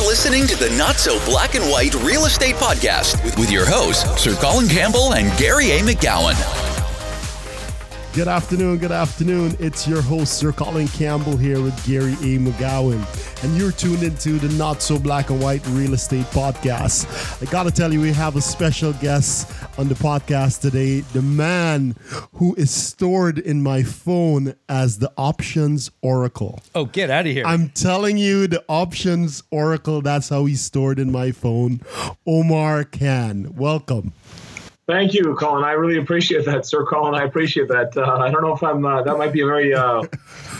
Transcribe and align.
You're 0.00 0.08
listening 0.08 0.46
to 0.46 0.56
the 0.56 0.74
Not 0.78 0.96
So 0.96 1.22
Black 1.26 1.54
and 1.54 1.64
White 1.70 1.94
Real 1.96 2.24
Estate 2.24 2.54
Podcast 2.54 3.22
with, 3.38 3.50
your 3.50 3.66
hosts, 3.66 4.22
Sir 4.22 4.34
Colin 4.34 4.66
Campbell 4.66 5.12
and 5.12 5.36
Gary 5.38 5.72
A. 5.72 5.80
McGowan. 5.80 6.34
Good 8.14 8.26
afternoon, 8.26 8.78
good 8.78 8.92
afternoon. 8.92 9.54
It's 9.60 9.86
your 9.86 10.00
host, 10.00 10.38
Sir 10.38 10.52
Colin 10.52 10.88
Campbell, 10.88 11.36
here 11.36 11.60
with 11.60 11.76
Gary 11.86 12.14
A. 12.14 12.38
McGowan, 12.38 13.04
and 13.42 13.56
you're 13.56 13.72
tuned 13.72 14.02
into 14.02 14.38
the 14.38 14.48
Not 14.56 14.82
So 14.82 14.98
Black 14.98 15.30
and 15.30 15.42
White 15.42 15.66
Real 15.68 15.94
Estate 15.94 16.26
Podcast. 16.26 17.42
I 17.42 17.50
gotta 17.50 17.70
tell 17.70 17.92
you, 17.92 18.00
we 18.00 18.12
have 18.12 18.36
a 18.36 18.40
special 18.40 18.92
guest 18.94 19.50
on 19.78 19.88
the 19.88 19.94
podcast 19.94 20.60
today, 20.60 21.00
the 21.00 21.22
man 21.22 21.96
who 22.34 22.54
is 22.56 22.70
stored 22.70 23.38
in 23.38 23.62
my 23.62 23.82
phone 23.82 24.54
as 24.68 24.98
the 24.98 25.12
Options 25.16 25.90
Oracle. 26.02 26.60
Oh, 26.74 26.84
get 26.84 27.10
out 27.10 27.26
of 27.26 27.32
here. 27.32 27.46
I'm 27.46 27.70
telling 27.70 28.18
you, 28.18 28.46
the 28.46 28.64
Options 28.68 29.42
Oracle, 29.50 30.02
that's 30.02 30.28
how 30.28 30.44
he's 30.44 30.60
stored 30.60 30.98
in 30.98 31.10
my 31.10 31.32
phone. 31.32 31.80
Omar 32.26 32.84
Khan, 32.84 33.54
welcome. 33.56 34.12
Thank 34.86 35.14
you, 35.14 35.36
Colin. 35.36 35.62
I 35.62 35.72
really 35.72 35.98
appreciate 35.98 36.44
that, 36.46 36.66
Sir 36.66 36.84
Colin. 36.84 37.14
I 37.14 37.24
appreciate 37.24 37.68
that. 37.68 37.96
Uh, 37.96 38.18
I 38.18 38.28
don't 38.30 38.42
know 38.42 38.52
if 38.52 38.62
I'm. 38.62 38.84
Uh, 38.84 39.02
that 39.02 39.16
might 39.16 39.32
be 39.32 39.42
a 39.42 39.46
very, 39.46 39.72
uh, 39.72 40.02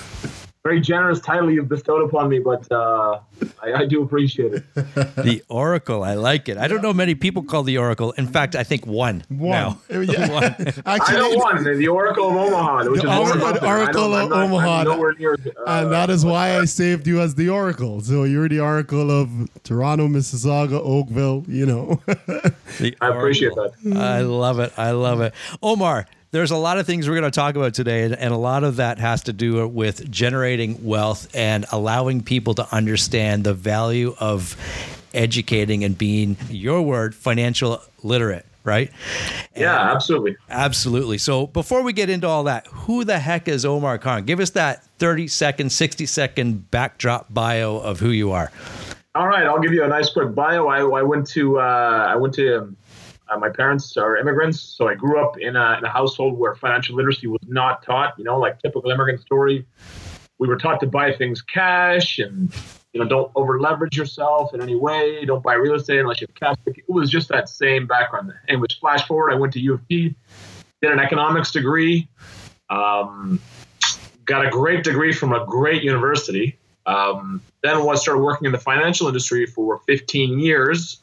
very 0.63 0.81
generous 0.81 1.21
title 1.21 1.51
you've 1.51 1.69
bestowed 1.69 2.07
upon 2.07 2.29
me, 2.29 2.39
but 2.39 2.71
uh, 2.71 3.21
I, 3.63 3.73
I, 3.73 3.87
do 3.87 4.03
appreciate 4.03 4.53
it. 4.53 4.65
the 4.75 5.43
Oracle, 5.49 6.05
I 6.05 6.15
like 6.15 6.51
it. 6.51 6.59
I 6.59 6.69
don't 6.69 6.83
know 6.83 6.93
many 6.93 7.15
people 7.15 7.43
call 7.43 7.63
the 7.63 7.79
Oracle. 7.79 8.13
In 8.13 8.27
fact, 8.27 8.55
I 8.55 8.63
think 8.63 8.87
one. 8.87 9.25
One. 9.29 9.51
Now. 9.51 9.81
Yeah. 9.91 10.31
one. 10.33 10.45
Actually, 10.87 10.87
I 10.87 11.19
know 11.19 11.37
one. 11.37 11.65
The 11.65 11.89
Oracle 11.89 12.31
of 12.31 12.37
Omaha, 12.37 12.91
which 12.91 13.03
the 13.03 13.11
is 13.11 13.19
Oracle, 13.19 13.69
Oracle 13.69 14.15
of 14.15 14.31
not, 14.31 14.45
Omaha, 14.45 15.13
near, 15.19 15.35
uh, 15.35 15.37
and 15.67 15.93
that 15.93 16.11
is 16.11 16.25
why 16.25 16.59
I 16.59 16.65
saved 16.65 17.07
you 17.07 17.21
as 17.21 17.35
the 17.35 17.49
Oracle. 17.49 18.01
So 18.01 18.25
you're 18.25 18.49
the 18.49 18.61
Oracle 18.61 19.11
of 19.11 19.31
Toronto, 19.63 20.09
Mississauga, 20.09 20.81
Oakville. 20.81 21.45
You 21.49 21.67
know. 21.67 22.03
I 23.01 23.09
appreciate 23.09 23.55
that. 23.55 23.73
I 23.95 24.21
love 24.23 24.59
it. 24.59 24.73
I 24.77 24.93
love 24.93 25.21
it, 25.21 25.35
Omar 25.63 26.07
there's 26.33 26.51
a 26.51 26.57
lot 26.57 26.79
of 26.79 26.87
things 26.87 27.09
we're 27.09 27.19
going 27.19 27.31
to 27.31 27.35
talk 27.35 27.57
about 27.57 27.75
today, 27.75 28.05
and, 28.05 28.15
and, 28.15 28.33
a 28.33 28.37
lot 28.37 28.63
of 28.63 28.77
that 28.77 28.99
has 28.99 29.25
to 29.25 29.33
do 29.33 29.67
with 29.67 30.11
generating 30.11 30.85
wealth 30.85 31.29
and 31.35 31.67
allowing 31.73 32.23
people 32.23 32.55
to 32.55 32.75
understand 32.75 33.45
the 33.45 33.55
value 33.55 34.15
of 34.21 34.57
educating 35.13 35.83
and 35.83 35.99
being 35.99 36.37
your 36.49 36.83
word 36.83 37.15
financial 37.15 37.83
literate 38.03 38.47
right? 38.63 38.91
Yeah 39.57 39.81
and 39.81 39.91
absolutely. 39.91 40.37
Absolutely. 40.51 41.19
So 41.19 41.47
before 41.47 41.83
we 41.83 41.95
get 41.95 42.11
into 42.11 42.29
all 42.29 42.45
that 42.45 42.67
who 42.67 43.05
the 43.05 43.19
heck 43.19 43.49
is 43.49 43.65
omar 43.65 43.99
khan? 43.99 44.25
Give 44.25 44.39
us 44.39 44.51
that 44.51 44.85
30 44.99 45.29
second 45.29 45.73
60 45.73 46.07
second 46.07 46.71
backdrop 46.71 47.33
bio 47.33 47.79
of 47.79 48.01
who 48.01 48.11
you 48.11 48.33
are. 48.33 48.53
All 49.15 49.27
right 49.27 49.47
i'll 49.47 49.61
give 49.61 49.73
you 49.73 49.83
a 49.83 49.89
nice 49.89 50.11
quick 50.11 50.35
bio. 50.35 50.69
I, 50.69 50.81
I 50.81 51.03
went 51.03 51.27
to 51.29 51.59
uh, 51.59 52.07
i 52.11 52.15
went 52.17 52.35
to 52.35 52.59
um, 52.59 52.77
uh, 53.31 53.39
my 53.39 53.49
parents 53.49 53.97
are 53.97 54.17
immigrants, 54.17 54.61
so 54.61 54.89
I 54.89 54.95
grew 54.95 55.25
up 55.25 55.39
in 55.39 55.57
a, 55.57 55.79
in 55.79 55.85
a 55.85 55.89
household 55.89 56.39
where 56.39 56.55
financial 56.55 56.97
literacy 56.97 57.27
was 57.27 57.41
not 57.47 57.83
taught. 57.83 58.19
You 58.19 58.25
know, 58.25 58.39
like 58.39 58.61
typical 58.61 58.91
immigrant 58.91 59.21
story. 59.21 59.67
We 60.39 60.49
were 60.49 60.57
taught 60.57 60.81
to 60.81 60.87
buy 60.87 61.13
things 61.13 61.43
cash 61.43 62.19
and 62.19 62.53
you 62.93 63.01
know 63.01 63.07
don't 63.07 63.31
over 63.35 63.61
leverage 63.61 63.97
yourself 63.97 64.55
in 64.55 64.63
any 64.63 64.75
way. 64.75 65.25
Don't 65.25 65.43
buy 65.43 65.55
real 65.55 65.75
estate 65.75 66.01
unless 66.01 66.21
you 66.21 66.27
have 66.29 66.35
cash. 66.35 66.57
It 66.67 66.89
was 66.89 67.11
just 67.11 67.29
that 67.29 67.49
same 67.49 67.87
background. 67.87 68.33
Which 68.59 68.79
flash 68.81 69.07
forward, 69.07 69.33
I 69.33 69.37
went 69.37 69.53
to 69.53 69.61
U 69.61 69.75
of 69.75 69.87
T, 69.87 70.15
did 70.83 70.91
an 70.91 70.99
economics 70.99 71.53
degree, 71.53 72.09
um, 72.69 73.41
got 74.25 74.45
a 74.45 74.51
great 74.51 74.83
degree 74.83 75.13
from 75.13 75.33
a 75.33 75.45
great 75.45 75.83
university. 75.83 76.57
Um, 76.87 77.43
then 77.63 77.85
was 77.85 78.01
started 78.01 78.23
working 78.23 78.47
in 78.47 78.53
the 78.53 78.59
financial 78.59 79.07
industry 79.07 79.45
for 79.45 79.81
15 79.87 80.41
years 80.41 81.00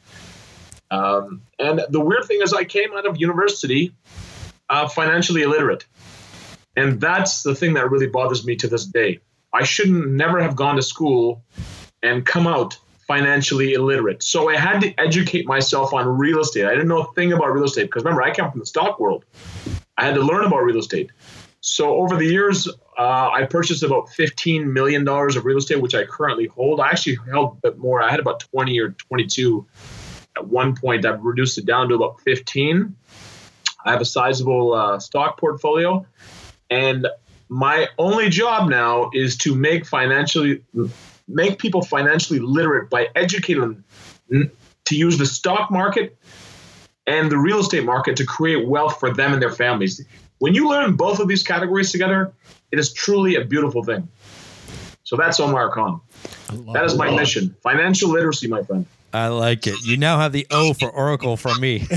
um, 0.90 1.42
and 1.58 1.82
the 1.90 2.00
weird 2.00 2.24
thing 2.24 2.40
is, 2.42 2.52
I 2.52 2.64
came 2.64 2.92
out 2.94 3.06
of 3.06 3.20
university 3.20 3.92
uh, 4.68 4.88
financially 4.88 5.42
illiterate. 5.42 5.86
And 6.76 7.00
that's 7.00 7.42
the 7.42 7.54
thing 7.54 7.74
that 7.74 7.90
really 7.90 8.06
bothers 8.06 8.46
me 8.46 8.56
to 8.56 8.68
this 8.68 8.84
day. 8.84 9.20
I 9.52 9.64
shouldn't 9.64 10.08
never 10.08 10.40
have 10.40 10.54
gone 10.54 10.76
to 10.76 10.82
school 10.82 11.42
and 12.02 12.24
come 12.24 12.46
out 12.46 12.78
financially 13.06 13.72
illiterate. 13.72 14.22
So 14.22 14.50
I 14.50 14.56
had 14.56 14.80
to 14.82 14.94
educate 15.00 15.46
myself 15.46 15.94
on 15.94 16.06
real 16.06 16.40
estate. 16.40 16.66
I 16.66 16.70
didn't 16.70 16.88
know 16.88 17.02
a 17.02 17.12
thing 17.14 17.32
about 17.32 17.46
real 17.46 17.64
estate 17.64 17.84
because 17.84 18.04
remember, 18.04 18.22
I 18.22 18.32
come 18.32 18.50
from 18.50 18.60
the 18.60 18.66
stock 18.66 19.00
world. 19.00 19.24
I 19.96 20.04
had 20.04 20.14
to 20.14 20.20
learn 20.20 20.44
about 20.44 20.58
real 20.58 20.78
estate. 20.78 21.10
So 21.60 21.96
over 21.96 22.16
the 22.16 22.26
years, 22.26 22.68
uh, 22.98 23.30
I 23.30 23.46
purchased 23.48 23.82
about 23.82 24.08
$15 24.10 24.66
million 24.66 25.08
of 25.08 25.44
real 25.44 25.58
estate, 25.58 25.80
which 25.80 25.94
I 25.94 26.04
currently 26.04 26.46
hold. 26.46 26.80
I 26.80 26.88
actually 26.88 27.18
held 27.30 27.58
a 27.58 27.70
bit 27.70 27.78
more. 27.78 28.02
I 28.02 28.10
had 28.10 28.20
about 28.20 28.40
20 28.40 28.78
or 28.78 28.90
22 28.90 29.66
at 30.38 30.46
one 30.46 30.76
point, 30.76 31.04
I've 31.04 31.22
reduced 31.22 31.58
it 31.58 31.66
down 31.66 31.88
to 31.88 31.96
about 31.96 32.20
15. 32.20 32.94
I 33.84 33.90
have 33.90 34.00
a 34.00 34.04
sizable 34.04 34.72
uh, 34.72 34.98
stock 35.00 35.38
portfolio, 35.38 36.06
and 36.70 37.06
my 37.48 37.88
only 37.98 38.28
job 38.28 38.68
now 38.68 39.10
is 39.12 39.36
to 39.38 39.54
make 39.54 39.86
financially 39.86 40.62
make 41.26 41.58
people 41.58 41.82
financially 41.82 42.38
literate 42.38 42.88
by 42.88 43.08
educating 43.14 43.84
them 44.30 44.50
to 44.86 44.96
use 44.96 45.18
the 45.18 45.26
stock 45.26 45.70
market 45.70 46.16
and 47.06 47.30
the 47.30 47.36
real 47.36 47.60
estate 47.60 47.84
market 47.84 48.16
to 48.16 48.24
create 48.24 48.66
wealth 48.66 48.98
for 48.98 49.12
them 49.12 49.32
and 49.32 49.42
their 49.42 49.50
families. 49.50 50.04
When 50.38 50.54
you 50.54 50.68
learn 50.68 50.96
both 50.96 51.20
of 51.20 51.28
these 51.28 51.42
categories 51.42 51.92
together, 51.92 52.32
it 52.70 52.78
is 52.78 52.92
truly 52.92 53.36
a 53.36 53.44
beautiful 53.44 53.82
thing. 53.82 54.08
So 55.04 55.16
that's 55.16 55.40
Omar 55.40 55.70
Khan. 55.70 56.00
That 56.72 56.84
is 56.84 56.94
my 56.96 57.10
mission. 57.10 57.54
Financial 57.62 58.10
literacy, 58.10 58.48
my 58.48 58.62
friend. 58.62 58.86
I 59.12 59.28
like 59.28 59.66
it. 59.66 59.76
You 59.84 59.96
now 59.96 60.18
have 60.18 60.32
the 60.32 60.46
O 60.50 60.72
for 60.78 60.90
Oracle 60.90 61.36
from 61.36 61.60
me. 61.60 61.86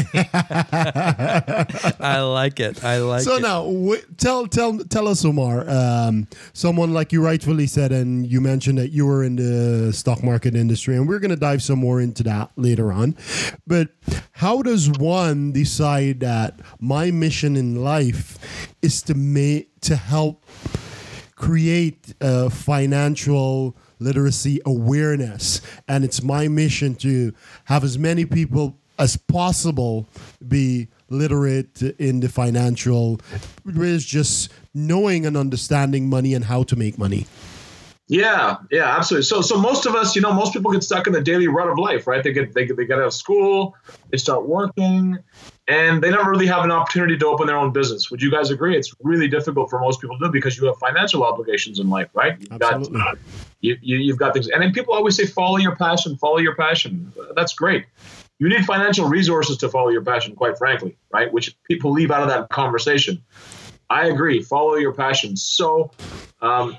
I 2.03 2.21
like 2.21 2.59
it. 2.59 2.83
I 2.83 2.97
like 2.97 3.21
so 3.23 3.35
it. 3.35 3.41
So 3.41 3.41
now, 3.41 3.63
w- 3.63 4.01
tell 4.17 4.47
tell 4.47 4.77
tell 4.79 5.07
us, 5.07 5.23
Omar. 5.25 5.69
Um, 5.69 6.27
someone 6.53 6.93
like 6.93 7.11
you 7.11 7.23
rightfully 7.23 7.67
said, 7.67 7.91
and 7.91 8.25
you 8.25 8.39
mentioned 8.41 8.77
that 8.77 8.91
you 8.91 9.05
were 9.05 9.23
in 9.23 9.35
the 9.35 9.91
stock 9.93 10.23
market 10.23 10.55
industry, 10.55 10.95
and 10.95 11.07
we're 11.07 11.19
going 11.19 11.31
to 11.31 11.35
dive 11.35 11.61
some 11.61 11.79
more 11.79 11.99
into 11.99 12.23
that 12.23 12.51
later 12.55 12.91
on. 12.91 13.15
But 13.67 13.89
how 14.31 14.61
does 14.61 14.89
one 14.89 15.51
decide 15.51 16.21
that 16.21 16.59
my 16.79 17.11
mission 17.11 17.55
in 17.55 17.83
life 17.83 18.37
is 18.81 19.01
to 19.03 19.13
make 19.13 19.79
to 19.81 19.95
help 19.95 20.45
create 21.35 22.13
a 22.21 22.49
financial 22.49 23.75
literacy 24.01 24.59
awareness. 24.65 25.61
And 25.87 26.03
it's 26.03 26.21
my 26.21 26.47
mission 26.47 26.95
to 26.95 27.33
have 27.65 27.83
as 27.83 27.97
many 27.97 28.25
people 28.25 28.77
as 28.99 29.15
possible 29.17 30.07
be 30.47 30.87
literate 31.09 31.81
in 31.81 32.19
the 32.19 32.29
financial, 32.29 33.19
is 33.65 34.05
just 34.05 34.51
knowing 34.73 35.25
and 35.25 35.35
understanding 35.35 36.07
money 36.09 36.33
and 36.33 36.45
how 36.45 36.63
to 36.63 36.75
make 36.75 36.97
money. 36.97 37.25
Yeah, 38.11 38.57
yeah, 38.69 38.97
absolutely. 38.97 39.23
So, 39.23 39.41
so 39.41 39.57
most 39.57 39.85
of 39.85 39.95
us, 39.95 40.17
you 40.17 40.21
know, 40.21 40.33
most 40.33 40.51
people 40.51 40.69
get 40.69 40.83
stuck 40.83 41.07
in 41.07 41.13
the 41.13 41.21
daily 41.21 41.47
rut 41.47 41.69
of 41.69 41.79
life, 41.79 42.07
right? 42.07 42.21
They 42.21 42.33
get 42.33 42.53
they 42.53 42.65
get, 42.65 42.75
they 42.75 42.85
get 42.85 42.99
out 42.99 43.05
of 43.05 43.13
school, 43.13 43.73
they 44.09 44.17
start 44.17 44.45
working, 44.45 45.17
and 45.69 46.03
they 46.03 46.09
never 46.09 46.29
really 46.29 46.47
have 46.47 46.65
an 46.65 46.71
opportunity 46.71 47.17
to 47.17 47.25
open 47.25 47.47
their 47.47 47.55
own 47.55 47.71
business. 47.71 48.11
Would 48.11 48.21
you 48.21 48.29
guys 48.29 48.51
agree? 48.51 48.75
It's 48.75 48.93
really 49.01 49.29
difficult 49.29 49.69
for 49.69 49.79
most 49.79 50.01
people 50.01 50.19
to 50.19 50.25
do 50.25 50.31
because 50.31 50.57
you 50.57 50.67
have 50.67 50.75
financial 50.75 51.23
obligations 51.23 51.79
in 51.79 51.89
life, 51.89 52.09
right? 52.13 52.35
You've 52.37 52.61
Absolutely. 52.61 52.99
Got, 52.99 53.17
you, 53.61 53.77
you, 53.81 54.11
have 54.11 54.19
got 54.19 54.33
things, 54.33 54.49
and 54.49 54.61
then 54.61 54.73
people 54.73 54.93
always 54.93 55.15
say, 55.15 55.25
"Follow 55.25 55.55
your 55.55 55.77
passion, 55.77 56.17
follow 56.17 56.39
your 56.39 56.55
passion." 56.55 57.13
That's 57.37 57.53
great. 57.53 57.85
You 58.39 58.49
need 58.49 58.65
financial 58.65 59.07
resources 59.07 59.55
to 59.59 59.69
follow 59.69 59.87
your 59.87 60.03
passion, 60.03 60.35
quite 60.35 60.57
frankly, 60.57 60.97
right? 61.13 61.31
Which 61.31 61.55
people 61.63 61.93
leave 61.93 62.11
out 62.11 62.23
of 62.23 62.27
that 62.27 62.49
conversation. 62.49 63.23
I 63.89 64.07
agree. 64.07 64.41
Follow 64.41 64.75
your 64.75 64.93
passion. 64.93 65.37
So, 65.37 65.91
um, 66.41 66.77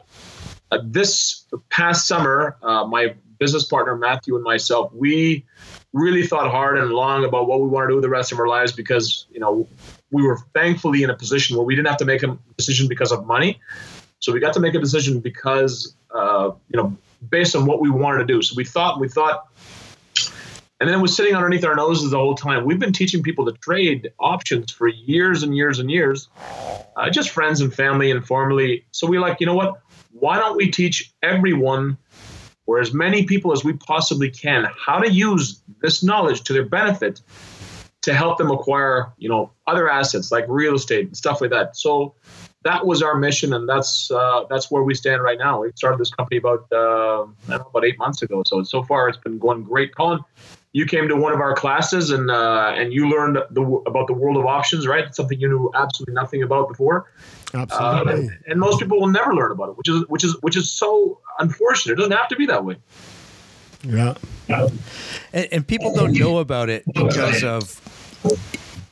uh, 0.73 0.79
this 0.83 1.45
past 1.69 2.09
summer, 2.09 2.57
uh, 2.63 2.87
my 2.87 3.15
business 3.39 3.65
partner 3.65 3.95
Matthew 3.95 4.37
and 4.37 4.43
myself, 4.43 4.91
we 4.95 5.45
really 5.93 6.27
thought 6.27 6.51
hard 6.51 6.79
and 6.79 6.91
long 6.91 7.27
about 7.27 7.47
what 7.47 7.61
we 7.61 7.69
want 7.69 7.85
to 7.85 7.89
do 7.89 7.97
with 7.97 8.03
the 8.03 8.09
rest 8.09 8.33
of 8.33 8.39
our 8.39 8.49
lives 8.49 8.73
because 8.73 9.27
you 9.31 9.39
know 9.39 9.69
we 10.11 10.23
were 10.23 10.39
thankfully 10.55 11.03
in 11.03 11.11
a 11.11 11.15
position 11.15 11.57
where 11.57 11.67
we 11.67 11.77
didn't 11.77 11.89
have 11.89 11.99
to 11.99 12.07
make 12.07 12.23
a 12.23 12.39
decision 12.57 12.89
because 12.89 13.13
of 13.13 13.27
money. 13.27 13.61
So 14.21 14.33
we 14.33 14.41
got 14.41 14.55
to 14.55 14.61
make 14.61 14.75
a 14.75 14.79
decision 14.79 15.21
because 15.21 15.95
uh, 16.15 16.53
you 16.71 16.79
know 16.79 16.97
based 17.29 17.55
on 17.55 17.67
what 17.67 17.81
we 17.81 17.91
wanted 17.91 18.27
to 18.27 18.33
do. 18.33 18.41
So 18.41 18.55
we 18.57 18.65
thought 18.65 18.99
we 18.99 19.09
thought. 19.09 19.49
And 20.81 20.91
then 20.91 21.01
was 21.01 21.15
sitting 21.15 21.37
underneath 21.37 21.65
our 21.65 21.77
noses 21.77 22.11
the 22.11 22.19
whole 22.19 22.35
time. 22.35 22.65
We've 22.65 22.81
been 22.81 22.93
teaching 22.93 23.23
people 23.23 23.45
to 23.45 23.53
trade 23.53 24.11
options 24.19 24.73
for 24.73 24.89
years 24.89 25.45
and 25.45 25.57
years 25.57 25.79
and 25.79 25.89
years, 25.89 26.29
uh, 26.97 27.09
just 27.09 27.31
friends 27.31 27.61
and 27.61 27.73
family 27.73 28.11
informally. 28.11 28.85
So 28.91 29.07
we 29.07 29.21
like, 29.21 29.39
you 29.39 29.47
know 29.47 29.55
what? 29.55 29.81
Why 30.23 30.39
don't 30.39 30.57
we 30.57 30.71
teach 30.71 31.13
everyone 31.23 31.99
or 32.67 32.81
as 32.81 32.95
many 32.95 33.25
people 33.25 33.53
as 33.53 33.65
we 33.65 33.73
possibly 33.73 34.31
can 34.31 34.67
how 34.87 34.99
to 34.99 35.11
use 35.11 35.63
this 35.81 36.03
knowledge 36.03 36.43
to 36.43 36.53
their 36.53 36.65
benefit 36.65 37.21
to 38.03 38.15
help 38.15 38.39
them 38.39 38.51
acquire 38.51 39.13
you 39.19 39.29
know 39.29 39.51
other 39.67 39.89
assets 39.91 40.31
like 40.31 40.45
real 40.49 40.75
estate 40.75 41.07
and 41.07 41.17
stuff 41.17 41.41
like 41.41 41.51
that 41.51 41.77
so 41.77 42.15
that 42.65 42.87
was 42.87 43.03
our 43.03 43.17
mission, 43.17 43.53
and 43.53 43.69
that's 43.69 44.11
uh, 44.11 44.45
that's 44.49 44.71
where 44.71 44.83
we 44.83 44.95
stand 44.95 45.23
right 45.23 45.39
now. 45.39 45.63
We 45.63 45.73
started 45.75 45.99
this 45.99 46.11
company 46.11 46.39
about 46.39 46.71
uh, 46.73 47.27
know, 47.49 47.67
about 47.71 47.85
eight 47.85 47.99
months 47.99 48.23
ago, 48.23 48.43
so 48.47 48.63
so 48.63 48.83
far 48.83 49.09
it's 49.09 49.19
been 49.19 49.39
going 49.39 49.65
great. 49.65 49.95
Colin, 49.95 50.21
you 50.73 50.87
came 50.87 51.07
to 51.09 51.17
one 51.17 51.33
of 51.33 51.41
our 51.41 51.55
classes 51.55 52.11
and 52.11 52.31
uh, 52.31 52.73
and 52.75 52.93
you 52.93 53.09
learned 53.09 53.39
the, 53.51 53.63
about 53.87 54.07
the 54.07 54.15
world 54.15 54.37
of 54.37 54.47
options, 54.47 54.87
right? 54.87 55.05
It's 55.05 55.17
something 55.17 55.39
you 55.39 55.49
knew 55.49 55.71
absolutely 55.75 56.15
nothing 56.15 56.43
about 56.43 56.69
before. 56.69 57.11
Absolutely. 57.55 58.29
Uh, 58.29 58.31
and 58.47 58.59
most 58.59 58.81
people 58.81 58.99
will 58.99 59.09
never 59.09 59.35
learn 59.35 59.53
about 59.53 59.71
it, 59.71 59.77
which 59.77 59.89
is 59.89 60.05
which 60.09 60.25
is 60.25 60.37
which 60.41 60.57
is 60.57 60.71
so 60.71 61.21
unfortunate. 61.39 61.95
It 61.95 61.97
doesn't 61.97 62.13
have 62.13 62.29
to 62.29 62.37
be 62.37 62.47
that 62.47 62.65
way. 62.65 62.77
Yeah. 63.85 64.15
And, 64.49 65.49
and 65.53 65.67
people 65.67 65.95
don't 65.95 66.13
know 66.13 66.39
about 66.39 66.69
it 66.69 66.85
because 66.93 67.45
of. 67.45 67.81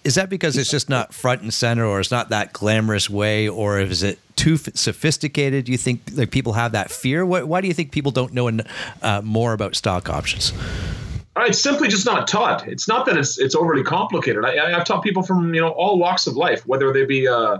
Is 0.02 0.14
that 0.14 0.30
because 0.30 0.56
it's 0.56 0.70
just 0.70 0.88
not 0.88 1.12
front 1.12 1.42
and 1.42 1.52
center, 1.52 1.84
or 1.84 2.00
it's 2.00 2.10
not 2.10 2.30
that 2.30 2.54
glamorous 2.54 3.10
way, 3.10 3.48
or 3.48 3.78
is 3.78 4.02
it 4.02 4.18
too 4.34 4.56
sophisticated? 4.56 5.66
Do 5.66 5.72
you 5.72 5.78
think 5.78 6.00
like 6.14 6.30
people 6.30 6.54
have 6.54 6.72
that 6.72 6.90
fear? 6.90 7.24
Why, 7.26 7.42
why 7.42 7.60
do 7.60 7.68
you 7.68 7.74
think 7.74 7.92
people 7.92 8.10
don't 8.10 8.32
know 8.32 8.50
uh, 9.02 9.20
more 9.22 9.52
about 9.52 9.76
stock 9.76 10.08
options? 10.08 10.54
Uh, 11.36 11.44
it's 11.46 11.60
simply 11.60 11.88
just 11.88 12.06
not 12.06 12.26
taught. 12.26 12.66
It's 12.66 12.88
not 12.88 13.06
that 13.06 13.16
it's 13.16 13.38
it's 13.38 13.54
overly 13.54 13.84
complicated. 13.84 14.44
I, 14.44 14.76
I've 14.76 14.84
taught 14.84 15.02
people 15.02 15.22
from 15.22 15.54
you 15.54 15.60
know 15.60 15.70
all 15.70 15.98
walks 15.98 16.26
of 16.26 16.36
life, 16.36 16.66
whether 16.66 16.92
they 16.92 17.04
be 17.04 17.28
uh, 17.28 17.58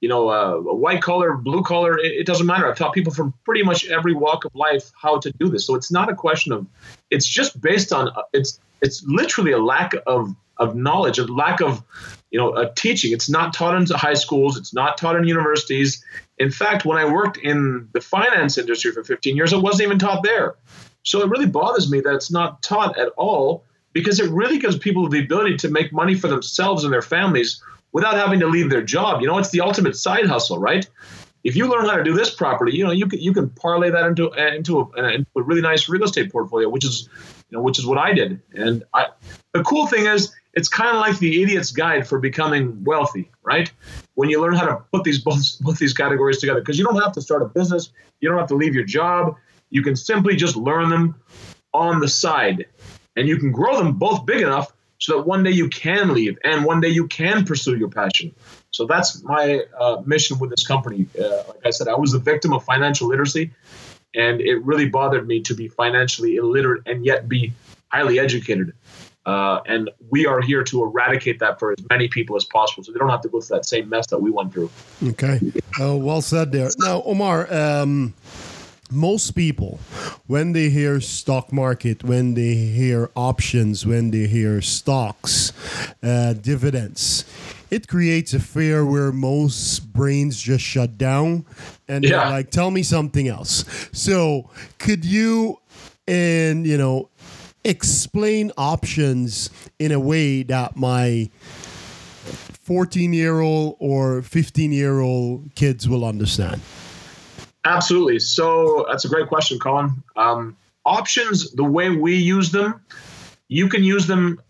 you 0.00 0.08
know 0.08 0.28
uh, 0.28 0.56
white 0.56 1.02
collar, 1.02 1.34
blue 1.34 1.62
collar. 1.62 1.98
It, 1.98 2.12
it, 2.12 2.26
doesn't 2.26 2.46
matter. 2.46 2.66
I've 2.66 2.78
taught 2.78 2.94
people 2.94 3.12
from 3.12 3.34
pretty 3.44 3.62
much 3.62 3.86
every 3.88 4.14
walk 4.14 4.46
of 4.46 4.54
life 4.54 4.90
how 5.00 5.18
to 5.18 5.30
do 5.32 5.50
this. 5.50 5.66
So 5.66 5.74
it's 5.74 5.92
not 5.92 6.10
a 6.10 6.14
question 6.14 6.52
of. 6.52 6.66
It's 7.10 7.26
just 7.26 7.60
based 7.60 7.92
on. 7.92 8.08
Uh, 8.08 8.22
it's 8.32 8.58
it's 8.80 9.04
literally 9.04 9.52
a 9.52 9.58
lack 9.58 9.92
of 10.06 10.34
of 10.56 10.74
knowledge, 10.74 11.18
a 11.18 11.24
lack 11.24 11.60
of 11.60 11.82
you 12.30 12.38
know 12.38 12.56
a 12.56 12.72
teaching. 12.74 13.12
It's 13.12 13.28
not 13.28 13.52
taught 13.52 13.74
in 13.74 13.86
high 13.94 14.14
schools. 14.14 14.56
It's 14.56 14.72
not 14.72 14.96
taught 14.96 15.16
in 15.16 15.24
universities. 15.24 16.02
In 16.38 16.50
fact, 16.50 16.86
when 16.86 16.96
I 16.96 17.04
worked 17.04 17.36
in 17.36 17.88
the 17.92 18.00
finance 18.00 18.56
industry 18.56 18.92
for 18.92 19.04
15 19.04 19.36
years, 19.36 19.52
it 19.52 19.58
wasn't 19.58 19.82
even 19.82 19.98
taught 19.98 20.22
there. 20.22 20.54
So 21.02 21.22
it 21.22 21.28
really 21.30 21.46
bothers 21.46 21.90
me 21.90 22.00
that 22.00 22.14
it's 22.14 22.30
not 22.30 22.62
taught 22.62 22.98
at 22.98 23.08
all 23.16 23.64
because 23.92 24.20
it 24.20 24.30
really 24.30 24.58
gives 24.58 24.78
people 24.78 25.08
the 25.08 25.20
ability 25.20 25.56
to 25.58 25.68
make 25.68 25.92
money 25.92 26.14
for 26.14 26.28
themselves 26.28 26.84
and 26.84 26.92
their 26.92 27.02
families 27.02 27.62
without 27.92 28.14
having 28.14 28.40
to 28.40 28.46
leave 28.46 28.70
their 28.70 28.82
job. 28.82 29.20
You 29.20 29.26
know, 29.26 29.38
it's 29.38 29.50
the 29.50 29.60
ultimate 29.60 29.96
side 29.96 30.26
hustle, 30.26 30.58
right? 30.58 30.88
If 31.42 31.56
you 31.56 31.68
learn 31.68 31.86
how 31.86 31.96
to 31.96 32.04
do 32.04 32.12
this 32.12 32.34
properly, 32.34 32.76
you 32.76 32.84
know 32.84 32.90
you 32.90 33.06
can 33.06 33.18
you 33.18 33.32
can 33.32 33.48
parlay 33.48 33.90
that 33.90 34.04
into 34.04 34.30
uh, 34.30 34.54
into 34.54 34.80
a, 34.80 35.02
uh, 35.02 35.08
into 35.08 35.30
a 35.36 35.42
really 35.42 35.62
nice 35.62 35.88
real 35.88 36.04
estate 36.04 36.30
portfolio, 36.30 36.68
which 36.68 36.84
is 36.84 37.08
you 37.48 37.56
know 37.56 37.62
which 37.62 37.78
is 37.78 37.86
what 37.86 37.96
I 37.96 38.12
did. 38.12 38.42
And 38.52 38.84
I, 38.92 39.06
the 39.54 39.62
cool 39.62 39.86
thing 39.86 40.04
is, 40.04 40.34
it's 40.52 40.68
kind 40.68 40.90
of 40.90 40.96
like 40.96 41.18
the 41.18 41.42
idiot's 41.42 41.72
guide 41.72 42.06
for 42.06 42.18
becoming 42.18 42.84
wealthy, 42.84 43.30
right? 43.42 43.72
When 44.14 44.28
you 44.28 44.38
learn 44.42 44.54
how 44.54 44.66
to 44.66 44.82
put 44.92 45.04
these 45.04 45.18
both 45.18 45.58
both 45.60 45.78
these 45.78 45.94
categories 45.94 46.38
together, 46.38 46.60
because 46.60 46.78
you 46.78 46.84
don't 46.84 47.00
have 47.00 47.12
to 47.12 47.22
start 47.22 47.40
a 47.40 47.46
business, 47.46 47.90
you 48.20 48.28
don't 48.28 48.38
have 48.38 48.48
to 48.48 48.56
leave 48.56 48.74
your 48.74 48.84
job, 48.84 49.34
you 49.70 49.82
can 49.82 49.96
simply 49.96 50.36
just 50.36 50.56
learn 50.56 50.90
them 50.90 51.14
on 51.72 52.00
the 52.00 52.08
side 52.08 52.66
and 53.16 53.28
you 53.28 53.36
can 53.36 53.52
grow 53.52 53.78
them 53.78 53.94
both 53.94 54.26
big 54.26 54.42
enough 54.42 54.72
so 54.98 55.16
that 55.16 55.26
one 55.26 55.42
day 55.42 55.50
you 55.50 55.68
can 55.68 56.12
leave 56.12 56.38
and 56.44 56.64
one 56.64 56.80
day 56.80 56.88
you 56.88 57.06
can 57.08 57.44
pursue 57.44 57.76
your 57.76 57.88
passion. 57.88 58.34
So 58.70 58.86
that's 58.86 59.22
my 59.22 59.64
uh, 59.78 60.02
mission 60.04 60.38
with 60.38 60.50
this 60.50 60.66
company. 60.66 61.06
Uh, 61.18 61.42
like 61.48 61.66
I 61.66 61.70
said, 61.70 61.88
I 61.88 61.96
was 61.96 62.14
a 62.14 62.18
victim 62.18 62.52
of 62.52 62.64
financial 62.64 63.08
literacy, 63.08 63.50
and 64.14 64.40
it 64.40 64.62
really 64.64 64.88
bothered 64.88 65.26
me 65.26 65.40
to 65.42 65.54
be 65.54 65.68
financially 65.68 66.36
illiterate 66.36 66.82
and 66.86 67.04
yet 67.04 67.28
be 67.28 67.52
highly 67.88 68.18
educated. 68.18 68.72
Uh, 69.26 69.60
and 69.66 69.90
we 70.08 70.26
are 70.26 70.40
here 70.40 70.64
to 70.64 70.82
eradicate 70.82 71.40
that 71.40 71.58
for 71.58 71.72
as 71.72 71.78
many 71.90 72.08
people 72.08 72.36
as 72.36 72.44
possible 72.44 72.82
so 72.82 72.90
they 72.90 72.98
don't 72.98 73.10
have 73.10 73.20
to 73.20 73.28
go 73.28 73.40
through 73.40 73.56
that 73.56 73.66
same 73.66 73.88
mess 73.88 74.06
that 74.06 74.18
we 74.18 74.30
went 74.30 74.52
through. 74.52 74.70
Okay. 75.02 75.40
Uh, 75.80 75.94
well 75.96 76.22
said 76.22 76.52
there. 76.52 76.70
Now, 76.78 77.02
Omar, 77.02 77.52
um, 77.52 78.14
most 78.90 79.32
people 79.32 79.78
when 80.26 80.52
they 80.52 80.68
hear 80.68 81.00
stock 81.00 81.52
market 81.52 82.02
when 82.04 82.34
they 82.34 82.54
hear 82.54 83.10
options 83.14 83.86
when 83.86 84.10
they 84.10 84.26
hear 84.26 84.60
stocks 84.60 85.52
uh, 86.02 86.32
dividends 86.32 87.24
it 87.70 87.86
creates 87.86 88.34
a 88.34 88.40
fear 88.40 88.84
where 88.84 89.12
most 89.12 89.92
brains 89.92 90.40
just 90.40 90.64
shut 90.64 90.98
down 90.98 91.44
and 91.88 92.04
yeah. 92.04 92.10
they're 92.10 92.30
like 92.30 92.50
tell 92.50 92.70
me 92.70 92.82
something 92.82 93.28
else 93.28 93.64
so 93.92 94.50
could 94.78 95.04
you 95.04 95.58
and 96.06 96.66
you 96.66 96.76
know 96.76 97.08
explain 97.64 98.50
options 98.56 99.50
in 99.78 99.92
a 99.92 100.00
way 100.00 100.42
that 100.42 100.76
my 100.76 101.28
14 102.70 103.12
year 103.12 103.40
old 103.40 103.76
or 103.78 104.22
15 104.22 104.72
year 104.72 105.00
old 105.00 105.54
kids 105.54 105.88
will 105.88 106.04
understand 106.04 106.60
Absolutely. 107.64 108.18
So 108.18 108.86
that's 108.88 109.04
a 109.04 109.08
great 109.08 109.28
question, 109.28 109.58
Colin. 109.58 110.02
Um, 110.16 110.56
options, 110.86 111.52
the 111.52 111.64
way 111.64 111.90
we 111.90 112.16
use 112.16 112.50
them, 112.50 112.80
you 113.48 113.68
can 113.68 113.84
use 113.84 114.06
them 114.06 114.40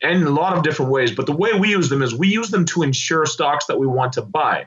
in 0.00 0.22
a 0.22 0.30
lot 0.30 0.56
of 0.56 0.62
different 0.62 0.90
ways, 0.90 1.10
but 1.12 1.26
the 1.26 1.36
way 1.36 1.52
we 1.58 1.70
use 1.70 1.88
them 1.88 2.02
is 2.02 2.14
we 2.14 2.28
use 2.28 2.50
them 2.50 2.64
to 2.66 2.82
insure 2.82 3.26
stocks 3.26 3.66
that 3.66 3.78
we 3.78 3.86
want 3.86 4.12
to 4.14 4.22
buy. 4.22 4.66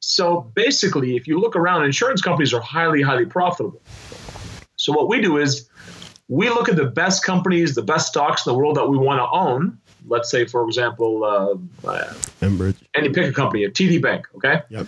So 0.00 0.50
basically, 0.54 1.16
if 1.16 1.26
you 1.26 1.40
look 1.40 1.56
around, 1.56 1.84
insurance 1.84 2.20
companies 2.20 2.52
are 2.52 2.60
highly, 2.60 3.00
highly 3.00 3.24
profitable. 3.24 3.80
So 4.76 4.92
what 4.92 5.08
we 5.08 5.20
do 5.20 5.38
is 5.38 5.68
we 6.28 6.48
look 6.50 6.68
at 6.68 6.76
the 6.76 6.86
best 6.86 7.24
companies, 7.24 7.74
the 7.74 7.82
best 7.82 8.08
stocks 8.08 8.46
in 8.46 8.52
the 8.52 8.58
world 8.58 8.76
that 8.76 8.88
we 8.88 8.98
want 8.98 9.18
to 9.18 9.28
own. 9.30 9.78
Let's 10.06 10.30
say, 10.30 10.44
for 10.44 10.66
example, 10.66 11.24
uh, 11.24 11.88
uh, 11.88 12.14
any 12.94 13.08
pick 13.08 13.30
a 13.30 13.32
company, 13.32 13.64
a 13.64 13.70
TD 13.70 14.02
Bank. 14.02 14.26
Okay. 14.34 14.60
Yep 14.68 14.86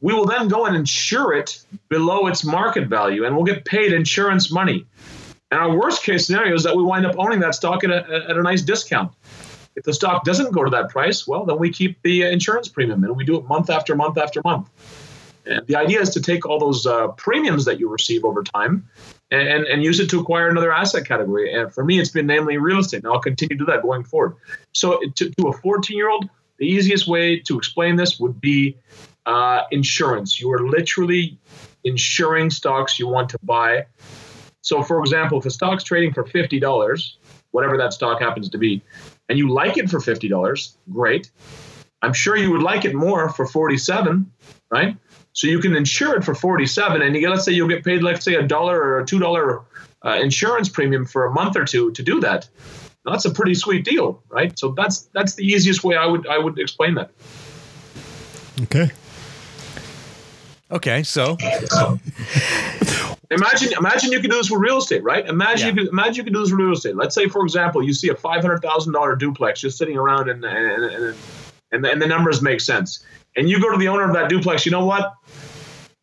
we 0.00 0.14
will 0.14 0.26
then 0.26 0.48
go 0.48 0.66
and 0.66 0.76
insure 0.76 1.34
it 1.34 1.64
below 1.88 2.26
its 2.26 2.44
market 2.44 2.88
value 2.88 3.24
and 3.24 3.34
we'll 3.34 3.44
get 3.44 3.64
paid 3.64 3.92
insurance 3.92 4.50
money. 4.50 4.86
And 5.50 5.60
our 5.60 5.74
worst 5.74 6.02
case 6.02 6.26
scenario 6.26 6.54
is 6.54 6.62
that 6.64 6.76
we 6.76 6.82
wind 6.82 7.06
up 7.06 7.16
owning 7.18 7.40
that 7.40 7.54
stock 7.54 7.82
at 7.84 7.90
a, 7.90 8.26
at 8.28 8.36
a 8.36 8.42
nice 8.42 8.62
discount. 8.62 9.12
If 9.76 9.84
the 9.84 9.94
stock 9.94 10.24
doesn't 10.24 10.52
go 10.52 10.64
to 10.64 10.70
that 10.70 10.90
price, 10.90 11.26
well, 11.26 11.44
then 11.44 11.58
we 11.58 11.70
keep 11.70 12.02
the 12.02 12.24
uh, 12.24 12.28
insurance 12.28 12.68
premium 12.68 13.02
and 13.04 13.16
we 13.16 13.24
do 13.24 13.36
it 13.36 13.46
month 13.46 13.70
after 13.70 13.94
month 13.94 14.18
after 14.18 14.40
month. 14.44 14.68
And 15.46 15.66
the 15.66 15.76
idea 15.76 16.00
is 16.00 16.10
to 16.10 16.20
take 16.20 16.44
all 16.44 16.58
those 16.58 16.86
uh, 16.86 17.08
premiums 17.08 17.64
that 17.64 17.80
you 17.80 17.88
receive 17.88 18.24
over 18.24 18.42
time 18.42 18.86
and, 19.30 19.64
and 19.64 19.82
use 19.82 20.00
it 20.00 20.10
to 20.10 20.20
acquire 20.20 20.48
another 20.48 20.72
asset 20.72 21.06
category. 21.06 21.52
And 21.52 21.72
for 21.72 21.84
me, 21.84 21.98
it's 22.00 22.10
been 22.10 22.26
namely 22.26 22.58
real 22.58 22.78
estate. 22.78 22.98
And 22.98 23.06
I'll 23.06 23.20
continue 23.20 23.56
to 23.56 23.64
do 23.64 23.70
that 23.70 23.82
going 23.82 24.04
forward. 24.04 24.36
So 24.72 25.00
to, 25.16 25.30
to 25.30 25.48
a 25.48 25.52
14 25.52 25.96
year 25.96 26.10
old, 26.10 26.28
the 26.58 26.66
easiest 26.66 27.06
way 27.06 27.38
to 27.40 27.56
explain 27.56 27.96
this 27.96 28.18
would 28.18 28.40
be 28.40 28.76
uh, 29.28 29.64
insurance. 29.70 30.40
You 30.40 30.50
are 30.52 30.66
literally 30.66 31.38
insuring 31.84 32.48
stocks 32.50 32.98
you 32.98 33.06
want 33.06 33.28
to 33.28 33.38
buy. 33.42 33.86
So, 34.62 34.82
for 34.82 35.00
example, 35.00 35.38
if 35.38 35.46
a 35.46 35.50
stock's 35.50 35.84
trading 35.84 36.14
for 36.14 36.24
$50, 36.24 37.12
whatever 37.50 37.76
that 37.76 37.92
stock 37.92 38.20
happens 38.20 38.48
to 38.48 38.58
be, 38.58 38.82
and 39.28 39.38
you 39.38 39.50
like 39.50 39.76
it 39.76 39.90
for 39.90 39.98
$50, 39.98 40.76
great. 40.90 41.30
I'm 42.00 42.14
sure 42.14 42.36
you 42.36 42.50
would 42.52 42.62
like 42.62 42.86
it 42.86 42.94
more 42.94 43.28
for 43.28 43.46
47, 43.46 44.30
right? 44.70 44.96
So 45.34 45.46
you 45.46 45.58
can 45.58 45.76
insure 45.76 46.16
it 46.16 46.24
for 46.24 46.34
47 46.34 47.02
and 47.02 47.14
you 47.14 47.20
get, 47.20 47.30
let's 47.30 47.44
say 47.44 47.52
you'll 47.52 47.68
get 47.68 47.84
paid, 47.84 48.02
let's 48.02 48.24
say 48.24 48.34
a 48.36 48.42
dollar 48.42 48.80
or 48.80 49.00
a 49.00 49.04
$2 49.04 49.64
uh, 50.04 50.08
insurance 50.10 50.68
premium 50.70 51.04
for 51.04 51.26
a 51.26 51.32
month 51.32 51.56
or 51.56 51.64
two 51.64 51.92
to 51.92 52.02
do 52.02 52.20
that. 52.20 52.48
Now, 53.04 53.12
that's 53.12 53.26
a 53.26 53.30
pretty 53.30 53.54
sweet 53.54 53.84
deal, 53.84 54.22
right? 54.28 54.58
So 54.58 54.72
that's 54.72 55.08
that's 55.12 55.34
the 55.34 55.44
easiest 55.44 55.84
way 55.84 55.96
I 55.96 56.06
would 56.06 56.26
I 56.26 56.38
would 56.38 56.58
explain 56.58 56.94
that. 56.94 57.10
Okay. 58.62 58.90
Okay, 60.70 61.02
so 61.02 61.36
imagine 63.30 63.72
imagine 63.78 64.12
you 64.12 64.20
can 64.20 64.30
do 64.30 64.36
this 64.36 64.50
with 64.50 64.60
real 64.60 64.78
estate, 64.78 65.02
right? 65.02 65.26
Imagine 65.26 65.68
yeah. 65.68 65.82
you 65.82 65.88
can 65.88 65.88
imagine 65.88 66.14
you 66.16 66.24
can 66.24 66.32
do 66.32 66.40
this 66.40 66.50
with 66.50 66.60
real 66.60 66.72
estate. 66.72 66.96
Let's 66.96 67.14
say, 67.14 67.28
for 67.28 67.42
example, 67.42 67.82
you 67.82 67.94
see 67.94 68.10
a 68.10 68.14
five 68.14 68.42
hundred 68.42 68.60
thousand 68.60 68.92
dollar 68.92 69.16
duplex 69.16 69.60
just 69.60 69.78
sitting 69.78 69.96
around, 69.96 70.28
and 70.28 70.44
and 70.44 70.84
and 70.84 71.16
and 71.72 71.84
the, 71.84 71.90
and 71.90 72.02
the 72.02 72.06
numbers 72.06 72.42
make 72.42 72.60
sense. 72.60 73.04
And 73.36 73.48
you 73.48 73.60
go 73.60 73.70
to 73.70 73.78
the 73.78 73.88
owner 73.88 74.04
of 74.04 74.14
that 74.14 74.28
duplex. 74.28 74.66
You 74.66 74.72
know 74.72 74.84
what? 74.84 75.14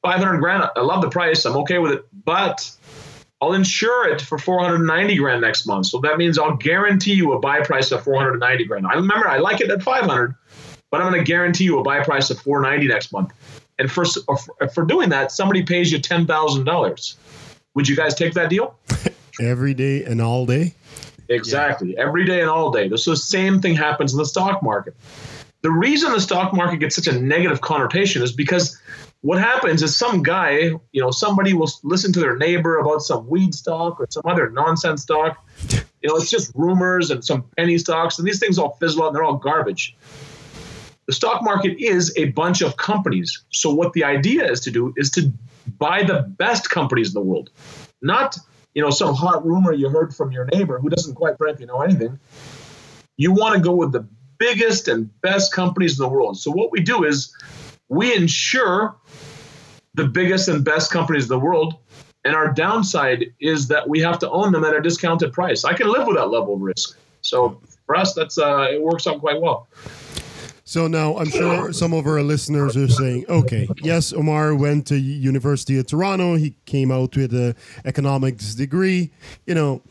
Five 0.01 0.19
hundred 0.19 0.39
grand. 0.39 0.69
I 0.75 0.81
love 0.81 1.01
the 1.01 1.09
price. 1.09 1.45
I'm 1.45 1.57
okay 1.57 1.77
with 1.77 1.91
it, 1.91 2.05
but 2.25 2.69
I'll 3.41 3.53
insure 3.53 4.07
it 4.07 4.21
for 4.21 4.37
490 4.37 5.17
grand 5.17 5.41
next 5.41 5.67
month. 5.67 5.87
So 5.87 5.99
that 5.99 6.17
means 6.17 6.39
I'll 6.39 6.55
guarantee 6.55 7.13
you 7.13 7.33
a 7.33 7.39
buy 7.39 7.61
price 7.61 7.91
of 7.91 8.03
490 8.03 8.65
grand. 8.65 8.87
I 8.87 8.93
remember 8.93 9.27
I 9.27 9.37
like 9.37 9.61
it 9.61 9.69
at 9.69 9.83
500, 9.83 10.33
but 10.89 11.01
I'm 11.01 11.11
going 11.11 11.23
to 11.23 11.29
guarantee 11.29 11.65
you 11.65 11.77
a 11.77 11.83
buy 11.83 12.03
price 12.03 12.29
of 12.29 12.39
490 12.39 12.87
next 12.87 13.11
month. 13.11 13.33
And 13.77 13.91
for 13.91 14.05
for 14.73 14.85
doing 14.85 15.09
that, 15.09 15.31
somebody 15.31 15.63
pays 15.63 15.91
you 15.91 15.99
ten 15.99 16.25
thousand 16.25 16.65
dollars. 16.65 17.17
Would 17.73 17.87
you 17.87 17.95
guys 17.95 18.15
take 18.15 18.33
that 18.33 18.49
deal? 18.49 18.75
Every 19.41 19.73
day 19.73 20.03
and 20.03 20.21
all 20.21 20.45
day. 20.45 20.73
Exactly, 21.27 21.93
yeah. 21.93 22.01
every 22.01 22.25
day 22.25 22.41
and 22.41 22.49
all 22.49 22.71
day. 22.71 22.89
So 22.95 23.11
the 23.11 23.17
same 23.17 23.59
thing 23.59 23.75
happens 23.75 24.13
in 24.13 24.19
the 24.19 24.25
stock 24.25 24.61
market. 24.61 24.95
The 25.61 25.71
reason 25.71 26.11
the 26.11 26.21
stock 26.21 26.53
market 26.53 26.77
gets 26.77 26.95
such 26.95 27.07
a 27.07 27.19
negative 27.19 27.61
connotation 27.61 28.21
is 28.21 28.31
because 28.31 28.79
what 29.21 29.39
happens 29.39 29.81
is 29.81 29.95
some 29.95 30.21
guy, 30.21 30.51
you 30.91 31.01
know, 31.01 31.09
somebody 31.09 31.53
will 31.53 31.71
listen 31.83 32.13
to 32.13 32.19
their 32.19 32.37
neighbor 32.37 32.77
about 32.77 33.01
some 33.01 33.27
weed 33.27 33.55
stock 33.55 33.99
or 33.99 34.05
some 34.11 34.21
other 34.25 34.51
nonsense 34.51 35.01
stock. 35.01 35.43
You 35.71 36.09
know, 36.09 36.17
it's 36.17 36.29
just 36.29 36.51
rumors 36.53 37.09
and 37.09 37.25
some 37.25 37.45
penny 37.57 37.79
stocks, 37.79 38.19
and 38.19 38.27
these 38.27 38.39
things 38.39 38.59
all 38.59 38.77
fizzle 38.79 39.03
out 39.03 39.07
and 39.07 39.15
they're 39.15 39.23
all 39.23 39.37
garbage. 39.37 39.97
The 41.07 41.13
stock 41.13 41.43
market 41.43 41.79
is 41.79 42.13
a 42.17 42.25
bunch 42.31 42.61
of 42.61 42.77
companies. 42.77 43.43
So 43.51 43.73
what 43.73 43.93
the 43.93 44.03
idea 44.03 44.49
is 44.49 44.59
to 44.61 44.71
do 44.71 44.93
is 44.97 45.09
to 45.11 45.31
buy 45.77 46.03
the 46.03 46.23
best 46.23 46.69
companies 46.69 47.09
in 47.09 47.13
the 47.13 47.21
world, 47.21 47.49
not 48.01 48.37
you 48.73 48.81
know 48.81 48.89
some 48.89 49.15
hot 49.15 49.45
rumor 49.45 49.73
you 49.73 49.89
heard 49.89 50.13
from 50.15 50.31
your 50.31 50.45
neighbor 50.45 50.79
who 50.79 50.89
doesn't 50.89 51.15
quite 51.15 51.37
frankly 51.37 51.65
know 51.65 51.81
anything. 51.81 52.19
You 53.17 53.31
want 53.31 53.55
to 53.55 53.61
go 53.61 53.73
with 53.73 53.91
the 53.91 54.05
biggest 54.37 54.87
and 54.87 55.09
best 55.21 55.53
companies 55.53 55.97
in 55.97 56.03
the 56.03 56.09
world. 56.09 56.37
So 56.37 56.51
what 56.51 56.71
we 56.71 56.81
do 56.81 57.03
is 57.05 57.33
we 57.87 58.13
insure 58.13 58.95
the 59.93 60.05
biggest 60.05 60.49
and 60.49 60.63
best 60.63 60.91
companies 60.91 61.23
in 61.23 61.29
the 61.29 61.39
world. 61.39 61.75
And 62.25 62.35
our 62.35 62.51
downside 62.51 63.33
is 63.39 63.67
that 63.67 63.87
we 63.87 64.01
have 64.01 64.19
to 64.19 64.29
own 64.29 64.51
them 64.51 64.65
at 64.65 64.73
a 64.73 64.81
discounted 64.81 65.31
price. 65.31 65.63
I 65.63 65.73
can 65.73 65.87
live 65.87 66.07
with 66.07 66.17
that 66.17 66.27
level 66.27 66.55
of 66.55 66.61
risk. 66.61 66.97
So 67.21 67.61
for 67.85 67.95
us, 67.95 68.13
that's 68.13 68.37
uh, 68.37 68.67
it 68.71 68.81
works 68.81 69.07
out 69.07 69.19
quite 69.19 69.39
well. 69.39 69.67
So 70.67 70.87
now 70.87 71.15
I'm 71.17 71.29
sure 71.29 71.71
some 71.73 71.93
of 71.93 72.07
our 72.07 72.23
listeners 72.23 72.75
are 72.75 72.87
saying, 72.87 73.25
okay, 73.29 73.69
yes, 73.83 74.11
Omar 74.11 74.55
went 74.55 74.87
to 74.87 74.97
University 74.97 75.77
of 75.77 75.85
Toronto. 75.85 76.33
He 76.37 76.55
came 76.65 76.91
out 76.91 77.15
with 77.15 77.35
an 77.35 77.55
economics 77.85 78.55
degree. 78.55 79.11
You 79.45 79.53
know, 79.53 79.83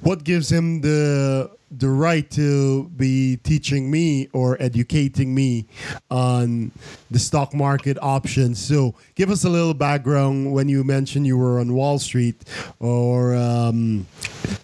what 0.00 0.24
gives 0.24 0.50
him 0.50 0.80
the 0.80 1.50
the 1.70 1.88
right 1.88 2.30
to 2.30 2.84
be 2.96 3.38
teaching 3.44 3.90
me 3.90 4.28
or 4.32 4.56
educating 4.60 5.34
me 5.34 5.66
on 6.10 6.70
the 7.10 7.18
stock 7.18 7.52
market 7.52 7.98
options. 8.00 8.58
So, 8.58 8.94
give 9.14 9.30
us 9.30 9.44
a 9.44 9.50
little 9.50 9.74
background 9.74 10.52
when 10.52 10.66
you 10.66 10.82
mentioned 10.82 11.26
you 11.26 11.36
were 11.36 11.60
on 11.60 11.74
Wall 11.74 11.98
Street, 11.98 12.42
or 12.80 13.34
um, 13.34 14.06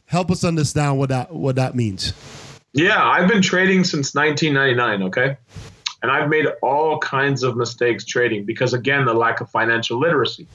help 0.07 0.31
us 0.31 0.45
understand 0.45 0.99
what 0.99 1.11
that 1.11 1.35
what 1.35 1.57
that 1.57 1.75
means. 1.75 2.15
Yeah, 2.79 3.05
I've 3.05 3.27
been 3.27 3.43
trading 3.43 3.83
since 3.83 4.15
1999. 4.15 5.09
Okay. 5.09 5.37
And 6.01 6.13
I've 6.13 6.29
made 6.29 6.47
all 6.63 7.01
kinds 7.01 7.43
of 7.43 7.57
mistakes 7.57 8.05
trading 8.05 8.45
because, 8.45 8.73
again, 8.73 9.05
the 9.05 9.15
lack 9.15 9.41
of 9.41 9.51
financial 9.51 9.99
literacy. 9.99 10.47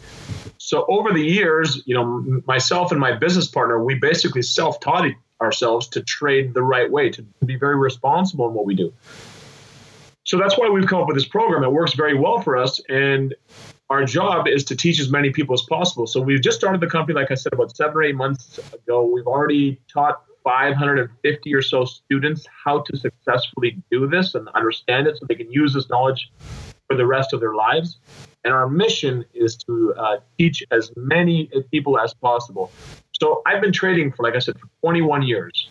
So, 0.58 0.86
over 0.88 1.12
the 1.12 1.22
years, 1.22 1.82
you 1.86 1.94
know, 1.94 2.42
myself 2.48 2.92
and 2.92 3.00
my 3.01 3.12
business 3.12 3.50
partner, 3.50 3.84
we 3.84 3.96
basically 3.96 4.42
self 4.42 4.80
taught 4.80 5.06
ourselves 5.42 5.89
to 5.89 6.01
trade 6.01 6.53
the 6.53 6.63
right 6.63 6.89
way, 6.89 7.10
to 7.10 7.24
be 7.44 7.58
very 7.58 7.75
responsible 7.75 8.48
in 8.48 8.53
what 8.53 8.65
we 8.65 8.74
do. 8.74 8.94
So, 10.24 10.38
that's 10.38 10.58
why 10.58 10.70
we've 10.70 10.88
come 10.88 11.01
up 11.01 11.08
with 11.08 11.18
this 11.18 11.27
program. 11.27 11.62
It 11.65 11.74
works 11.74 11.94
very 11.94 12.18
well 12.18 12.39
for 12.39 12.56
us. 12.56 12.80
And 12.88 13.36
our 13.89 14.06
job 14.06 14.48
is 14.48 14.63
to 14.65 14.77
teach 14.77 15.01
as 15.01 15.10
many 15.10 15.32
people 15.32 15.56
as 15.56 15.63
possible. 15.63 16.08
So, 16.08 16.22
we've 16.22 16.42
just 16.42 16.58
started 16.58 16.80
the 16.80 16.88
company, 16.88 17.20
like 17.20 17.32
I 17.32 17.36
said, 17.36 17.51
about 17.51 17.75
seven 17.75 17.98
or 17.98 18.03
eight 18.03 18.15
months 18.15 18.60
ago. 18.72 19.03
We've 19.03 19.27
already 19.27 19.82
taught 19.89 20.24
550 20.43 21.53
or 21.53 21.62
so 21.62 21.85
students 21.85 22.45
how 22.65 22.79
to 22.81 22.97
successfully 22.97 23.81
do 23.89 24.07
this 24.07 24.35
and 24.35 24.47
understand 24.50 25.07
it 25.07 25.17
so 25.17 25.25
they 25.27 25.35
can 25.35 25.51
use 25.51 25.73
this 25.73 25.89
knowledge 25.89 26.31
for 26.88 26.97
the 26.97 27.05
rest 27.05 27.33
of 27.33 27.39
their 27.39 27.53
lives. 27.53 27.97
And 28.43 28.53
our 28.53 28.67
mission 28.67 29.25
is 29.33 29.55
to 29.67 29.93
uh, 29.97 30.17
teach 30.38 30.63
as 30.71 30.91
many 30.95 31.50
people 31.71 31.97
as 31.97 32.13
possible. 32.13 32.71
So 33.19 33.41
I've 33.45 33.62
been 33.62 33.71
trading 33.71 34.12
for, 34.12 34.23
like 34.23 34.35
I 34.35 34.39
said, 34.39 34.59
for 34.59 34.67
21 34.81 35.23
years. 35.23 35.69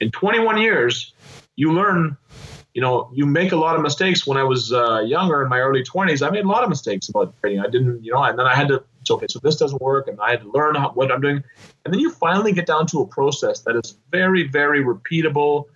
In 0.00 0.10
21 0.10 0.60
years, 0.60 1.14
you 1.56 1.72
learn, 1.72 2.16
you 2.74 2.82
know, 2.82 3.10
you 3.14 3.24
make 3.24 3.52
a 3.52 3.56
lot 3.56 3.74
of 3.74 3.82
mistakes. 3.82 4.26
When 4.26 4.36
I 4.36 4.44
was 4.44 4.72
uh, 4.72 5.00
younger, 5.00 5.42
in 5.42 5.48
my 5.48 5.60
early 5.60 5.82
20s, 5.82 6.26
I 6.26 6.30
made 6.30 6.44
a 6.44 6.48
lot 6.48 6.62
of 6.62 6.68
mistakes 6.68 7.08
about 7.08 7.34
trading. 7.40 7.60
I 7.60 7.68
didn't, 7.68 8.04
you 8.04 8.12
know, 8.12 8.22
and 8.22 8.38
then 8.38 8.46
I 8.46 8.54
had 8.54 8.68
to 8.68 8.84
okay, 9.10 9.26
so 9.28 9.38
this 9.40 9.56
doesn't 9.56 9.80
work, 9.80 10.08
and 10.08 10.20
I 10.20 10.30
had 10.30 10.42
to 10.42 10.50
learn 10.50 10.74
how, 10.74 10.90
what 10.90 11.10
I'm 11.10 11.20
doing. 11.20 11.42
And 11.84 11.92
then 11.92 12.00
you 12.00 12.10
finally 12.10 12.52
get 12.52 12.66
down 12.66 12.86
to 12.88 13.00
a 13.00 13.06
process 13.06 13.60
that 13.60 13.76
is 13.76 13.96
very, 14.10 14.48
very 14.48 14.84
repeatable. 14.84 15.66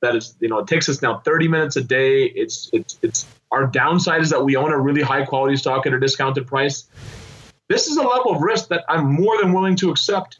That 0.00 0.16
is, 0.16 0.36
you 0.40 0.48
know, 0.48 0.58
it 0.58 0.66
takes 0.66 0.88
us 0.88 1.02
now 1.02 1.18
30 1.18 1.48
minutes 1.48 1.76
a 1.76 1.82
day. 1.82 2.24
It's, 2.24 2.70
it's, 2.72 2.98
it's 3.02 3.26
our 3.50 3.66
downside 3.66 4.22
is 4.22 4.30
that 4.30 4.44
we 4.44 4.56
own 4.56 4.72
a 4.72 4.78
really 4.78 5.02
high 5.02 5.24
quality 5.24 5.56
stock 5.56 5.86
at 5.86 5.92
a 5.92 6.00
discounted 6.00 6.46
price. 6.46 6.86
This 7.68 7.86
is 7.88 7.96
a 7.96 8.02
level 8.02 8.32
of 8.32 8.42
risk 8.42 8.68
that 8.68 8.84
I'm 8.88 9.12
more 9.12 9.40
than 9.40 9.52
willing 9.52 9.76
to 9.76 9.90
accept 9.90 10.38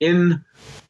in 0.00 0.44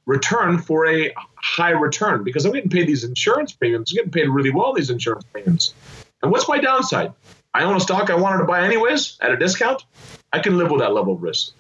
return 0.07 0.59
for 0.59 0.87
a 0.87 1.15
high 1.37 1.71
return 1.71 2.25
because 2.25 2.45
I'm 2.45 2.53
getting 2.53 2.71
paid 2.71 2.87
these 2.87 3.05
insurance 3.05 3.53
premiums. 3.53 3.93
I'm 3.93 3.97
getting 3.97 4.11
paid 4.11 4.29
really 4.29 4.51
well 4.51 4.73
these 4.73 4.91
insurance 4.91 5.25
premiums. 5.25 5.75
And 6.23 6.31
what's 6.31 6.49
my 6.49 6.59
downside? 6.59 7.13
I 7.55 7.65
own 7.65 7.77
a 7.77 7.81
stock 7.81 8.11
I 8.11 8.15
wanted 8.15 8.39
to 8.39 8.45
buy 8.45 8.65
anyways 8.65 9.19
at 9.21 9.33
a 9.33 9.37
discount. 9.37 9.85
I 10.33 10.39
can 10.39 10.57
live 10.57 10.71
with 10.71 10.81
that 10.81 10.93
level 10.93 11.15
of 11.15 11.23
risk. 11.23 11.53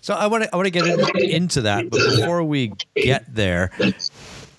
So 0.00 0.14
I 0.14 0.26
want 0.26 0.44
to 0.44 0.52
I 0.52 0.56
want 0.56 0.66
to 0.66 0.70
get 0.70 0.86
into 1.30 1.62
that, 1.62 1.90
but 1.90 2.00
before 2.16 2.42
we 2.42 2.72
get 2.96 3.32
there, 3.34 3.70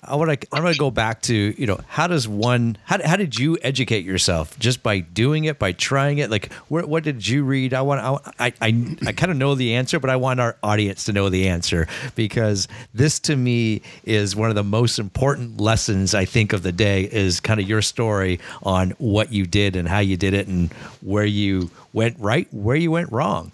I 0.06 0.16
want 0.16 0.40
to 0.40 0.48
I 0.52 0.60
want 0.60 0.74
to 0.74 0.78
go 0.78 0.90
back 0.90 1.22
to 1.22 1.34
you 1.34 1.66
know 1.66 1.80
how 1.86 2.06
does 2.06 2.28
one 2.28 2.76
how, 2.84 2.98
how 3.04 3.16
did 3.16 3.38
you 3.38 3.58
educate 3.62 4.04
yourself 4.04 4.58
just 4.58 4.82
by 4.82 5.00
doing 5.00 5.44
it 5.44 5.58
by 5.58 5.72
trying 5.72 6.18
it 6.18 6.30
like 6.30 6.52
where, 6.68 6.86
what 6.86 7.04
did 7.04 7.26
you 7.26 7.44
read 7.44 7.74
I 7.74 7.82
want 7.82 8.22
I 8.38 8.52
I, 8.60 8.96
I 9.06 9.12
kind 9.12 9.32
of 9.32 9.36
know 9.38 9.54
the 9.54 9.74
answer 9.74 9.98
but 9.98 10.10
I 10.10 10.16
want 10.16 10.40
our 10.40 10.56
audience 10.62 11.04
to 11.04 11.12
know 11.12 11.28
the 11.28 11.48
answer 11.48 11.86
because 12.14 12.68
this 12.92 13.18
to 13.20 13.36
me 13.36 13.82
is 14.04 14.36
one 14.36 14.48
of 14.48 14.54
the 14.54 14.64
most 14.64 14.98
important 14.98 15.60
lessons 15.60 16.14
I 16.14 16.24
think 16.24 16.52
of 16.52 16.62
the 16.62 16.72
day 16.72 17.04
is 17.04 17.40
kind 17.40 17.60
of 17.60 17.68
your 17.68 17.82
story 17.82 18.40
on 18.62 18.90
what 18.98 19.32
you 19.32 19.46
did 19.46 19.76
and 19.76 19.88
how 19.88 20.00
you 20.00 20.16
did 20.16 20.34
it 20.34 20.48
and 20.48 20.72
where 21.02 21.26
you 21.26 21.70
went 21.92 22.18
right 22.18 22.46
where 22.52 22.76
you 22.76 22.90
went 22.90 23.10
wrong. 23.12 23.52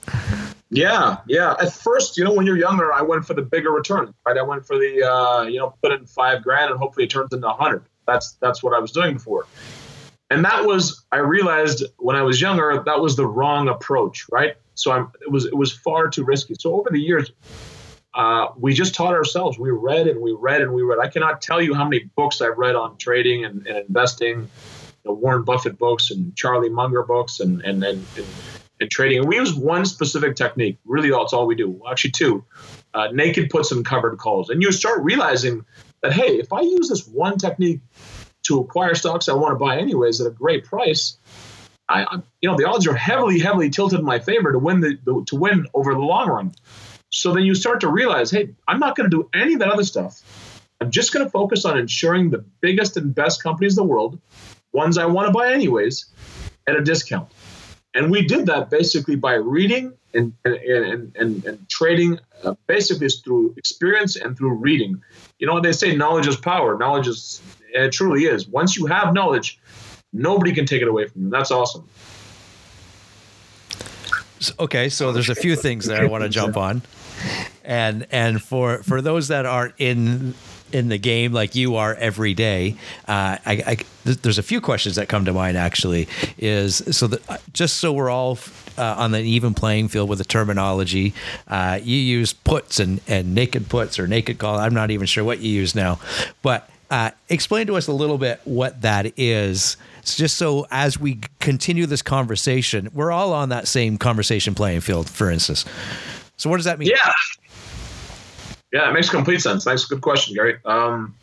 Yeah, 0.70 1.18
yeah. 1.26 1.56
At 1.60 1.72
first, 1.72 2.16
you 2.16 2.24
know, 2.24 2.32
when 2.32 2.46
you're 2.46 2.56
younger, 2.56 2.92
I 2.92 3.02
went 3.02 3.24
for 3.24 3.34
the 3.34 3.42
bigger 3.42 3.70
return. 3.70 4.14
Right, 4.24 4.38
I 4.38 4.42
went 4.42 4.64
for 4.64 4.78
the, 4.78 5.02
uh, 5.02 5.42
you 5.42 5.58
know, 5.58 5.74
put 5.82 5.92
in 5.92 6.06
five 6.06 6.42
grand 6.44 6.70
and 6.70 6.78
hopefully 6.78 7.04
it 7.04 7.10
turns 7.10 7.32
into 7.32 7.48
a 7.48 7.52
hundred. 7.52 7.84
That's 8.06 8.32
that's 8.34 8.62
what 8.62 8.74
I 8.74 8.78
was 8.78 8.92
doing 8.92 9.14
before, 9.14 9.46
and 10.30 10.44
that 10.44 10.64
was 10.64 11.04
I 11.12 11.18
realized 11.18 11.84
when 11.98 12.16
I 12.16 12.22
was 12.22 12.40
younger 12.40 12.82
that 12.84 13.00
was 13.00 13.16
the 13.16 13.26
wrong 13.26 13.68
approach. 13.68 14.26
Right, 14.30 14.56
so 14.74 14.92
I'm 14.92 15.10
it 15.20 15.30
was 15.30 15.44
it 15.46 15.56
was 15.56 15.72
far 15.72 16.08
too 16.08 16.24
risky. 16.24 16.54
So 16.58 16.74
over 16.74 16.88
the 16.90 17.00
years, 17.00 17.30
uh, 18.14 18.48
we 18.56 18.74
just 18.74 18.94
taught 18.94 19.14
ourselves. 19.14 19.58
We 19.58 19.70
read 19.70 20.06
and 20.06 20.20
we 20.20 20.32
read 20.32 20.62
and 20.62 20.72
we 20.72 20.82
read. 20.82 20.98
I 20.98 21.08
cannot 21.08 21.40
tell 21.40 21.60
you 21.60 21.74
how 21.74 21.84
many 21.84 22.04
books 22.16 22.40
I've 22.40 22.58
read 22.58 22.74
on 22.74 22.96
trading 22.96 23.44
and, 23.44 23.66
and 23.66 23.76
investing. 23.76 24.48
Know, 25.04 25.12
Warren 25.12 25.44
Buffett 25.44 25.78
books 25.78 26.10
and 26.10 26.34
Charlie 26.36 26.68
Munger 26.68 27.02
books 27.02 27.40
and 27.40 27.60
and 27.62 27.82
and, 27.84 28.04
and 28.16 28.26
and 28.80 28.90
trading. 28.90 29.20
And 29.20 29.28
we 29.28 29.36
use 29.36 29.54
one 29.54 29.84
specific 29.84 30.36
technique. 30.36 30.78
Really, 30.84 31.10
that's 31.10 31.32
all 31.32 31.46
we 31.46 31.54
do. 31.54 31.68
Well, 31.70 31.90
actually, 31.90 32.12
two 32.12 32.44
uh, 32.94 33.08
naked 33.12 33.50
puts 33.50 33.72
and 33.72 33.84
covered 33.84 34.16
calls. 34.18 34.50
And 34.50 34.62
you 34.62 34.72
start 34.72 35.02
realizing 35.02 35.64
that, 36.02 36.12
hey, 36.12 36.38
if 36.38 36.52
I 36.52 36.60
use 36.60 36.88
this 36.88 37.06
one 37.06 37.38
technique 37.38 37.80
to 38.44 38.58
acquire 38.60 38.94
stocks 38.94 39.28
I 39.28 39.34
want 39.34 39.52
to 39.52 39.56
buy 39.56 39.78
anyways 39.78 40.20
at 40.20 40.26
a 40.26 40.30
great 40.30 40.64
price, 40.64 41.18
I, 41.88 42.04
I 42.04 42.22
you 42.40 42.48
know, 42.48 42.56
the 42.56 42.64
odds 42.64 42.86
are 42.86 42.94
heavily, 42.94 43.38
heavily 43.38 43.70
tilted 43.70 43.98
in 43.98 44.04
my 44.04 44.18
favor 44.18 44.52
to 44.52 44.58
win 44.58 44.80
the, 44.80 44.98
the 45.04 45.24
to 45.26 45.36
win 45.36 45.66
over 45.74 45.92
the 45.92 46.00
long 46.00 46.28
run. 46.28 46.52
So 47.10 47.32
then 47.34 47.42
you 47.42 47.54
start 47.54 47.80
to 47.80 47.88
realize, 47.88 48.30
hey, 48.30 48.50
I'm 48.66 48.78
not 48.78 48.96
going 48.96 49.10
to 49.10 49.16
do 49.16 49.28
any 49.34 49.54
of 49.54 49.58
that 49.60 49.68
other 49.68 49.84
stuff. 49.84 50.22
I'm 50.80 50.90
just 50.90 51.12
going 51.12 51.24
to 51.24 51.30
focus 51.30 51.64
on 51.64 51.76
insuring 51.76 52.30
the 52.30 52.38
biggest 52.60 52.96
and 52.96 53.14
best 53.14 53.42
companies 53.42 53.76
in 53.76 53.84
the 53.84 53.88
world, 53.88 54.18
ones 54.72 54.96
I 54.96 55.04
want 55.04 55.26
to 55.26 55.32
buy 55.32 55.52
anyways, 55.52 56.06
at 56.66 56.76
a 56.76 56.82
discount. 56.82 57.30
And 57.94 58.10
we 58.10 58.22
did 58.22 58.46
that 58.46 58.70
basically 58.70 59.16
by 59.16 59.34
reading 59.34 59.92
and, 60.14 60.32
and, 60.44 60.54
and, 60.54 61.16
and, 61.16 61.44
and 61.44 61.68
trading, 61.68 62.18
uh, 62.44 62.54
basically 62.66 63.08
through 63.08 63.54
experience 63.56 64.16
and 64.16 64.36
through 64.36 64.54
reading. 64.54 65.02
You 65.38 65.46
know, 65.46 65.60
they 65.60 65.72
say 65.72 65.96
knowledge 65.96 66.26
is 66.26 66.36
power. 66.36 66.78
Knowledge 66.78 67.08
is, 67.08 67.42
it 67.72 67.92
truly 67.92 68.24
is. 68.24 68.46
Once 68.46 68.76
you 68.76 68.86
have 68.86 69.12
knowledge, 69.12 69.58
nobody 70.12 70.52
can 70.52 70.66
take 70.66 70.82
it 70.82 70.88
away 70.88 71.08
from 71.08 71.22
you. 71.22 71.30
That's 71.30 71.50
awesome. 71.50 71.88
Okay, 74.58 74.88
so 74.88 75.12
there's 75.12 75.28
a 75.28 75.34
few 75.34 75.54
things 75.54 75.86
that 75.86 76.00
I 76.00 76.06
want 76.06 76.22
to 76.22 76.30
jump 76.30 76.56
on, 76.56 76.80
and 77.62 78.06
and 78.10 78.40
for 78.40 78.82
for 78.82 79.02
those 79.02 79.28
that 79.28 79.44
aren't 79.44 79.74
in 79.76 80.34
in 80.72 80.88
the 80.88 80.98
game 80.98 81.32
like 81.32 81.54
you 81.54 81.76
are 81.76 81.94
every 81.94 82.34
day, 82.34 82.76
uh, 83.08 83.38
I, 83.44 83.62
I, 83.66 83.76
there's 84.04 84.38
a 84.38 84.42
few 84.42 84.60
questions 84.60 84.96
that 84.96 85.08
come 85.08 85.24
to 85.24 85.32
mind. 85.32 85.56
Actually, 85.56 86.08
is 86.38 86.82
so 86.90 87.06
that 87.06 87.30
uh, 87.30 87.38
just 87.52 87.76
so 87.76 87.92
we're 87.92 88.10
all 88.10 88.38
uh, 88.78 88.94
on 88.98 89.14
an 89.14 89.24
even 89.24 89.54
playing 89.54 89.88
field 89.88 90.08
with 90.08 90.18
the 90.18 90.24
terminology, 90.24 91.14
uh, 91.48 91.78
you 91.82 91.96
use 91.96 92.32
puts 92.32 92.80
and 92.80 93.00
and 93.06 93.34
naked 93.34 93.68
puts 93.68 93.98
or 93.98 94.06
naked 94.06 94.38
call. 94.38 94.58
I'm 94.58 94.74
not 94.74 94.90
even 94.90 95.06
sure 95.06 95.24
what 95.24 95.40
you 95.40 95.50
use 95.50 95.74
now, 95.74 95.98
but 96.42 96.68
uh, 96.90 97.10
explain 97.28 97.66
to 97.68 97.76
us 97.76 97.86
a 97.86 97.92
little 97.92 98.18
bit 98.18 98.40
what 98.44 98.82
that 98.82 99.18
is. 99.18 99.76
It's 100.00 100.16
just 100.16 100.36
so 100.36 100.66
as 100.70 100.98
we 100.98 101.20
continue 101.38 101.86
this 101.86 102.02
conversation, 102.02 102.88
we're 102.92 103.12
all 103.12 103.32
on 103.32 103.50
that 103.50 103.68
same 103.68 103.98
conversation 103.98 104.54
playing 104.54 104.80
field. 104.80 105.08
For 105.08 105.30
instance, 105.30 105.64
so 106.36 106.50
what 106.50 106.56
does 106.56 106.64
that 106.64 106.78
mean? 106.78 106.88
Yeah. 106.88 107.12
Yeah, 108.72 108.88
it 108.88 108.92
makes 108.92 109.10
complete 109.10 109.40
sense. 109.40 109.66
Nice, 109.66 109.84
good 109.84 110.00
question, 110.00 110.34
Gary. 110.34 110.58
Um, 110.64 111.14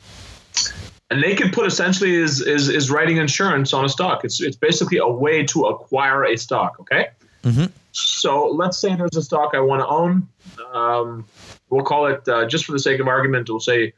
a 1.10 1.16
naked 1.16 1.54
put 1.54 1.66
essentially 1.66 2.16
is 2.16 2.42
is 2.42 2.68
is 2.68 2.92
writing 2.92 3.18
insurance 3.18 3.74
on 3.74 3.86
a 3.86 3.89
stock. 3.89 4.25
It's 4.25 4.42
it's 4.42 4.58
basically 4.58 4.98
a 4.98 5.08
way 5.08 5.46
to 5.46 5.66
acquire 5.66 6.25
a 6.25 6.38
stock. 6.38 6.77
Okay. 6.82 7.10
Mm-hmm. 7.44 7.66
So 7.92 8.48
let's 8.50 8.77
say 8.77 8.96
there's 8.96 9.16
a 9.16 9.22
stock 9.22 9.51
I 9.54 9.60
want 9.62 9.82
to 9.82 9.88
own. 9.88 10.27
Um, 10.74 11.25
we'll 11.70 11.86
call 11.86 12.08
it 12.08 12.27
uh, 12.27 12.46
just 12.46 12.66
for 12.66 12.74
the 12.74 12.80
sake 12.80 13.00
of 13.00 13.08
argument. 13.08 13.50
We'll 13.50 13.60
say 13.60 13.94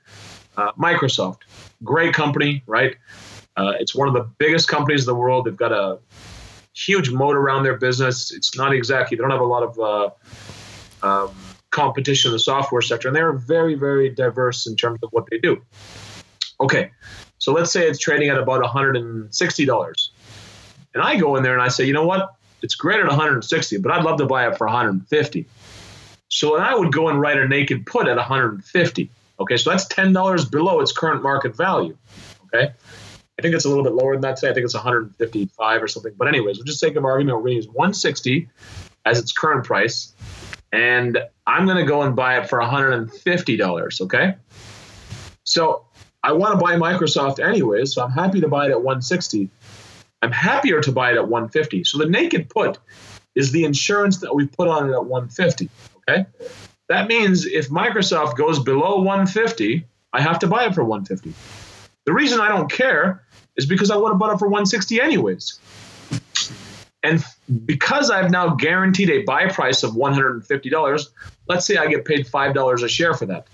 uh, 0.55 0.71
Microsoft. 0.73 1.39
Great 1.83 2.13
company, 2.13 2.63
right? 2.67 2.95
Uh, 3.57 3.73
it's 3.79 3.95
one 3.95 4.07
of 4.07 4.13
the 4.13 4.29
biggest 4.37 4.67
companies 4.67 5.01
in 5.01 5.07
the 5.07 5.15
world. 5.15 5.45
They've 5.45 5.55
got 5.55 5.71
a 5.71 5.99
huge 6.73 7.09
moat 7.09 7.35
around 7.35 7.63
their 7.63 7.77
business. 7.77 8.31
It's 8.31 8.55
not 8.55 8.73
exactly 8.73 9.17
they 9.17 9.21
don't 9.21 9.31
have 9.31 9.41
a 9.41 9.43
lot 9.43 9.63
of 9.63 9.79
uh, 11.03 11.05
um, 11.05 11.35
competition 11.71 12.29
in 12.29 12.33
the 12.33 12.39
software 12.39 12.81
sector, 12.81 13.07
and 13.07 13.15
they're 13.15 13.33
very 13.33 13.75
very 13.75 14.09
diverse 14.09 14.67
in 14.67 14.75
terms 14.75 14.99
of 15.03 15.09
what 15.11 15.25
they 15.29 15.37
do. 15.37 15.61
Okay, 16.61 16.91
so 17.37 17.53
let's 17.53 17.71
say 17.71 17.87
it's 17.87 17.99
trading 17.99 18.29
at 18.29 18.37
about 18.37 18.61
160 18.61 19.65
dollars, 19.65 20.11
and 20.93 21.03
I 21.03 21.17
go 21.17 21.35
in 21.35 21.43
there 21.43 21.53
and 21.53 21.61
I 21.61 21.69
say, 21.69 21.85
you 21.85 21.93
know 21.93 22.05
what? 22.05 22.35
It's 22.61 22.75
great 22.75 22.99
at 22.99 23.07
160, 23.07 23.77
but 23.77 23.91
I'd 23.91 24.03
love 24.03 24.17
to 24.17 24.25
buy 24.25 24.47
it 24.47 24.57
for 24.57 24.67
150. 24.67 25.47
So 26.27 26.57
then 26.57 26.65
I 26.65 26.75
would 26.75 26.91
go 26.91 27.07
and 27.07 27.19
write 27.19 27.37
a 27.37 27.47
naked 27.47 27.85
put 27.85 28.07
at 28.07 28.17
150. 28.17 29.09
Okay, 29.39 29.57
so 29.57 29.69
that's 29.69 29.85
ten 29.87 30.13
dollars 30.13 30.45
below 30.45 30.79
its 30.81 30.91
current 30.91 31.23
market 31.23 31.55
value. 31.55 31.97
Okay, 32.45 32.71
I 33.39 33.41
think 33.41 33.55
it's 33.55 33.65
a 33.65 33.69
little 33.69 33.83
bit 33.83 33.93
lower 33.93 34.13
than 34.13 34.21
that 34.21 34.35
today. 34.35 34.51
I 34.51 34.53
think 34.53 34.65
it's 34.65 34.73
155 34.73 35.83
or 35.83 35.87
something. 35.87 36.13
But 36.17 36.27
anyways, 36.27 36.57
we'll 36.57 36.65
just 36.65 36.81
take 36.81 36.97
an 36.97 37.05
argument. 37.05 37.37
We're 37.37 37.43
going 37.43 37.61
to 37.61 37.67
use 37.67 37.67
160 37.67 38.49
as 39.05 39.17
its 39.17 39.31
current 39.31 39.65
price, 39.65 40.13
and 40.71 41.17
I'm 41.47 41.65
going 41.65 41.77
to 41.77 41.85
go 41.85 42.01
and 42.03 42.15
buy 42.15 42.39
it 42.39 42.49
for 42.49 42.59
150 42.59 43.57
dollars. 43.57 44.01
Okay, 44.01 44.35
so 45.43 45.85
I 46.23 46.33
want 46.33 46.59
to 46.59 46.63
buy 46.63 46.75
Microsoft 46.75 47.39
anyways, 47.39 47.93
so 47.93 48.03
I'm 48.03 48.11
happy 48.11 48.41
to 48.41 48.47
buy 48.47 48.65
it 48.67 48.71
at 48.71 48.77
160. 48.77 49.49
I'm 50.21 50.31
happier 50.31 50.81
to 50.81 50.91
buy 50.91 51.11
it 51.11 51.15
at 51.15 51.27
150. 51.27 51.85
So 51.85 51.97
the 51.97 52.05
naked 52.05 52.49
put 52.49 52.77
is 53.35 53.51
the 53.51 53.63
insurance 53.63 54.17
that 54.19 54.35
we 54.35 54.47
put 54.47 54.67
on 54.67 54.89
it 54.89 54.93
at 54.93 55.05
150. 55.05 55.69
Okay. 55.97 56.25
That 56.89 57.07
means 57.07 57.45
if 57.45 57.69
Microsoft 57.69 58.35
goes 58.35 58.59
below 58.59 58.97
150, 58.97 59.85
I 60.11 60.21
have 60.21 60.39
to 60.39 60.47
buy 60.47 60.65
it 60.65 60.75
for 60.75 60.83
150. 60.83 61.33
The 62.05 62.13
reason 62.13 62.41
I 62.41 62.49
don't 62.49 62.69
care 62.69 63.23
is 63.55 63.65
because 63.65 63.91
I 63.91 63.95
would 63.95 64.09
have 64.09 64.19
bought 64.19 64.33
it 64.33 64.39
for 64.39 64.47
160 64.47 64.99
anyways. 64.99 65.59
And 67.03 67.23
because 67.65 68.09
I've 68.09 68.31
now 68.31 68.55
guaranteed 68.55 69.09
a 69.09 69.23
buy 69.23 69.47
price 69.47 69.83
of 69.83 69.91
$150, 69.91 71.09
let's 71.47 71.65
say 71.65 71.77
I 71.77 71.87
get 71.87 72.05
paid 72.05 72.27
$5 72.27 72.83
a 72.83 72.89
share 72.89 73.13
for 73.13 73.25
that. 73.27 73.47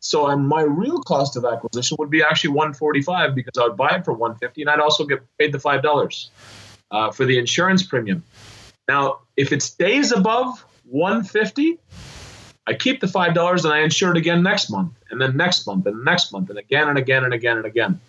So 0.00 0.28
and 0.28 0.48
my 0.48 0.62
real 0.62 0.98
cost 1.02 1.36
of 1.36 1.44
acquisition 1.44 1.96
would 2.00 2.10
be 2.10 2.22
actually 2.22 2.50
145 2.50 3.34
because 3.34 3.58
I 3.58 3.64
would 3.64 3.76
buy 3.76 3.96
it 3.96 4.04
for 4.04 4.12
150 4.12 4.62
and 4.62 4.70
I'd 4.70 4.80
also 4.80 5.04
get 5.04 5.20
paid 5.38 5.52
the 5.52 5.58
$5 5.58 6.28
uh, 6.90 7.10
for 7.10 7.24
the 7.24 7.38
insurance 7.38 7.82
premium. 7.82 8.24
Now, 8.88 9.20
if 9.36 9.52
it 9.52 9.62
stays 9.62 10.10
above 10.10 10.64
150, 10.86 11.78
I 12.66 12.74
keep 12.74 13.00
the 13.00 13.08
five 13.08 13.34
dollars 13.34 13.64
and 13.64 13.74
I 13.74 13.80
insure 13.80 14.12
it 14.12 14.16
again 14.16 14.42
next 14.42 14.70
month, 14.70 14.92
and 15.10 15.20
then 15.20 15.36
next 15.36 15.66
month, 15.66 15.86
and 15.86 16.04
next 16.04 16.32
month, 16.32 16.50
and 16.50 16.58
again 16.58 16.88
and 16.88 16.98
again 16.98 17.24
and 17.24 17.34
again 17.34 17.56
and 17.56 17.66
again, 17.66 18.00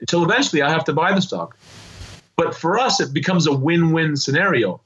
until 0.00 0.24
eventually 0.24 0.60
I 0.60 0.70
have 0.70 0.84
to 0.84 0.92
buy 0.92 1.14
the 1.14 1.22
stock. 1.22 1.56
But 2.36 2.54
for 2.54 2.78
us, 2.78 3.00
it 3.00 3.12
becomes 3.12 3.46
a 3.46 3.52
win-win 3.52 4.16
scenario. 4.16 4.80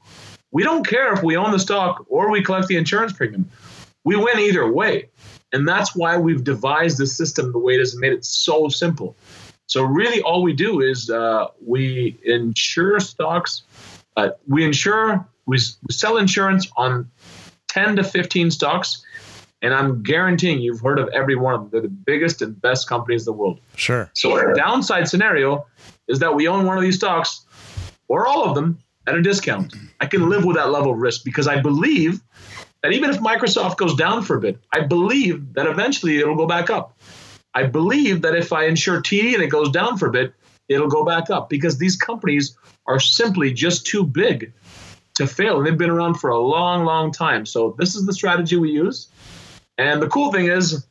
We 0.50 0.62
don't 0.62 0.87
care 0.87 1.12
if 1.12 1.23
we 1.23 1.37
own 1.37 1.53
the 1.53 1.59
stock 1.59 2.05
or 2.09 2.31
we 2.31 2.43
collect 2.43 2.69
the 2.69 2.76
insurance 2.76 3.12
premium. 3.12 3.49
We 4.05 4.17
win 4.17 4.38
either 4.38 4.71
way, 4.71 5.09
and 5.53 5.67
that's 5.67 5.95
why 5.97 6.17
we've 6.17 6.45
devised 6.45 6.99
the 6.99 7.07
system 7.07 7.53
the 7.53 7.59
way 7.59 7.75
it 7.75 7.81
is 7.81 7.93
and 7.93 8.00
made 8.00 8.12
it 8.12 8.25
so 8.25 8.69
simple. 8.69 9.17
So 9.67 9.83
really, 9.83 10.23
all 10.23 10.43
we 10.43 10.53
do 10.53 10.81
is 10.81 11.11
uh, 11.11 11.49
we 11.65 12.19
insure 12.25 13.00
stocks. 13.00 13.62
Uh, 14.17 14.31
we 14.47 14.65
insure. 14.65 15.26
We, 15.47 15.59
we 15.87 15.93
sell 15.93 16.17
insurance 16.17 16.69
on 16.76 17.11
10 17.69 17.97
to 17.97 18.05
15 18.05 18.50
stocks 18.53 19.05
and 19.62 19.75
I'm 19.75 20.03
guaranteeing 20.03 20.61
you've 20.61 20.81
heard 20.81 20.99
of 20.99 21.09
every 21.09 21.35
one 21.35 21.55
of 21.55 21.61
them. 21.62 21.71
They're 21.71 21.81
the 21.81 21.88
biggest 21.88 22.43
and 22.43 22.61
best 22.61 22.88
companies 22.88 23.26
in 23.26 23.33
the 23.33 23.38
world. 23.38 23.61
Sure. 23.75 24.11
So 24.15 24.33
our 24.33 24.55
downside 24.55 25.09
scenario 25.09 25.67
is 26.08 26.18
that 26.20 26.34
we 26.34 26.48
own 26.48 26.66
one 26.66 26.76
of 26.76 26.82
these 26.82 26.96
stocks 26.96 27.44
or 28.08 28.26
all 28.26 28.44
of 28.44 28.54
them 28.54 28.78
at 29.06 29.14
a 29.14 29.22
discount. 29.22 29.75
I 30.00 30.06
can 30.06 30.28
live 30.28 30.44
with 30.44 30.56
that 30.56 30.70
level 30.70 30.92
of 30.92 30.98
risk 30.98 31.25
because 31.25 31.46
I 31.46 31.60
believe 31.60 32.20
that 32.82 32.92
even 32.92 33.10
if 33.10 33.18
Microsoft 33.18 33.76
goes 33.76 33.94
down 33.94 34.22
for 34.22 34.36
a 34.36 34.40
bit, 34.40 34.58
I 34.72 34.80
believe 34.80 35.54
that 35.54 35.66
eventually 35.66 36.18
it'll 36.18 36.36
go 36.36 36.46
back 36.46 36.70
up. 36.70 36.98
I 37.54 37.64
believe 37.64 38.22
that 38.22 38.34
if 38.34 38.52
I 38.52 38.66
insure 38.66 39.00
TD 39.00 39.34
and 39.34 39.42
it 39.42 39.49
goes 39.49 39.71
down 39.71 39.97
for 39.97 40.08
a 40.08 40.12
bit, 40.12 40.34
it'll 40.69 40.88
go 40.88 41.04
back 41.04 41.30
up 41.30 41.49
because 41.49 41.78
these 41.78 41.97
companies 41.97 42.56
are 42.86 43.00
simply 43.00 43.52
just 43.52 43.86
too 43.86 44.04
big 44.04 44.52
to 45.14 45.26
fail. 45.26 45.56
And 45.58 45.66
they've 45.66 45.78
been 45.78 45.90
around 45.90 46.14
for 46.14 46.30
a 46.30 46.38
long, 46.38 46.84
long 46.84 47.12
time. 47.12 47.47
So 47.47 47.75
this 47.78 47.95
is 47.95 48.06
the 48.06 48.12
strategy 48.12 48.56
we 48.56 48.71
use. 48.71 49.08
And 49.78 50.02
the 50.02 50.08
cool 50.08 50.32
thing 50.32 50.47
is, 50.47 50.86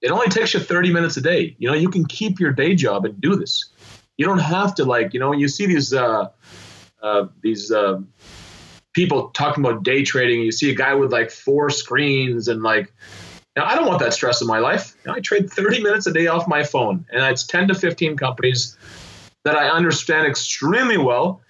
it 0.00 0.10
only 0.10 0.28
takes 0.28 0.54
you 0.54 0.60
30 0.60 0.92
minutes 0.92 1.16
a 1.16 1.20
day. 1.20 1.56
You 1.58 1.68
know, 1.68 1.74
you 1.74 1.88
can 1.88 2.06
keep 2.06 2.38
your 2.38 2.52
day 2.52 2.74
job 2.74 3.04
and 3.04 3.20
do 3.20 3.34
this. 3.34 3.70
You 4.18 4.26
don't 4.26 4.40
have 4.40 4.74
to 4.74 4.84
like, 4.84 5.14
you 5.14 5.20
know, 5.20 5.30
when 5.30 5.38
you 5.38 5.48
see 5.48 5.66
these 5.66 5.94
uh, 5.94 6.28
uh, 7.02 7.28
these 7.40 7.72
uh, 7.72 8.00
people 8.92 9.30
talking 9.30 9.64
about 9.64 9.82
day 9.82 10.02
trading, 10.02 10.42
you 10.42 10.52
see 10.52 10.70
a 10.70 10.74
guy 10.74 10.94
with 10.94 11.12
like 11.12 11.30
four 11.30 11.70
screens 11.70 12.48
and 12.48 12.62
like, 12.62 12.92
know, 13.56 13.64
I 13.64 13.74
don't 13.74 13.86
want 13.86 14.00
that 14.00 14.12
stress 14.12 14.42
in 14.42 14.46
my 14.46 14.58
life. 14.58 14.94
I 15.08 15.20
trade 15.20 15.50
30 15.50 15.82
minutes 15.82 16.06
a 16.06 16.12
day 16.12 16.26
off 16.26 16.46
my 16.46 16.62
phone, 16.64 17.06
and 17.10 17.22
it's 17.22 17.44
10 17.44 17.68
to 17.68 17.74
15 17.74 18.16
companies 18.16 18.76
that 19.44 19.56
I 19.56 19.68
understand 19.70 20.26
extremely 20.26 20.98
well 20.98 21.40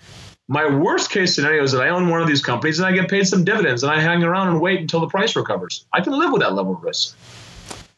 my 0.49 0.67
worst 0.67 1.11
case 1.11 1.35
scenario 1.35 1.63
is 1.63 1.73
that 1.73 1.83
I 1.83 1.91
own 1.91 2.09
one 2.09 2.23
of 2.23 2.27
these 2.27 2.43
companies 2.43 2.79
and 2.79 2.87
I 2.87 2.93
get 2.93 3.11
paid 3.11 3.29
some 3.29 3.45
dividends 3.45 3.83
and 3.83 3.93
I 3.93 4.01
hang 4.01 4.25
around 4.25 4.49
and 4.49 4.61
wait 4.61 4.81
until 4.81 5.01
the 5.01 5.07
price 5.07 5.37
recovers. 5.37 5.87
I 5.93 6.01
can 6.01 6.19
live 6.19 6.33
with 6.33 6.41
that 6.41 6.55
level 6.55 6.75
of 6.75 6.83
risk. 6.83 7.17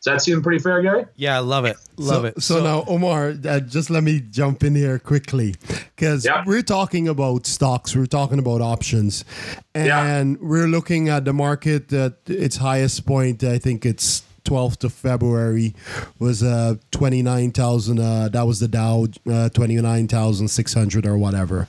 Does 0.03 0.15
that 0.15 0.23
seem 0.23 0.43
pretty 0.43 0.61
fair, 0.61 0.81
Gary? 0.81 1.05
Yeah, 1.17 1.37
I 1.37 1.41
love 1.41 1.67
it. 1.67 1.77
Love 1.99 2.23
so, 2.23 2.25
it. 2.25 2.43
So, 2.43 2.65
now, 2.65 2.85
Omar, 2.89 3.35
uh, 3.47 3.61
just 3.61 3.91
let 3.91 4.03
me 4.03 4.21
jump 4.31 4.65
in 4.65 4.75
here 4.75 4.99
quickly 4.99 5.55
because 5.95 6.25
Yeah. 6.25 6.43
we're 6.47 6.63
talking 6.63 7.07
about 7.07 7.47
stocks, 7.47 7.95
we're 7.95 8.07
talking 8.07 8.39
about 8.39 8.63
options, 8.63 9.27
Yeah. 9.75 10.03
and 10.03 10.41
we're 10.41 10.69
looking 10.69 11.11
at 11.11 11.27
the 11.27 11.35
market 11.35 11.93
at 11.93 12.15
its 12.27 12.57
highest 12.57 13.05
point. 13.05 13.45
I 13.45 13.59
think 13.59 13.85
it's 13.85 14.23
12th 14.47 14.85
of 14.85 14.93
February 14.95 15.75
was 16.19 16.43
uh 16.43 16.75
29,000 16.93 18.01
uh 18.01 18.29
that 18.31 18.47
was 18.47 18.59
the 18.59 18.69
Dow 18.69 19.07
uh, 19.31 19.51
29,600 19.51 21.07
or 21.07 21.19
whatever. 21.19 21.69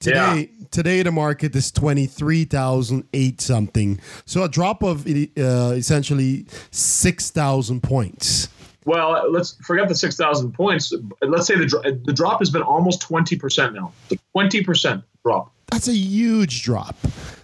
Today 0.00 0.50
today 0.70 1.02
the 1.02 1.12
market 1.12 1.54
is 1.56 1.70
23,008 1.72 3.40
something. 3.40 4.00
So 4.24 4.42
a 4.44 4.48
drop 4.48 4.82
of 4.82 5.06
uh, 5.06 5.72
essentially 5.74 6.46
6,000 6.70 7.82
points. 7.82 8.48
Well, 8.84 9.30
let's 9.32 9.56
forget 9.64 9.88
the 9.88 9.94
6,000 9.96 10.52
points. 10.52 10.92
Let's 11.20 11.46
say 11.46 11.56
the, 11.56 12.00
the 12.04 12.12
drop 12.12 12.38
has 12.38 12.50
been 12.50 12.62
almost 12.62 13.00
20% 13.08 13.74
now. 13.74 13.92
20% 14.36 15.02
drop. 15.24 15.52
That's 15.72 15.88
a 15.88 15.94
huge 15.94 16.62
drop. 16.62 16.96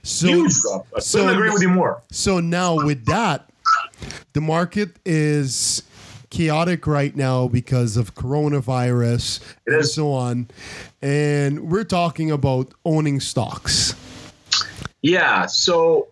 So, 0.04 0.28
Huge 0.28 0.52
drop. 0.62 0.86
I 0.96 1.00
so- 1.00 1.18
couldn't 1.18 1.34
agree 1.34 1.50
with 1.50 1.62
you 1.62 1.68
more. 1.68 2.00
So 2.12 2.38
now 2.38 2.74
with 2.84 3.04
that, 3.06 3.50
the 4.32 4.40
market 4.40 4.96
is 5.04 5.82
chaotic 6.32 6.86
right 6.86 7.14
now 7.14 7.46
because 7.46 7.96
of 7.96 8.14
coronavirus 8.14 9.40
It 9.66 9.74
and 9.74 9.82
is. 9.82 9.94
so 9.94 10.12
on. 10.12 10.48
And 11.02 11.70
we're 11.70 11.84
talking 11.84 12.30
about 12.30 12.72
owning 12.84 13.20
stocks. 13.20 13.94
Yeah, 15.02 15.46
so 15.46 16.08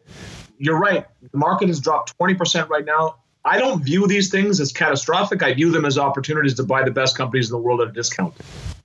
you're 0.59 0.79
right. 0.79 1.07
The 1.33 1.39
market 1.39 1.69
has 1.69 1.81
dropped 1.81 2.17
20% 2.19 2.69
right 2.69 2.85
now. 2.85 3.17
I 3.45 3.59
don't 3.59 3.83
view 3.83 4.07
these 4.07 4.31
things 4.31 4.61
as 4.61 4.73
catastrophic. 4.73 5.43
I 5.43 5.55
view 5.55 5.71
them 5.71 5.87
as 5.87 5.97
opportunities 5.97 6.55
to 6.55 6.65
buy 6.65 6.83
the 6.83 6.91
best 6.91 7.17
companies 7.17 7.49
in 7.49 7.53
the 7.53 7.63
world 7.63 7.81
at 7.81 7.89
a 7.89 7.93
discount. 7.93 8.35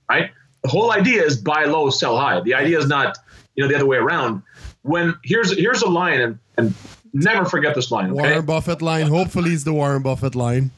Right? 0.08 0.30
The 0.62 0.70
whole 0.70 0.90
idea 0.90 1.22
is 1.22 1.36
buy 1.36 1.64
low, 1.64 1.90
sell 1.90 2.16
high. 2.16 2.40
The 2.40 2.54
idea 2.54 2.78
is 2.78 2.86
not, 2.86 3.18
you 3.54 3.62
know, 3.62 3.68
the 3.68 3.76
other 3.76 3.86
way 3.86 3.98
around. 3.98 4.42
When 4.82 5.14
here's 5.22 5.56
here's 5.58 5.82
a 5.82 5.88
line 5.88 6.20
and 6.20 6.38
and 6.56 6.74
never 7.12 7.44
forget 7.44 7.74
this 7.74 7.90
line, 7.90 8.10
okay? 8.12 8.22
Warren 8.22 8.46
Buffett 8.46 8.80
line. 8.80 9.08
Hopefully, 9.08 9.50
it's 9.50 9.64
the 9.64 9.72
Warren 9.74 10.02
Buffett 10.02 10.34
line. 10.34 10.70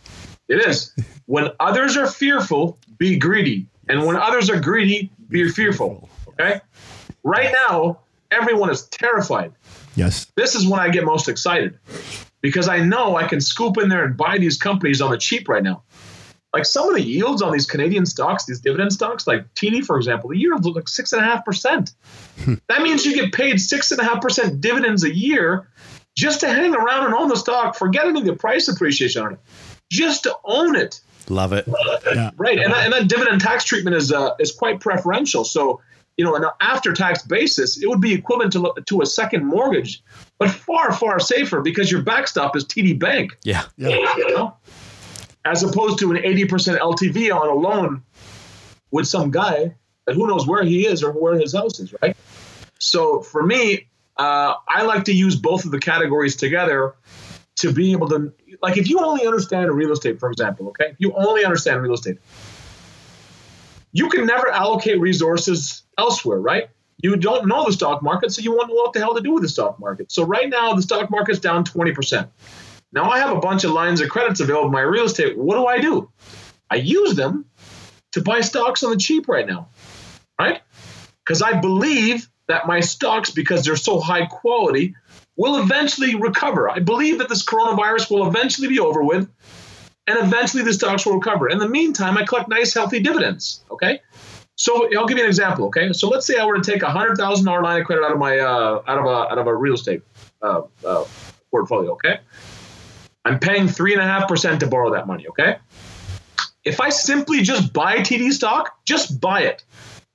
It 0.49 0.67
is. 0.67 0.95
When 1.27 1.51
others 1.61 1.97
are 1.97 2.07
fearful, 2.07 2.79
be 2.97 3.19
greedy. 3.19 3.67
And 3.89 4.05
when 4.07 4.17
others 4.17 4.51
are 4.51 4.61
greedy, 4.61 5.11
be 5.29 5.49
fearful. 5.51 6.09
Okay? 6.29 6.61
Right 7.23 7.53
now, 7.69 8.01
everyone 8.31 8.71
is 8.71 8.87
terrified. 8.89 9.53
Yes. 9.95 10.27
This 10.37 10.55
is 10.55 10.67
when 10.67 10.81
I 10.81 10.89
get 10.89 11.05
most 11.05 11.29
excited 11.29 11.79
because 12.41 12.69
I 12.69 12.79
know 12.79 13.17
I 13.17 13.27
can 13.27 13.41
scoop 13.41 13.79
in 13.79 13.89
there 13.89 14.05
and 14.05 14.17
buy 14.17 14.39
these 14.39 14.57
companies 14.57 15.01
on 15.01 15.11
the 15.11 15.19
cheap 15.19 15.49
right 15.49 15.63
now. 15.63 15.83
Like 16.55 16.65
some 16.65 16.89
of 16.89 16.95
the 16.95 17.03
yields 17.03 17.43
on 17.43 17.53
these 17.53 17.67
Canadian 17.67 18.07
stocks, 18.07 18.47
these 18.47 18.61
dividend 18.61 18.93
stocks, 18.93 19.27
like 19.27 19.53
TD, 19.55 19.85
for 19.85 19.99
example, 19.99 20.31
the 20.31 20.39
yield 20.39 20.65
look 20.65 20.77
like 20.77 20.89
six 20.89 21.13
and 21.13 21.21
a 21.21 21.25
half 21.25 21.45
percent. 21.45 21.93
That 22.69 22.83
means 22.83 23.05
you 23.05 23.15
get 23.15 23.33
paid 23.33 23.61
six 23.61 23.91
and 23.91 24.01
a 24.01 24.05
half 24.05 24.23
percent 24.23 24.61
dividends 24.61 25.05
a 25.05 25.15
year 25.15 25.69
just 26.17 26.41
to 26.41 26.49
hang 26.49 26.75
around 26.75 27.05
and 27.05 27.15
own 27.15 27.29
the 27.29 27.37
stock, 27.37 27.77
forget 27.77 28.07
any 28.07 28.21
of 28.21 28.27
the 28.27 28.35
price 28.35 28.67
appreciation 28.67 29.23
on 29.23 29.33
it, 29.35 29.39
just 29.91 30.25
to 30.25 30.37
own 30.45 30.77
it. 30.77 31.01
love 31.29 31.53
it. 31.53 31.67
Yeah. 32.07 32.31
Right, 32.37 32.59
and 32.59 32.73
that, 32.73 32.85
and 32.85 32.93
that 32.93 33.09
dividend 33.09 33.41
tax 33.41 33.65
treatment 33.65 33.97
is 33.97 34.13
uh, 34.13 34.35
is 34.39 34.53
quite 34.53 34.81
preferential. 34.81 35.45
So, 35.45 35.81
you 36.17 36.25
know, 36.25 36.35
an 36.35 36.45
after 36.61 36.93
tax 36.93 37.23
basis, 37.23 37.83
it 37.83 37.89
would 37.89 38.01
be 38.01 38.13
equivalent 38.13 38.53
to 38.55 38.73
to 38.87 39.03
a 39.03 39.07
second 39.07 39.45
mortgage, 39.45 40.03
but 40.39 40.51
far 40.51 40.93
far 40.93 41.21
safer 41.21 41.61
because 41.61 41.91
your 41.91 42.03
backstop 42.03 42.57
is 42.57 42.65
TD 42.65 42.99
Bank. 42.99 43.37
Yeah. 43.45 43.65
Yeah. 43.77 44.17
You 44.17 44.31
know? 44.31 44.57
As 45.45 45.63
opposed 45.63 45.99
to 46.01 46.11
an 46.11 46.19
eighty 46.19 46.45
percent 46.45 46.81
LTV 46.81 47.35
on 47.35 47.49
a 47.49 47.55
loan 47.55 48.03
with 48.91 49.07
some 49.07 49.31
guy 49.31 49.75
that 50.07 50.15
who 50.15 50.27
knows 50.27 50.47
where 50.47 50.65
he 50.65 50.87
is 50.87 51.03
or 51.03 51.13
where 51.13 51.39
his 51.39 51.55
house 51.55 51.79
is, 51.79 51.95
right? 52.03 52.17
So 52.79 53.21
for 53.21 53.43
me, 53.43 53.89
uh, 54.17 54.55
I 54.67 54.83
like 54.83 55.05
to 55.05 55.13
use 55.13 55.37
both 55.37 55.65
of 55.65 55.71
the 55.71 55.79
categories 55.79 56.37
together 56.37 56.95
to 57.59 57.73
be 57.73 57.93
able 57.93 58.09
to, 58.09 58.33
like, 58.63 58.77
if 58.77 58.89
you 58.89 59.01
only 59.01 59.27
understand 59.27 59.71
real 59.73 59.93
estate, 59.93 60.21
for 60.21 60.31
example, 60.31 60.69
okay, 60.69 60.95
you 60.99 61.13
only 61.15 61.45
understand 61.45 61.83
real 61.83 61.95
estate, 61.95 62.19
you 63.93 64.09
can 64.09 64.27
never 64.27 64.49
allocate 64.49 65.01
resources 65.01 65.83
elsewhere, 65.97 66.39
right? 66.39 66.71
You 66.99 67.17
don't 67.17 67.47
know 67.47 67.65
the 67.65 67.73
stock 67.73 68.03
market, 68.03 68.33
so 68.33 68.43
you 68.43 68.53
won't 68.53 68.69
know 68.69 68.75
what 68.75 68.93
the 68.93 69.01
hell 69.01 69.15
to 69.15 69.21
do 69.21 69.33
with 69.33 69.43
the 69.43 69.49
stock 69.49 69.79
market. 69.79 70.11
So 70.13 70.25
right 70.25 70.49
now, 70.49 70.75
the 70.75 70.83
stock 70.83 71.11
market's 71.11 71.39
down 71.39 71.65
20%. 71.65 72.29
Now 72.93 73.11
I 73.11 73.19
have 73.19 73.37
a 73.37 73.41
bunch 73.41 73.65
of 73.65 73.73
lines 73.73 74.01
of 74.01 74.09
credits 74.09 74.41
available 74.41 74.67
in 74.67 74.73
my 74.73 74.81
real 74.81 75.05
estate. 75.05 75.37
What 75.37 75.57
do 75.57 75.67
I 75.67 75.79
do? 75.81 76.11
I 76.71 76.77
use 76.77 77.15
them 77.15 77.45
to 78.13 78.23
buy 78.23 78.41
stocks 78.41 78.83
on 78.83 78.91
the 78.91 78.97
cheap 78.97 79.29
right 79.29 79.47
now, 79.47 79.69
right? 80.39 80.63
Because 81.25 81.43
I 81.43 81.61
believe 81.61 82.29
that 82.47 82.67
my 82.67 82.81
stocks, 82.81 83.31
because 83.31 83.65
they're 83.65 83.77
so 83.77 84.01
high 84.01 84.27
quality, 84.27 84.95
will 85.39 85.61
eventually 85.61 86.17
recover. 86.17 86.69
I 86.69 86.81
believe 86.81 87.19
that 87.19 87.31
this 87.31 87.43
coronavirus 87.43 88.11
will 88.11 88.27
eventually 88.27 88.69
be 88.69 88.81
over 88.81 89.03
with, 89.03 89.31
and 90.07 90.19
eventually 90.19 90.65
the 90.65 90.75
stocks 90.75 91.07
will 91.07 91.15
recover. 91.15 91.49
In 91.49 91.59
the 91.59 91.69
meantime, 91.69 92.19
I 92.19 92.25
collect 92.25 92.49
nice, 92.49 92.75
healthy 92.75 93.01
dividends. 93.01 93.63
Okay. 93.71 94.03
So 94.57 94.89
I'll 94.97 95.07
give 95.07 95.17
you 95.17 95.23
an 95.23 95.31
example. 95.31 95.67
Okay. 95.67 95.93
So 95.93 96.09
let's 96.09 96.27
say 96.27 96.37
I 96.37 96.45
were 96.45 96.61
to 96.61 96.71
take 96.71 96.83
a 96.83 96.91
hundred 96.91 97.17
thousand 97.17 97.47
dollar 97.47 97.63
line 97.63 97.81
of 97.81 97.87
credit 97.87 98.05
out 98.05 98.13
of 98.13 98.19
my 98.19 98.39
uh, 98.39 98.83
out 98.87 98.99
of 98.99 99.07
a 99.07 99.33
out 99.33 99.39
of 99.39 99.47
a 99.47 99.55
real 99.55 99.75
estate 99.75 100.03
uh, 100.43 100.63
uh, 100.85 101.05
portfolio. 101.51 101.93
Okay. 101.93 102.19
I'm 103.25 103.39
paying 103.39 103.69
three 103.69 103.93
and 103.93 104.03
a 104.03 104.07
half 104.07 104.27
percent 104.27 104.61
to 104.61 104.67
borrow 104.67 104.93
that 104.93 105.07
money. 105.07 105.29
Okay. 105.29 105.59
If 106.65 106.81
I 106.81 106.89
simply 106.89 107.43
just 107.43 107.73
buy 107.73 107.99
TD 107.99 108.33
stock, 108.33 108.77
just 108.85 109.21
buy 109.21 109.43
it, 109.43 109.65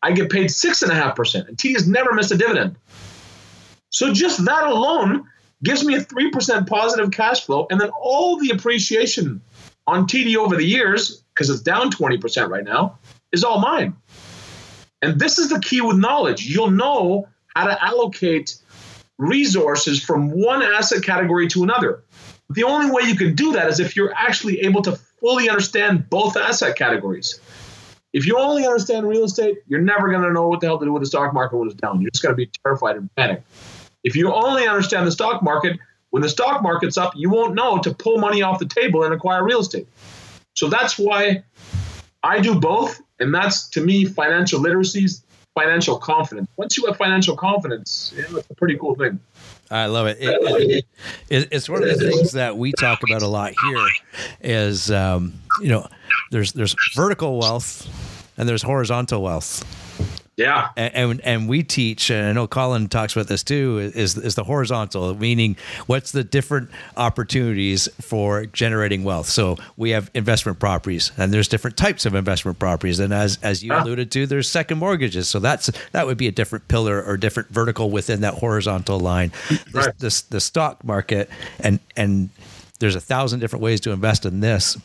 I 0.02 0.12
get 0.12 0.30
paid 0.30 0.52
six 0.52 0.82
and 0.82 0.92
a 0.92 0.96
half 0.96 1.16
percent, 1.16 1.48
and 1.48 1.58
TD 1.58 1.74
has 1.76 1.88
never 1.88 2.14
missed 2.14 2.32
a 2.32 2.38
dividend. 2.38 2.76
So 3.94 4.12
just 4.12 4.44
that 4.46 4.64
alone 4.64 5.30
gives 5.64 5.86
me 5.86 5.96
a 5.96 6.02
three 6.02 6.32
percent 6.32 6.68
positive 6.68 7.12
cash 7.12 7.46
flow, 7.46 7.68
and 7.70 7.80
then 7.80 7.90
all 7.90 8.38
the 8.38 8.50
appreciation 8.50 9.40
on 9.88 10.08
TD 10.08 10.36
over 10.36 10.56
the 10.56 10.66
years, 10.66 11.24
because 11.34 11.50
it's 11.50 11.62
down 11.62 11.92
twenty 11.92 12.18
percent 12.18 12.50
right 12.50 12.64
now, 12.64 12.98
is 13.32 13.44
all 13.44 13.60
mine. 13.60 13.96
And 15.02 15.20
this 15.20 15.38
is 15.38 15.50
the 15.50 15.60
key 15.60 15.82
with 15.82 15.98
knowledge. 15.98 16.46
You'll 16.46 16.72
know 16.72 17.28
how 17.48 17.68
to 17.68 17.84
allocate 17.84 18.58
resources 19.20 20.04
from 20.04 20.32
one 20.32 20.64
asset 20.64 21.04
category 21.04 21.48
to 21.50 21.64
another. 21.64 22.04
The 22.50 22.64
only 22.64 22.90
way 22.90 23.04
you 23.04 23.16
can 23.16 23.36
do 23.36 23.54
that 23.54 23.68
is 23.70 23.80
if 23.80 23.96
you're 23.96 24.14
actually 24.14 24.62
able 24.62 24.82
to 24.84 24.94
fully 24.94 25.50
understand 25.50 26.10
both 26.10 26.36
asset 26.36 26.76
categories. 26.76 27.40
If 28.12 28.28
you 28.28 28.38
only 28.38 28.66
understand 28.66 29.08
real 29.08 29.24
estate, 29.24 29.58
you're 29.68 29.82
never 29.82 30.10
going 30.10 30.24
to 30.24 30.32
know 30.32 30.48
what 30.48 30.62
the 30.62 30.68
hell 30.68 30.78
to 30.78 30.86
do 30.86 30.94
with 30.94 31.02
the 31.02 31.08
stock 31.08 31.34
market 31.34 31.58
when 31.58 31.68
it's 31.68 31.76
down. 31.76 32.02
You're 32.02 32.12
just 32.12 32.24
going 32.24 32.34
to 32.34 32.38
be 32.38 32.50
terrified 32.64 32.96
and 32.96 33.14
panic. 33.16 33.44
If 34.04 34.16
you 34.16 34.32
only 34.34 34.68
understand 34.68 35.08
the 35.08 35.12
stock 35.12 35.42
market, 35.42 35.80
when 36.10 36.22
the 36.22 36.30
stock 36.30 36.62
market's 36.62 36.98
up, 36.98 37.14
you 37.16 37.30
won't 37.30 37.56
know 37.56 37.80
to 37.80 37.94
pull 37.94 38.20
money 38.20 38.42
off 38.42 38.60
the 38.60 38.66
table 38.66 39.04
and 39.04 39.14
acquire 39.14 39.44
real 39.44 39.60
estate. 39.60 39.88
So 40.54 40.70
that's 40.70 40.98
why 40.98 41.44
I 42.22 42.40
do 42.40 42.60
both. 42.60 43.02
And 43.20 43.34
that's 43.34 43.70
to 43.70 43.82
me 43.82 44.06
financial 44.06 44.60
literacy, 44.60 45.08
financial 45.56 45.98
confidence. 45.98 46.50
Once 46.58 46.78
you 46.78 46.86
have 46.86 46.98
financial 46.98 47.36
confidence, 47.36 48.14
it's 48.16 48.50
a 48.50 48.56
pretty 48.56 48.78
cool 48.78 48.96
thing. 48.96 49.20
I 49.72 49.88
love 49.88 50.08
it. 50.08 50.18
It, 50.20 50.86
it. 51.30 51.48
It's 51.52 51.68
one 51.68 51.82
of 51.82 51.90
the 51.90 51.96
things 51.96 52.34
that 52.34 52.58
we 52.58 52.74
talk 52.74 53.00
about 53.04 53.22
a 53.22 53.28
lot 53.28 53.54
here. 53.66 53.88
Is 54.42 54.92
um, 54.92 55.34
you 55.62 55.70
know, 55.70 55.88
there's 56.32 56.54
there's 56.54 56.76
vertical 56.96 57.40
wealth 57.40 57.88
and 58.38 58.48
there's 58.48 58.62
horizontal 58.62 59.24
wealth. 59.24 59.64
Yeah, 60.36 60.70
and, 60.76 60.96
and, 60.96 61.22
and 61.22 61.50
we 61.50 61.62
teach, 61.62 62.10
and 62.10 62.28
I 62.28 62.32
know 62.34 62.48
Colin 62.48 62.88
talks 62.90 63.16
about 63.16 63.28
this 63.28 63.44
too. 63.44 63.92
Is 63.94 64.18
is 64.18 64.34
the 64.34 64.44
horizontal 64.44 65.14
meaning 65.14 65.56
what's 65.86 66.12
the 66.12 66.24
different 66.24 66.72
opportunities 66.98 67.88
for 68.02 68.48
generating 68.48 69.04
wealth? 69.04 69.28
So 69.28 69.58
we 69.78 69.92
have 69.92 70.10
investment 70.16 70.60
properties, 70.60 71.12
and 71.18 71.32
there's 71.32 71.48
different 71.48 71.78
types 71.78 72.08
of 72.08 72.16
investment 72.16 72.58
properties, 72.58 73.00
and 73.00 73.14
as 73.14 73.38
as 73.44 73.64
you 73.64 73.74
alluded 73.74 74.10
to, 74.12 74.26
there's 74.26 74.50
second 74.50 74.80
mortgages. 74.80 75.28
So 75.28 75.38
that's 75.38 75.70
that 75.92 76.08
would 76.08 76.18
be 76.18 76.28
a 76.28 76.32
different 76.32 76.68
pillar 76.68 77.04
or 77.04 77.16
different 77.16 77.50
vertical 77.50 77.92
within 77.92 78.22
that 78.22 78.34
horizontal 78.34 79.00
line. 79.00 79.32
Right. 79.72 79.96
The, 80.00 80.42
stock 80.42 80.84
market, 80.84 81.30
and 81.60 81.80
and 81.96 82.30
there's 82.80 82.96
a 82.96 83.02
thousand 83.02 83.40
different 83.40 83.62
ways 83.62 83.82
to 83.82 83.92
invest 83.92 84.26
in 84.26 84.40
this. 84.40 84.78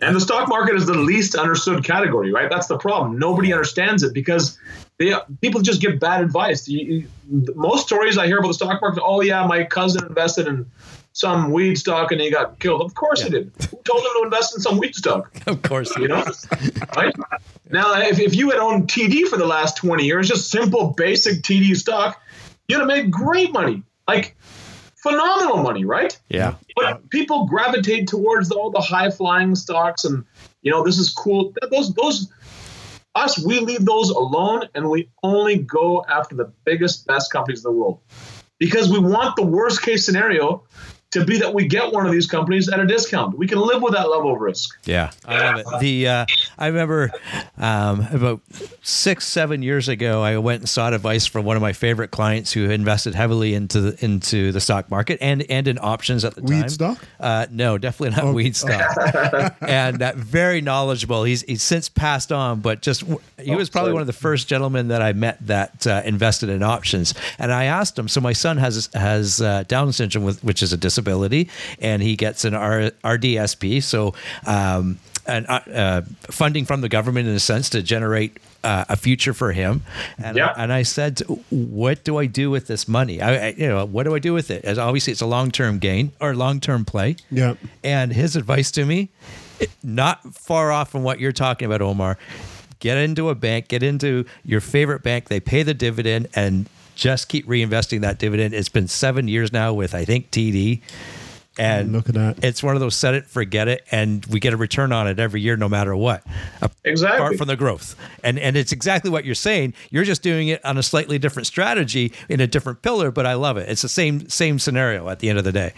And 0.00 0.14
the 0.14 0.20
stock 0.20 0.48
market 0.48 0.76
is 0.76 0.86
the 0.86 0.94
least 0.94 1.34
understood 1.34 1.84
category, 1.84 2.32
right? 2.32 2.48
That's 2.48 2.68
the 2.68 2.78
problem. 2.78 3.18
Nobody 3.18 3.52
understands 3.52 4.04
it 4.04 4.14
because 4.14 4.58
they, 4.98 5.12
people 5.40 5.60
just 5.60 5.80
give 5.80 5.98
bad 5.98 6.22
advice. 6.22 6.68
You, 6.68 7.08
you, 7.28 7.54
most 7.56 7.86
stories 7.86 8.16
I 8.16 8.26
hear 8.26 8.38
about 8.38 8.48
the 8.48 8.54
stock 8.54 8.80
market, 8.80 9.02
oh 9.04 9.22
yeah, 9.22 9.44
my 9.46 9.64
cousin 9.64 10.06
invested 10.06 10.46
in 10.46 10.70
some 11.12 11.50
weed 11.50 11.76
stock 11.76 12.12
and 12.12 12.20
he 12.20 12.30
got 12.30 12.60
killed. 12.60 12.80
Of 12.80 12.94
course 12.94 13.20
yeah. 13.20 13.26
he 13.26 13.30
did. 13.32 13.52
Who 13.70 13.80
told 13.82 14.04
him 14.04 14.10
to 14.18 14.22
invest 14.24 14.54
in 14.54 14.60
some 14.60 14.78
weed 14.78 14.94
stock? 14.94 15.32
Of 15.48 15.62
course, 15.62 15.96
you 15.96 16.06
know. 16.06 16.24
right 16.96 17.14
now, 17.70 17.94
if, 18.00 18.20
if 18.20 18.36
you 18.36 18.50
had 18.50 18.60
owned 18.60 18.88
TD 18.88 19.26
for 19.26 19.36
the 19.36 19.46
last 19.46 19.78
twenty 19.78 20.04
years, 20.04 20.28
just 20.28 20.50
simple 20.50 20.94
basic 20.96 21.42
TD 21.42 21.74
stock, 21.74 22.20
you'd 22.68 22.78
have 22.78 22.86
made 22.86 23.10
great 23.10 23.52
money. 23.52 23.82
Like 24.06 24.36
phenomenal 25.10 25.62
money, 25.62 25.84
right? 25.84 26.18
Yeah. 26.28 26.54
But 26.76 27.08
people 27.10 27.46
gravitate 27.46 28.08
towards 28.08 28.50
all 28.50 28.70
the 28.70 28.80
high 28.80 29.10
flying 29.10 29.54
stocks, 29.54 30.04
and 30.04 30.24
you 30.62 30.70
know 30.70 30.84
this 30.84 30.98
is 30.98 31.12
cool. 31.12 31.54
Those 31.70 31.94
those 31.94 32.32
us 33.14 33.44
we 33.44 33.60
leave 33.60 33.84
those 33.84 34.10
alone, 34.10 34.68
and 34.74 34.88
we 34.90 35.08
only 35.22 35.58
go 35.58 36.04
after 36.08 36.34
the 36.34 36.52
biggest 36.64 37.06
best 37.06 37.32
companies 37.32 37.64
in 37.64 37.72
the 37.72 37.78
world 37.78 38.00
because 38.58 38.90
we 38.90 38.98
want 38.98 39.36
the 39.36 39.44
worst 39.44 39.82
case 39.82 40.04
scenario 40.04 40.64
to 41.10 41.24
be 41.24 41.38
that 41.38 41.54
we 41.54 41.66
get 41.66 41.92
one 41.92 42.04
of 42.04 42.12
these 42.12 42.26
companies 42.26 42.68
at 42.68 42.80
a 42.80 42.86
discount. 42.86 43.38
We 43.38 43.46
can 43.46 43.58
live 43.58 43.80
with 43.80 43.94
that 43.94 44.10
level 44.10 44.34
of 44.34 44.40
risk. 44.40 44.78
Yeah, 44.84 45.10
I 45.24 45.52
love 45.52 45.60
it. 45.60 45.80
The 45.80 46.08
uh, 46.08 46.26
I 46.58 46.66
remember 46.66 47.10
um, 47.56 48.06
about 48.12 48.40
six, 48.82 49.26
seven 49.26 49.62
years 49.62 49.88
ago, 49.88 50.22
I 50.22 50.36
went 50.36 50.60
and 50.60 50.68
sought 50.68 50.92
advice 50.92 51.24
from 51.24 51.46
one 51.46 51.56
of 51.56 51.62
my 51.62 51.72
favorite 51.72 52.10
clients 52.10 52.52
who 52.52 52.68
invested 52.68 53.14
heavily 53.14 53.54
into 53.54 53.80
the 53.80 54.04
into 54.04 54.52
the 54.52 54.60
stock 54.60 54.90
market 54.90 55.18
and 55.22 55.42
and 55.50 55.66
in 55.66 55.78
options 55.80 56.26
at 56.26 56.34
the 56.34 56.42
weed 56.42 56.60
time. 56.60 56.68
stock? 56.68 56.98
Uh, 57.18 57.46
no, 57.50 57.78
definitely 57.78 58.14
not 58.14 58.26
oh. 58.26 58.32
weed 58.34 58.54
stock. 58.54 59.56
and 59.62 60.02
uh, 60.02 60.12
very 60.14 60.60
knowledgeable. 60.60 61.24
He's 61.24 61.40
he's 61.42 61.62
since 61.62 61.88
passed 61.88 62.32
on, 62.32 62.60
but 62.60 62.82
just 62.82 63.02
he 63.40 63.56
was 63.56 63.70
probably 63.70 63.92
one 63.94 64.02
of 64.02 64.06
the 64.06 64.12
first 64.12 64.46
gentlemen 64.46 64.88
that 64.88 65.00
I 65.00 65.14
met 65.14 65.38
that 65.46 65.86
uh, 65.86 66.02
invested 66.04 66.50
in 66.50 66.62
options. 66.62 67.14
And 67.38 67.50
I 67.50 67.64
asked 67.64 67.98
him. 67.98 68.08
So 68.08 68.20
my 68.20 68.34
son 68.34 68.58
has 68.58 68.90
has 68.92 69.40
uh, 69.40 69.64
Down 69.68 69.90
syndrome, 69.92 70.24
with, 70.24 70.44
which 70.44 70.62
is 70.62 70.74
a 70.74 70.76
disability 70.76 70.97
disability, 70.98 71.48
and 71.80 72.02
he 72.02 72.16
gets 72.16 72.44
an 72.44 72.54
R- 72.54 72.90
RDSP. 73.04 73.82
So, 73.82 74.14
um, 74.46 74.98
an, 75.26 75.44
uh, 75.46 75.60
uh, 75.72 76.02
funding 76.22 76.64
from 76.64 76.80
the 76.80 76.88
government 76.88 77.28
in 77.28 77.34
a 77.34 77.40
sense 77.40 77.68
to 77.70 77.82
generate 77.82 78.38
uh, 78.64 78.86
a 78.88 78.96
future 78.96 79.34
for 79.34 79.52
him. 79.52 79.82
And, 80.16 80.38
yeah. 80.38 80.54
I, 80.56 80.62
and 80.62 80.72
I 80.72 80.82
said, 80.82 81.20
what 81.50 82.02
do 82.02 82.16
I 82.16 82.24
do 82.24 82.50
with 82.50 82.66
this 82.66 82.88
money? 82.88 83.20
I, 83.20 83.48
I 83.48 83.48
you 83.50 83.68
know, 83.68 83.84
what 83.84 84.04
do 84.04 84.14
I 84.14 84.20
do 84.20 84.32
with 84.32 84.50
it? 84.50 84.64
As 84.64 84.78
obviously 84.78 85.12
it's 85.12 85.20
a 85.20 85.26
long-term 85.26 85.80
gain 85.80 86.12
or 86.18 86.34
long-term 86.34 86.86
play. 86.86 87.16
Yeah. 87.30 87.54
And 87.84 88.12
his 88.12 88.36
advice 88.36 88.70
to 88.72 88.86
me, 88.86 89.10
not 89.82 90.34
far 90.34 90.72
off 90.72 90.90
from 90.90 91.02
what 91.02 91.20
you're 91.20 91.32
talking 91.32 91.66
about, 91.66 91.82
Omar, 91.82 92.16
get 92.80 92.96
into 92.96 93.28
a 93.28 93.34
bank, 93.34 93.68
get 93.68 93.82
into 93.82 94.24
your 94.44 94.62
favorite 94.62 95.02
bank. 95.02 95.28
They 95.28 95.40
pay 95.40 95.62
the 95.62 95.74
dividend 95.74 96.28
and 96.34 96.70
just 96.98 97.28
keep 97.28 97.46
reinvesting 97.46 98.00
that 98.00 98.18
dividend. 98.18 98.52
It's 98.52 98.68
been 98.68 98.88
seven 98.88 99.28
years 99.28 99.52
now 99.52 99.72
with 99.72 99.94
I 99.94 100.04
think 100.04 100.30
TD. 100.30 100.82
And 101.56 101.92
look 101.92 102.08
at 102.08 102.14
that. 102.14 102.44
It's 102.44 102.62
one 102.62 102.76
of 102.76 102.80
those 102.80 102.94
set 102.94 103.14
it, 103.14 103.26
forget 103.26 103.66
it, 103.66 103.84
and 103.90 104.24
we 104.26 104.38
get 104.38 104.52
a 104.52 104.56
return 104.56 104.92
on 104.92 105.08
it 105.08 105.18
every 105.18 105.40
year, 105.40 105.56
no 105.56 105.68
matter 105.68 105.96
what. 105.96 106.22
Exactly. 106.84 107.18
Apart 107.18 107.36
from 107.36 107.48
the 107.48 107.56
growth, 107.56 107.96
and 108.22 108.38
and 108.38 108.56
it's 108.56 108.70
exactly 108.70 109.10
what 109.10 109.24
you're 109.24 109.34
saying. 109.34 109.74
You're 109.90 110.04
just 110.04 110.22
doing 110.22 110.48
it 110.48 110.64
on 110.64 110.78
a 110.78 110.84
slightly 110.84 111.18
different 111.18 111.48
strategy 111.48 112.12
in 112.28 112.40
a 112.40 112.46
different 112.46 112.82
pillar, 112.82 113.10
but 113.10 113.26
I 113.26 113.34
love 113.34 113.56
it. 113.56 113.68
It's 113.68 113.82
the 113.82 113.88
same 113.88 114.28
same 114.28 114.60
scenario 114.60 115.08
at 115.08 115.18
the 115.18 115.28
end 115.28 115.38
of 115.38 115.44
the 115.44 115.52
day. 115.52 115.72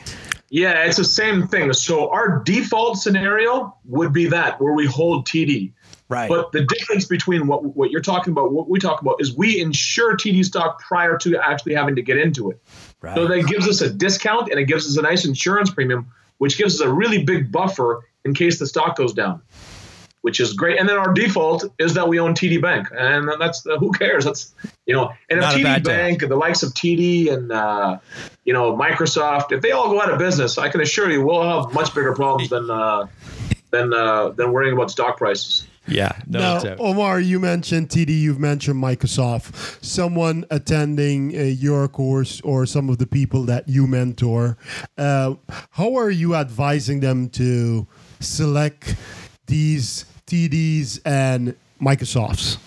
Yeah, 0.50 0.85
it's 0.85 0.98
the 0.98 1.04
same 1.04 1.48
thing. 1.48 1.72
So 1.72 2.11
our 2.11 2.42
default 2.44 2.98
scenario 2.98 3.74
would 3.87 4.12
be 4.12 4.26
that 4.28 4.61
where 4.61 4.74
we 4.74 4.85
hold 4.85 5.26
TD. 5.26 5.72
Right. 6.11 6.29
But 6.29 6.51
the 6.51 6.64
difference 6.64 7.07
between 7.07 7.46
what 7.46 7.64
what 7.77 7.92
you're 7.92 8.01
talking 8.01 8.33
about, 8.33 8.53
what 8.53 8.68
we 8.68 8.81
talk 8.81 9.01
about, 9.01 9.20
is 9.20 9.33
we 9.33 9.61
insure 9.61 10.16
TD 10.16 10.44
stock 10.44 10.81
prior 10.81 11.16
to 11.18 11.38
actually 11.38 11.77
having 11.77 11.94
to 11.94 12.03
get 12.03 12.18
into 12.18 12.51
it. 12.51 12.61
Right. 13.01 13.14
So 13.14 13.29
that 13.29 13.46
gives 13.46 13.68
us 13.68 13.81
a 13.81 13.88
discount 13.88 14.51
and 14.51 14.59
it 14.59 14.64
gives 14.64 14.88
us 14.88 14.96
a 14.96 15.03
nice 15.03 15.25
insurance 15.25 15.70
premium, 15.70 16.11
which 16.38 16.59
gives 16.59 16.75
us 16.75 16.81
a 16.81 16.92
really 16.92 17.23
big 17.23 17.53
buffer 17.53 18.01
in 18.25 18.35
case 18.35 18.59
the 18.59 18.66
stock 18.66 18.96
goes 18.96 19.14
down, 19.14 19.40
which 20.23 20.40
is 20.40 20.53
great. 20.53 20.81
And 20.81 20.88
then 20.88 20.99
our 20.99 21.14
default 21.14 21.64
is 21.79 21.94
that 21.94 22.09
we 22.09 22.18
own 22.18 22.35
TD 22.35 22.61
Bank, 22.61 22.88
and 22.90 23.31
that's 23.40 23.64
uh, 23.64 23.79
who 23.79 23.92
cares? 23.92 24.25
That's 24.25 24.53
you 24.87 24.96
know, 24.96 25.12
and 25.31 25.38
if 25.38 25.44
TD 25.44 25.85
Bank, 25.85 26.23
and 26.23 26.31
the 26.31 26.37
likes 26.37 26.64
of 26.64 26.70
TD 26.70 27.33
and 27.33 27.53
uh, 27.53 27.99
you 28.44 28.53
know 28.53 28.77
Microsoft, 28.77 29.53
if 29.53 29.62
they 29.62 29.70
all 29.70 29.88
go 29.88 30.03
out 30.03 30.11
of 30.11 30.18
business, 30.18 30.59
I 30.59 30.70
can 30.70 30.81
assure 30.81 31.09
you 31.09 31.25
we'll 31.25 31.44
have 31.44 31.73
much 31.73 31.94
bigger 31.94 32.16
problems 32.16 32.51
than 32.51 32.68
uh, 32.68 33.07
than 33.70 33.94
uh, 33.94 34.31
than 34.31 34.51
worrying 34.51 34.75
about 34.75 34.90
stock 34.90 35.16
prices. 35.16 35.68
Yeah, 35.87 36.12
no 36.27 36.62
now. 36.62 36.77
Omar, 36.79 37.21
you 37.21 37.40
mentioned 37.40 37.88
TD, 37.88 38.09
you've 38.09 38.38
mentioned 38.38 38.83
Microsoft. 38.83 39.83
Someone 39.85 40.45
attending 40.51 41.37
uh, 41.37 41.43
your 41.43 41.88
course 41.88 42.40
or 42.43 42.66
some 42.66 42.88
of 42.88 42.99
the 42.99 43.07
people 43.07 43.45
that 43.45 43.69
you 43.69 43.87
mentor, 43.87 44.57
uh, 44.99 45.35
how 45.71 45.97
are 45.97 46.11
you 46.11 46.35
advising 46.35 47.01
them 47.01 47.29
to 47.31 47.87
select 48.21 48.95
these 49.47 50.05
TDs 50.27 51.01
and 51.05 51.57
Microsofts? 51.81 52.59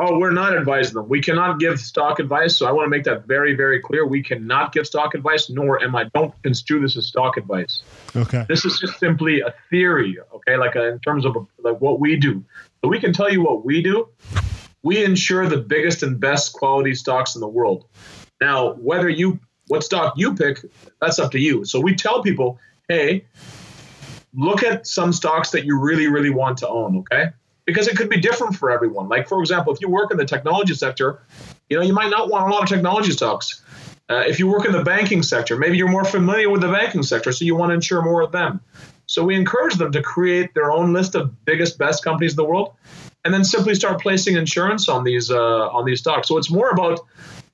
Oh, 0.00 0.16
we're 0.16 0.30
not 0.30 0.56
advising 0.56 0.94
them. 0.94 1.08
We 1.08 1.20
cannot 1.20 1.58
give 1.58 1.80
stock 1.80 2.20
advice. 2.20 2.56
So 2.56 2.66
I 2.66 2.70
want 2.70 2.86
to 2.86 2.90
make 2.90 3.02
that 3.04 3.26
very, 3.26 3.54
very 3.54 3.80
clear. 3.80 4.06
We 4.06 4.22
cannot 4.22 4.72
give 4.72 4.86
stock 4.86 5.14
advice, 5.14 5.50
nor 5.50 5.82
am 5.82 5.96
I. 5.96 6.04
Don't 6.14 6.40
construe 6.44 6.80
this 6.80 6.96
as 6.96 7.06
stock 7.06 7.36
advice. 7.36 7.82
Okay. 8.14 8.44
This 8.48 8.64
is 8.64 8.78
just 8.78 9.00
simply 9.00 9.40
a 9.40 9.52
theory, 9.70 10.16
okay? 10.32 10.56
Like 10.56 10.76
a, 10.76 10.86
in 10.88 11.00
terms 11.00 11.26
of 11.26 11.36
like 11.58 11.80
what 11.80 11.98
we 11.98 12.16
do. 12.16 12.44
So 12.80 12.88
we 12.88 13.00
can 13.00 13.12
tell 13.12 13.28
you 13.28 13.42
what 13.42 13.64
we 13.64 13.82
do. 13.82 14.08
We 14.84 15.04
insure 15.04 15.48
the 15.48 15.56
biggest 15.56 16.04
and 16.04 16.20
best 16.20 16.52
quality 16.52 16.94
stocks 16.94 17.34
in 17.34 17.40
the 17.40 17.48
world. 17.48 17.84
Now, 18.40 18.74
whether 18.74 19.08
you 19.08 19.40
what 19.66 19.82
stock 19.82 20.14
you 20.16 20.34
pick, 20.34 20.60
that's 21.00 21.18
up 21.18 21.32
to 21.32 21.40
you. 21.40 21.64
So 21.64 21.80
we 21.80 21.96
tell 21.96 22.22
people, 22.22 22.58
hey, 22.88 23.24
look 24.32 24.62
at 24.62 24.86
some 24.86 25.12
stocks 25.12 25.50
that 25.50 25.64
you 25.64 25.78
really, 25.78 26.06
really 26.06 26.30
want 26.30 26.58
to 26.58 26.68
own, 26.68 26.98
okay? 26.98 27.32
Because 27.68 27.86
it 27.86 27.98
could 27.98 28.08
be 28.08 28.18
different 28.18 28.56
for 28.56 28.70
everyone. 28.70 29.10
Like, 29.10 29.28
for 29.28 29.40
example, 29.40 29.74
if 29.74 29.80
you 29.82 29.90
work 29.90 30.10
in 30.10 30.16
the 30.16 30.24
technology 30.24 30.72
sector, 30.72 31.20
you 31.68 31.76
know, 31.76 31.84
you 31.84 31.92
might 31.92 32.08
not 32.08 32.30
want 32.30 32.48
a 32.48 32.50
lot 32.50 32.62
of 32.62 32.68
technology 32.68 33.12
stocks. 33.12 33.62
Uh, 34.08 34.24
if 34.26 34.38
you 34.38 34.46
work 34.48 34.64
in 34.64 34.72
the 34.72 34.82
banking 34.82 35.22
sector, 35.22 35.54
maybe 35.54 35.76
you're 35.76 35.94
more 35.98 36.04
familiar 36.04 36.48
with 36.48 36.62
the 36.62 36.72
banking 36.72 37.02
sector, 37.02 37.30
so 37.30 37.44
you 37.44 37.54
want 37.54 37.68
to 37.68 37.74
insure 37.74 38.00
more 38.00 38.22
of 38.22 38.32
them. 38.32 38.58
So 39.04 39.22
we 39.22 39.34
encourage 39.36 39.74
them 39.74 39.92
to 39.92 40.02
create 40.02 40.54
their 40.54 40.70
own 40.70 40.94
list 40.94 41.14
of 41.14 41.44
biggest, 41.44 41.76
best 41.76 42.02
companies 42.02 42.32
in 42.32 42.36
the 42.36 42.44
world, 42.44 42.72
and 43.26 43.34
then 43.34 43.44
simply 43.44 43.74
start 43.74 44.00
placing 44.00 44.36
insurance 44.36 44.88
on 44.88 45.04
these 45.04 45.30
uh, 45.30 45.68
on 45.68 45.84
these 45.84 46.00
stocks. 46.00 46.28
So 46.28 46.38
it's 46.38 46.50
more 46.50 46.70
about 46.70 47.00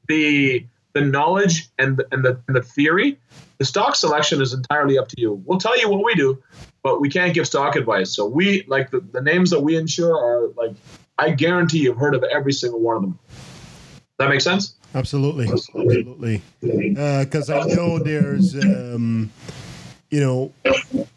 the 0.06 0.64
the 0.92 1.00
knowledge 1.00 1.68
and 1.76 1.96
the, 1.96 2.06
and 2.12 2.24
the 2.24 2.40
and 2.46 2.54
the 2.54 2.62
theory. 2.62 3.18
The 3.58 3.64
stock 3.64 3.96
selection 3.96 4.42
is 4.42 4.52
entirely 4.52 4.98
up 4.98 5.08
to 5.08 5.20
you. 5.20 5.42
We'll 5.44 5.58
tell 5.58 5.78
you 5.78 5.88
what 5.88 6.04
we 6.04 6.14
do, 6.14 6.42
but 6.82 7.00
we 7.00 7.08
can't 7.08 7.32
give 7.34 7.46
stock 7.46 7.76
advice. 7.76 8.10
So 8.10 8.26
we 8.26 8.64
like 8.66 8.90
the, 8.90 9.00
the 9.00 9.20
names 9.20 9.50
that 9.50 9.60
we 9.60 9.76
insure 9.76 10.16
are 10.16 10.48
like 10.56 10.74
I 11.18 11.30
guarantee 11.30 11.78
you've 11.78 11.96
heard 11.96 12.14
of 12.14 12.24
every 12.24 12.52
single 12.52 12.80
one 12.80 12.96
of 12.96 13.02
them. 13.02 13.18
Does 13.28 14.18
that 14.18 14.28
make 14.28 14.40
sense? 14.40 14.74
Absolutely, 14.94 15.48
absolutely. 15.48 16.42
Because 16.60 17.50
uh, 17.50 17.60
I 17.60 17.74
know 17.74 17.98
there's, 17.98 18.54
um, 18.54 19.30
you 20.10 20.20
know, 20.20 20.52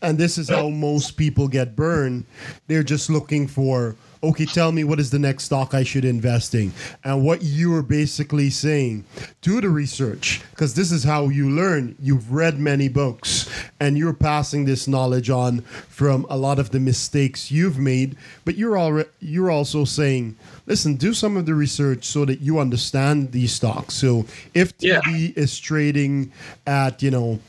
and 0.01 0.17
this 0.17 0.37
is 0.37 0.49
how 0.49 0.69
most 0.69 1.11
people 1.11 1.47
get 1.47 1.75
burned. 1.75 2.25
They're 2.67 2.83
just 2.83 3.09
looking 3.09 3.47
for, 3.47 3.95
okay, 4.23 4.45
tell 4.45 4.71
me 4.71 4.83
what 4.83 4.99
is 4.99 5.09
the 5.11 5.19
next 5.19 5.45
stock 5.45 5.73
I 5.73 5.83
should 5.83 6.05
invest 6.05 6.53
in, 6.55 6.71
and 7.03 7.23
what 7.23 7.41
you 7.43 7.73
are 7.75 7.83
basically 7.83 8.49
saying, 8.49 9.05
do 9.41 9.61
the 9.61 9.69
research, 9.69 10.41
because 10.51 10.73
this 10.73 10.91
is 10.91 11.03
how 11.03 11.29
you 11.29 11.49
learn. 11.49 11.95
You've 12.01 12.31
read 12.31 12.59
many 12.59 12.89
books, 12.89 13.49
and 13.79 13.97
you're 13.97 14.13
passing 14.13 14.65
this 14.65 14.87
knowledge 14.87 15.29
on 15.29 15.61
from 15.61 16.25
a 16.29 16.37
lot 16.37 16.59
of 16.59 16.71
the 16.71 16.79
mistakes 16.79 17.51
you've 17.51 17.79
made. 17.79 18.15
But 18.45 18.55
you're 18.55 18.77
already 18.77 19.09
you're 19.19 19.51
also 19.51 19.85
saying 19.85 20.35
listen, 20.67 20.95
do 20.95 21.13
some 21.13 21.37
of 21.37 21.45
the 21.45 21.55
research 21.55 22.03
so 22.05 22.25
that 22.25 22.41
you 22.41 22.59
understand 22.59 23.31
these 23.31 23.53
stocks. 23.53 23.95
So 23.95 24.25
if 24.53 24.77
TD 24.77 24.87
Yeah. 25.35 25.41
is 25.41 25.57
trading 25.57 26.31
at, 26.67 27.01
you 27.01 27.09
know, 27.09 27.39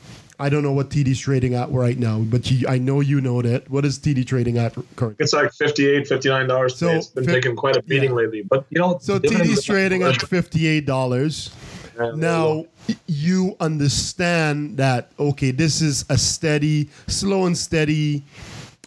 I 0.41 0.47
don't 0.47 0.63
know 0.63 0.71
what 0.71 0.89
TD 0.89 1.07
is 1.09 1.19
trading 1.19 1.53
at 1.53 1.69
right 1.71 1.97
now, 1.97 2.19
but 2.19 2.49
you, 2.49 2.65
I 2.67 2.77
know 2.77 3.01
you 3.01 3.19
know 3.19 3.41
that. 3.41 3.69
What 3.69 3.83
is 3.83 3.99
TD 3.99 4.25
trading 4.25 4.57
at 4.57 4.73
currently? 4.95 5.21
It's 5.23 5.33
like 5.33 5.51
58 5.51 6.07
$59 6.07 6.71
So, 6.71 6.87
today. 6.87 6.97
It's 6.97 7.07
been 7.07 7.25
fif- 7.25 7.33
taking 7.33 7.55
quite 7.57 7.75
a 7.75 7.81
beating 7.83 8.11
yeah. 8.11 8.15
lately. 8.15 8.41
But, 8.43 8.65
you 8.69 8.79
know, 8.79 8.97
So 9.01 9.19
TD's 9.19 9.63
trading 9.65 10.03
at 10.03 10.21
fifty-eight 10.21 10.85
dollars. 10.85 11.51
Yeah, 11.99 12.11
Now 12.15 12.65
you 13.07 13.57
understand 13.59 14.77
that 14.77 15.11
okay, 15.19 15.51
this 15.51 15.81
is 15.81 16.05
a 16.09 16.17
steady, 16.17 16.89
slow 17.07 17.45
and 17.45 17.57
steady 17.57 18.23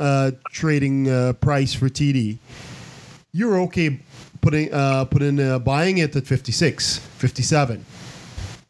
uh, 0.01 0.31
trading 0.53 1.11
uh, 1.11 1.35
price 1.35 1.75
for 1.75 1.89
TD. 1.91 2.39
You're 3.33 3.61
okay 3.63 4.01
putting 4.41 4.73
uh, 4.73 5.05
putting 5.05 5.39
uh, 5.39 5.59
buying 5.59 5.99
it 5.99 6.17
at 6.17 6.27
56, 6.27 6.99
57. 6.99 7.85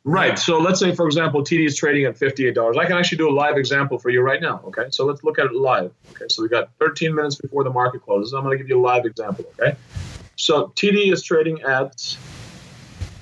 Right. 0.05 0.37
So 0.37 0.59
let's 0.59 0.81
say, 0.81 0.95
for 0.95 1.07
example, 1.07 1.43
TD 1.43 1.65
is 1.65 1.77
trading 1.77 2.07
at 2.07 2.19
$58. 2.19 2.77
I 2.77 2.87
can 2.87 2.97
actually 2.97 3.19
do 3.19 3.31
a 3.31 3.35
live 3.35 3.57
example 3.57 3.99
for 3.99 4.11
you 4.11 4.21
right 4.21 4.43
now. 4.43 4.61
Okay. 4.65 4.87
So 4.91 5.05
let's 5.05 5.23
look 5.23 5.39
at 5.39 5.47
it 5.47 5.55
live. 5.55 5.93
Okay. 6.11 6.25
So 6.29 6.43
we 6.43 6.49
got 6.49 6.71
13 6.81 7.15
minutes 7.15 7.37
before 7.37 7.63
the 7.63 7.71
market 7.71 8.03
closes. 8.03 8.33
I'm 8.33 8.43
going 8.43 8.57
to 8.59 8.63
give 8.63 8.69
you 8.69 8.81
a 8.81 8.83
live 8.85 9.05
example. 9.05 9.45
Okay. 9.59 9.77
So 10.37 10.73
TD 10.75 11.13
is 11.13 11.23
trading 11.23 11.63
at, 11.63 12.17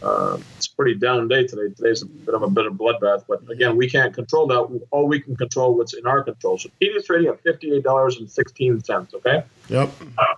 uh, 0.02 0.38
it's 0.56 0.68
pretty 0.68 0.94
down 0.94 1.28
day 1.28 1.46
today. 1.46 1.74
Today's 1.74 2.00
a 2.00 2.06
bit 2.06 2.34
of 2.34 2.42
a 2.42 2.48
bit 2.48 2.64
of 2.64 2.74
bloodbath, 2.74 3.24
but 3.28 3.42
again, 3.50 3.76
we 3.76 3.90
can't 3.90 4.14
control 4.14 4.46
that. 4.46 4.86
All 4.90 5.06
we 5.06 5.20
can 5.20 5.36
control 5.36 5.76
what's 5.76 5.92
in 5.92 6.06
our 6.06 6.22
control. 6.22 6.56
So 6.56 6.70
TD 6.80 6.96
is 6.96 7.04
trading 7.04 7.28
at 7.28 7.44
$58.16. 7.44 9.14
Okay. 9.16 9.42
Yep. 9.68 9.90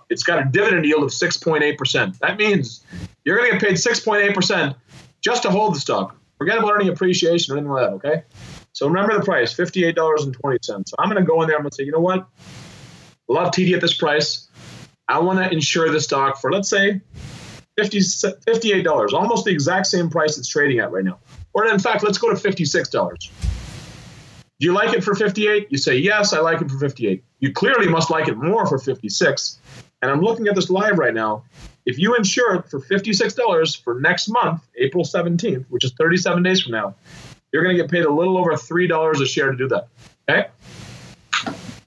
It's 0.09 0.23
got 0.23 0.45
a 0.45 0.45
dividend 0.51 0.83
yield 0.83 1.03
of 1.03 1.11
6.8%. 1.11 2.19
That 2.19 2.37
means 2.37 2.83
you're 3.23 3.37
going 3.37 3.51
to 3.51 3.57
get 3.57 3.65
paid 3.65 3.77
6.8% 3.77 4.75
just 5.21 5.43
to 5.43 5.49
hold 5.49 5.75
the 5.75 5.79
stock. 5.79 6.17
Forget 6.43 6.57
about 6.57 6.81
any 6.81 6.89
appreciation 6.89 7.53
or 7.53 7.57
anything 7.57 7.71
like 7.71 7.89
that, 7.89 7.93
okay? 7.93 8.23
So 8.73 8.85
remember 8.85 9.17
the 9.17 9.23
price, 9.23 9.53
$58.20. 9.53 10.89
So 10.89 10.95
I'm 10.99 11.09
going 11.09 11.23
to 11.23 11.25
go 11.25 11.41
in 11.41 11.47
there, 11.47 11.55
I'm 11.55 11.61
going 11.61 11.69
to 11.69 11.75
say, 11.75 11.85
you 11.85 11.93
know 11.93 12.01
what? 12.01 12.27
Love 13.29 13.51
TD 13.51 13.73
at 13.75 13.79
this 13.79 13.93
price. 13.93 14.49
I 15.07 15.19
want 15.19 15.39
to 15.39 15.49
insure 15.49 15.89
the 15.89 16.01
stock 16.01 16.41
for, 16.41 16.51
let's 16.51 16.67
say, 16.67 16.99
50, 17.77 17.99
$58, 17.99 19.13
almost 19.13 19.45
the 19.45 19.51
exact 19.51 19.87
same 19.87 20.09
price 20.09 20.37
it's 20.37 20.49
trading 20.49 20.79
at 20.79 20.91
right 20.91 21.05
now. 21.05 21.17
Or 21.53 21.65
in 21.65 21.79
fact, 21.79 22.03
let's 22.03 22.17
go 22.17 22.29
to 22.29 22.35
$56. 22.35 22.91
Do 24.59 24.65
you 24.65 24.73
like 24.73 24.93
it 24.93 25.01
for 25.01 25.15
58? 25.15 25.67
You 25.69 25.77
say, 25.77 25.95
yes, 25.95 26.33
I 26.33 26.39
like 26.39 26.59
it 26.59 26.69
for 26.69 26.77
58. 26.77 27.23
You 27.39 27.53
clearly 27.53 27.87
must 27.87 28.09
like 28.09 28.27
it 28.27 28.35
more 28.35 28.67
for 28.67 28.79
56. 28.79 29.59
And 30.01 30.11
I'm 30.11 30.19
looking 30.19 30.49
at 30.49 30.55
this 30.55 30.69
live 30.69 30.97
right 30.97 31.13
now. 31.13 31.45
If 31.85 31.99
you 31.99 32.15
insure 32.15 32.55
it 32.55 32.69
for 32.69 32.79
$56 32.79 33.81
for 33.83 33.99
next 33.99 34.29
month, 34.29 34.61
April 34.77 35.03
17th, 35.03 35.65
which 35.69 35.83
is 35.83 35.91
37 35.93 36.43
days 36.43 36.61
from 36.61 36.71
now, 36.71 36.95
you're 37.51 37.63
going 37.63 37.75
to 37.75 37.81
get 37.81 37.91
paid 37.91 38.05
a 38.05 38.11
little 38.11 38.37
over 38.37 38.51
$3 38.51 39.21
a 39.21 39.25
share 39.25 39.51
to 39.51 39.57
do 39.57 39.67
that. 39.67 39.87
Okay? 40.29 40.47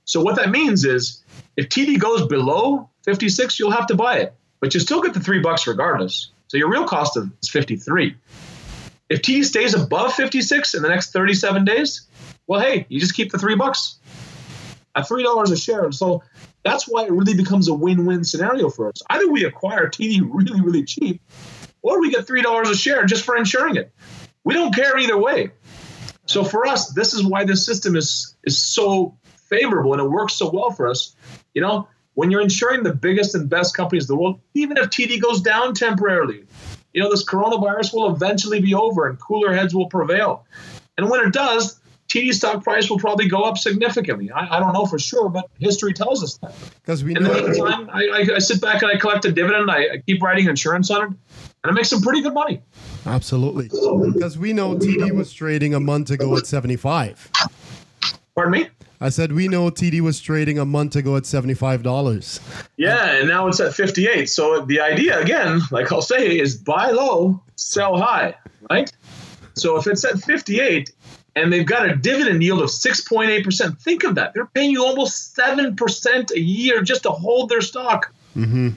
So 0.04 0.20
what 0.20 0.36
that 0.36 0.50
means 0.50 0.84
is 0.84 1.22
if 1.56 1.68
TD 1.68 1.98
goes 1.98 2.26
below 2.26 2.88
56, 3.04 3.58
you'll 3.58 3.70
have 3.70 3.86
to 3.86 3.94
buy 3.94 4.18
it, 4.18 4.34
but 4.60 4.74
you 4.74 4.80
still 4.80 5.00
get 5.00 5.14
the 5.14 5.20
3 5.20 5.40
bucks 5.40 5.66
regardless. 5.66 6.30
So 6.48 6.56
your 6.56 6.70
real 6.70 6.86
cost 6.86 7.16
is 7.16 7.48
53. 7.48 8.14
If 9.08 9.22
TD 9.22 9.44
stays 9.44 9.74
above 9.74 10.14
56 10.14 10.74
in 10.74 10.82
the 10.82 10.88
next 10.88 11.12
37 11.12 11.64
days, 11.64 12.06
well, 12.46 12.60
hey, 12.60 12.86
you 12.88 13.00
just 13.00 13.14
keep 13.14 13.32
the 13.32 13.38
3 13.38 13.56
bucks 13.56 13.98
at 14.94 15.08
$3 15.08 15.50
a 15.50 15.56
share. 15.56 15.90
So 15.92 16.22
that's 16.66 16.88
why 16.88 17.04
it 17.04 17.12
really 17.12 17.34
becomes 17.34 17.68
a 17.68 17.74
win-win 17.74 18.24
scenario 18.24 18.68
for 18.68 18.88
us. 18.88 19.02
Either 19.08 19.30
we 19.30 19.44
acquire 19.44 19.88
TD 19.88 20.20
really, 20.28 20.60
really 20.60 20.84
cheap, 20.84 21.22
or 21.82 22.00
we 22.00 22.10
get 22.10 22.26
$3 22.26 22.70
a 22.70 22.74
share 22.74 23.04
just 23.04 23.24
for 23.24 23.36
insuring 23.36 23.76
it. 23.76 23.92
We 24.44 24.54
don't 24.54 24.74
care 24.74 24.98
either 24.98 25.16
way. 25.16 25.52
So 26.26 26.42
for 26.42 26.66
us, 26.66 26.90
this 26.90 27.14
is 27.14 27.24
why 27.24 27.44
this 27.44 27.64
system 27.64 27.94
is 27.94 28.36
is 28.42 28.60
so 28.60 29.16
favorable 29.48 29.92
and 29.92 30.02
it 30.02 30.08
works 30.08 30.34
so 30.34 30.50
well 30.50 30.70
for 30.70 30.88
us. 30.88 31.14
You 31.54 31.62
know, 31.62 31.88
when 32.14 32.30
you're 32.30 32.40
insuring 32.40 32.82
the 32.82 32.94
biggest 32.94 33.34
and 33.34 33.48
best 33.48 33.76
companies 33.76 34.08
in 34.08 34.16
the 34.16 34.20
world, 34.20 34.40
even 34.54 34.76
if 34.76 34.86
TD 34.86 35.20
goes 35.20 35.40
down 35.40 35.74
temporarily, 35.74 36.44
you 36.92 37.02
know, 37.02 37.10
this 37.10 37.24
coronavirus 37.24 37.94
will 37.94 38.12
eventually 38.12 38.60
be 38.60 38.74
over 38.74 39.06
and 39.06 39.20
cooler 39.20 39.54
heads 39.54 39.74
will 39.74 39.88
prevail. 39.88 40.46
And 40.98 41.08
when 41.10 41.20
it 41.20 41.32
does, 41.32 41.78
TD 42.08 42.32
stock 42.32 42.62
price 42.62 42.88
will 42.88 42.98
probably 42.98 43.28
go 43.28 43.42
up 43.42 43.58
significantly. 43.58 44.30
I, 44.30 44.56
I 44.56 44.60
don't 44.60 44.72
know 44.72 44.86
for 44.86 44.98
sure, 44.98 45.28
but 45.28 45.48
history 45.58 45.92
tells 45.92 46.22
us 46.22 46.38
that. 46.38 46.54
Because 46.82 47.02
we 47.02 47.16
In 47.16 47.22
the 47.22 47.28
know 47.28 47.48
meantime, 47.48 47.90
I, 47.92 48.34
I, 48.36 48.38
sit 48.38 48.60
back 48.60 48.82
and 48.82 48.90
I 48.90 48.96
collect 48.96 49.24
a 49.24 49.32
dividend. 49.32 49.70
I, 49.70 49.76
I 49.94 49.98
keep 50.06 50.22
writing 50.22 50.48
insurance 50.48 50.90
on 50.90 51.02
it, 51.02 51.06
and 51.08 51.18
I 51.64 51.70
make 51.72 51.84
some 51.84 52.00
pretty 52.00 52.22
good 52.22 52.34
money. 52.34 52.62
absolutely 53.06 53.68
because 53.68 54.38
we 54.38 54.52
know 54.52 54.76
TD 54.76 55.10
was 55.12 55.32
trading 55.32 55.74
a 55.74 55.80
month 55.80 56.10
ago 56.10 56.36
at 56.36 56.46
75. 56.46 57.30
Pardon 58.34 58.52
me? 58.52 58.68
I 59.00 59.10
said 59.10 59.32
we 59.32 59.48
know 59.48 59.70
TD 59.70 60.00
was 60.00 60.20
trading 60.20 60.58
a 60.58 60.64
month 60.64 60.96
ago 60.96 61.16
at 61.16 61.26
75 61.26 61.82
dollars. 61.82 62.40
Yeah, 62.76 63.16
and 63.16 63.28
now 63.28 63.46
it's 63.48 63.60
at 63.60 63.74
58. 63.74 64.26
So 64.28 64.64
the 64.64 64.80
idea, 64.80 65.20
again, 65.20 65.60
like 65.70 65.92
I'll 65.92 66.00
say, 66.02 66.38
is 66.38 66.56
buy 66.56 66.90
low, 66.92 67.42
sell 67.56 67.98
high, 67.98 68.34
right? 68.70 68.90
So 69.54 69.76
if 69.76 69.86
it's 69.86 70.04
at 70.04 70.18
58 70.20 70.92
and 71.36 71.52
they've 71.52 71.66
got 71.66 71.88
a 71.88 71.94
dividend 71.94 72.42
yield 72.42 72.62
of 72.62 72.70
6.8%, 72.70 73.80
think 73.80 74.04
of 74.04 74.14
that. 74.14 74.32
They're 74.32 74.46
paying 74.46 74.70
you 74.70 74.84
almost 74.84 75.36
7% 75.36 76.30
a 76.30 76.40
year 76.40 76.82
just 76.82 77.02
to 77.02 77.10
hold 77.10 77.50
their 77.50 77.60
stock. 77.60 78.12
Mm-hmm. 78.34 78.70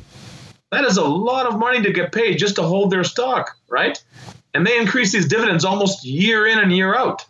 That 0.72 0.84
is 0.84 0.98
a 0.98 1.04
lot 1.04 1.48
of 1.48 1.58
money 1.58 1.82
to 1.82 1.92
get 1.94 2.12
paid 2.12 2.38
just 2.38 2.56
to 2.58 2.64
hold 2.64 2.92
their 2.92 3.06
stock, 3.06 3.58
right? 3.70 4.04
And 4.54 4.68
they 4.68 4.78
increase 4.78 5.14
these 5.14 5.28
dividends 5.28 5.64
almost 5.64 6.06
year 6.06 6.46
in 6.46 6.60
and 6.60 6.72
year 6.72 6.94
out. 6.94 7.26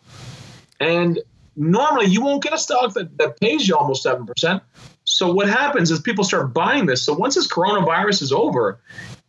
And 0.79 1.19
normally 1.55 2.07
you 2.07 2.21
won't 2.21 2.41
get 2.41 2.53
a 2.53 2.57
stock 2.57 2.93
that, 2.95 3.15
that 3.19 3.39
pays 3.39 3.67
you 3.67 3.77
almost 3.77 4.03
7%. 4.03 4.61
So 5.03 5.31
what 5.31 5.47
happens 5.47 5.91
is 5.91 5.99
people 5.99 6.23
start 6.23 6.53
buying 6.53 6.87
this. 6.87 7.03
So 7.03 7.13
once 7.13 7.35
this 7.35 7.47
coronavirus 7.47 8.23
is 8.23 8.31
over, 8.31 8.79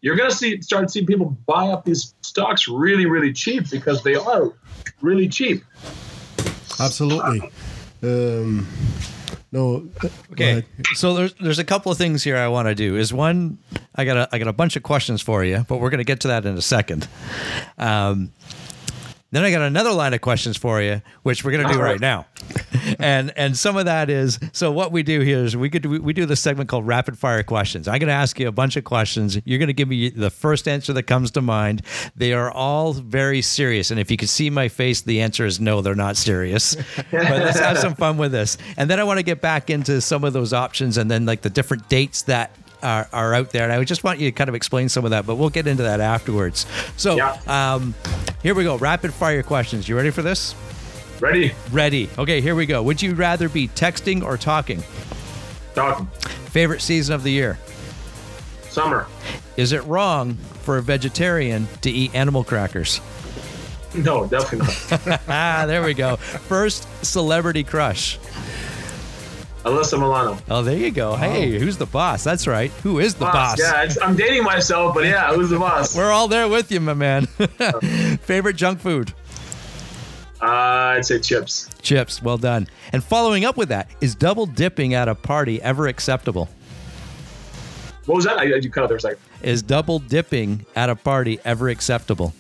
you're 0.01 0.17
going 0.17 0.31
to 0.31 0.37
see 0.37 0.63
start 0.63 0.91
seeing 0.91 1.07
people 1.07 1.37
buy 1.47 1.69
up 1.69 1.85
these 1.85 2.15
stocks 2.23 2.69
really, 2.69 3.07
really 3.07 3.33
cheap 3.33 3.71
because 3.71 4.03
they 4.03 4.15
are 4.15 4.53
really 5.03 5.29
cheap. 5.29 5.63
Absolutely. 6.81 7.51
Um, 8.03 8.67
no. 9.53 9.89
Okay, 10.33 10.65
so 10.95 11.15
there's 11.15 11.35
there's 11.35 11.59
a 11.59 11.65
couple 11.65 11.91
of 11.93 11.99
things 11.99 12.23
here 12.23 12.37
I 12.37 12.49
want 12.49 12.69
to 12.69 12.75
do. 12.75 12.97
Is 12.97 13.13
one, 13.13 13.59
I 13.95 14.05
got 14.05 14.17
a 14.17 14.29
I 14.33 14.39
got 14.39 14.49
a 14.49 14.53
bunch 14.53 14.77
of 14.77 14.83
questions 14.83 15.21
for 15.21 15.45
you, 15.45 15.65
but 15.69 15.81
we're 15.81 15.91
going 15.91 15.99
to 15.99 16.05
get 16.05 16.21
to 16.21 16.29
that 16.29 16.47
in 16.47 16.57
a 16.57 16.63
second. 16.63 17.09
Um, 17.77 18.33
then 19.33 19.45
I 19.45 19.51
got 19.51 19.63
another 19.63 19.93
line 19.93 20.15
of 20.15 20.21
questions 20.21 20.57
for 20.57 20.81
you, 20.81 21.03
which 21.23 21.45
we're 21.45 21.53
going 21.53 21.67
to 21.67 21.73
do 21.73 21.81
right 21.81 22.01
now. 22.01 22.27
And 23.03 23.33
and 23.37 23.57
some 23.57 23.77
of 23.77 23.85
that 23.87 24.11
is 24.11 24.39
so 24.53 24.71
what 24.71 24.93
we 24.93 25.03
do 25.03 25.21
here 25.21 25.39
is 25.45 25.57
we 25.57 25.71
could 25.71 25.85
we 25.87 26.13
do 26.13 26.27
this 26.27 26.41
segment 26.41 26.69
called 26.69 26.87
rapid 26.87 27.19
fire 27.19 27.43
questions. 27.43 27.89
I'm 27.89 27.99
going 27.99 28.09
to 28.09 28.13
ask 28.15 28.39
you 28.39 28.49
a 28.49 28.53
bunch 28.53 28.77
of 28.77 28.85
questions. 28.85 29.39
You're 29.45 29.59
going 29.59 29.69
to 29.69 29.73
give 29.73 29.89
me 29.89 30.11
the 30.11 30.31
first 30.31 30.69
answer 30.69 30.93
that 30.93 31.05
comes 31.05 31.31
to 31.33 31.41
mind. 31.43 31.83
They 32.17 32.33
are 32.33 32.51
all 32.51 32.93
very 32.93 33.43
serious, 33.43 33.91
and 33.91 33.99
if 34.01 34.11
you 34.11 34.17
can 34.17 34.29
see 34.29 34.51
my 34.51 34.69
face, 34.69 35.01
the 35.03 35.21
answer 35.21 35.47
is 35.47 35.61
no, 35.61 35.81
they're 35.81 35.95
not 35.95 36.17
serious. 36.17 36.77
but 37.11 37.13
let's 37.25 37.59
have 37.59 37.79
some 37.79 37.95
fun 37.95 38.17
with 38.17 38.33
this. 38.33 38.57
And 38.77 38.89
then 38.91 39.01
I 39.01 39.05
want 39.05 39.19
to 39.19 39.23
get 39.25 39.41
back 39.41 39.71
into 39.71 40.01
some 40.01 40.25
of 40.25 40.33
those 40.33 40.53
options, 40.53 40.97
and 40.99 41.11
then 41.11 41.27
like 41.27 41.43
the 41.43 41.51
different 41.51 41.89
dates 41.89 42.23
that 42.23 42.55
are, 42.83 43.09
are 43.13 43.35
out 43.35 43.51
there. 43.51 43.65
And 43.65 43.73
I 43.73 43.85
just 43.85 44.05
want 44.05 44.21
you 44.21 44.31
to 44.31 44.33
kind 44.35 44.49
of 44.49 44.55
explain 44.55 44.89
some 44.89 45.05
of 45.05 45.11
that, 45.11 45.27
but 45.27 45.35
we'll 45.37 45.51
get 45.51 45.67
into 45.67 45.83
that 45.83 46.01
afterwards. 46.01 46.65
So 46.97 47.17
Yeah. 47.17 47.37
um, 47.47 47.95
here 48.43 48.55
we 48.55 48.65
go. 48.65 48.77
Rapid 48.79 49.13
fire 49.13 49.43
questions. 49.43 49.89
You 49.89 49.97
ready 49.97 50.11
for 50.11 50.23
this? 50.23 50.55
Ready? 51.21 51.53
Ready. 51.71 52.09
Okay, 52.19 52.41
here 52.41 52.55
we 52.55 52.65
go. 52.67 52.83
Would 52.83 53.03
you 53.03 53.15
rather 53.15 53.49
be 53.49 53.69
texting 53.69 54.23
or 54.25 54.37
talking? 54.39 54.83
Talking. 55.75 56.07
Favorite 56.51 56.81
season 56.81 57.15
of 57.15 57.23
the 57.23 57.31
year? 57.31 57.59
Summer. 58.71 59.07
Is 59.57 59.73
it 59.73 59.85
wrong 59.85 60.35
for 60.63 60.79
a 60.79 60.83
vegetarian 60.83 61.69
to 61.83 61.91
eat 61.91 62.15
animal 62.15 62.43
crackers? 62.43 63.01
No, 63.95 64.27
definitely 64.27 64.69
not. 64.69 65.21
Ah, 65.29 65.65
there 65.67 65.83
we 65.83 65.93
go. 65.95 66.17
First 66.17 66.87
celebrity 67.05 67.65
crush. 67.65 68.19
Alyssa 69.65 69.99
Milano. 69.99 70.39
Oh, 70.49 70.63
there 70.63 70.77
you 70.77 70.91
go. 70.91 71.17
Hey, 71.17 71.59
who's 71.59 71.77
the 71.77 71.85
boss? 71.85 72.25
That's 72.25 72.47
right. 72.47 72.71
Who 72.83 72.99
is 72.99 73.15
the 73.15 73.27
boss? 73.27 73.59
Yeah, 73.59 73.93
I'm 74.01 74.17
dating 74.17 74.43
myself, 74.43 74.95
but 74.95 75.05
yeah, 75.05 75.35
who's 75.35 75.51
the 75.51 75.59
boss? 75.59 75.95
We're 75.95 76.11
all 76.11 76.29
there 76.29 76.49
with 76.49 76.73
you, 76.73 76.81
my 76.81 76.95
man. 76.95 77.27
Favorite 78.23 78.57
junk 78.57 78.81
food? 78.81 79.13
Uh, 80.43 80.97
I'd 80.97 81.05
say 81.05 81.19
chips. 81.19 81.69
Chips. 81.83 82.23
Well 82.23 82.39
done. 82.39 82.67
And 82.93 83.05
following 83.05 83.45
up 83.45 83.57
with 83.57 83.69
that, 83.69 83.91
is 84.01 84.15
double 84.15 84.47
dipping 84.47 84.95
at 84.95 85.09
a 85.09 85.15
party 85.15 85.61
ever 85.63 85.87
acceptable? 85.87 86.49
What 88.07 88.17
was 88.17 88.25
that? 88.25 88.39
I, 88.39 88.45
you 88.45 88.71
cut 88.71 88.85
out 88.85 88.89
there 88.89 88.97
a 88.97 89.01
second. 89.01 89.19
Is 89.43 89.63
double 89.63 89.99
dipping 89.99 90.65
at 90.75 90.89
a 90.89 90.97
party 90.97 91.39
ever 91.45 91.69
acceptable? 91.69 92.33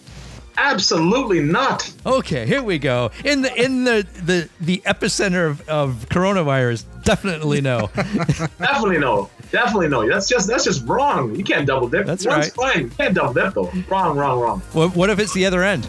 Absolutely 0.56 1.40
not. 1.40 1.90
Okay, 2.04 2.44
here 2.44 2.62
we 2.62 2.78
go. 2.78 3.10
In 3.24 3.40
the 3.42 3.54
in 3.62 3.84
the 3.84 4.06
the, 4.24 4.48
the 4.60 4.82
epicenter 4.84 5.48
of, 5.48 5.66
of 5.68 6.06
coronavirus, 6.10 6.84
definitely 7.02 7.60
no. 7.60 7.88
Definitely 7.94 8.98
no. 8.98 9.30
Definitely 9.52 9.88
no. 9.88 10.06
That's 10.08 10.28
just 10.28 10.48
that's 10.48 10.64
just 10.64 10.86
wrong. 10.86 11.34
You 11.34 11.44
can't 11.44 11.66
double 11.66 11.88
dip. 11.88 12.04
That's 12.04 12.26
One's 12.26 12.52
right. 12.58 12.74
fine. 12.74 12.84
You 12.84 12.90
can't 12.90 13.14
double 13.14 13.32
dip 13.32 13.54
though. 13.54 13.72
Wrong, 13.88 14.18
wrong, 14.18 14.38
wrong. 14.40 14.60
what, 14.72 14.94
what 14.94 15.08
if 15.08 15.18
it's 15.18 15.32
the 15.32 15.46
other 15.46 15.62
end? 15.62 15.88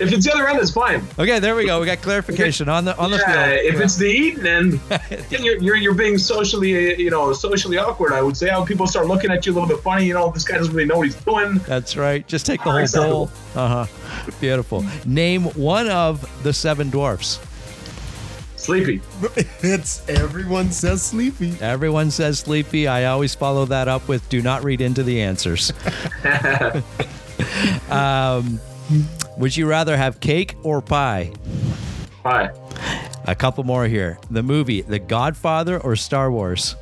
If 0.00 0.12
it's 0.12 0.24
the 0.24 0.32
other 0.32 0.46
end, 0.48 0.60
it's 0.60 0.70
fine. 0.70 1.02
Okay, 1.18 1.38
there 1.40 1.56
we 1.56 1.66
go. 1.66 1.80
We 1.80 1.86
got 1.86 2.00
clarification 2.02 2.68
on 2.68 2.84
the 2.84 2.96
on 2.98 3.10
the 3.10 3.16
Yeah, 3.18 3.50
field. 3.56 3.74
if 3.74 3.80
it's 3.80 3.96
the 3.96 4.06
eating 4.06 4.46
end, 4.46 4.72
then 5.30 5.42
you're, 5.44 5.58
you're 5.58 5.76
you're 5.76 5.94
being 5.94 6.18
socially, 6.18 6.92
uh, 6.94 6.96
you 6.96 7.10
know, 7.10 7.32
socially 7.32 7.78
awkward. 7.78 8.12
I 8.12 8.22
would 8.22 8.36
say 8.36 8.48
how 8.48 8.64
people 8.64 8.86
start 8.86 9.06
looking 9.08 9.30
at 9.30 9.44
you 9.44 9.52
a 9.52 9.54
little 9.54 9.68
bit 9.68 9.80
funny. 9.82 10.06
You 10.06 10.14
know, 10.14 10.30
this 10.30 10.44
guy 10.44 10.56
doesn't 10.58 10.72
really 10.74 10.86
know 10.88 10.98
what 10.98 11.06
he's 11.06 11.16
doing. 11.16 11.58
That's 11.66 11.96
right. 11.96 12.26
Just 12.28 12.46
take 12.46 12.60
the 12.60 12.64
whole 12.70 12.74
Unacceptable. 12.76 13.26
bowl. 13.54 13.62
Uh 13.62 13.84
huh. 13.86 14.30
Beautiful. 14.40 14.84
Name 15.04 15.44
one 15.54 15.88
of 15.88 16.24
the 16.42 16.52
seven 16.52 16.90
dwarfs. 16.90 17.40
Sleepy. 18.56 19.00
It's 19.62 20.08
everyone 20.08 20.70
says 20.70 21.02
sleepy. 21.02 21.56
Everyone 21.60 22.10
says 22.10 22.38
sleepy. 22.40 22.86
I 22.86 23.06
always 23.06 23.34
follow 23.34 23.64
that 23.66 23.88
up 23.88 24.06
with 24.08 24.28
do 24.28 24.42
not 24.42 24.62
read 24.62 24.80
into 24.80 25.02
the 25.02 25.20
answers. 25.22 25.72
um, 27.90 28.60
would 29.38 29.56
you 29.56 29.66
rather 29.66 29.96
have 29.96 30.20
cake 30.20 30.54
or 30.62 30.80
pie? 30.82 31.32
Pie. 32.22 32.50
A 33.26 33.34
couple 33.34 33.64
more 33.64 33.86
here. 33.86 34.18
The 34.30 34.42
movie 34.42 34.82
The 34.82 34.98
Godfather 34.98 35.78
or 35.80 35.96
Star 35.96 36.30
Wars? 36.30 36.76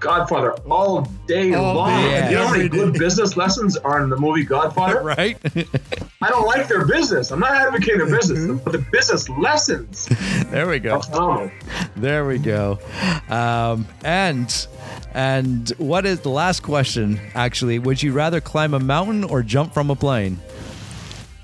Godfather 0.00 0.52
all 0.70 1.02
day 1.26 1.52
All 1.54 1.74
long. 1.74 1.90
day, 2.02 2.30
You 2.30 2.36
know 2.36 2.46
how 2.46 2.52
many 2.56 2.68
good 2.68 2.92
business 2.94 3.36
lessons 3.36 3.76
are 3.76 4.00
in 4.02 4.10
the 4.10 4.16
movie 4.16 4.44
Godfather? 4.44 5.02
Right? 5.08 5.36
I 6.22 6.28
don't 6.28 6.46
like 6.46 6.68
their 6.68 6.86
business. 6.86 7.32
I'm 7.32 7.40
not 7.40 7.50
advocating 7.52 7.98
their 7.98 8.16
business, 8.16 8.60
but 8.64 8.72
the 8.72 8.78
business 8.92 9.28
lessons 9.28 10.06
there 10.50 10.68
we 10.68 10.78
go. 10.78 11.00
phenomenal. 11.00 11.50
There 11.96 12.26
we 12.26 12.38
go. 12.38 12.78
Um, 13.28 13.86
and 14.04 14.66
and 15.14 15.68
what 15.78 16.06
is 16.06 16.20
the 16.20 16.28
last 16.30 16.62
question 16.62 17.18
actually? 17.34 17.78
Would 17.80 18.00
you 18.02 18.12
rather 18.12 18.40
climb 18.40 18.74
a 18.74 18.80
mountain 18.80 19.24
or 19.24 19.42
jump 19.42 19.74
from 19.74 19.90
a 19.90 19.96
plane? 19.96 20.38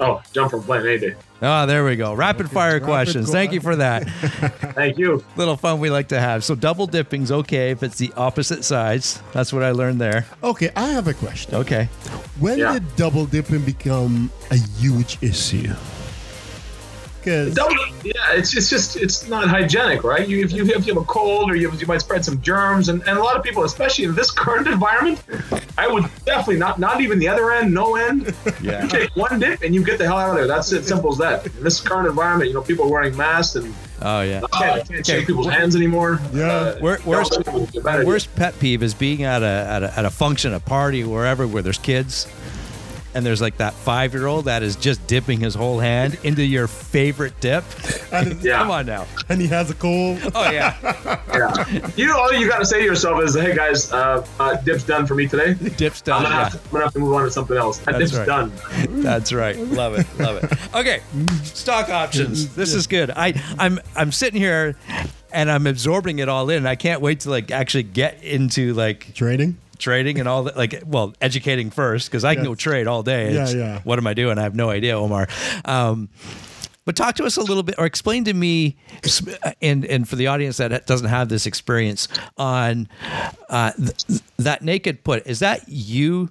Oh, 0.04 0.22
jump 0.32 0.50
from 0.50 0.62
plane 0.62 0.86
any 0.86 0.98
day. 0.98 1.14
Oh, 1.40 1.66
there 1.66 1.84
we 1.84 1.96
go. 1.96 2.14
Rapid 2.14 2.50
fire 2.50 2.74
rapid 2.74 2.84
questions. 2.86 3.30
Thank 3.30 3.52
you 3.52 3.60
for 3.60 3.76
that. 3.76 4.04
Thank 4.74 4.98
you. 4.98 5.24
Little 5.36 5.56
fun 5.56 5.78
we 5.80 5.90
like 5.90 6.08
to 6.08 6.20
have. 6.20 6.44
So 6.44 6.54
double 6.54 6.86
dipping's 6.86 7.30
okay 7.32 7.70
if 7.70 7.82
it's 7.82 7.96
the 7.98 8.12
opposite 8.16 8.64
sides. 8.64 9.22
That's 9.32 9.52
what 9.52 9.62
I 9.62 9.70
learned 9.72 10.00
there. 10.00 10.26
Okay, 10.42 10.70
I 10.76 10.88
have 10.90 11.08
a 11.08 11.14
question. 11.14 11.54
Okay. 11.54 11.86
When 12.38 12.58
Yeah. 12.58 12.74
did 12.74 12.96
double 12.96 13.26
dipping 13.26 13.62
become 13.64 14.30
a 14.50 14.56
huge 14.56 15.18
issue? 15.22 15.72
Because 17.24 17.54
Double, 17.54 17.74
yeah, 18.04 18.12
it's, 18.32 18.54
it's 18.54 18.68
just 18.68 18.96
it's 18.96 19.26
not 19.28 19.48
hygienic, 19.48 20.04
right? 20.04 20.28
You, 20.28 20.44
if 20.44 20.52
you 20.52 20.64
if 20.66 20.86
you 20.86 20.92
have 20.94 21.02
a 21.02 21.06
cold 21.06 21.50
or 21.50 21.56
you, 21.56 21.72
you 21.72 21.86
might 21.86 22.00
spread 22.02 22.22
some 22.24 22.40
germs, 22.42 22.90
and, 22.90 23.00
and 23.08 23.18
a 23.18 23.22
lot 23.22 23.36
of 23.36 23.42
people, 23.42 23.64
especially 23.64 24.04
in 24.04 24.14
this 24.14 24.30
current 24.44 24.66
environment, 24.66 25.22
I 25.78 25.88
would 25.88 26.04
definitely 26.26 26.58
not 26.58 26.78
not 26.78 27.00
even 27.00 27.18
the 27.18 27.28
other 27.28 27.50
end, 27.52 27.72
no 27.72 27.96
end. 27.96 28.34
Yeah. 28.60 28.82
You 28.84 28.88
take 28.88 29.16
one 29.16 29.38
dip 29.40 29.62
and 29.62 29.74
you 29.74 29.84
get 29.84 29.98
the 29.98 30.06
hell 30.06 30.16
out 30.16 30.30
of 30.30 30.36
there. 30.36 30.46
That's 30.46 30.72
it, 30.72 30.84
simple 30.86 31.12
as 31.12 31.18
that. 31.18 31.44
In 31.46 31.62
this 31.64 31.80
current 31.80 32.08
environment, 32.08 32.48
you 32.48 32.54
know, 32.54 32.62
people 32.62 32.86
are 32.86 32.90
wearing 32.90 33.14
masks 33.16 33.56
and 33.56 33.74
Oh 34.00 34.22
yeah. 34.22 34.40
I 34.52 34.58
can't, 34.58 34.80
I 34.80 34.84
can't 34.84 35.06
shake 35.06 35.26
people's 35.26 35.48
hands 35.48 35.76
anymore. 35.76 36.20
Yeah. 36.32 36.46
Uh, 36.46 36.78
Wor- 36.80 36.98
worst, 37.04 37.32
double 37.32 37.66
dipping 37.66 37.68
is 37.68 37.76
a 37.76 37.80
bad 37.80 37.84
my 37.84 37.92
idea. 37.96 38.06
worst 38.06 38.34
pet 38.36 38.58
peeve 38.58 38.82
is 38.82 38.94
being 38.94 39.22
at 39.24 39.42
a, 39.42 39.46
at 39.46 39.82
a 39.82 39.98
at 39.98 40.04
a 40.04 40.10
function, 40.10 40.54
a 40.54 40.60
party, 40.60 41.04
wherever 41.04 41.46
where 41.46 41.62
there's 41.62 41.78
kids, 41.78 42.26
and 43.14 43.24
there's 43.24 43.40
like 43.40 43.56
that 43.58 43.72
five 43.74 44.12
year 44.14 44.26
old 44.26 44.46
that 44.46 44.62
is 44.62 44.76
just 44.76 45.06
dipping 45.06 45.40
his 45.40 45.54
whole 45.54 45.78
hand 45.78 46.18
into 46.24 46.44
your 46.44 46.66
favorite 46.66 47.38
dip. 47.40 47.64
Yeah. 48.14 48.58
Come 48.58 48.70
on 48.70 48.86
now. 48.86 49.06
and 49.28 49.40
he 49.40 49.48
has 49.48 49.70
a 49.70 49.74
cool. 49.74 50.16
Oh 50.34 50.50
yeah. 50.50 50.76
Yeah. 51.34 51.90
You 51.96 52.06
know, 52.06 52.16
all 52.16 52.32
you 52.32 52.48
got 52.48 52.58
to 52.58 52.64
say 52.64 52.78
to 52.78 52.84
yourself 52.84 53.20
is, 53.24 53.34
"Hey 53.34 53.56
guys, 53.56 53.90
uh, 53.92 54.24
uh, 54.38 54.54
dip's 54.62 54.84
done 54.84 55.04
for 55.04 55.16
me 55.16 55.26
today. 55.26 55.54
Dip's 55.76 56.00
I'm 56.02 56.04
done. 56.04 56.22
gonna, 56.22 56.34
Yeah. 56.36 56.48
to, 56.50 56.58
I'm 56.58 56.70
gonna 56.70 56.84
have 56.84 56.92
to 56.92 56.98
move 57.00 57.14
on 57.14 57.24
to 57.24 57.30
something 57.32 57.56
else. 57.56 57.78
That 57.78 57.98
That's 57.98 58.12
dip's 58.12 58.18
right. 58.18 58.26
done." 58.26 58.52
That's 59.02 59.32
right. 59.32 59.58
Love 59.58 59.94
it. 59.98 60.06
Love 60.20 60.44
it. 60.44 60.52
Okay. 60.76 61.00
Stock 61.42 61.88
options. 61.88 62.54
This 62.54 62.72
is 62.72 62.86
good. 62.86 63.10
I 63.10 63.34
I'm 63.58 63.80
I'm 63.96 64.12
sitting 64.12 64.40
here 64.40 64.76
and 65.32 65.50
I'm 65.50 65.66
absorbing 65.66 66.20
it 66.20 66.28
all 66.28 66.48
in. 66.50 66.66
I 66.66 66.76
can't 66.76 67.00
wait 67.00 67.20
to 67.20 67.30
like 67.30 67.50
actually 67.50 67.82
get 67.84 68.22
into 68.22 68.74
like 68.74 69.12
Trading? 69.14 69.56
Trading 69.78 70.18
and 70.20 70.28
all 70.28 70.44
that 70.44 70.56
like 70.56 70.82
well 70.86 71.14
educating 71.20 71.70
first 71.70 72.10
because 72.10 72.24
i 72.24 72.34
can 72.34 72.44
go 72.44 72.54
trade 72.54 72.86
all 72.86 73.02
day. 73.02 73.34
Yeah, 73.34 73.48
yeah. 73.50 73.80
what 73.84 73.98
am 73.98 74.06
i 74.06 74.14
doing? 74.14 74.38
I 74.38 74.42
have 74.42 74.54
no 74.54 74.70
idea 74.70 74.98
omar. 74.98 75.28
Um, 75.64 76.08
but 76.84 76.96
talk 76.96 77.14
to 77.16 77.24
us 77.24 77.36
a 77.36 77.42
little 77.42 77.62
bit 77.62 77.76
or 77.78 77.86
explain 77.86 78.24
to 78.24 78.34
me 78.34 78.76
and 79.62 79.84
and 79.84 80.08
for 80.08 80.16
the 80.16 80.26
audience 80.26 80.58
that 80.58 80.86
doesn't 80.86 81.08
have 81.08 81.28
this 81.28 81.46
experience 81.46 82.08
on 82.36 82.88
uh, 83.48 83.72
th- 83.72 84.20
that 84.38 84.62
naked 84.62 85.02
put 85.04 85.26
is 85.26 85.38
that 85.38 85.62
you 85.66 86.30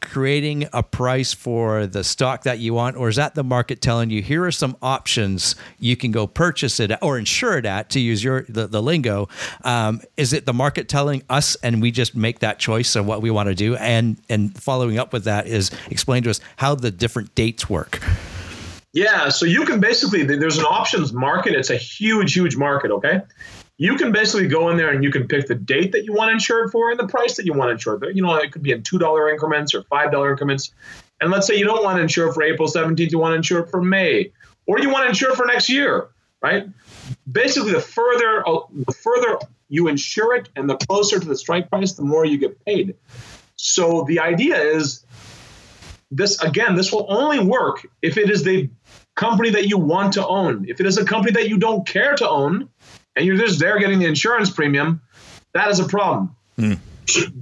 creating 0.00 0.68
a 0.72 0.82
price 0.82 1.32
for 1.32 1.86
the 1.86 2.04
stock 2.04 2.44
that 2.44 2.58
you 2.58 2.74
want 2.74 2.96
or 2.96 3.08
is 3.08 3.16
that 3.16 3.34
the 3.34 3.44
market 3.44 3.80
telling 3.80 4.10
you 4.10 4.22
here 4.22 4.44
are 4.44 4.52
some 4.52 4.76
options 4.80 5.56
you 5.78 5.96
can 5.96 6.10
go 6.10 6.26
purchase 6.26 6.78
it 6.80 6.92
or 7.02 7.18
insure 7.18 7.58
it 7.58 7.66
at 7.66 7.90
to 7.90 8.00
use 8.00 8.22
your 8.22 8.44
the, 8.48 8.66
the 8.66 8.82
lingo? 8.82 9.28
Um, 9.64 10.00
is 10.16 10.32
it 10.32 10.46
the 10.46 10.54
market 10.54 10.88
telling 10.88 11.22
us 11.28 11.56
and 11.56 11.82
we 11.82 11.90
just 11.90 12.14
make 12.14 12.38
that 12.40 12.58
choice 12.58 12.94
of 12.96 13.06
what 13.06 13.22
we 13.22 13.30
want 13.30 13.48
to 13.48 13.54
do? 13.54 13.76
And 13.76 14.18
and 14.28 14.56
following 14.60 14.98
up 14.98 15.12
with 15.12 15.24
that 15.24 15.46
is 15.46 15.70
explain 15.90 16.22
to 16.24 16.30
us 16.30 16.40
how 16.56 16.74
the 16.74 16.90
different 16.90 17.34
dates 17.34 17.68
work 17.68 18.02
Yeah, 18.92 19.28
so 19.28 19.44
you 19.44 19.64
can 19.64 19.80
basically 19.80 20.24
there's 20.24 20.58
an 20.58 20.64
options 20.64 21.12
market. 21.12 21.54
It's 21.54 21.70
a 21.70 21.76
huge, 21.76 22.32
huge 22.34 22.56
market. 22.56 22.90
Okay, 22.90 23.20
you 23.76 23.96
can 23.96 24.12
basically 24.12 24.48
go 24.48 24.70
in 24.70 24.76
there 24.76 24.90
and 24.90 25.04
you 25.04 25.10
can 25.10 25.28
pick 25.28 25.46
the 25.46 25.54
date 25.54 25.92
that 25.92 26.04
you 26.04 26.12
want 26.12 26.32
insured 26.32 26.72
for 26.72 26.90
and 26.90 26.98
the 26.98 27.06
price 27.06 27.36
that 27.36 27.44
you 27.44 27.52
want 27.52 27.70
insured. 27.70 28.04
You 28.14 28.22
know, 28.22 28.34
it 28.36 28.50
could 28.50 28.62
be 28.62 28.72
in 28.72 28.82
two 28.82 28.98
dollar 28.98 29.30
increments 29.30 29.74
or 29.74 29.82
five 29.84 30.10
dollar 30.10 30.30
increments. 30.30 30.72
And 31.20 31.30
let's 31.30 31.46
say 31.46 31.56
you 31.56 31.64
don't 31.64 31.84
want 31.84 31.96
to 31.98 32.02
insure 32.02 32.32
for 32.32 32.42
April 32.42 32.68
17th, 32.68 33.10
you 33.10 33.18
want 33.18 33.32
to 33.32 33.36
insure 33.36 33.66
for 33.66 33.82
May, 33.82 34.32
or 34.66 34.78
you 34.78 34.88
want 34.88 35.04
to 35.04 35.08
insure 35.08 35.34
for 35.34 35.46
next 35.46 35.68
year. 35.68 36.08
right? 36.40 36.66
Basically, 37.30 37.72
the 37.72 37.80
further 37.80 38.48
uh, 38.48 38.60
the 38.86 38.94
further 38.94 39.38
you 39.68 39.88
insure 39.88 40.34
it, 40.36 40.48
and 40.56 40.68
the 40.68 40.76
closer 40.76 41.20
to 41.20 41.26
the 41.28 41.36
strike 41.36 41.68
price, 41.68 41.92
the 41.92 42.02
more 42.02 42.24
you 42.24 42.38
get 42.38 42.64
paid. 42.64 42.94
So 43.56 44.04
the 44.08 44.20
idea 44.20 44.56
is 44.56 45.04
this 46.10 46.40
again. 46.42 46.74
This 46.74 46.92
will 46.92 47.06
only 47.08 47.38
work 47.38 47.86
if 48.02 48.16
it 48.16 48.30
is 48.30 48.42
the 48.42 48.70
company 49.16 49.50
that 49.50 49.68
you 49.68 49.78
want 49.78 50.14
to 50.14 50.26
own. 50.26 50.66
If 50.68 50.80
it 50.80 50.86
is 50.86 50.98
a 50.98 51.04
company 51.04 51.32
that 51.32 51.48
you 51.48 51.58
don't 51.58 51.86
care 51.86 52.14
to 52.16 52.28
own, 52.28 52.68
and 53.16 53.26
you're 53.26 53.36
just 53.36 53.58
there 53.58 53.78
getting 53.78 53.98
the 53.98 54.06
insurance 54.06 54.50
premium, 54.50 55.02
that 55.52 55.68
is 55.68 55.80
a 55.80 55.88
problem. 55.88 56.36
Mm. 56.56 56.78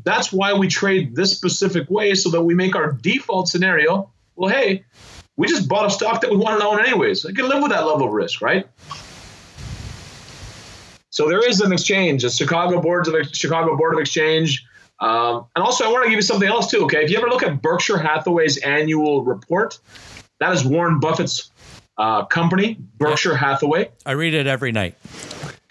That's 0.04 0.32
why 0.32 0.54
we 0.54 0.68
trade 0.68 1.14
this 1.14 1.32
specific 1.32 1.90
way 1.90 2.14
so 2.14 2.30
that 2.30 2.42
we 2.42 2.54
make 2.54 2.76
our 2.76 2.92
default 2.92 3.48
scenario. 3.48 4.10
Well, 4.36 4.50
hey, 4.50 4.84
we 5.36 5.48
just 5.48 5.68
bought 5.68 5.86
a 5.86 5.90
stock 5.90 6.20
that 6.22 6.30
we 6.30 6.36
want 6.36 6.60
to 6.60 6.66
own 6.66 6.80
anyways. 6.80 7.26
I 7.26 7.32
can 7.32 7.48
live 7.48 7.62
with 7.62 7.72
that 7.72 7.86
level 7.86 8.06
of 8.06 8.12
risk, 8.12 8.40
right? 8.40 8.66
So 11.10 11.28
there 11.28 11.46
is 11.46 11.60
an 11.60 11.72
exchange, 11.72 12.24
a 12.24 12.30
Chicago 12.30 12.80
boards 12.80 13.08
of 13.08 13.14
Chicago 13.32 13.76
Board 13.76 13.94
of 13.94 14.00
Exchange. 14.00 14.65
Um, 14.98 15.46
and 15.54 15.64
also, 15.64 15.84
I 15.84 15.92
want 15.92 16.04
to 16.04 16.10
give 16.10 16.16
you 16.16 16.22
something 16.22 16.48
else 16.48 16.70
too. 16.70 16.84
Okay, 16.84 17.04
if 17.04 17.10
you 17.10 17.18
ever 17.18 17.28
look 17.28 17.42
at 17.42 17.60
Berkshire 17.60 17.98
Hathaway's 17.98 18.56
annual 18.58 19.22
report, 19.22 19.78
that 20.40 20.52
is 20.52 20.64
Warren 20.64 21.00
Buffett's 21.00 21.50
uh, 21.98 22.24
company, 22.24 22.78
Berkshire 22.98 23.36
Hathaway. 23.36 23.90
I 24.04 24.12
read 24.12 24.34
it 24.34 24.46
every 24.46 24.72
night. 24.72 24.94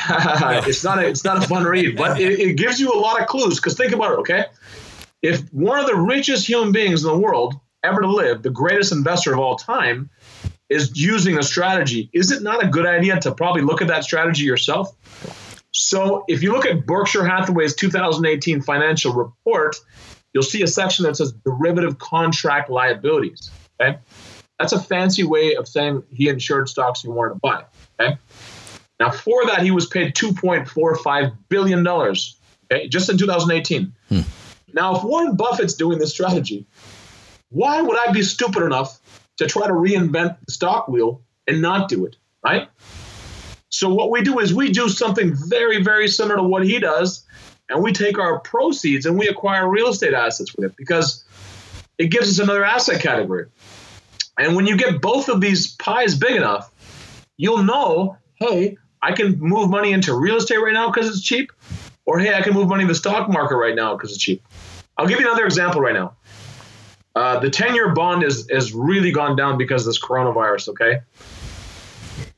it's 0.09 0.83
not 0.83 0.99
a, 0.99 1.07
it's 1.07 1.23
not 1.23 1.43
a 1.43 1.47
fun 1.47 1.63
read, 1.63 1.97
but 1.97 2.19
it, 2.19 2.39
it 2.39 2.53
gives 2.57 2.79
you 2.79 2.91
a 2.93 2.99
lot 2.99 3.19
of 3.19 3.27
clues. 3.27 3.59
Because 3.59 3.75
think 3.75 3.93
about 3.93 4.13
it, 4.13 4.19
okay? 4.19 4.45
If 5.21 5.41
one 5.53 5.79
of 5.79 5.87
the 5.87 5.95
richest 5.95 6.47
human 6.47 6.71
beings 6.71 7.03
in 7.03 7.09
the 7.09 7.17
world 7.17 7.55
ever 7.83 8.01
to 8.01 8.07
live, 8.07 8.43
the 8.43 8.51
greatest 8.51 8.91
investor 8.91 9.33
of 9.33 9.39
all 9.39 9.55
time, 9.55 10.09
is 10.69 10.91
using 10.95 11.37
a 11.37 11.43
strategy, 11.43 12.09
is 12.13 12.31
it 12.31 12.41
not 12.41 12.63
a 12.63 12.67
good 12.67 12.85
idea 12.85 13.19
to 13.19 13.33
probably 13.33 13.61
look 13.61 13.81
at 13.81 13.87
that 13.87 14.03
strategy 14.03 14.43
yourself? 14.43 14.95
So 15.77 16.23
if 16.29 16.41
you 16.41 16.53
look 16.53 16.65
at 16.65 16.85
Berkshire 16.85 17.25
Hathaway's 17.25 17.75
2018 17.75 18.61
financial 18.61 19.13
report, 19.13 19.75
you'll 20.33 20.43
see 20.43 20.61
a 20.61 20.67
section 20.67 21.03
that 21.03 21.17
says 21.17 21.33
derivative 21.43 21.99
contract 21.99 22.69
liabilities. 22.69 23.51
Okay. 23.79 23.99
That's 24.57 24.71
a 24.71 24.81
fancy 24.81 25.23
way 25.23 25.55
of 25.55 25.67
saying 25.67 26.03
he 26.13 26.29
insured 26.29 26.69
stocks 26.69 27.01
he 27.01 27.09
wanted 27.09 27.33
to 27.33 27.39
buy. 27.41 27.65
Okay. 27.99 28.17
Now, 29.01 29.11
for 29.11 29.47
that, 29.47 29.63
he 29.63 29.71
was 29.71 29.85
paid 29.85 30.15
$2.45 30.15 31.37
billion, 31.49 31.85
okay, 31.85 32.87
just 32.87 33.09
in 33.09 33.17
2018. 33.17 33.93
Hmm. 34.07 34.21
Now, 34.71 34.95
if 34.95 35.03
Warren 35.03 35.35
Buffett's 35.35 35.73
doing 35.73 35.99
this 35.99 36.13
strategy, 36.13 36.65
why 37.49 37.81
would 37.81 37.97
I 37.97 38.13
be 38.13 38.21
stupid 38.21 38.63
enough 38.63 38.97
to 39.39 39.47
try 39.47 39.67
to 39.67 39.73
reinvent 39.73 40.37
the 40.45 40.53
stock 40.53 40.87
wheel 40.87 41.21
and 41.45 41.61
not 41.61 41.89
do 41.89 42.05
it, 42.05 42.15
right? 42.41 42.69
So, 43.75 43.93
what 43.93 44.09
we 44.09 44.21
do 44.21 44.39
is 44.39 44.53
we 44.53 44.71
do 44.71 44.87
something 44.87 45.35
very, 45.35 45.83
very 45.83 46.07
similar 46.07 46.37
to 46.37 46.43
what 46.43 46.65
he 46.65 46.79
does, 46.79 47.25
and 47.67 47.83
we 47.83 47.91
take 47.91 48.17
our 48.17 48.39
proceeds 48.39 49.05
and 49.05 49.19
we 49.19 49.27
acquire 49.27 49.67
real 49.67 49.89
estate 49.89 50.13
assets 50.13 50.55
with 50.55 50.71
it 50.71 50.77
because 50.77 51.25
it 51.97 52.07
gives 52.07 52.29
us 52.29 52.39
another 52.39 52.63
asset 52.63 53.01
category. 53.01 53.47
And 54.39 54.55
when 54.55 54.65
you 54.65 54.77
get 54.77 55.01
both 55.01 55.27
of 55.27 55.41
these 55.41 55.75
pies 55.75 56.15
big 56.17 56.37
enough, 56.37 56.71
you'll 57.35 57.63
know 57.63 58.17
hey, 58.35 58.77
I 59.01 59.11
can 59.11 59.37
move 59.41 59.69
money 59.69 59.91
into 59.91 60.13
real 60.13 60.37
estate 60.37 60.55
right 60.55 60.73
now 60.73 60.89
because 60.89 61.09
it's 61.09 61.21
cheap, 61.21 61.51
or 62.05 62.17
hey, 62.17 62.33
I 62.33 62.41
can 62.43 62.53
move 62.53 62.69
money 62.69 62.83
in 62.83 62.87
the 62.87 62.95
stock 62.95 63.27
market 63.27 63.57
right 63.57 63.75
now 63.75 63.97
because 63.97 64.13
it's 64.13 64.21
cheap. 64.21 64.41
I'll 64.97 65.07
give 65.07 65.19
you 65.19 65.27
another 65.27 65.43
example 65.43 65.81
right 65.81 65.93
now. 65.93 66.15
Uh, 67.13 67.39
the 67.39 67.49
10 67.49 67.75
year 67.75 67.93
bond 67.93 68.23
is, 68.23 68.49
has 68.49 68.73
really 68.73 69.11
gone 69.11 69.35
down 69.35 69.57
because 69.57 69.81
of 69.81 69.87
this 69.87 69.99
coronavirus, 69.99 70.69
okay? 70.69 71.01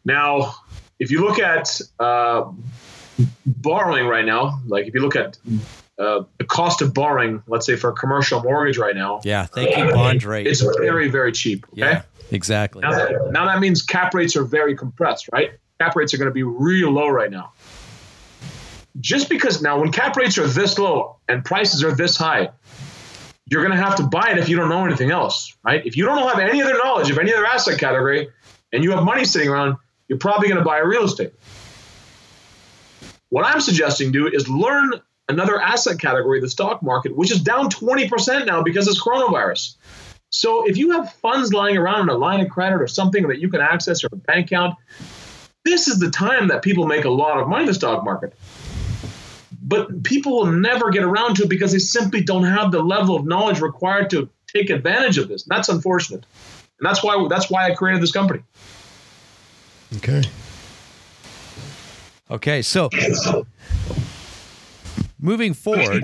Now, 0.03 0.55
if 0.99 1.11
you 1.11 1.21
look 1.21 1.39
at 1.39 1.79
uh, 1.99 2.51
borrowing 3.45 4.07
right 4.07 4.25
now, 4.25 4.59
like 4.67 4.87
if 4.87 4.93
you 4.93 5.01
look 5.01 5.15
at 5.15 5.37
uh, 5.99 6.23
the 6.37 6.43
cost 6.45 6.81
of 6.81 6.93
borrowing, 6.93 7.41
let's 7.47 7.65
say 7.65 7.75
for 7.75 7.89
a 7.89 7.93
commercial 7.93 8.41
mortgage 8.43 8.77
right 8.77 8.95
now. 8.95 9.21
Yeah, 9.23 9.45
thank 9.45 9.75
you, 9.75 9.93
bond 9.93 10.23
rate. 10.23 10.47
It's 10.47 10.61
very, 10.61 11.09
very 11.09 11.31
cheap. 11.31 11.65
Okay? 11.73 11.81
Yeah, 11.81 12.01
exactly. 12.31 12.81
Now 12.81 12.91
that, 12.91 13.31
now 13.31 13.45
that 13.45 13.59
means 13.59 13.81
cap 13.81 14.13
rates 14.13 14.35
are 14.35 14.43
very 14.43 14.75
compressed, 14.75 15.29
right? 15.31 15.51
Cap 15.79 15.95
rates 15.95 16.13
are 16.13 16.17
going 16.17 16.29
to 16.29 16.33
be 16.33 16.43
real 16.43 16.91
low 16.91 17.09
right 17.09 17.31
now. 17.31 17.51
Just 18.99 19.29
because 19.29 19.61
now, 19.61 19.79
when 19.79 19.91
cap 19.91 20.15
rates 20.15 20.39
are 20.39 20.47
this 20.47 20.79
low 20.79 21.17
and 21.27 21.45
prices 21.45 21.83
are 21.83 21.93
this 21.93 22.17
high, 22.17 22.49
you're 23.49 23.63
going 23.63 23.75
to 23.75 23.83
have 23.83 23.95
to 23.97 24.03
buy 24.03 24.31
it 24.31 24.37
if 24.39 24.49
you 24.49 24.55
don't 24.55 24.69
know 24.69 24.85
anything 24.85 25.11
else, 25.11 25.55
right? 25.63 25.85
If 25.85 25.95
you 25.95 26.05
don't 26.05 26.17
have 26.17 26.39
any 26.39 26.61
other 26.61 26.77
knowledge 26.77 27.09
of 27.11 27.17
any 27.17 27.33
other 27.33 27.45
asset 27.45 27.79
category 27.79 28.29
and 28.73 28.83
you 28.83 28.91
have 28.91 29.03
money 29.03 29.23
sitting 29.23 29.49
around, 29.49 29.77
you're 30.07 30.19
probably 30.19 30.47
going 30.47 30.59
to 30.59 30.65
buy 30.65 30.79
real 30.79 31.03
estate. 31.03 31.33
What 33.29 33.45
I'm 33.45 33.59
suggesting 33.59 34.11
do 34.11 34.27
is 34.27 34.47
learn 34.47 34.93
another 35.29 35.59
asset 35.59 35.99
category, 35.99 36.39
the 36.39 36.49
stock 36.49 36.81
market, 36.81 37.15
which 37.15 37.31
is 37.31 37.41
down 37.41 37.69
20% 37.69 38.45
now 38.45 38.63
because 38.63 38.87
of 38.87 38.95
coronavirus. 38.95 39.75
So 40.29 40.67
if 40.67 40.77
you 40.77 40.91
have 40.91 41.13
funds 41.13 41.53
lying 41.53 41.77
around 41.77 42.03
in 42.03 42.09
a 42.09 42.17
line 42.17 42.41
of 42.41 42.49
credit 42.49 42.81
or 42.81 42.87
something 42.87 43.27
that 43.27 43.39
you 43.39 43.49
can 43.49 43.61
access 43.61 44.03
or 44.03 44.09
a 44.11 44.15
bank 44.15 44.47
account, 44.47 44.75
this 45.63 45.87
is 45.87 45.99
the 45.99 46.09
time 46.09 46.47
that 46.49 46.61
people 46.61 46.85
make 46.85 47.05
a 47.05 47.09
lot 47.09 47.39
of 47.39 47.47
money 47.47 47.63
in 47.63 47.67
the 47.67 47.73
stock 47.73 48.03
market. 48.03 48.33
But 49.61 50.03
people 50.03 50.37
will 50.37 50.51
never 50.51 50.91
get 50.91 51.03
around 51.03 51.35
to 51.35 51.43
it 51.43 51.49
because 51.49 51.73
they 51.73 51.79
simply 51.79 52.21
don't 52.21 52.43
have 52.43 52.71
the 52.71 52.81
level 52.81 53.15
of 53.15 53.25
knowledge 53.25 53.59
required 53.59 54.09
to 54.11 54.29
take 54.47 54.69
advantage 54.69 55.17
of 55.17 55.27
this. 55.27 55.43
And 55.43 55.55
that's 55.55 55.67
unfortunate. 55.67 56.25
And 56.79 56.87
that's 56.87 57.03
why 57.03 57.27
that's 57.29 57.49
why 57.49 57.69
I 57.69 57.75
created 57.75 58.01
this 58.01 58.13
company. 58.13 58.43
Okay. 59.95 60.23
Okay, 62.29 62.61
so 62.61 62.89
moving 65.17 65.53
forward, 65.53 66.03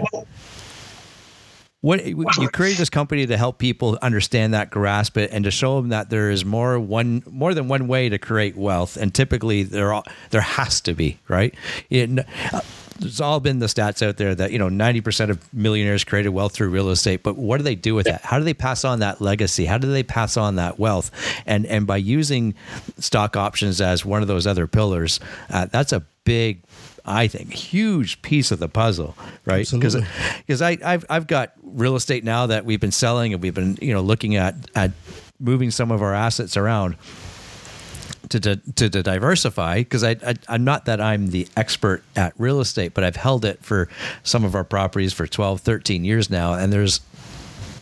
what 1.81 2.05
you 2.05 2.47
created 2.47 2.77
this 2.77 2.89
company 2.89 3.25
to 3.25 3.35
help 3.35 3.57
people 3.57 3.99
understand 4.01 4.53
that, 4.53 4.69
grasp 4.69 5.17
it, 5.17 5.31
and 5.33 5.43
to 5.43 5.51
show 5.51 5.75
them 5.75 5.89
that 5.89 6.09
there 6.09 6.29
is 6.29 6.45
more 6.45 6.79
one 6.79 7.23
more 7.29 7.53
than 7.53 7.67
one 7.67 7.89
way 7.89 8.07
to 8.07 8.17
create 8.17 8.55
wealth, 8.55 8.95
and 8.95 9.13
typically 9.13 9.63
there 9.63 9.93
are, 9.93 10.03
there 10.29 10.39
has 10.39 10.79
to 10.81 10.93
be 10.93 11.19
right. 11.27 11.53
Uh, 11.91 12.61
there's 12.99 13.21
all 13.21 13.39
been 13.39 13.59
the 13.59 13.65
stats 13.65 14.05
out 14.05 14.17
there 14.17 14.35
that 14.35 14.51
you 14.51 14.59
know 14.59 14.69
90% 14.69 15.29
of 15.29 15.53
millionaires 15.53 16.03
created 16.03 16.29
wealth 16.29 16.53
through 16.53 16.69
real 16.69 16.89
estate 16.89 17.23
but 17.23 17.35
what 17.37 17.57
do 17.57 17.63
they 17.63 17.75
do 17.75 17.95
with 17.95 18.05
that? 18.05 18.21
How 18.21 18.37
do 18.37 18.45
they 18.45 18.53
pass 18.53 18.83
on 18.85 18.99
that 18.99 19.21
legacy? 19.21 19.65
How 19.65 19.77
do 19.77 19.91
they 19.91 20.03
pass 20.03 20.37
on 20.37 20.55
that 20.55 20.79
wealth? 20.79 21.11
And 21.45 21.65
and 21.65 21.87
by 21.87 21.97
using 21.97 22.55
stock 22.99 23.35
options 23.35 23.81
as 23.81 24.05
one 24.05 24.21
of 24.21 24.27
those 24.27 24.47
other 24.47 24.67
pillars 24.67 25.19
uh, 25.49 25.65
that's 25.65 25.91
a 25.91 26.03
big 26.23 26.61
I 27.05 27.27
think, 27.27 27.53
huge 27.53 28.21
piece 28.21 28.51
of 28.51 28.59
the 28.59 28.69
puzzle, 28.69 29.17
right? 29.45 29.69
Because 29.69 29.97
because 30.37 30.61
I 30.61 30.77
I've 30.83 31.05
I've 31.09 31.27
got 31.27 31.51
real 31.61 31.95
estate 31.95 32.23
now 32.23 32.47
that 32.47 32.63
we've 32.63 32.79
been 32.79 32.93
selling 32.93 33.33
and 33.33 33.41
we've 33.41 33.53
been 33.53 33.77
you 33.81 33.93
know 33.93 34.01
looking 34.01 34.37
at 34.37 34.55
at 34.73 34.91
moving 35.39 35.69
some 35.69 35.91
of 35.91 36.01
our 36.01 36.13
assets 36.13 36.55
around 36.55 36.95
to 38.29 38.39
to, 38.39 38.55
to, 38.55 38.89
to 38.89 39.03
diversify 39.03 39.79
because 39.79 40.03
I, 40.03 40.11
I 40.25 40.35
I'm 40.47 40.63
not 40.63 40.85
that 40.85 41.01
I'm 41.01 41.27
the 41.27 41.47
expert 41.57 42.03
at 42.15 42.33
real 42.37 42.59
estate, 42.59 42.93
but 42.93 43.03
I've 43.03 43.15
held 43.15 43.45
it 43.45 43.63
for 43.63 43.89
some 44.23 44.43
of 44.43 44.55
our 44.55 44.63
properties 44.63 45.13
for 45.13 45.27
12, 45.27 45.61
13 45.61 46.05
years 46.05 46.29
now, 46.29 46.53
and 46.53 46.71
there's 46.71 47.01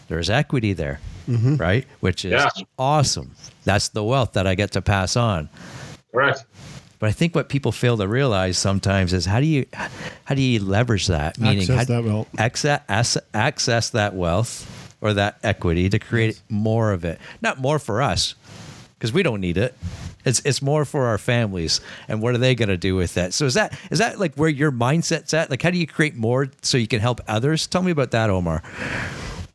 there's 0.07 0.29
equity 0.29 0.73
there, 0.73 0.99
mm-hmm. 1.27 1.55
right? 1.55 1.85
Which 1.99 2.25
is 2.25 2.33
yeah. 2.33 2.49
awesome. 2.77 3.35
That's 3.63 3.89
the 3.89 4.03
wealth 4.03 4.33
that 4.33 4.47
I 4.47 4.55
get 4.55 4.71
to 4.71 4.81
pass 4.81 5.15
on. 5.15 5.49
Correct. 6.11 6.45
But 6.99 7.09
I 7.09 7.13
think 7.13 7.33
what 7.33 7.49
people 7.49 7.71
fail 7.71 7.97
to 7.97 8.07
realize 8.07 8.59
sometimes 8.59 9.11
is 9.11 9.25
how 9.25 9.39
do 9.39 9.47
you 9.47 9.65
how 10.25 10.35
do 10.35 10.41
you 10.41 10.59
leverage 10.59 11.07
that? 11.07 11.39
Meaning 11.39 11.61
access 11.61 11.87
that 11.87 12.03
wealth. 12.03 12.27
Access, 12.37 13.17
access 13.33 13.89
that 13.89 14.13
wealth 14.13 14.67
or 15.01 15.13
that 15.13 15.39
equity 15.41 15.89
to 15.89 15.97
create 15.97 16.39
more 16.47 16.91
of 16.91 17.03
it. 17.03 17.19
Not 17.41 17.57
more 17.57 17.79
for 17.79 18.03
us 18.03 18.35
because 18.99 19.11
we 19.11 19.23
don't 19.23 19.41
need 19.41 19.57
it. 19.57 19.75
It's 20.25 20.41
it's 20.45 20.61
more 20.61 20.85
for 20.85 21.05
our 21.07 21.17
families 21.17 21.81
and 22.07 22.21
what 22.21 22.35
are 22.35 22.37
they 22.37 22.55
going 22.55 22.69
to 22.69 22.77
do 22.77 22.95
with 22.95 23.13
that? 23.15 23.33
So 23.33 23.45
is 23.45 23.53
that 23.55 23.77
is 23.89 23.99
that 23.99 24.19
like 24.19 24.35
where 24.35 24.49
your 24.49 24.71
mindset's 24.71 25.33
at? 25.33 25.49
Like 25.49 25.61
how 25.61 25.71
do 25.71 25.77
you 25.77 25.87
create 25.87 26.15
more 26.15 26.49
so 26.61 26.77
you 26.77 26.87
can 26.87 26.99
help 26.99 27.21
others? 27.27 27.67
Tell 27.67 27.83
me 27.83 27.91
about 27.91 28.11
that, 28.11 28.29
Omar. 28.29 28.63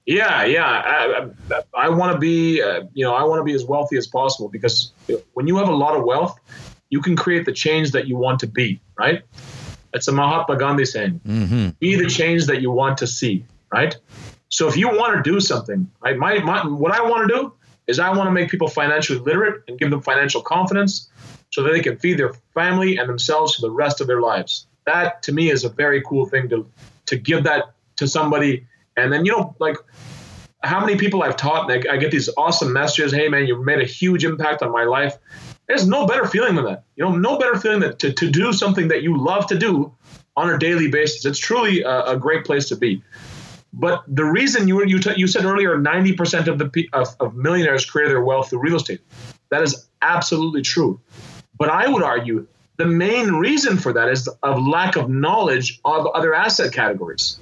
Yeah, 0.07 0.45
yeah. 0.45 0.64
I, 0.64 1.29
I, 1.51 1.62
I 1.75 1.89
want 1.89 2.12
to 2.12 2.19
be, 2.19 2.62
uh, 2.62 2.85
you 2.95 3.05
know, 3.05 3.12
I 3.12 3.25
want 3.25 3.41
to 3.41 3.45
be 3.45 3.55
as 3.55 3.64
wealthy 3.64 3.97
as 3.97 4.07
possible 4.07 4.49
because 4.49 4.93
when 5.35 5.49
you 5.49 5.57
have 5.57 5.69
a 5.69 5.75
lot 5.75 5.97
of 5.97 6.05
wealth, 6.05 6.39
you 6.91 7.01
can 7.01 7.17
create 7.17 7.45
the 7.45 7.53
change 7.53 7.91
that 7.91 8.07
you 8.07 8.17
want 8.17 8.39
to 8.41 8.47
be, 8.47 8.81
right? 8.97 9.23
It's 9.93 10.07
a 10.07 10.12
Mahatma 10.12 10.57
Gandhi 10.57 10.85
saying, 10.85 11.21
mm-hmm. 11.27 11.71
be 11.81 11.97
the 11.97 12.07
change 12.07 12.47
that 12.47 12.61
you 12.61 12.71
want 12.71 12.99
to 12.99 13.07
see, 13.07 13.45
right? 13.73 13.97
So 14.49 14.69
if 14.69 14.77
you 14.77 14.89
want 14.89 15.17
to 15.17 15.29
do 15.29 15.41
something, 15.41 15.91
right, 16.01 16.17
my, 16.17 16.39
my, 16.39 16.64
what 16.64 16.93
I 16.93 17.03
want 17.03 17.29
to 17.29 17.35
do 17.35 17.53
is 17.87 17.99
I 17.99 18.11
want 18.11 18.26
to 18.26 18.32
make 18.32 18.51
people 18.51 18.68
financially 18.68 19.18
literate 19.18 19.62
and 19.68 19.78
give 19.78 19.91
them 19.91 20.03
financial 20.03 20.43
confidence 20.43 21.09
so 21.51 21.62
that 21.62 21.72
they 21.72 21.80
can 21.80 21.97
feed 21.99 22.18
their 22.18 22.32
family 22.55 22.99
and 22.99 23.09
themselves 23.09 23.55
for 23.55 23.62
the 23.62 23.70
rest 23.70 24.01
of 24.01 24.07
their 24.07 24.20
lives. 24.20 24.66
That 24.87 25.22
to 25.24 25.32
me 25.32 25.51
is 25.51 25.64
a 25.64 25.68
very 25.68 26.03
cool 26.03 26.26
thing 26.26 26.49
to, 26.51 26.68
to 27.07 27.16
give 27.16 27.45
that 27.45 27.72
to 27.97 28.07
somebody. 28.07 28.66
And 28.97 29.12
then, 29.12 29.24
you 29.24 29.32
know, 29.32 29.55
like 29.59 29.76
how 30.62 30.80
many 30.80 30.97
people 30.97 31.22
I've 31.22 31.37
taught, 31.37 31.70
and 31.70 31.87
I, 31.89 31.95
I 31.95 31.97
get 31.97 32.11
these 32.11 32.28
awesome 32.37 32.72
messages. 32.72 33.12
Hey 33.12 33.28
man, 33.28 33.47
you've 33.47 33.64
made 33.64 33.80
a 33.80 33.84
huge 33.84 34.24
impact 34.24 34.62
on 34.62 34.72
my 34.72 34.84
life 34.84 35.16
There's 35.68 35.87
no 35.87 36.07
better 36.07 36.26
feeling 36.26 36.55
than 36.55 36.64
that. 36.64 36.84
You 36.97 37.05
know, 37.05 37.12
no 37.12 37.39
better 37.39 37.59
feeling 37.59 37.80
than 37.80 37.97
to, 37.99 38.12
to 38.12 38.30
do 38.30 38.53
something 38.53 38.89
that 38.89 39.03
you 39.03 39.16
love 39.16 39.47
to 39.49 39.59
do 39.59 39.93
on 40.37 40.51
a 40.51 40.59
daily 40.59 40.89
basis. 40.89 41.24
It's 41.24 41.39
truly 41.39 41.82
a, 41.82 42.05
a 42.05 42.16
great 42.16 42.45
place 42.45 42.68
to 42.68 42.76
be. 42.76 43.03
But 43.79 44.05
the 44.09 44.24
reason 44.24 44.68
you 44.68 44.77
were, 44.77 44.87
you, 44.87 44.99
t- 44.99 45.12
you 45.16 45.27
said 45.27 45.45
earlier, 45.45 45.77
90% 45.77 46.47
of 46.49 46.59
the 46.59 46.89
of, 46.95 47.09
of 47.20 47.37
millionaires 47.37 47.85
create 47.85 48.09
their 48.09 48.22
wealth 48.22 48.49
through 48.49 48.61
real 48.61 48.77
estate. 48.77 49.01
That 49.51 49.62
is 49.62 49.87
absolutely 50.01 50.62
true. 50.62 50.99
But 51.59 51.68
I 51.68 51.87
would 51.87 52.03
argue 52.03 52.47
the 52.79 52.87
main 52.87 53.33
reason 53.33 53.77
for 53.77 53.93
that 53.93 54.09
is 54.09 54.31
a 54.43 54.59
lack 54.59 54.97
of 54.97 55.11
knowledge 55.11 55.79
of 55.85 56.07
other 56.07 56.35
asset 56.35 56.72
categories. 56.72 57.39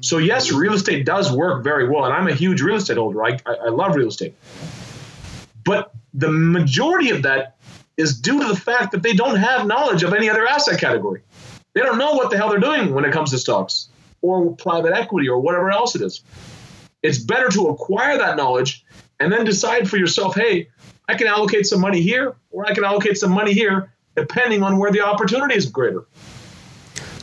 So 0.00 0.18
yes, 0.18 0.52
real 0.52 0.74
estate 0.74 1.04
does 1.04 1.32
work 1.32 1.64
very 1.64 1.88
well, 1.88 2.04
and 2.04 2.14
I'm 2.14 2.28
a 2.28 2.34
huge 2.34 2.62
real 2.62 2.76
estate 2.76 2.96
holder. 2.96 3.24
I, 3.24 3.38
I, 3.44 3.54
I 3.54 3.68
love 3.68 3.96
real 3.96 4.08
estate, 4.08 4.34
but 5.64 5.92
the 6.14 6.30
majority 6.30 7.10
of 7.10 7.22
that 7.22 7.56
is 7.96 8.20
due 8.20 8.40
to 8.40 8.48
the 8.48 8.56
fact 8.56 8.92
that 8.92 9.02
they 9.02 9.14
don't 9.14 9.36
have 9.36 9.66
knowledge 9.66 10.02
of 10.02 10.12
any 10.12 10.28
other 10.28 10.46
asset 10.46 10.80
category. 10.80 11.22
They 11.74 11.82
don't 11.82 11.98
know 11.98 12.12
what 12.12 12.30
the 12.30 12.36
hell 12.36 12.50
they're 12.50 12.58
doing 12.58 12.94
when 12.94 13.04
it 13.04 13.12
comes 13.12 13.30
to 13.30 13.38
stocks 13.38 13.88
or 14.22 14.56
private 14.56 14.94
equity 14.94 15.28
or 15.28 15.38
whatever 15.40 15.70
else 15.70 15.94
it 15.94 16.02
is. 16.02 16.22
It's 17.02 17.18
better 17.18 17.48
to 17.50 17.68
acquire 17.68 18.16
that 18.18 18.36
knowledge 18.36 18.84
and 19.20 19.32
then 19.32 19.44
decide 19.44 19.90
for 19.90 19.96
yourself, 19.96 20.34
hey, 20.34 20.68
I 21.08 21.14
can 21.14 21.26
allocate 21.26 21.66
some 21.66 21.80
money 21.80 22.00
here 22.00 22.36
or 22.50 22.66
I 22.66 22.74
can 22.74 22.84
allocate 22.84 23.18
some 23.18 23.32
money 23.32 23.52
here, 23.52 23.92
depending 24.16 24.62
on 24.62 24.78
where 24.78 24.92
the 24.92 25.00
opportunity 25.00 25.54
is 25.54 25.66
greater. 25.66 26.06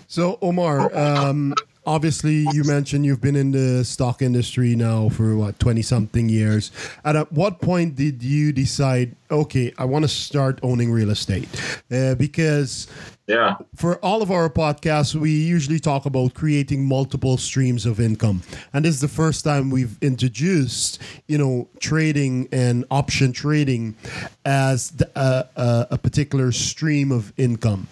So, 0.08 0.38
Omar, 0.42 0.96
um, 0.96 1.54
obviously 1.86 2.46
you 2.54 2.64
mentioned 2.66 3.06
you've 3.06 3.22
been 3.22 3.36
in 3.36 3.52
the 3.52 3.84
stock 3.84 4.22
industry 4.22 4.76
now 4.76 5.10
for 5.10 5.36
what 5.36 5.58
20 5.60 5.82
something 5.82 6.30
years 6.30 6.72
at 7.04 7.32
what 7.32 7.60
point 7.62 7.96
did 7.96 8.22
you 8.22 8.52
decide 8.52 9.16
okay 9.32 9.74
i 9.78 9.86
want 9.86 10.04
to 10.04 10.10
start 10.10 10.60
owning 10.62 10.92
real 10.92 11.10
estate 11.10 11.50
uh, 11.92 12.14
because 12.16 12.88
yeah. 13.30 13.58
For 13.76 14.04
all 14.04 14.24
of 14.24 14.32
our 14.32 14.50
podcasts, 14.50 15.14
we 15.14 15.30
usually 15.30 15.80
talk 15.80 16.08
about 16.08 16.34
creating 16.34 16.84
multiple 16.84 17.38
streams 17.38 17.86
of 17.86 18.00
income. 18.00 18.42
And 18.74 18.84
this 18.84 18.96
is 18.96 19.02
the 19.02 19.08
first 19.08 19.44
time 19.44 19.70
we've 19.70 20.00
introduced, 20.02 21.00
you 21.28 21.38
know, 21.38 21.68
trading 21.80 22.50
and 22.52 22.86
option 22.90 23.32
trading 23.32 23.96
as 24.46 24.90
the, 24.90 25.08
uh, 25.16 25.44
uh, 25.56 25.86
a 25.92 25.98
particular 26.00 26.52
stream 26.52 27.12
of 27.12 27.32
income. 27.38 27.88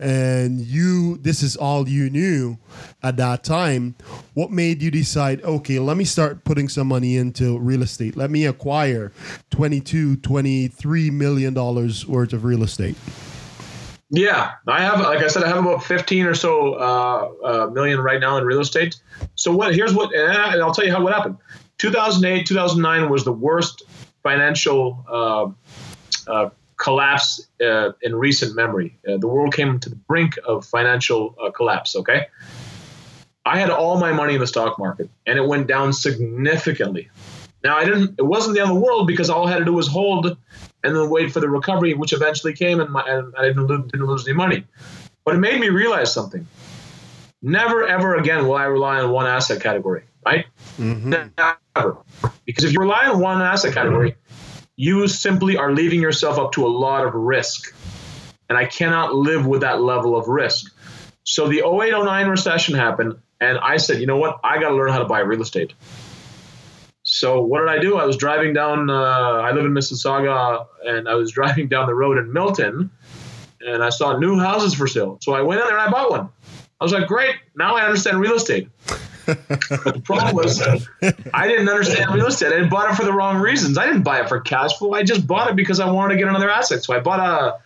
And 0.00 0.60
you, 0.60 1.18
this 1.18 1.44
is 1.44 1.56
all 1.56 1.88
you 1.88 2.10
knew 2.10 2.58
at 3.00 3.16
that 3.16 3.44
time. 3.44 3.94
What 4.34 4.50
made 4.50 4.82
you 4.82 4.90
decide, 4.90 5.40
okay, 5.42 5.78
let 5.78 5.98
me 5.98 6.04
start 6.04 6.42
putting 6.42 6.68
some 6.68 6.88
money 6.88 7.16
into 7.16 7.60
real 7.60 7.82
estate? 7.82 8.16
Let 8.16 8.32
me 8.32 8.44
acquire 8.44 9.12
22, 9.50 10.16
23 10.16 11.10
million 11.10 11.54
dollars 11.54 12.08
worth 12.08 12.32
of 12.32 12.42
real 12.42 12.64
estate. 12.64 12.96
Yeah, 14.10 14.54
I 14.66 14.82
have, 14.82 15.00
like 15.00 15.20
I 15.20 15.28
said, 15.28 15.44
I 15.44 15.48
have 15.48 15.58
about 15.58 15.84
15 15.84 16.26
or 16.26 16.34
so 16.34 16.74
uh, 16.74 17.30
uh, 17.44 17.70
million 17.70 18.00
right 18.00 18.20
now 18.20 18.36
in 18.38 18.44
real 18.44 18.60
estate. 18.60 19.00
So 19.36 19.54
what? 19.54 19.72
Here's 19.72 19.94
what, 19.94 20.12
and 20.12 20.60
I'll 20.60 20.74
tell 20.74 20.84
you 20.84 20.92
how 20.92 21.02
what 21.02 21.12
happened. 21.12 21.36
2008, 21.78 22.44
2009 22.44 23.08
was 23.08 23.24
the 23.24 23.32
worst 23.32 23.84
financial 24.22 25.04
uh, 25.08 26.30
uh 26.30 26.50
collapse 26.76 27.46
uh, 27.62 27.92
in 28.02 28.16
recent 28.16 28.56
memory. 28.56 28.98
Uh, 29.06 29.16
the 29.18 29.28
world 29.28 29.54
came 29.54 29.78
to 29.78 29.88
the 29.88 29.96
brink 29.96 30.38
of 30.44 30.64
financial 30.64 31.30
collapse. 31.54 31.94
Okay, 31.94 32.26
I 33.46 33.60
had 33.60 33.70
all 33.70 34.00
my 34.00 34.12
money 34.12 34.34
in 34.34 34.40
the 34.40 34.46
stock 34.46 34.78
market, 34.78 35.08
and 35.24 35.38
it 35.38 35.46
went 35.46 35.68
down 35.68 35.92
significantly. 35.92 37.08
Now 37.62 37.76
I 37.76 37.84
didn't. 37.84 38.18
It 38.18 38.26
wasn't 38.26 38.56
the 38.56 38.62
end 38.62 38.70
of 38.70 38.76
the 38.76 38.82
world 38.82 39.06
because 39.06 39.30
all 39.30 39.46
I 39.46 39.52
had 39.52 39.58
to 39.58 39.64
do 39.64 39.72
was 39.72 39.86
hold 39.86 40.36
and 40.82 40.94
then 40.94 41.10
wait 41.10 41.32
for 41.32 41.40
the 41.40 41.48
recovery, 41.48 41.94
which 41.94 42.12
eventually 42.12 42.52
came, 42.54 42.80
and, 42.80 42.90
my, 42.90 43.02
and 43.06 43.34
I 43.36 43.42
didn't 43.42 43.66
lose, 43.66 43.90
didn't 43.90 44.06
lose 44.06 44.26
any 44.26 44.36
money. 44.36 44.64
But 45.24 45.34
it 45.34 45.38
made 45.38 45.60
me 45.60 45.68
realize 45.68 46.12
something. 46.12 46.46
Never, 47.42 47.86
ever 47.86 48.16
again 48.16 48.46
will 48.46 48.54
I 48.54 48.64
rely 48.64 49.00
on 49.00 49.10
one 49.10 49.26
asset 49.26 49.62
category, 49.62 50.04
right? 50.24 50.46
Mm-hmm. 50.78 51.10
Never. 51.38 51.98
Because 52.44 52.64
if 52.64 52.72
you 52.72 52.80
rely 52.80 53.06
on 53.06 53.20
one 53.20 53.40
asset 53.40 53.72
category, 53.72 54.16
you 54.76 55.06
simply 55.08 55.56
are 55.56 55.72
leaving 55.72 56.00
yourself 56.00 56.38
up 56.38 56.52
to 56.52 56.66
a 56.66 56.68
lot 56.68 57.06
of 57.06 57.14
risk. 57.14 57.74
And 58.48 58.58
I 58.58 58.64
cannot 58.64 59.14
live 59.14 59.46
with 59.46 59.60
that 59.60 59.80
level 59.80 60.16
of 60.16 60.28
risk. 60.28 60.74
So 61.24 61.48
the 61.48 61.58
08 61.58 61.92
09 61.92 62.28
recession 62.28 62.74
happened, 62.74 63.18
and 63.40 63.58
I 63.58 63.76
said, 63.76 64.00
you 64.00 64.06
know 64.06 64.16
what? 64.16 64.40
I 64.42 64.58
got 64.60 64.70
to 64.70 64.74
learn 64.74 64.90
how 64.90 64.98
to 64.98 65.04
buy 65.04 65.20
real 65.20 65.42
estate. 65.42 65.72
So 67.10 67.42
what 67.42 67.60
did 67.60 67.68
I 67.68 67.80
do? 67.80 67.96
I 67.96 68.04
was 68.04 68.16
driving 68.16 68.52
down. 68.52 68.88
Uh, 68.88 68.94
I 68.94 69.50
live 69.50 69.64
in 69.64 69.72
Mississauga, 69.72 70.66
and 70.84 71.08
I 71.08 71.14
was 71.14 71.30
driving 71.38 71.68
down 71.68 71.86
the 71.86 71.94
road 71.94 72.18
in 72.18 72.32
Milton, 72.32 72.90
and 73.60 73.82
I 73.82 73.90
saw 73.90 74.16
new 74.16 74.38
houses 74.38 74.74
for 74.74 74.86
sale. 74.86 75.18
So 75.20 75.32
I 75.32 75.42
went 75.42 75.60
in 75.60 75.66
there 75.66 75.76
and 75.76 75.88
I 75.88 75.90
bought 75.90 76.10
one. 76.10 76.28
I 76.80 76.84
was 76.84 76.92
like, 76.92 77.08
great, 77.08 77.34
now 77.56 77.76
I 77.76 77.84
understand 77.84 78.20
real 78.20 78.34
estate. 78.34 78.68
but 79.26 79.48
the 79.48 80.00
problem 80.02 80.34
was, 80.34 80.62
I 81.34 81.46
didn't 81.46 81.68
understand 81.68 82.14
real 82.14 82.26
estate. 82.26 82.52
I 82.52 82.66
bought 82.68 82.90
it 82.90 82.96
for 82.96 83.04
the 83.04 83.12
wrong 83.12 83.36
reasons. 83.36 83.76
I 83.76 83.86
didn't 83.86 84.02
buy 84.02 84.20
it 84.20 84.28
for 84.28 84.40
cash 84.40 84.78
flow. 84.78 84.94
I 84.94 85.02
just 85.02 85.26
bought 85.26 85.50
it 85.50 85.56
because 85.56 85.78
I 85.78 85.90
wanted 85.90 86.14
to 86.14 86.18
get 86.20 86.28
another 86.28 86.48
asset. 86.48 86.82
So 86.84 86.94
I 86.94 87.00
bought 87.00 87.20
a, 87.20 87.58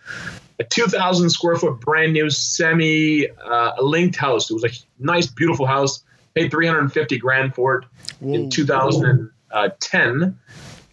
a 0.59 0.63
2,000 0.63 1.29
square 1.29 1.55
foot 1.55 1.79
brand 1.79 2.13
new 2.13 2.29
semi 2.29 3.29
uh, 3.29 3.71
linked 3.79 4.17
house. 4.17 4.49
It 4.49 4.55
was 4.55 4.63
a 4.65 4.69
nice, 4.99 5.27
beautiful 5.27 5.65
house. 5.65 6.03
Paid 6.33 6.51
350 6.51 7.17
grand 7.19 7.55
for 7.55 7.77
it 7.77 7.85
Whoa. 8.19 8.33
in 8.33 8.49
2000 8.49 9.31
uh, 9.55 9.69
10. 9.79 10.37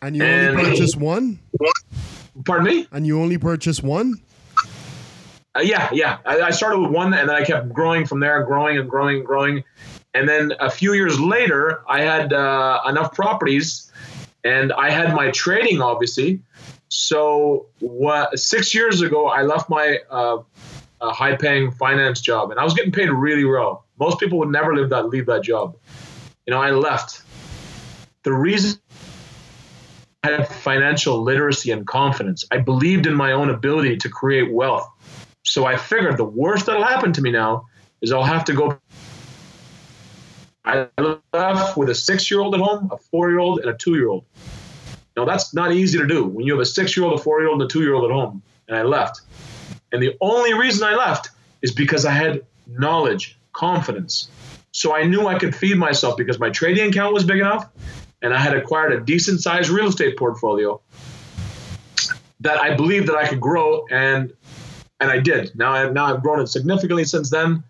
And 0.00 0.16
you 0.16 0.22
and, 0.22 0.56
only 0.56 0.70
purchased 0.70 0.96
one? 0.96 1.38
Pardon 2.44 2.66
me? 2.66 2.86
And 2.92 3.06
you 3.06 3.20
only 3.20 3.36
purchased 3.36 3.82
one? 3.82 4.20
Uh, 5.54 5.60
yeah, 5.60 5.90
yeah. 5.92 6.18
I, 6.24 6.40
I, 6.40 6.50
started 6.50 6.78
with 6.78 6.90
one 6.90 7.12
and 7.12 7.28
then 7.28 7.36
I 7.36 7.44
kept 7.44 7.72
growing 7.72 8.06
from 8.06 8.20
there, 8.20 8.42
growing 8.42 8.78
and 8.78 8.88
growing 8.88 9.18
and 9.18 9.26
growing. 9.26 9.64
And 10.14 10.26
then 10.26 10.52
a 10.60 10.70
few 10.70 10.94
years 10.94 11.20
later, 11.20 11.82
I 11.88 12.00
had 12.02 12.32
uh, 12.32 12.80
enough 12.88 13.14
properties 13.14 13.92
and 14.44 14.72
I 14.72 14.90
had 14.90 15.14
my 15.14 15.30
trading, 15.30 15.82
obviously. 15.82 16.40
So, 16.88 17.66
what 17.80 18.38
six 18.38 18.74
years 18.74 19.00
ago, 19.02 19.26
I 19.26 19.42
left 19.42 19.68
my 19.70 19.98
uh, 20.10 20.38
high 21.00 21.36
paying 21.36 21.70
finance 21.70 22.20
job 22.20 22.50
and 22.50 22.58
I 22.58 22.64
was 22.64 22.74
getting 22.74 22.92
paid 22.92 23.10
really 23.10 23.44
well. 23.44 23.84
Most 23.98 24.18
people 24.20 24.38
would 24.38 24.50
never 24.50 24.74
leave 24.74 24.90
that, 24.90 25.08
leave 25.08 25.26
that 25.26 25.42
job. 25.42 25.76
You 26.46 26.52
know, 26.52 26.60
I 26.60 26.70
left 26.70 27.22
the 28.22 28.32
reason 28.32 28.78
I 30.22 30.30
had 30.30 30.48
financial 30.48 31.22
literacy 31.22 31.72
and 31.72 31.86
confidence, 31.86 32.44
I 32.50 32.58
believed 32.58 33.06
in 33.06 33.14
my 33.14 33.32
own 33.32 33.50
ability 33.50 33.96
to 33.98 34.08
create 34.08 34.52
wealth. 34.52 34.88
So 35.42 35.64
I 35.64 35.76
figured 35.76 36.16
the 36.16 36.24
worst 36.24 36.66
that'll 36.66 36.84
happen 36.84 37.12
to 37.14 37.22
me 37.22 37.32
now 37.32 37.66
is 38.00 38.12
I'll 38.12 38.22
have 38.22 38.44
to 38.44 38.52
go. 38.52 38.78
I 40.64 40.86
left 41.32 41.76
with 41.76 41.90
a 41.90 41.94
six 41.94 42.30
year 42.30 42.40
old 42.40 42.54
at 42.54 42.60
home, 42.60 42.90
a 42.92 42.96
four 42.96 43.30
year 43.30 43.40
old, 43.40 43.58
and 43.58 43.68
a 43.68 43.74
two 43.74 43.94
year 43.94 44.08
old. 44.08 44.24
Now, 45.16 45.24
that's 45.24 45.52
not 45.52 45.72
easy 45.72 45.98
to 45.98 46.06
do 46.06 46.24
when 46.24 46.46
you 46.46 46.52
have 46.52 46.62
a 46.62 46.66
six 46.66 46.96
year 46.96 47.04
old, 47.04 47.18
a 47.18 47.22
four 47.22 47.40
year 47.40 47.48
old, 47.48 47.60
and 47.60 47.68
a 47.68 47.72
two 47.72 47.82
year 47.82 47.94
old 47.94 48.04
at 48.04 48.14
home. 48.14 48.42
And 48.68 48.76
I 48.76 48.82
left. 48.82 49.22
And 49.90 50.00
the 50.00 50.16
only 50.20 50.54
reason 50.54 50.86
I 50.86 50.94
left 50.94 51.30
is 51.60 51.72
because 51.72 52.06
I 52.06 52.12
had 52.12 52.42
knowledge, 52.68 53.36
confidence. 53.52 54.28
So 54.70 54.94
I 54.94 55.02
knew 55.02 55.26
I 55.26 55.38
could 55.38 55.54
feed 55.54 55.76
myself 55.76 56.16
because 56.16 56.38
my 56.38 56.50
trading 56.50 56.88
account 56.88 57.12
was 57.12 57.24
big 57.24 57.40
enough 57.40 57.68
and 58.22 58.32
I 58.32 58.38
had 58.38 58.56
acquired 58.56 58.92
a 58.92 59.00
decent 59.00 59.40
sized 59.40 59.68
real 59.68 59.88
estate 59.88 60.16
portfolio 60.16 60.80
that 62.40 62.58
I 62.58 62.74
believed 62.74 63.08
that 63.08 63.16
I 63.16 63.26
could 63.26 63.40
grow 63.40 63.86
and 63.90 64.32
and 65.00 65.10
I 65.10 65.18
did. 65.18 65.56
Now 65.56 65.72
I 65.72 65.90
now 65.90 66.06
I've 66.06 66.22
grown 66.22 66.40
it 66.40 66.46
significantly 66.46 67.04
since 67.04 67.30
then. 67.30 67.64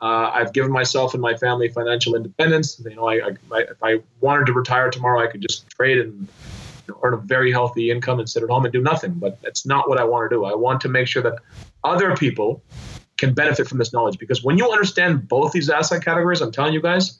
Uh, 0.00 0.30
I've 0.32 0.52
given 0.52 0.70
myself 0.70 1.14
and 1.14 1.20
my 1.20 1.34
family 1.34 1.68
financial 1.68 2.14
independence. 2.14 2.80
You 2.84 2.94
know, 2.94 3.08
I, 3.08 3.14
I, 3.50 3.60
if 3.62 3.82
I 3.82 4.00
wanted 4.20 4.46
to 4.46 4.52
retire 4.52 4.90
tomorrow, 4.90 5.20
I 5.20 5.26
could 5.26 5.40
just 5.40 5.68
trade 5.70 5.98
and 5.98 6.28
earn 7.02 7.14
a 7.14 7.16
very 7.16 7.50
healthy 7.50 7.90
income 7.90 8.20
and 8.20 8.30
sit 8.30 8.44
at 8.44 8.48
home 8.48 8.64
and 8.64 8.72
do 8.72 8.80
nothing. 8.80 9.14
But 9.14 9.42
that's 9.42 9.66
not 9.66 9.88
what 9.88 9.98
I 9.98 10.04
want 10.04 10.30
to 10.30 10.36
do. 10.36 10.44
I 10.44 10.54
want 10.54 10.80
to 10.82 10.88
make 10.88 11.08
sure 11.08 11.22
that 11.22 11.38
other 11.82 12.16
people 12.16 12.62
can 13.16 13.34
benefit 13.34 13.66
from 13.66 13.78
this 13.78 13.92
knowledge 13.92 14.18
because 14.18 14.44
when 14.44 14.56
you 14.56 14.70
understand 14.70 15.26
both 15.26 15.50
these 15.50 15.68
asset 15.68 16.04
categories, 16.04 16.40
I'm 16.40 16.52
telling 16.52 16.72
you 16.72 16.80
guys, 16.80 17.18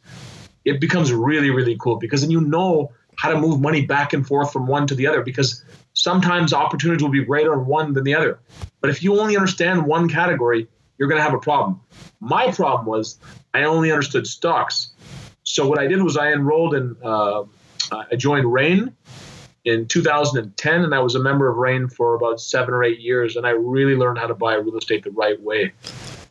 it 0.68 0.80
becomes 0.80 1.12
really, 1.12 1.50
really 1.50 1.76
cool 1.80 1.96
because 1.96 2.20
then 2.20 2.30
you 2.30 2.40
know 2.40 2.92
how 3.16 3.30
to 3.30 3.38
move 3.38 3.60
money 3.60 3.84
back 3.84 4.12
and 4.12 4.26
forth 4.26 4.52
from 4.52 4.66
one 4.66 4.86
to 4.86 4.94
the 4.94 5.06
other 5.06 5.22
because 5.22 5.64
sometimes 5.94 6.52
opportunities 6.52 7.02
will 7.02 7.10
be 7.10 7.24
greater 7.24 7.52
in 7.54 7.66
one 7.66 7.92
than 7.92 8.04
the 8.04 8.14
other. 8.14 8.38
But 8.80 8.90
if 8.90 9.02
you 9.02 9.18
only 9.18 9.36
understand 9.36 9.86
one 9.86 10.08
category, 10.08 10.68
you're 10.96 11.08
going 11.08 11.18
to 11.18 11.22
have 11.22 11.34
a 11.34 11.38
problem. 11.38 11.80
My 12.20 12.52
problem 12.52 12.86
was 12.86 13.18
I 13.54 13.64
only 13.64 13.90
understood 13.90 14.26
stocks. 14.26 14.90
So 15.42 15.66
what 15.66 15.78
I 15.78 15.86
did 15.86 16.02
was 16.02 16.16
I 16.16 16.32
enrolled 16.32 16.74
in, 16.74 16.96
uh, 17.02 17.44
I 17.90 18.16
joined 18.16 18.52
REIN 18.52 18.94
in 19.64 19.86
2010, 19.86 20.84
and 20.84 20.94
I 20.94 21.00
was 21.00 21.14
a 21.14 21.20
member 21.20 21.48
of 21.48 21.56
REIN 21.56 21.88
for 21.88 22.14
about 22.14 22.40
seven 22.40 22.74
or 22.74 22.84
eight 22.84 23.00
years, 23.00 23.36
and 23.36 23.46
I 23.46 23.50
really 23.50 23.94
learned 23.94 24.18
how 24.18 24.26
to 24.26 24.34
buy 24.34 24.54
real 24.54 24.76
estate 24.76 25.04
the 25.04 25.10
right 25.10 25.40
way. 25.40 25.72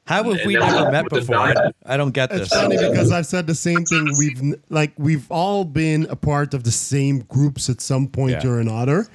How 0.07 0.23
have 0.23 0.45
we 0.45 0.55
never 0.55 0.91
met 0.91 1.09
before? 1.09 1.35
I, 1.35 1.71
I, 1.85 1.97
don't 1.97 2.11
get 2.11 2.29
this. 2.29 2.41
It's 2.41 2.55
funny 2.55 2.77
because 2.77 3.11
I've 3.11 3.25
said 3.25 3.45
the 3.45 3.55
same 3.55 3.83
thing. 3.83 4.07
We've 4.17 4.55
like 4.69 4.93
we've 4.97 5.29
all 5.29 5.65
been 5.65 6.07
a 6.09 6.15
part 6.15 6.53
of 6.53 6.63
the 6.63 6.71
same 6.71 7.19
groups 7.19 7.69
at 7.69 7.81
some 7.81 8.07
point 8.07 8.43
yeah. 8.43 8.49
or 8.49 8.59
another. 8.59 9.07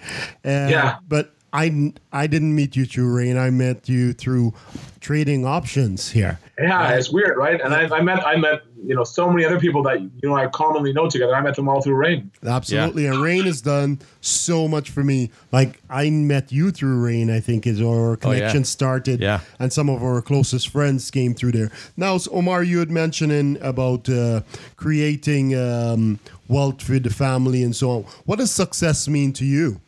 Uh, 0.45 0.69
yeah. 0.71 0.99
But 1.09 1.35
I 1.53 1.93
I 2.13 2.27
didn't 2.27 2.55
meet 2.55 2.77
you 2.77 2.85
through 2.87 3.15
REIN. 3.15 3.37
I 3.37 3.51
met 3.51 3.89
you 3.89 4.13
through 4.15 4.55
trading 5.01 5.45
options 5.45 6.11
here. 6.11 6.39
Yeah, 6.59 6.93
it's 6.93 7.11
weird, 7.11 7.37
right? 7.37 7.61
And 7.61 7.75
I, 7.75 7.95
I 7.97 8.01
met 8.03 8.25
I 8.27 8.37
met 8.37 8.63
you 8.85 8.95
know 8.95 9.05
so 9.05 9.29
many 9.31 9.45
other 9.45 9.61
people 9.61 9.83
that 9.83 10.01
you 10.01 10.11
know 10.29 10.35
I 10.35 10.47
commonly 10.47 10.93
know 10.93 11.09
together. 11.11 11.35
I 11.35 11.41
met 11.43 11.55
them 11.57 11.69
all 11.69 11.83
through 11.83 11.97
REIN. 11.97 12.31
Absolutely, 12.47 13.07
and 13.07 13.19
REIN 13.21 13.45
has 13.45 13.61
done 13.61 14.01
so 14.23 14.67
much 14.67 14.91
for 14.91 15.05
me. 15.05 15.31
Like 15.53 15.81
I 15.91 16.09
met 16.11 16.53
you 16.53 16.71
through 16.71 17.01
REIN. 17.05 17.31
I 17.31 17.41
think 17.41 17.67
is 17.67 17.83
our 17.83 18.17
connection 18.17 18.57
Oh, 18.57 18.61
yeah. 18.61 18.63
started. 18.65 19.21
Yeah. 19.21 19.41
and 19.59 19.73
some 19.73 19.91
of 19.91 20.03
our 20.03 20.23
closest 20.23 20.69
friends 20.69 21.11
came 21.11 21.35
through 21.35 21.53
there. 21.53 21.71
Now, 21.97 22.17
so 22.19 22.33
Omar, 22.33 22.63
you 22.63 22.79
had 22.79 22.91
mentioning 22.91 23.59
about 23.61 24.09
uh, 24.09 24.41
creating 24.77 25.55
um, 25.57 26.19
wealth 26.49 26.81
for 26.83 26.99
the 26.99 27.11
family 27.11 27.63
and 27.63 27.75
so 27.77 27.91
on. 27.91 28.03
What 28.25 28.39
does 28.39 28.51
success 28.51 29.07
mean 29.09 29.33
to 29.35 29.45
you? 29.45 29.81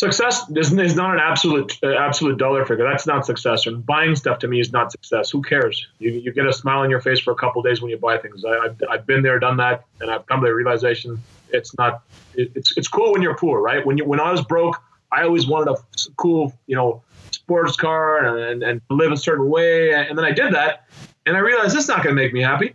Success 0.00 0.48
is, 0.56 0.72
is 0.72 0.96
not 0.96 1.12
an 1.12 1.20
absolute 1.20 1.78
uh, 1.82 1.88
absolute 1.88 2.38
dollar 2.38 2.64
figure. 2.64 2.88
That's 2.88 3.06
not 3.06 3.26
success. 3.26 3.66
And 3.66 3.84
buying 3.84 4.16
stuff 4.16 4.38
to 4.38 4.48
me 4.48 4.58
is 4.58 4.72
not 4.72 4.90
success. 4.90 5.28
Who 5.28 5.42
cares? 5.42 5.86
You, 5.98 6.12
you 6.12 6.32
get 6.32 6.46
a 6.46 6.54
smile 6.54 6.78
on 6.78 6.88
your 6.88 7.02
face 7.02 7.20
for 7.20 7.32
a 7.32 7.34
couple 7.34 7.60
days 7.60 7.82
when 7.82 7.90
you 7.90 7.98
buy 7.98 8.16
things. 8.16 8.42
I, 8.42 8.48
I've, 8.64 8.82
I've 8.90 9.06
been 9.06 9.22
there, 9.22 9.38
done 9.38 9.58
that, 9.58 9.84
and 10.00 10.10
I've 10.10 10.24
come 10.24 10.40
to 10.40 10.46
the 10.46 10.54
realization 10.54 11.20
it's 11.50 11.76
not. 11.76 12.02
It, 12.32 12.50
it's 12.54 12.74
it's 12.78 12.88
cool 12.88 13.12
when 13.12 13.20
you're 13.20 13.36
poor, 13.36 13.60
right? 13.60 13.84
When 13.84 13.98
you 13.98 14.06
when 14.06 14.20
I 14.20 14.30
was 14.30 14.40
broke, 14.40 14.82
I 15.12 15.24
always 15.24 15.46
wanted 15.46 15.74
a 15.74 15.76
cool, 16.16 16.54
you 16.66 16.76
know, 16.76 17.02
sports 17.30 17.76
car 17.76 18.24
and, 18.24 18.62
and 18.62 18.80
live 18.88 19.12
a 19.12 19.18
certain 19.18 19.50
way. 19.50 19.92
And 19.92 20.16
then 20.16 20.24
I 20.24 20.32
did 20.32 20.54
that, 20.54 20.86
and 21.26 21.36
I 21.36 21.40
realized 21.40 21.76
it's 21.76 21.88
not 21.88 22.02
going 22.02 22.16
to 22.16 22.22
make 22.22 22.32
me 22.32 22.40
happy. 22.40 22.72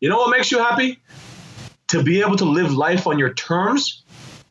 You 0.00 0.08
know 0.08 0.16
what 0.16 0.30
makes 0.30 0.50
you 0.50 0.60
happy? 0.60 1.02
To 1.88 2.02
be 2.02 2.22
able 2.22 2.36
to 2.36 2.46
live 2.46 2.72
life 2.72 3.06
on 3.06 3.18
your 3.18 3.34
terms 3.34 4.03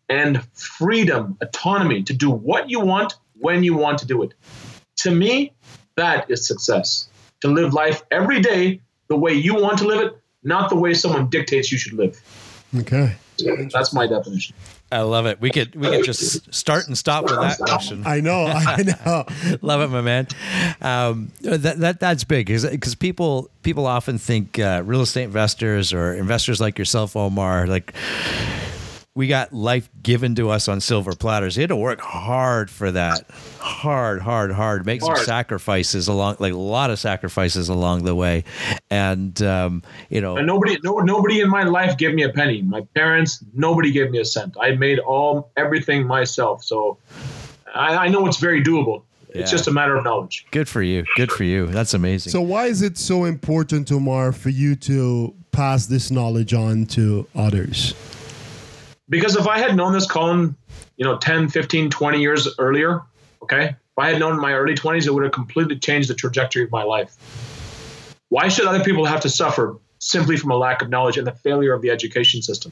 and 0.10 0.44
freedom, 0.54 1.38
autonomy 1.42 2.04
to 2.04 2.14
do 2.14 2.30
what 2.30 2.70
you 2.70 2.80
want 2.80 3.16
when 3.40 3.64
you 3.64 3.76
want 3.76 3.98
to 4.00 4.06
do 4.06 4.24
it. 4.24 4.34
To 4.98 5.12
me, 5.12 5.54
that 5.96 6.30
is 6.30 6.48
success. 6.48 7.10
To 7.42 7.48
live 7.50 7.74
life 7.74 8.04
every 8.12 8.42
day 8.42 8.80
the 9.08 9.18
way 9.18 9.34
you 9.34 9.56
want 9.56 9.78
to 9.80 9.88
live 9.88 10.02
it, 10.02 10.18
not 10.44 10.70
the 10.70 10.76
way 10.76 10.94
someone 10.94 11.30
dictates 11.30 11.72
you 11.72 11.78
should 11.78 11.94
live. 11.94 12.22
Okay. 12.76 13.16
That's 13.72 13.94
my 13.94 14.08
definition. 14.08 14.56
I 14.92 15.02
love 15.02 15.26
it. 15.26 15.42
We 15.42 15.50
could 15.50 15.76
we 15.76 15.90
could 15.90 16.06
just 16.06 16.54
start 16.54 16.88
and 16.88 16.96
stop 16.96 17.24
with 17.24 17.34
that 17.34 17.58
question. 17.58 18.04
I 18.06 18.22
know. 18.22 18.46
I 18.46 18.84
know. 19.06 19.26
Love 19.62 19.82
it, 19.82 19.88
my 19.88 20.02
man. 20.02 20.28
Um, 20.82 21.32
that, 21.42 21.80
that 21.80 22.00
that's 22.00 22.24
big 22.24 22.46
because 22.46 22.96
people 22.96 23.50
people 23.64 23.88
often 23.88 24.20
think 24.20 24.60
uh, 24.60 24.84
real 24.86 25.02
estate 25.02 25.24
investors 25.24 25.94
or 25.94 26.14
investors 26.14 26.62
like 26.62 26.78
yourself, 26.78 27.16
Omar, 27.16 27.66
like 27.66 27.94
we 29.16 29.28
got 29.28 29.54
life 29.54 29.90
given 30.02 30.34
to 30.36 30.50
us 30.50 30.68
on 30.68 30.82
silver 30.82 31.14
platters. 31.16 31.56
You 31.56 31.62
had 31.62 31.70
to 31.70 31.76
work 31.76 32.00
hard 32.02 32.72
for 32.72 32.92
that, 32.92 33.30
hard, 33.60 34.22
hard, 34.22 34.52
hard. 34.52 34.86
Make 34.86 35.02
some 35.02 35.16
sacrifices 35.18 36.08
along, 36.08 36.38
like 36.40 36.54
a 36.54 36.58
lot 36.58 36.90
of 36.90 36.98
sacrifices 36.98 37.70
along 37.70 38.06
the 38.06 38.16
way, 38.16 38.44
and 38.90 39.40
um, 39.44 39.84
you 40.10 40.20
know, 40.20 40.38
And 40.38 40.48
nobody, 40.48 40.78
no, 40.84 40.98
nobody 41.00 41.42
in 41.42 41.50
my 41.50 41.64
life 41.64 41.98
gave 41.98 42.16
me 42.16 42.24
a 42.24 42.30
penny. 42.30 42.64
My 42.64 42.82
parents, 42.96 43.44
nobody 43.54 43.92
gave 43.92 44.10
me 44.10 44.20
a 44.20 44.26
cent. 44.26 44.56
I 44.60 44.72
made 44.72 44.98
all 45.00 45.52
everything 45.58 46.08
myself. 46.08 46.64
So 46.64 46.98
I, 47.74 48.06
I 48.06 48.08
know 48.08 48.26
it's 48.26 48.38
very 48.38 48.64
doable. 48.64 49.04
Yeah. 49.30 49.42
It's 49.42 49.52
just 49.52 49.68
a 49.68 49.72
matter 49.72 49.96
of 49.96 50.04
knowledge. 50.04 50.46
good 50.52 50.70
for 50.70 50.84
you, 50.84 51.06
good 51.16 51.32
for 51.32 51.44
you. 51.44 51.66
That's 51.66 51.96
amazing. 51.96 52.32
So 52.32 52.42
why 52.42 52.66
is 52.66 52.84
it 52.84 53.00
so 53.00 53.26
important, 53.26 53.92
Omar, 53.92 54.32
for 54.32 54.50
you 54.50 54.76
to 54.76 55.34
pass 55.52 55.88
this 55.88 56.12
knowledge 56.12 56.54
on 56.54 56.86
to 56.88 57.28
others? 57.36 57.96
Because 59.14 59.36
if 59.36 59.46
I 59.46 59.60
had 59.60 59.76
known 59.76 59.94
this, 59.94 60.08
Colin, 60.08 60.56
you 60.98 61.06
know, 61.06 61.20
10, 61.20 61.50
15, 61.50 61.92
20 61.92 62.20
years 62.20 62.48
earlier, 62.58 63.04
okay, 63.44 63.66
if 63.66 64.00
I 64.00 64.10
had 64.10 64.20
known 64.20 64.34
in 64.34 64.40
my 64.40 64.54
early 64.54 64.74
20s, 64.74 65.06
it 65.06 65.14
would 65.14 65.22
have 65.22 65.32
completely 65.32 65.78
changed 65.78 66.10
the 66.10 66.16
trajectory 66.16 66.64
of 66.64 66.72
my 66.72 66.82
life. 66.82 67.16
Why 68.30 68.48
should 68.48 68.66
other 68.66 68.84
people 68.84 69.06
have 69.06 69.22
to 69.22 69.30
suffer 69.30 69.78
simply 70.00 70.36
from 70.36 70.50
a 70.50 70.56
lack 70.58 70.82
of 70.82 70.90
knowledge 70.90 71.20
and 71.20 71.28
the 71.28 71.32
failure 71.32 71.74
of 71.74 71.84
the 71.84 71.92
education 71.92 72.42
system? 72.42 72.72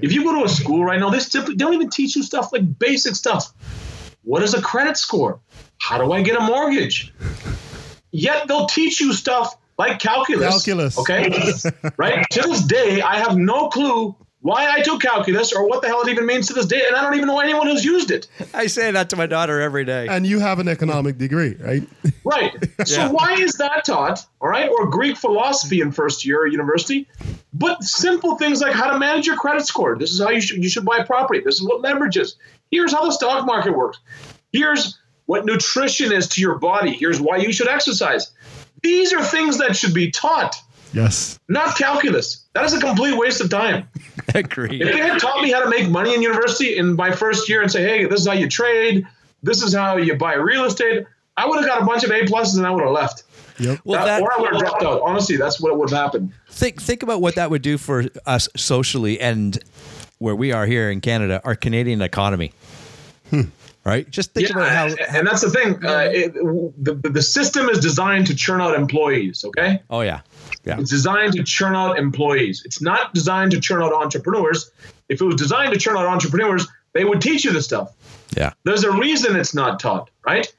If 0.00 0.12
you 0.12 0.24
go 0.24 0.40
to 0.40 0.44
a 0.44 0.48
school 0.48 0.84
right 0.84 0.98
now, 0.98 1.08
they 1.08 1.20
simply 1.20 1.54
don't 1.54 1.72
even 1.72 1.88
teach 1.88 2.16
you 2.16 2.24
stuff 2.24 2.52
like 2.52 2.76
basic 2.80 3.14
stuff. 3.14 3.52
What 4.24 4.42
is 4.42 4.54
a 4.54 4.60
credit 4.60 4.96
score? 4.96 5.38
How 5.80 5.98
do 5.98 6.10
I 6.10 6.20
get 6.22 6.36
a 6.36 6.40
mortgage? 6.40 7.14
Yet 8.10 8.48
they'll 8.48 8.66
teach 8.66 8.98
you 8.98 9.12
stuff 9.12 9.56
like 9.78 10.00
calculus. 10.00 10.64
Calculus. 10.64 10.98
Okay. 10.98 11.30
right? 11.96 12.26
To 12.32 12.40
this 12.40 12.62
day, 12.62 13.02
I 13.02 13.18
have 13.18 13.36
no 13.36 13.68
clue 13.68 14.16
why 14.40 14.68
I 14.70 14.82
took 14.82 15.02
calculus 15.02 15.52
or 15.52 15.68
what 15.68 15.82
the 15.82 15.88
hell 15.88 16.00
it 16.02 16.08
even 16.08 16.24
means 16.24 16.46
to 16.46 16.52
this 16.54 16.66
day, 16.66 16.82
and 16.86 16.94
I 16.94 17.02
don't 17.02 17.14
even 17.14 17.26
know 17.26 17.40
anyone 17.40 17.66
who's 17.66 17.84
used 17.84 18.10
it. 18.12 18.28
I 18.54 18.68
say 18.68 18.90
that 18.92 19.10
to 19.10 19.16
my 19.16 19.26
daughter 19.26 19.60
every 19.60 19.84
day. 19.84 20.06
And 20.08 20.24
you 20.26 20.38
have 20.38 20.58
an 20.60 20.68
economic 20.68 21.18
degree, 21.18 21.54
right? 21.58 21.82
Right. 22.24 22.52
So 22.84 23.10
why 23.10 23.34
is 23.34 23.52
that 23.54 23.86
taught? 23.86 24.24
All 24.42 24.48
right, 24.50 24.68
or 24.68 24.86
Greek 24.86 25.16
philosophy 25.16 25.80
in 25.80 25.92
first 25.92 26.26
year 26.26 26.44
at 26.44 26.52
university, 26.52 27.08
but 27.54 27.82
simple 27.82 28.36
things 28.36 28.60
like 28.60 28.74
how 28.74 28.90
to 28.92 28.98
manage 28.98 29.26
your 29.26 29.36
credit 29.36 29.66
score. 29.66 29.96
This 29.96 30.10
is 30.12 30.20
how 30.20 30.28
you 30.28 30.42
should 30.42 30.62
you 30.62 30.68
should 30.68 30.84
buy 30.84 31.02
property. 31.04 31.40
This 31.40 31.54
is 31.54 31.62
what 31.66 31.80
leverage 31.80 32.18
is. 32.18 32.36
Here's 32.70 32.92
how 32.92 33.06
the 33.06 33.12
stock 33.12 33.46
market 33.46 33.74
works. 33.74 33.98
Here's 34.52 34.98
what 35.24 35.46
nutrition 35.46 36.12
is 36.12 36.28
to 36.30 36.42
your 36.42 36.56
body. 36.58 36.92
Here's 36.92 37.18
why 37.18 37.38
you 37.38 37.50
should 37.50 37.68
exercise. 37.68 38.30
These 38.82 39.14
are 39.14 39.24
things 39.24 39.56
that 39.58 39.74
should 39.74 39.94
be 39.94 40.10
taught, 40.10 40.54
Yes. 40.92 41.38
not 41.48 41.76
calculus. 41.78 42.44
That 42.58 42.64
is 42.64 42.74
a 42.74 42.80
complete 42.80 43.16
waste 43.16 43.40
of 43.40 43.50
time. 43.50 43.88
Agreed. 44.34 44.82
If 44.82 44.88
they 44.92 44.98
had 44.98 45.20
taught 45.20 45.42
me 45.44 45.52
how 45.52 45.62
to 45.62 45.70
make 45.70 45.88
money 45.88 46.12
in 46.12 46.22
university 46.22 46.76
in 46.76 46.96
my 46.96 47.12
first 47.12 47.48
year 47.48 47.62
and 47.62 47.70
say, 47.70 47.82
hey, 47.84 48.04
this 48.06 48.20
is 48.20 48.26
how 48.26 48.32
you 48.32 48.48
trade, 48.48 49.06
this 49.44 49.62
is 49.62 49.72
how 49.72 49.96
you 49.96 50.16
buy 50.16 50.34
real 50.34 50.64
estate, 50.64 51.06
I 51.36 51.46
would 51.46 51.58
have 51.60 51.66
got 51.68 51.80
a 51.80 51.84
bunch 51.84 52.02
of 52.02 52.10
A 52.10 52.22
pluses 52.24 52.56
and 52.56 52.66
I 52.66 52.70
would 52.72 52.82
have 52.82 52.90
left. 52.90 53.22
Yep. 53.60 53.78
Well, 53.84 54.00
That- 54.04 54.06
that, 54.06 54.22
or 54.22 54.32
I 54.36 54.40
would 54.40 54.50
have 54.54 54.58
dropped 54.60 54.82
out. 54.82 55.00
Honestly, 55.02 55.36
that's 55.36 55.60
what 55.60 55.78
would 55.78 55.90
have 55.90 55.98
happened. 56.00 56.32
think 56.50 56.82
think 56.82 57.04
about 57.04 57.20
what 57.20 57.36
that 57.36 57.48
would 57.48 57.62
do 57.62 57.78
for 57.78 58.06
us 58.26 58.48
socially 58.56 59.20
and 59.20 59.56
where 60.18 60.34
we 60.34 60.50
are 60.50 60.66
here 60.66 60.90
in 60.90 61.00
Canada, 61.00 61.40
our 61.44 61.54
Canadian 61.54 62.02
economy. 62.02 62.52
Hmm. 63.30 63.42
Right? 63.84 64.08
Just 64.10 64.34
think 64.34 64.50
about 64.50 64.68
how. 64.68 64.86
and 65.16 65.26
that's 65.26 65.40
the 65.40 65.50
thing. 65.50 65.84
Uh, 65.84 66.10
it, 66.12 66.34
the, 66.34 66.94
the 67.10 67.22
system 67.22 67.68
is 67.68 67.78
designed 67.78 68.26
to 68.26 68.34
churn 68.34 68.60
out 68.60 68.74
employees. 68.74 69.44
Okay, 69.44 69.80
Oh 69.88 70.00
yeah, 70.02 70.20
yeah. 70.64 70.78
it's 70.78 70.90
designed 70.90 71.32
to 71.34 71.42
churn 71.42 71.74
out 71.74 71.98
employees. 71.98 72.62
It's 72.64 72.82
not 72.82 73.14
designed 73.14 73.52
to 73.52 73.60
churn 73.60 73.82
out 73.82 73.92
entrepreneurs. 73.92 74.70
If 75.08 75.22
it 75.22 75.24
was 75.24 75.36
designed 75.36 75.72
to 75.72 75.78
churn 75.78 75.96
out 75.96 76.06
entrepreneurs, 76.06 76.66
they 76.92 77.04
would 77.04 77.22
teach 77.22 77.44
you 77.44 77.52
this 77.52 77.64
stuff. 77.64 77.94
Yeah. 78.36 78.52
There's 78.64 78.84
a 78.84 78.92
reason 78.92 79.36
it's 79.36 79.54
not 79.54 79.80
taught, 79.80 80.10
right? 80.26 80.52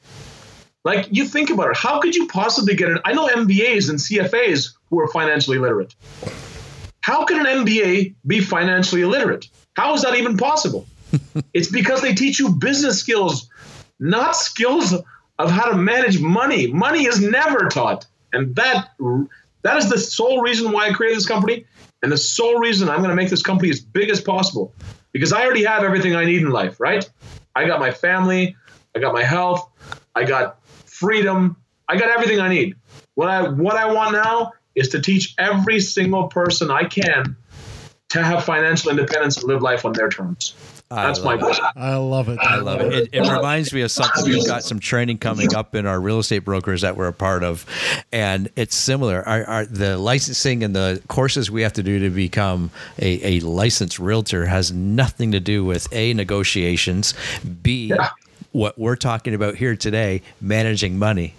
Like 0.84 1.08
you 1.12 1.26
think 1.26 1.50
about 1.50 1.72
it. 1.72 1.78
How 1.78 2.00
could 2.00 2.16
you 2.16 2.28
possibly 2.28 2.76
get 2.76 2.90
an? 2.90 3.00
I 3.06 3.14
know 3.14 3.28
MBAs 3.28 3.90
and 3.90 4.00
CFAs 4.00 4.74
who 4.90 5.00
are 5.00 5.08
financially 5.08 5.60
literate. 5.60 5.94
How 7.02 7.26
can 7.26 7.46
an 7.46 7.66
MBA 7.66 8.16
be 8.26 8.40
financially 8.40 9.02
illiterate? 9.02 9.48
How 9.76 9.94
is 9.94 10.02
that 10.02 10.16
even 10.16 10.38
possible? 10.38 10.88
it's 11.54 11.70
because 11.70 12.02
they 12.02 12.14
teach 12.14 12.40
you 12.40 12.50
business 12.50 13.00
skills, 13.00 13.50
not 14.00 14.36
skills 14.36 14.94
of 14.94 15.52
how 15.52 15.70
to 15.70 15.78
manage 15.78 16.20
money. 16.20 16.68
Money 16.68 17.06
is 17.06 17.22
never 17.22 17.70
taught, 17.70 18.06
and 18.34 18.56
that 18.56 18.92
that 19.62 19.78
is 19.78 19.90
the 19.90 19.98
sole 19.98 20.42
reason 20.42 20.72
why 20.72 20.88
I 20.88 20.94
created 20.94 21.18
this 21.18 21.26
company, 21.26 21.66
and 22.04 22.12
the 22.12 22.18
sole 22.18 22.60
reason 22.60 22.90
I'm 22.90 22.98
going 22.98 23.10
to 23.10 23.16
make 23.16 23.30
this 23.30 23.44
company 23.44 23.70
as 23.70 23.80
big 23.80 24.10
as 24.10 24.22
possible, 24.22 24.74
because 25.12 25.34
I 25.34 25.44
already 25.44 25.64
have 25.64 25.84
everything 25.84 26.16
I 26.16 26.26
need 26.26 26.42
in 26.42 26.50
life. 26.50 26.80
Right? 26.80 27.10
I 27.56 27.66
got 27.66 27.80
my 27.80 27.92
family, 27.92 28.56
I 28.96 29.00
got 29.00 29.14
my 29.14 29.24
health, 29.24 29.70
I 30.16 30.24
got 30.24 30.58
freedom, 30.86 31.56
I 31.88 31.98
got 31.98 32.10
everything 32.10 32.40
I 32.40 32.50
need. 32.50 32.76
What 33.16 33.30
I 33.30 33.50
what 33.50 33.76
I 33.76 33.92
want 33.92 34.14
now 34.14 34.54
is 34.76 34.90
to 34.90 35.02
teach 35.02 35.36
every 35.38 35.80
single 35.80 36.28
person 36.28 36.72
I 36.72 36.84
can 36.84 37.36
to 38.10 38.24
have 38.24 38.44
financial 38.44 38.92
independence 38.92 39.38
and 39.38 39.46
live 39.46 39.62
life 39.62 39.86
on 39.86 39.94
their 39.94 40.10
terms. 40.10 40.56
I 40.92 41.06
That's 41.06 41.22
my 41.22 41.36
love 41.36 41.52
it. 41.52 41.60
I 41.76 41.96
love 41.98 42.30
it. 42.30 42.40
I 42.40 42.56
love 42.58 42.82
it. 42.82 42.94
it. 42.94 43.10
It 43.14 43.20
reminds 43.32 43.72
me 43.72 43.82
of 43.82 43.92
something. 43.92 44.24
We've 44.26 44.48
got 44.48 44.64
some 44.64 44.80
training 44.80 45.20
coming 45.20 45.54
up 45.54 45.76
in 45.76 45.86
our 45.86 46.00
real 46.02 46.18
estate 46.20 46.40
brokers 46.40 46.82
that 46.82 46.98
we're 46.98 47.08
a 47.08 47.14
part 47.14 47.44
of, 47.44 47.66
and 48.12 48.50
it's 48.56 48.76
similar. 48.76 49.22
Our, 49.28 49.44
our 49.46 49.66
the 49.66 49.98
licensing 50.00 50.64
and 50.64 50.76
the 50.76 51.00
courses 51.08 51.52
we 51.52 51.62
have 51.62 51.74
to 51.74 51.84
do 51.84 52.00
to 52.00 52.10
become 52.10 52.72
a, 52.98 53.38
a 53.38 53.40
licensed 53.42 54.00
realtor 54.00 54.48
has 54.48 54.72
nothing 54.72 55.32
to 55.34 55.40
do 55.40 55.64
with 55.64 55.88
a 55.94 56.14
negotiations, 56.16 57.14
b 57.62 57.90
Yeah. 57.90 58.10
what 58.52 58.80
we're 58.80 58.96
talking 58.96 59.36
about 59.36 59.56
here 59.56 59.76
today, 59.76 60.24
managing 60.42 60.98
money. 60.98 61.36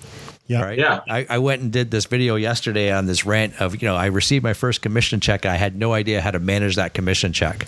Yeah. 0.47 0.63
Right. 0.63 0.79
Yeah. 0.79 1.01
I, 1.09 1.27
I 1.29 1.39
went 1.39 1.63
and 1.63 1.73
did 1.73 1.91
this 1.93 2.07
video 2.07 2.35
yesterday 2.37 2.93
on 2.93 3.07
this 3.07 3.25
rant 3.25 3.61
of, 3.61 3.81
you 3.81 3.87
know, 3.89 3.95
I 3.97 4.07
received 4.07 4.43
my 4.43 4.53
first 4.53 4.83
commission 4.83 5.21
check. 5.21 5.47
I 5.47 5.55
had 5.57 5.77
no 5.77 5.93
idea 5.93 6.21
how 6.21 6.33
to 6.33 6.41
manage 6.41 6.75
that 6.77 6.93
commission 6.93 7.33
check. 7.33 7.67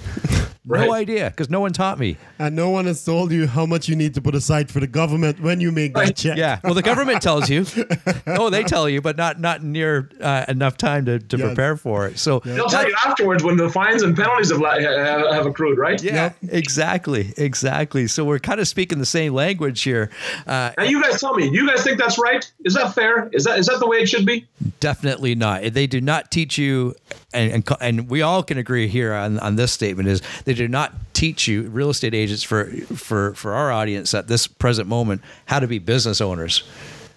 Right. 0.65 0.87
No 0.87 0.93
idea 0.95 1.29
because 1.31 1.51
no 1.51 1.59
one 1.59 1.73
taught 1.73 1.99
me. 1.99 2.17
And 2.39 2.55
no 2.55 2.71
one 2.71 2.85
has 2.87 3.05
told 3.05 3.33
you 3.33 3.49
how 3.49 3.67
much 3.67 3.89
you 3.89 3.97
need 3.97 4.15
to 4.15 4.21
put 4.23 4.37
aside 4.37 4.71
for 4.71 4.79
the 4.79 4.87
government 4.87 5.41
when 5.41 5.61
you 5.61 5.73
make 5.73 5.93
that 5.95 6.15
check. 6.15 6.37
Yeah. 6.39 6.61
Well, 6.63 6.75
the 6.75 6.83
government 6.83 7.21
tells 7.23 7.51
you. 7.51 7.67
Oh, 8.25 8.51
they 8.51 8.63
tell 8.63 8.89
you, 8.89 9.01
but 9.01 9.17
not 9.17 9.41
not 9.41 9.63
near 9.65 10.09
uh, 10.21 10.45
enough 10.49 10.77
time 10.77 11.05
to, 11.07 11.19
to 11.19 11.37
Yes. 11.37 11.47
prepare 11.49 11.77
for 11.77 12.07
it. 12.07 12.19
So 12.19 12.39
They'll 12.45 12.67
tell 12.69 12.87
you 12.87 12.95
afterwards 13.05 13.43
when 13.43 13.57
the 13.57 13.69
fines 13.69 14.03
and 14.03 14.17
penalties 14.17 14.51
have, 14.51 14.61
have, 14.61 15.33
have 15.35 15.47
accrued, 15.47 15.77
right? 15.79 16.01
yeah, 16.03 16.33
exactly, 16.49 17.33
exactly. 17.37 18.07
So 18.07 18.25
we're 18.25 18.39
kind 18.39 18.61
of 18.61 18.69
speaking 18.69 18.99
the 18.99 19.07
same 19.07 19.35
language 19.35 19.83
here. 19.83 20.11
Uh, 20.47 20.71
Now 20.79 20.85
you 20.85 21.03
guys 21.03 21.21
tell 21.21 21.35
me, 21.35 21.51
do 21.51 21.57
you 21.57 21.67
guys 21.69 21.83
think 21.85 21.99
that's 21.99 22.19
right? 22.19 22.51
Is 22.65 22.75
that 22.75 22.95
fair? 22.95 23.29
Is 23.33 23.45
that 23.45 23.59
is 23.59 23.67
that 23.67 23.81
the 23.81 23.87
way 23.87 23.99
it 23.99 24.09
should 24.09 24.25
be? 24.25 24.47
Definitely 24.81 25.35
not. 25.35 25.63
They 25.73 25.87
do 25.87 26.01
not 26.01 26.31
teach 26.31 26.57
you, 26.59 26.95
and, 27.33 27.53
and 27.53 27.69
and 27.81 28.09
we 28.11 28.23
all 28.23 28.43
can 28.43 28.59
agree 28.59 28.89
here 28.89 29.13
on, 29.15 29.39
on 29.39 29.57
this 29.57 29.73
statement 29.73 30.09
is 30.09 30.23
they 30.45 30.55
do 30.55 30.69
not 30.69 30.93
teach 31.13 31.47
you 31.49 31.63
real 31.69 31.91
estate 31.91 32.15
agents 32.15 32.43
for 32.43 32.67
for 32.95 33.35
for 33.35 33.55
our 33.55 33.71
audience 33.73 34.15
at 34.15 34.29
this 34.29 34.47
present 34.47 34.89
moment 34.89 35.21
how 35.47 35.59
to 35.61 35.67
be 35.67 35.79
business 35.79 36.21
owners. 36.21 36.65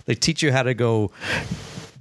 They 0.05 0.15
teach 0.15 0.41
you 0.43 0.51
how 0.51 0.63
to 0.63 0.73
go 0.73 1.11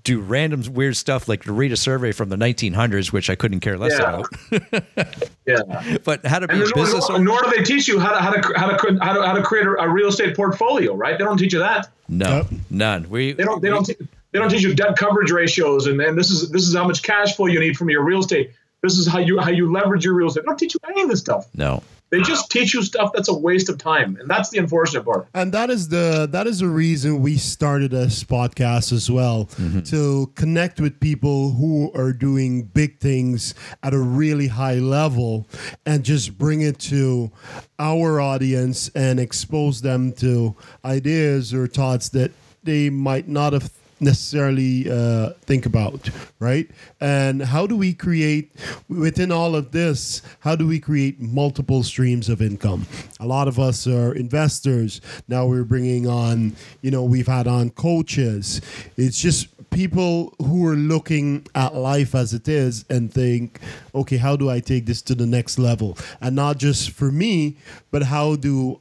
do 0.02 0.20
random 0.20 0.62
weird 0.74 0.94
stuff 0.98 1.28
like 1.28 1.44
to 1.44 1.52
read 1.52 1.72
a 1.72 1.76
survey 1.78 2.12
from 2.12 2.28
the 2.28 2.36
1900s, 2.36 3.10
which 3.10 3.30
I 3.30 3.34
couldn't 3.36 3.60
care 3.60 3.78
less 3.78 3.92
Yeah. 3.98 4.20
about. 4.52 5.16
Yeah. 5.46 5.98
But 6.04 6.24
how 6.24 6.38
to 6.38 6.48
be 6.48 6.54
a 6.54 6.64
business 6.74 7.08
nor, 7.08 7.18
owner? 7.18 7.24
nor 7.24 7.42
do 7.42 7.50
they 7.56 7.62
teach 7.62 7.86
you 7.86 7.98
how 8.00 8.12
to 8.14 8.20
how 8.20 8.30
to 8.30 8.52
how 8.58 8.66
to 8.76 8.98
how 9.02 9.12
to, 9.12 9.26
how 9.26 9.32
to 9.34 9.42
create 9.42 9.66
a, 9.66 9.72
a 9.82 9.88
real 9.88 10.08
estate 10.08 10.34
portfolio, 10.36 10.94
right? 10.94 11.18
They 11.18 11.24
don't 11.24 11.36
teach 11.36 11.52
you 11.52 11.58
that. 11.58 11.88
No, 12.08 12.36
Yep. 12.36 12.46
none. 12.70 13.10
We 13.10 13.32
They 13.32 13.44
don't 13.44 13.60
they 13.60 13.68
don't 13.68 13.84
te- 13.84 13.96
they 14.34 14.40
don't 14.40 14.50
teach 14.50 14.62
you 14.62 14.74
debt 14.74 14.96
coverage 14.96 15.30
ratios 15.30 15.86
and, 15.86 16.00
and 16.00 16.18
this 16.18 16.28
is 16.28 16.50
this 16.50 16.66
is 16.66 16.74
how 16.74 16.84
much 16.84 17.04
cash 17.04 17.36
flow 17.36 17.46
you 17.46 17.60
need 17.60 17.76
from 17.76 17.88
your 17.88 18.02
real 18.02 18.18
estate. 18.18 18.50
This 18.82 18.98
is 18.98 19.06
how 19.06 19.20
you 19.20 19.38
how 19.38 19.50
you 19.50 19.72
leverage 19.72 20.04
your 20.04 20.14
real 20.14 20.26
estate. 20.26 20.42
They 20.42 20.46
don't 20.46 20.58
teach 20.58 20.74
you 20.74 20.80
any 20.90 21.02
of 21.02 21.08
this 21.08 21.20
stuff. 21.20 21.46
no. 21.54 21.82
They 22.10 22.20
just 22.20 22.48
teach 22.48 22.74
you 22.74 22.82
stuff 22.82 23.10
that's 23.12 23.28
a 23.28 23.34
waste 23.34 23.68
of 23.68 23.76
time, 23.76 24.16
and 24.20 24.30
that's 24.30 24.50
the 24.50 24.58
unfortunate 24.58 25.04
part. 25.04 25.26
And 25.34 25.52
that 25.52 25.68
is 25.68 25.88
the 25.88 26.28
that 26.30 26.46
is 26.46 26.60
the 26.60 26.68
reason 26.68 27.22
we 27.22 27.38
started 27.38 27.90
this 27.90 28.22
podcast 28.22 28.92
as 28.92 29.10
well 29.10 29.46
mm-hmm. 29.46 29.80
to 29.80 30.30
connect 30.36 30.80
with 30.80 31.00
people 31.00 31.50
who 31.52 31.90
are 31.92 32.12
doing 32.12 32.64
big 32.64 33.00
things 33.00 33.54
at 33.82 33.94
a 33.94 33.98
really 33.98 34.46
high 34.46 34.76
level 34.76 35.48
and 35.86 36.04
just 36.04 36.38
bring 36.38 36.60
it 36.60 36.78
to 36.80 37.32
our 37.80 38.20
audience 38.20 38.90
and 38.94 39.18
expose 39.18 39.80
them 39.80 40.12
to 40.12 40.54
ideas 40.84 41.52
or 41.52 41.66
thoughts 41.66 42.10
that 42.10 42.30
they 42.62 42.90
might 42.90 43.28
not 43.28 43.52
have 43.54 43.72
necessarily 44.00 44.90
uh, 44.90 45.30
think 45.42 45.66
about, 45.66 46.10
right? 46.38 46.70
And 47.00 47.42
how 47.42 47.66
do 47.66 47.76
we 47.76 47.94
create 47.94 48.52
within 48.88 49.32
all 49.32 49.54
of 49.54 49.72
this? 49.72 50.22
How 50.40 50.56
do 50.56 50.66
we 50.66 50.78
create 50.80 51.20
multiple 51.20 51.82
streams 51.82 52.28
of 52.28 52.42
income? 52.42 52.86
A 53.20 53.26
lot 53.26 53.48
of 53.48 53.58
us 53.58 53.86
are 53.86 54.14
investors. 54.14 55.00
Now 55.28 55.46
we're 55.46 55.64
bringing 55.64 56.06
on, 56.06 56.56
you 56.82 56.90
know, 56.90 57.04
we've 57.04 57.26
had 57.26 57.46
on 57.46 57.70
coaches. 57.70 58.60
It's 58.96 59.20
just 59.20 59.48
people 59.70 60.34
who 60.38 60.66
are 60.66 60.76
looking 60.76 61.46
at 61.54 61.74
life 61.74 62.14
as 62.14 62.32
it 62.32 62.46
is 62.48 62.84
and 62.88 63.12
think, 63.12 63.58
okay, 63.94 64.16
how 64.16 64.36
do 64.36 64.48
I 64.48 64.60
take 64.60 64.86
this 64.86 65.02
to 65.02 65.14
the 65.14 65.26
next 65.26 65.58
level? 65.58 65.98
And 66.20 66.36
not 66.36 66.58
just 66.58 66.90
for 66.90 67.10
me, 67.10 67.56
but 67.90 68.04
how 68.04 68.36
do 68.36 68.80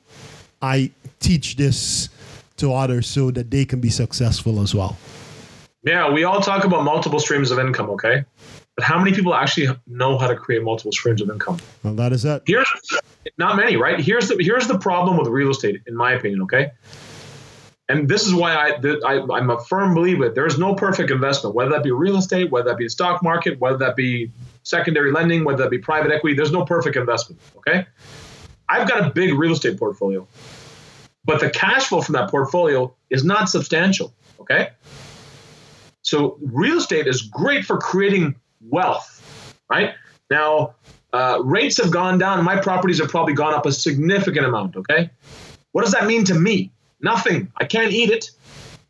I 0.61 0.91
teach 1.19 1.55
this 1.55 2.09
to 2.63 2.73
others 2.73 3.07
so 3.07 3.29
that 3.31 3.51
they 3.51 3.65
can 3.65 3.79
be 3.79 3.89
successful 3.89 4.61
as 4.61 4.73
well? 4.73 4.97
Yeah, 5.83 6.11
we 6.11 6.23
all 6.23 6.41
talk 6.41 6.63
about 6.63 6.83
multiple 6.83 7.19
streams 7.19 7.51
of 7.51 7.59
income, 7.59 7.89
okay? 7.91 8.23
But 8.75 8.85
how 8.85 8.97
many 8.97 9.13
people 9.13 9.35
actually 9.35 9.67
know 9.85 10.17
how 10.17 10.27
to 10.27 10.35
create 10.35 10.63
multiple 10.63 10.91
streams 10.91 11.21
of 11.21 11.29
income? 11.29 11.59
Well, 11.83 11.93
that 11.95 12.13
is 12.13 12.25
it. 12.25 12.41
Here's 12.47 12.67
not 13.37 13.57
many, 13.57 13.75
right? 13.75 13.99
Here's 13.99 14.29
the 14.29 14.37
here's 14.39 14.67
the 14.67 14.79
problem 14.79 15.17
with 15.17 15.27
real 15.27 15.51
estate, 15.51 15.81
in 15.85 15.95
my 15.95 16.13
opinion, 16.13 16.41
okay? 16.43 16.71
And 17.89 18.07
this 18.07 18.25
is 18.25 18.33
why 18.33 18.55
I, 18.55 18.79
that 18.79 19.03
I 19.05 19.35
I'm 19.35 19.49
a 19.49 19.61
firm 19.65 19.93
believer 19.93 20.29
there 20.29 20.47
is 20.47 20.57
no 20.57 20.73
perfect 20.73 21.11
investment, 21.11 21.53
whether 21.53 21.71
that 21.71 21.83
be 21.83 21.91
real 21.91 22.15
estate, 22.15 22.49
whether 22.49 22.69
that 22.69 22.77
be 22.77 22.85
the 22.85 22.89
stock 22.89 23.21
market, 23.21 23.59
whether 23.59 23.77
that 23.77 23.95
be 23.95 24.31
secondary 24.63 25.11
lending, 25.11 25.43
whether 25.43 25.63
that 25.63 25.69
be 25.69 25.77
private 25.77 26.11
equity. 26.11 26.35
There's 26.35 26.51
no 26.51 26.65
perfect 26.65 26.95
investment, 26.95 27.41
okay? 27.57 27.85
I've 28.69 28.87
got 28.87 29.05
a 29.05 29.09
big 29.11 29.37
real 29.37 29.51
estate 29.51 29.77
portfolio, 29.77 30.25
but 31.25 31.39
the 31.39 31.49
cash 31.49 31.85
flow 31.85 32.01
from 32.01 32.13
that 32.13 32.29
portfolio 32.29 32.93
is 33.09 33.23
not 33.23 33.49
substantial, 33.49 34.13
okay? 34.39 34.69
So 36.01 36.37
real 36.41 36.77
estate 36.77 37.07
is 37.07 37.21
great 37.21 37.65
for 37.65 37.77
creating 37.77 38.35
wealth, 38.61 39.21
right? 39.69 39.95
Now, 40.29 40.75
uh, 41.13 41.41
rates 41.43 41.77
have 41.77 41.91
gone 41.91 42.17
down. 42.17 42.43
My 42.43 42.57
properties 42.57 42.99
have 42.99 43.09
probably 43.09 43.33
gone 43.33 43.53
up 43.53 43.65
a 43.65 43.71
significant 43.71 44.45
amount, 44.45 44.75
okay? 44.75 45.09
What 45.71 45.83
does 45.83 45.93
that 45.93 46.05
mean 46.05 46.25
to 46.25 46.33
me? 46.33 46.71
Nothing. 47.01 47.51
I 47.57 47.65
can't 47.65 47.91
eat 47.91 48.09
it. 48.09 48.31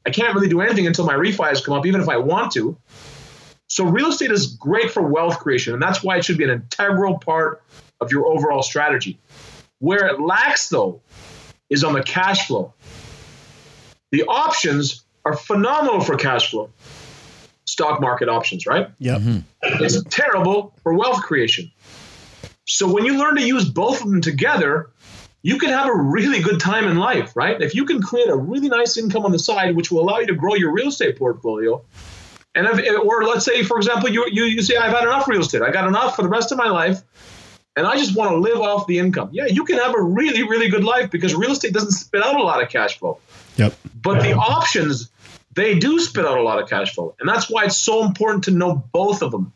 I 0.06 0.10
can't 0.10 0.34
really 0.34 0.50
do 0.50 0.62
anything 0.62 0.88
until 0.88 1.06
my 1.06 1.14
refis 1.14 1.64
come 1.64 1.76
up, 1.76 1.86
even 1.86 2.02
if 2.02 2.10
I 2.10 2.18
want 2.18 2.52
to. 2.54 2.78
So 3.68 3.86
real 3.86 4.10
estate 4.10 4.32
is 4.32 4.48
great 4.48 4.92
for 4.92 5.02
wealth 5.02 5.40
creation, 5.40 5.74
and 5.74 5.82
that's 5.82 6.04
why 6.04 6.18
it 6.18 6.26
should 6.26 6.38
be 6.38 6.44
an 6.44 6.50
integral 6.50 7.18
part 7.20 7.64
of 8.02 8.12
your 8.12 8.28
overall 8.28 8.62
strategy. 8.62 9.20
Where 9.80 10.08
it 10.08 10.20
lacks, 10.20 10.70
though, 10.70 11.02
is 11.70 11.84
on 11.84 11.94
the 11.94 12.04
cash 12.04 12.48
flow. 12.48 12.74
The 14.12 14.24
options 14.24 15.04
are 15.26 15.36
phenomenal 15.36 16.02
for 16.02 16.16
cash 16.16 16.52
flow. 16.52 16.70
Stock 17.66 18.00
market 18.00 18.30
options, 18.30 18.68
right? 18.68 18.90
Yep. 19.00 19.22
Mm-hmm. 19.22 19.84
It's 19.84 20.04
terrible 20.04 20.74
for 20.84 20.94
wealth 20.94 21.24
creation. 21.24 21.72
So 22.66 22.92
when 22.92 23.06
you 23.06 23.18
learn 23.18 23.36
to 23.36 23.46
use 23.46 23.68
both 23.68 24.02
of 24.02 24.10
them 24.10 24.22
together, 24.22 24.92
you 25.42 25.58
can 25.58 25.70
have 25.70 25.88
a 25.88 25.96
really 25.96 26.42
good 26.42 26.60
time 26.60 26.88
in 26.88 26.98
life, 26.98 27.36
right? 27.36 27.62
If 27.62 27.76
you 27.76 27.86
can 27.86 28.02
create 28.02 28.30
a 28.30 28.36
really 28.36 28.70
nice 28.70 28.98
income 28.98 29.26
on 29.26 29.32
the 29.32 29.40
side, 29.40 29.76
which 29.76 29.92
will 29.92 30.02
allow 30.02 30.20
you 30.20 30.28
to 30.28 30.36
grow 30.36 30.56
your 30.56 30.72
real 30.72 30.88
estate 30.88 31.18
portfolio, 31.18 31.84
and 32.56 32.68
if, 32.68 33.00
or 33.00 33.26
let's 33.26 33.46
say, 33.46 33.64
for 33.64 33.78
example, 33.78 34.10
you, 34.10 34.26
you 34.32 34.44
you 34.46 34.62
say 34.62 34.78
I've 34.78 34.94
had 34.94 35.04
enough 35.04 35.28
real 35.28 35.42
estate, 35.42 35.62
I 35.62 35.72
got 35.72 35.88
enough 35.88 36.16
for 36.16 36.22
the 36.22 36.30
rest 36.30 36.52
of 36.52 36.58
my 36.58 36.70
life, 36.70 37.02
and 37.76 37.88
I 37.88 37.98
just 37.98 38.16
want 38.16 38.32
to 38.32 38.38
live 38.38 38.60
off 38.62 38.88
the 38.88 39.00
income. 39.00 39.30
Yeah, 39.32 39.46
you 39.46 39.64
can 39.64 39.78
have 39.78 39.96
a 39.96 40.02
really 40.02 40.44
really 40.44 40.70
good 40.70 40.84
life 40.84 41.12
because 41.12 41.34
real 41.36 41.52
estate 41.52 41.74
doesn't 41.74 41.92
spit 41.92 42.24
out 42.24 42.36
a 42.36 42.44
lot 42.44 42.62
of 42.62 42.70
cash 42.70 42.98
flow. 42.98 43.20
Yep. 43.58 43.74
But 44.02 44.22
the 44.22 44.34
options, 44.34 45.10
they 45.54 45.78
do 45.78 46.00
spit 46.00 46.26
out 46.26 46.38
a 46.38 46.44
lot 46.44 46.62
of 46.62 46.70
cash 46.70 46.94
flow. 46.94 47.16
And 47.20 47.30
that's 47.30 47.50
why 47.50 47.66
it's 47.66 47.78
so 47.78 48.04
important 48.04 48.44
to 48.46 48.52
know 48.52 48.84
both 48.92 49.22
of 49.22 49.32
them. 49.32 49.54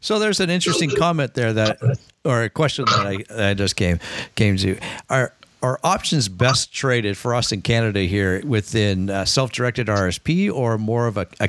So 0.00 0.18
there's 0.18 0.40
an 0.40 0.50
interesting 0.50 0.90
comment 0.90 1.34
there 1.34 1.52
that, 1.52 1.78
or 2.24 2.42
a 2.42 2.50
question 2.50 2.84
that 2.86 3.06
I, 3.06 3.16
that 3.28 3.48
I 3.50 3.54
just 3.54 3.76
came 3.76 3.98
came 4.34 4.56
to. 4.58 4.78
Are 5.10 5.32
are 5.62 5.80
options 5.82 6.28
best 6.28 6.74
traded 6.74 7.16
for 7.16 7.34
us 7.34 7.50
in 7.50 7.62
Canada 7.62 8.00
here 8.00 8.42
within 8.44 9.08
uh, 9.08 9.24
self-directed 9.24 9.86
RSP 9.86 10.52
or 10.52 10.76
more 10.76 11.06
of 11.06 11.16
a, 11.16 11.26
a 11.40 11.48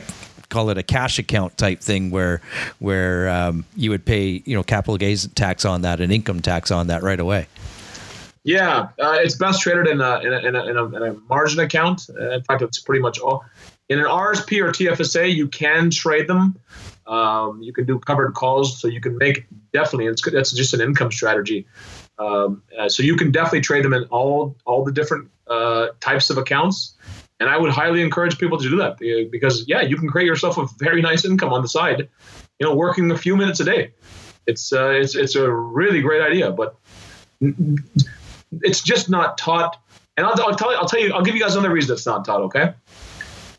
call 0.56 0.70
it 0.70 0.78
a 0.78 0.84
cash 0.84 1.20
account 1.20 1.58
type 1.58 1.82
thing 1.82 2.12
where 2.12 2.40
where 2.80 3.28
um, 3.30 3.66
you 3.76 3.90
would 3.90 4.06
pay 4.06 4.42
you 4.46 4.56
know 4.56 4.64
capital 4.64 4.98
gains 4.98 5.28
tax 5.34 5.66
on 5.66 5.82
that 5.82 6.00
and 6.00 6.14
income 6.14 6.42
tax 6.42 6.72
on 6.72 6.88
that 6.88 7.04
right 7.04 7.20
away? 7.20 7.48
Yeah, 8.46 8.90
uh, 9.02 9.18
it's 9.20 9.36
best 9.36 9.62
traded 9.62 9.88
in 9.88 10.02
a, 10.02 10.20
in 10.20 10.32
a, 10.32 10.38
in 10.38 10.56
a, 10.56 10.66
in 10.68 10.78
a, 10.78 10.86
in 10.86 11.04
a 11.04 11.14
margin 11.28 11.60
account. 11.60 12.08
Uh, 12.10 12.30
in 12.30 12.44
fact, 12.44 12.62
it's 12.62 12.80
pretty 12.80 13.02
much 13.02 13.20
all. 13.20 13.44
In 13.90 13.98
an 13.98 14.06
RSP 14.06 14.64
or 14.64 14.72
TFSA, 14.72 15.34
you 15.34 15.48
can 15.48 15.90
trade 15.90 16.28
them. 16.28 16.56
Um, 17.08 17.62
you 17.62 17.74
can 17.74 17.86
do 17.86 18.00
covered 18.00 18.34
calls, 18.34 18.80
so 18.80 18.88
you 18.88 19.02
can 19.02 19.18
make 19.18 19.46
definitely. 19.74 20.06
It's 20.06 20.22
that's 20.32 20.52
just 20.52 20.74
an 20.74 20.82
income 20.82 21.12
strategy. 21.12 21.66
Um, 22.18 22.62
uh, 22.80 22.88
so 22.88 23.04
you 23.04 23.18
can 23.18 23.32
definitely 23.32 23.62
trade 23.62 23.84
them 23.84 23.94
in 23.94 24.04
all 24.06 24.56
all 24.66 24.86
the 24.86 24.92
different 24.92 25.30
uh, 25.48 25.88
types 26.00 26.30
of 26.30 26.38
accounts. 26.38 26.95
And 27.40 27.50
I 27.50 27.58
would 27.58 27.72
highly 27.72 28.02
encourage 28.02 28.38
people 28.38 28.58
to 28.58 28.70
do 28.70 28.78
that 28.78 28.98
because 29.32 29.68
yeah, 29.68 29.82
you 29.82 29.98
can 29.98 30.08
create 30.08 30.26
yourself 30.26 30.58
a 30.58 30.68
very 30.80 31.02
nice 31.02 31.26
income 31.26 31.52
on 31.52 31.62
the 31.62 31.68
side. 31.68 32.08
You 32.60 32.68
know, 32.68 32.76
working 32.76 33.12
a 33.12 33.18
few 33.18 33.36
minutes 33.36 33.60
a 33.60 33.66
day. 33.66 33.92
It's 34.48 34.72
uh, 34.72 34.90
it's 34.90 35.16
it's 35.16 35.36
a 35.36 35.52
really 35.52 36.02
great 36.02 36.22
idea, 36.22 36.52
but 36.52 36.78
it's 38.62 38.82
just 38.82 39.10
not 39.10 39.38
taught. 39.38 39.78
And 40.18 40.26
I'll, 40.26 40.40
I'll 40.42 40.56
tell 40.56 40.72
you, 40.72 40.78
I'll 40.78 40.88
tell 40.88 41.00
you, 41.00 41.14
I'll 41.14 41.24
give 41.24 41.36
you 41.36 41.42
guys 41.42 41.56
another 41.56 41.74
reason 41.74 41.94
it's 41.94 42.06
not 42.06 42.24
taught. 42.24 42.42
Okay, 42.42 42.74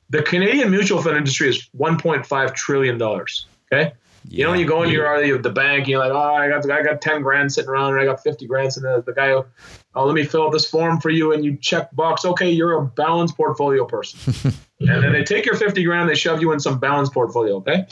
the 0.09 0.23
Canadian 0.23 0.71
mutual 0.71 1.03
fund 1.03 1.17
industry 1.17 1.49
is 1.49 1.69
1.5 1.77 2.55
trillion 2.55 2.99
dollars. 2.99 3.47
Okay, 3.71 3.93
you 4.29 4.45
know 4.45 4.51
when 4.51 4.61
you 4.61 4.67
go 4.67 4.83
into 4.83 4.95
your 4.95 5.39
the 5.39 5.51
bank, 5.51 5.89
you're 5.89 5.99
like, 5.99 6.13
oh, 6.13 6.35
I 6.35 6.49
got 6.49 6.69
I 6.71 6.83
got 6.83 7.01
10 7.01 7.23
grand 7.23 7.53
sitting 7.53 7.71
around, 7.71 7.95
or 7.95 8.01
I 8.01 8.05
got 8.05 8.23
50 8.23 8.47
grand 8.47 8.73
and 8.77 8.85
there. 8.85 9.01
The 9.01 9.13
guy, 9.13 9.31
oh, 9.31 10.07
let 10.07 10.15
me 10.15 10.25
fill 10.25 10.47
out 10.47 10.53
this 10.53 10.69
form 10.69 11.01
for 11.01 11.11
you, 11.11 11.33
and 11.33 11.45
you 11.45 11.57
check 11.57 11.95
box. 11.95 12.25
Okay, 12.25 12.51
you're 12.51 12.77
a 12.79 12.85
balanced 12.85 13.37
portfolio 13.37 13.85
person, 13.85 14.53
and 14.81 15.03
then 15.03 15.13
they 15.13 15.25
take 15.25 15.47
your 15.47 15.57
50 15.57 15.85
grand, 15.85 16.09
they 16.09 16.15
shove 16.15 16.41
you 16.41 16.53
in 16.53 16.61
some 16.61 16.79
balanced 16.79 17.13
portfolio. 17.13 17.57
Okay. 17.57 17.87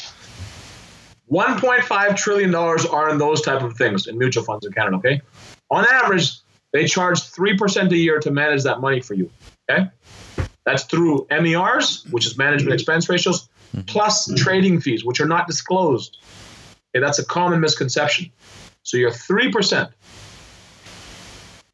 1.5 1.30 2.16
trillion 2.16 2.50
dollars 2.50 2.84
are 2.84 3.08
in 3.08 3.16
those 3.18 3.40
type 3.40 3.62
of 3.62 3.76
things 3.76 4.06
in 4.06 4.18
mutual 4.18 4.44
funds 4.44 4.66
in 4.66 4.72
Canada. 4.72 4.96
Okay, 4.98 5.22
on 5.70 5.84
average, 5.90 6.32
they 6.72 6.86
charge 6.86 7.22
three 7.22 7.56
percent 7.56 7.92
a 7.92 7.96
year 7.96 8.18
to 8.20 8.30
manage 8.30 8.64
that 8.64 8.80
money 8.80 9.00
for 9.00 9.14
you. 9.14 9.30
Okay, 9.70 9.88
that's 10.66 10.84
through 10.84 11.26
MERs, 11.30 12.04
which 12.10 12.26
is 12.26 12.36
management 12.36 12.74
expense 12.74 13.08
ratios, 13.08 13.48
plus 13.86 14.32
trading 14.34 14.80
fees, 14.80 15.04
which 15.04 15.20
are 15.20 15.26
not 15.26 15.46
disclosed. 15.46 16.18
Okay, 16.94 17.00
that's 17.04 17.18
a 17.18 17.24
common 17.24 17.60
misconception. 17.60 18.30
So 18.82 18.96
you're 18.96 19.10
3%. 19.10 19.90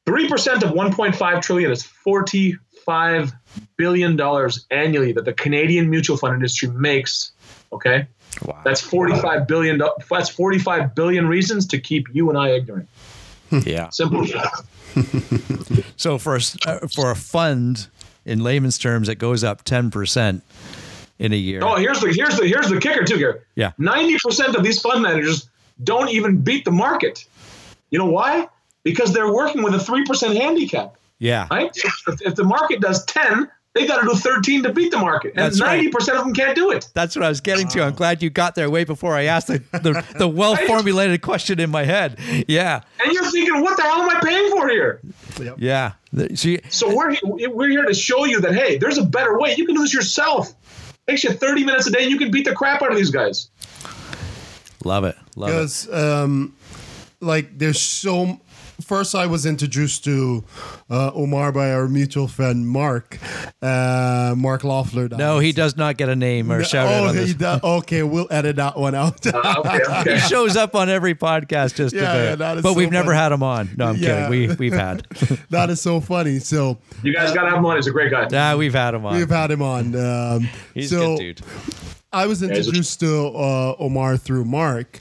3% 0.07 0.63
of 0.63 0.71
1.5 0.71 1.43
trillion 1.43 1.71
is 1.71 1.83
45 1.83 3.33
billion 3.77 4.17
dollars 4.17 4.67
annually 4.71 5.13
that 5.13 5.25
the 5.25 5.33
Canadian 5.33 5.91
mutual 5.91 6.17
fund 6.17 6.35
industry 6.35 6.69
makes, 6.71 7.33
okay? 7.73 8.07
Wow. 8.45 8.61
That's 8.65 8.81
45 8.81 9.47
billion 9.47 9.79
do- 9.79 9.93
that's 10.09 10.29
45 10.31 10.95
billion 10.95 11.27
reasons 11.29 11.67
to 11.69 11.79
keep 11.79 12.07
you 12.13 12.29
and 12.29 12.39
I 12.39 12.51
ignorant. 12.53 12.89
yeah. 13.51 13.89
Simple 13.91 14.25
as. 14.25 14.63
So 15.97 16.17
for 16.19 16.35
a, 16.35 16.39
s- 16.39 16.57
uh, 16.67 16.87
for 16.89 17.11
a 17.11 17.15
fund, 17.17 17.89
in 18.25 18.43
layman's 18.43 18.79
terms, 18.79 19.09
it 19.09 19.17
goes 19.17 19.45
up 19.45 19.63
ten 19.65 19.91
percent 19.91 20.43
in 21.21 21.33
a 21.33 21.37
year. 21.37 21.61
Oh, 21.63 21.77
here's 21.77 22.01
the 22.01 22.13
here's 22.13 22.37
the 22.37 22.49
here's 22.49 22.69
the 22.69 22.81
kicker 22.81 23.05
too, 23.05 23.19
Gary. 23.19 23.41
Yeah. 23.55 23.73
Ninety 23.79 24.17
percent 24.25 24.57
of 24.57 24.65
these 24.65 24.81
fund 24.81 25.03
managers 25.03 25.49
don't 25.85 26.09
even 26.09 26.41
beat 26.41 26.65
the 26.65 26.71
market. 26.73 27.27
You 27.91 27.99
know 27.99 28.07
why? 28.07 28.49
Because 28.83 29.13
they're 29.13 29.33
working 29.33 29.63
with 29.63 29.75
a 29.75 29.79
three 29.79 30.05
percent 30.05 30.37
handicap, 30.37 30.97
yeah. 31.19 31.47
right? 31.51 31.75
So 31.77 31.89
if, 32.09 32.23
if 32.23 32.35
the 32.35 32.45
market 32.45 32.81
does 32.81 33.05
ten, 33.05 33.51
they 33.75 33.87
got 33.87 34.01
to 34.01 34.09
do 34.09 34.15
thirteen 34.15 34.63
to 34.63 34.73
beat 34.73 34.91
the 34.91 34.99
market, 34.99 35.35
and 35.37 35.53
right. 35.61 35.77
ninety 35.77 35.91
percent 35.91 36.17
of 36.17 36.25
them 36.25 36.33
can't 36.33 36.57
do 36.57 36.71
it. 36.71 36.89
That's 36.95 37.15
what 37.15 37.23
I 37.23 37.29
was 37.29 37.43
getting 37.43 37.69
to. 37.69 37.83
I'm 37.83 37.95
glad 37.95 38.23
you 38.23 38.31
got 38.31 38.55
there 38.55 38.71
way 38.71 38.85
before 38.85 39.15
I 39.15 39.25
asked 39.25 39.49
the, 39.49 39.59
the, 39.73 40.05
the 40.19 40.29
well 40.41 40.57
formulated 40.57 41.21
question 41.21 41.61
in 41.61 41.69
my 41.69 41.85
head. 41.85 42.19
Yeah. 42.49 42.81
And 43.05 43.13
you're 43.13 43.31
thinking, 43.31 43.61
what 43.61 43.77
the 43.77 43.83
hell 43.83 44.01
am 44.03 44.09
I 44.09 44.21
paying 44.21 44.51
for 44.51 44.69
here? 44.71 45.01
Yeah. 45.59 45.93
The- 46.15 46.35
See, 46.35 46.61
So 46.71 46.95
we're 46.95 47.15
we're 47.23 47.69
here 47.69 47.85
to 47.85 47.95
show 47.95 48.25
you 48.25 48.41
that 48.41 48.55
hey, 48.55 48.79
there's 48.79 48.99
a 48.99 49.05
better 49.05 49.39
way. 49.39 49.55
You 49.57 49.67
can 49.67 49.75
do 49.75 49.83
this 49.83 49.93
yourself. 49.93 50.55
Takes 51.11 51.25
you 51.25 51.33
30 51.33 51.65
minutes 51.65 51.89
a 51.89 51.91
day. 51.91 52.03
And 52.03 52.11
you 52.11 52.19
can 52.19 52.31
beat 52.31 52.45
the 52.45 52.55
crap 52.55 52.83
out 52.83 52.93
of 52.93 52.97
these 52.97 53.11
guys. 53.11 53.51
love 54.85 55.05
it. 55.05 55.17
Love 55.35 55.51
it. 55.51 55.53
because 55.53 55.93
um, 55.93 56.55
like 57.21 57.59
there's 57.59 57.81
so 57.81 58.41
first 58.91 59.15
i 59.15 59.27
was 59.27 59.47
introduced 59.47 60.03
to 60.05 60.43
uh, 60.91 61.11
omar 61.15 61.53
by 61.53 61.71
our 61.73 61.87
mutual 61.89 62.27
friend 62.27 62.69
mark 62.69 63.19
uh, 63.63 64.35
mark 64.37 64.65
loeffler 64.65 65.09
No, 65.09 65.37
was- 65.37 65.45
he 65.45 65.53
does 65.53 65.77
not 65.77 65.97
get 65.97 66.09
a 66.09 66.17
name 66.17 66.51
or 66.51 66.65
shout 66.65 66.87
out 66.89 67.05
oh, 67.05 67.09
on 67.09 67.15
he 67.15 67.21
this. 67.21 67.35
does- 67.35 67.63
okay 67.63 68.03
we'll 68.03 68.27
edit 68.31 68.57
that 68.57 68.77
one 68.77 68.95
out 68.95 69.25
Uh, 69.27 69.55
okay, 69.65 69.81
okay. 70.01 70.15
He 70.19 70.21
shows 70.21 70.57
up 70.57 70.75
on 70.75 70.89
every 70.89 71.15
podcast 71.15 71.75
just 71.77 71.95
Yeah, 71.95 72.03
about. 72.03 72.17
yeah, 72.25 72.35
that 72.37 72.57
is 72.59 72.63
but 72.65 72.71
so 72.73 72.75
we've 72.79 72.91
never 72.91 73.15
had 73.15 73.31
him 73.33 73.43
on. 73.45 73.71
No, 73.77 73.87
I'm 73.91 73.97
Yeah. 73.97 74.29
kidding. 74.29 74.31
We 74.31 74.55
we've 74.71 74.73
had. 74.87 75.07
that 75.51 75.71
is 75.71 75.81
so 75.81 76.01
funny 76.01 76.39
so 76.41 76.79
You 77.05 77.15
guys 77.15 77.33
got 77.33 77.43
to 77.45 77.51
have 77.51 77.59
him 77.59 77.67
on. 77.67 77.77
He's 77.77 77.87
a 77.87 77.91
great 77.93 78.11
guy. 78.11 78.27
Yeah, 78.31 78.57
we've 78.57 78.75
had 78.75 78.95
him 78.95 79.07
on. 79.07 79.15
we've 79.17 79.31
had 79.31 79.51
him 79.51 79.63
on 79.63 79.95
um, 79.95 80.49
He's 80.75 80.91
so 80.91 81.15
a 81.15 81.17
good 81.17 81.37
dude. 81.37 81.41
I 82.13 82.27
was 82.27 82.43
introduced 82.43 82.99
to 83.01 83.27
uh, 83.29 83.75
Omar 83.79 84.17
through 84.17 84.45
Mark, 84.45 84.99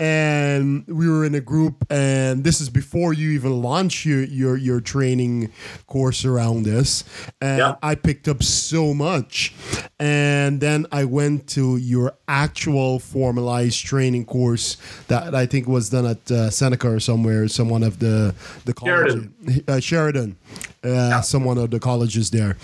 and 0.00 0.84
we 0.88 1.08
were 1.08 1.24
in 1.24 1.34
a 1.34 1.40
group. 1.40 1.84
And 1.90 2.42
this 2.42 2.60
is 2.60 2.68
before 2.70 3.12
you 3.12 3.30
even 3.30 3.60
launch 3.62 4.04
your 4.06 4.24
your, 4.24 4.56
your 4.56 4.80
training 4.80 5.52
course 5.86 6.24
around 6.24 6.64
this. 6.64 7.04
And 7.40 7.58
Yeah. 7.58 7.74
I 7.82 7.94
picked 7.94 8.26
up 8.26 8.42
so 8.42 8.94
much, 8.94 9.52
and 9.98 10.60
then 10.60 10.86
I 10.90 11.04
went 11.04 11.46
to 11.48 11.76
your 11.76 12.14
actual 12.26 12.98
formalized 12.98 13.84
training 13.84 14.24
course 14.24 14.76
that 15.08 15.34
I 15.34 15.46
think 15.46 15.68
was 15.68 15.90
done 15.90 16.06
at 16.06 16.30
uh, 16.30 16.50
Seneca 16.50 16.88
or 16.88 17.00
somewhere, 17.00 17.46
some 17.48 17.68
one 17.68 17.82
of 17.82 17.98
the 17.98 18.34
the 18.64 18.72
college, 18.72 19.12
Sheridan. 19.12 19.64
uh, 19.68 19.80
Sheridan, 19.80 20.36
uh, 20.82 21.20
some 21.20 21.44
one 21.44 21.58
of 21.58 21.70
the 21.70 21.78
colleges 21.80 22.30
there. 22.30 22.56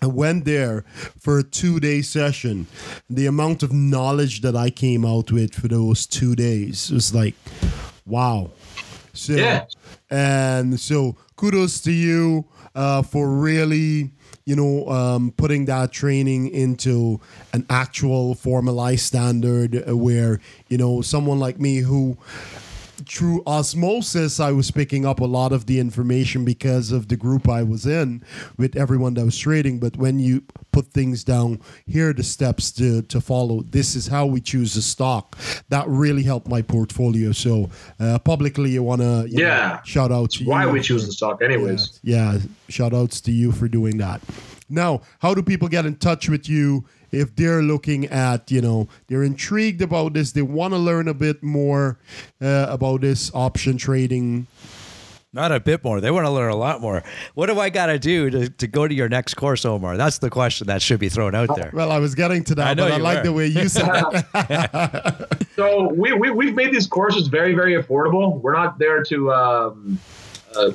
I 0.00 0.06
went 0.06 0.44
there 0.44 0.84
for 1.18 1.38
a 1.38 1.42
two 1.42 1.80
day 1.80 2.02
session. 2.02 2.66
The 3.10 3.26
amount 3.26 3.62
of 3.62 3.72
knowledge 3.72 4.42
that 4.42 4.54
I 4.56 4.70
came 4.70 5.04
out 5.04 5.32
with 5.32 5.54
for 5.54 5.68
those 5.68 6.06
two 6.06 6.36
days 6.36 6.90
was 6.90 7.14
like, 7.14 7.34
wow. 8.06 8.50
So, 9.12 9.32
Yeah. 9.32 9.64
and 10.10 10.78
so 10.78 11.16
kudos 11.36 11.80
to 11.80 11.92
you 11.92 12.44
uh, 12.74 13.02
for 13.02 13.28
really, 13.28 14.12
you 14.44 14.54
know, 14.54 14.88
um, 14.88 15.32
putting 15.36 15.64
that 15.64 15.90
training 15.90 16.48
into 16.50 17.20
an 17.52 17.66
actual 17.68 18.34
formalized 18.36 19.04
standard 19.04 19.82
where, 19.90 20.38
you 20.68 20.78
know, 20.78 21.00
someone 21.02 21.40
like 21.40 21.58
me 21.58 21.78
who 21.78 22.16
through 23.08 23.42
osmosis, 23.46 24.38
I 24.40 24.52
was 24.52 24.70
picking 24.70 25.06
up 25.06 25.20
a 25.20 25.24
lot 25.24 25.52
of 25.52 25.66
the 25.66 25.78
information 25.80 26.44
because 26.44 26.92
of 26.92 27.08
the 27.08 27.16
group 27.16 27.48
I 27.48 27.62
was 27.62 27.86
in 27.86 28.22
with 28.56 28.76
everyone 28.76 29.14
that 29.14 29.24
was 29.24 29.38
trading. 29.38 29.78
But 29.80 29.96
when 29.96 30.18
you 30.18 30.42
put 30.72 30.92
things 30.92 31.24
down, 31.24 31.60
here 31.86 32.10
are 32.10 32.12
the 32.12 32.22
steps 32.22 32.70
to, 32.72 33.02
to 33.02 33.20
follow. 33.20 33.62
This 33.62 33.96
is 33.96 34.06
how 34.06 34.26
we 34.26 34.40
choose 34.40 34.76
a 34.76 34.82
stock. 34.82 35.36
That 35.70 35.86
really 35.88 36.22
helped 36.22 36.48
my 36.48 36.62
portfolio. 36.62 37.32
So 37.32 37.70
uh, 37.98 38.18
publicly, 38.18 38.76
I 38.76 38.80
want 38.80 39.00
to 39.00 39.26
Yeah. 39.28 39.82
shout 39.84 40.12
out 40.12 40.30
to 40.32 40.44
Why 40.44 40.64
you. 40.66 40.70
we 40.70 40.80
choose 40.80 41.06
the 41.06 41.12
stock, 41.12 41.42
anyways. 41.42 42.00
yeah, 42.02 42.34
yeah, 42.34 42.38
shout 42.68 42.92
outs 42.94 43.20
to 43.22 43.32
you 43.32 43.52
for 43.52 43.68
doing 43.68 43.98
that. 43.98 44.20
Now, 44.70 45.00
how 45.20 45.32
do 45.32 45.42
people 45.42 45.68
get 45.68 45.86
in 45.86 45.96
touch 45.96 46.28
with 46.28 46.46
you 46.48 46.84
if 47.12 47.34
they're 47.36 47.62
looking 47.62 48.06
at, 48.06 48.50
you 48.50 48.60
know, 48.60 48.88
they're 49.06 49.22
intrigued 49.22 49.82
about 49.82 50.14
this, 50.14 50.32
they 50.32 50.42
want 50.42 50.74
to 50.74 50.78
learn 50.78 51.08
a 51.08 51.14
bit 51.14 51.42
more 51.42 51.98
uh, 52.40 52.66
about 52.68 53.00
this 53.00 53.30
option 53.34 53.78
trading? 53.78 54.46
Not 55.32 55.52
a 55.52 55.60
bit 55.60 55.84
more. 55.84 56.00
They 56.00 56.10
want 56.10 56.24
to 56.24 56.30
learn 56.30 56.50
a 56.50 56.56
lot 56.56 56.80
more. 56.80 57.02
What 57.34 57.46
do 57.46 57.60
I 57.60 57.68
got 57.68 57.86
to 57.86 57.98
do 57.98 58.30
to, 58.30 58.48
to 58.48 58.66
go 58.66 58.88
to 58.88 58.94
your 58.94 59.10
next 59.10 59.34
course, 59.34 59.64
Omar? 59.66 59.98
That's 59.98 60.18
the 60.18 60.30
question 60.30 60.68
that 60.68 60.80
should 60.80 61.00
be 61.00 61.10
thrown 61.10 61.34
out 61.34 61.54
there. 61.54 61.70
Well, 61.74 61.92
I 61.92 61.98
was 61.98 62.14
getting 62.14 62.44
to 62.44 62.54
that, 62.54 62.68
I 62.68 62.74
know 62.74 62.84
but 62.84 62.92
I 62.92 62.96
you 62.96 63.02
like 63.02 63.18
were. 63.18 63.24
the 63.24 63.32
way 63.34 63.46
you 63.46 63.68
said 63.68 63.90
it. 64.34 65.28
So 65.58 65.92
we, 65.92 66.12
we 66.12 66.30
we've 66.30 66.54
made 66.54 66.72
these 66.72 66.86
courses 66.86 67.26
very 67.26 67.52
very 67.52 67.74
affordable. 67.74 68.40
We're 68.40 68.52
not 68.52 68.78
there 68.78 69.02
to 69.02 69.32
um, 69.32 69.98
uh, 70.54 70.70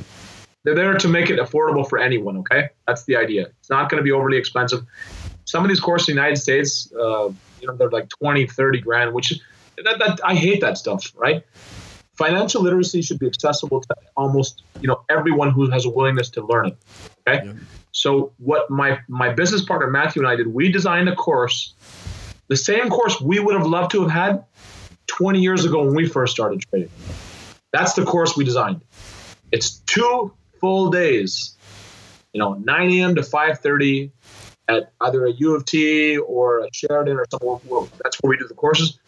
they're 0.66 0.76
there 0.76 0.94
to 0.98 1.08
make 1.08 1.30
it 1.30 1.40
affordable 1.40 1.88
for 1.88 2.00
anyone. 2.00 2.36
Okay, 2.40 2.68
that's 2.86 3.06
the 3.06 3.16
idea. 3.16 3.48
It's 3.62 3.70
not 3.70 3.90
going 3.90 4.00
to 4.00 4.04
be 4.04 4.12
overly 4.12 4.38
expensive. 4.38 4.86
Some 5.54 5.64
of 5.64 5.70
these 5.70 5.80
courses 5.80 6.10
in 6.10 6.16
the 6.16 6.22
United 6.24 6.38
States, 6.42 6.92
uh, 6.94 7.30
you 7.62 7.68
know, 7.68 7.76
they're 7.76 7.92
like 7.92 8.10
20, 8.10 8.48
30 8.48 8.82
grand, 8.82 9.14
which 9.14 9.40
that, 9.78 10.00
that 10.00 10.20
I 10.24 10.34
hate 10.34 10.62
that 10.62 10.80
stuff. 10.80 11.14
Right? 11.16 11.46
Financial 12.18 12.64
literacy 12.64 13.04
should 13.04 13.20
be 13.20 13.28
accessible 13.28 13.80
to 13.82 13.96
almost 14.18 14.64
you 14.82 14.88
know 14.88 15.02
everyone 15.12 15.52
who 15.52 15.70
has 15.70 15.86
a 15.86 15.92
willingness 15.92 16.32
to 16.32 16.42
learn 16.44 16.70
it. 16.70 16.78
Okay. 17.28 17.46
Yeah. 17.46 17.54
So 17.92 18.34
what 18.40 18.72
my 18.72 18.98
my 19.08 19.32
business 19.32 19.64
partner 19.64 19.92
Matthew 19.92 20.24
and 20.24 20.28
I 20.28 20.36
did, 20.36 20.48
we 20.48 20.72
designed 20.72 21.08
a 21.08 21.16
course, 21.16 21.76
the 22.48 22.58
same 22.58 22.90
course 22.90 23.22
we 23.22 23.38
would 23.38 23.54
have 23.54 23.68
loved 23.68 23.92
to 23.92 24.02
have 24.02 24.10
had 24.10 24.46
20 25.06 25.40
years 25.40 25.66
ago 25.66 25.86
when 25.86 25.94
we 25.94 26.08
first 26.08 26.34
started 26.34 26.62
trading. 26.62 26.90
That's 27.72 27.94
the 27.94 28.06
course 28.06 28.36
we 28.36 28.44
designed. 28.44 28.82
It's 29.52 29.78
two 29.86 30.34
full 30.60 30.90
days, 30.90 31.56
you 32.34 32.40
know, 32.40 32.54
9 32.54 32.90
a.m. 32.90 33.14
to 33.14 33.22
5:30 33.22 34.10
at 34.68 34.92
either 35.02 35.26
a 35.26 35.32
U 35.32 35.56
of 35.56 35.66
T 35.66 36.18
or 36.18 36.60
a 36.60 36.70
Sheridan 36.74 37.18
or 37.18 37.26
somewhere. 37.30 37.60
That's 38.04 38.18
where 38.22 38.30
we 38.30 38.38
do 38.38 38.48
the 38.48 38.54
courses. 38.54 39.00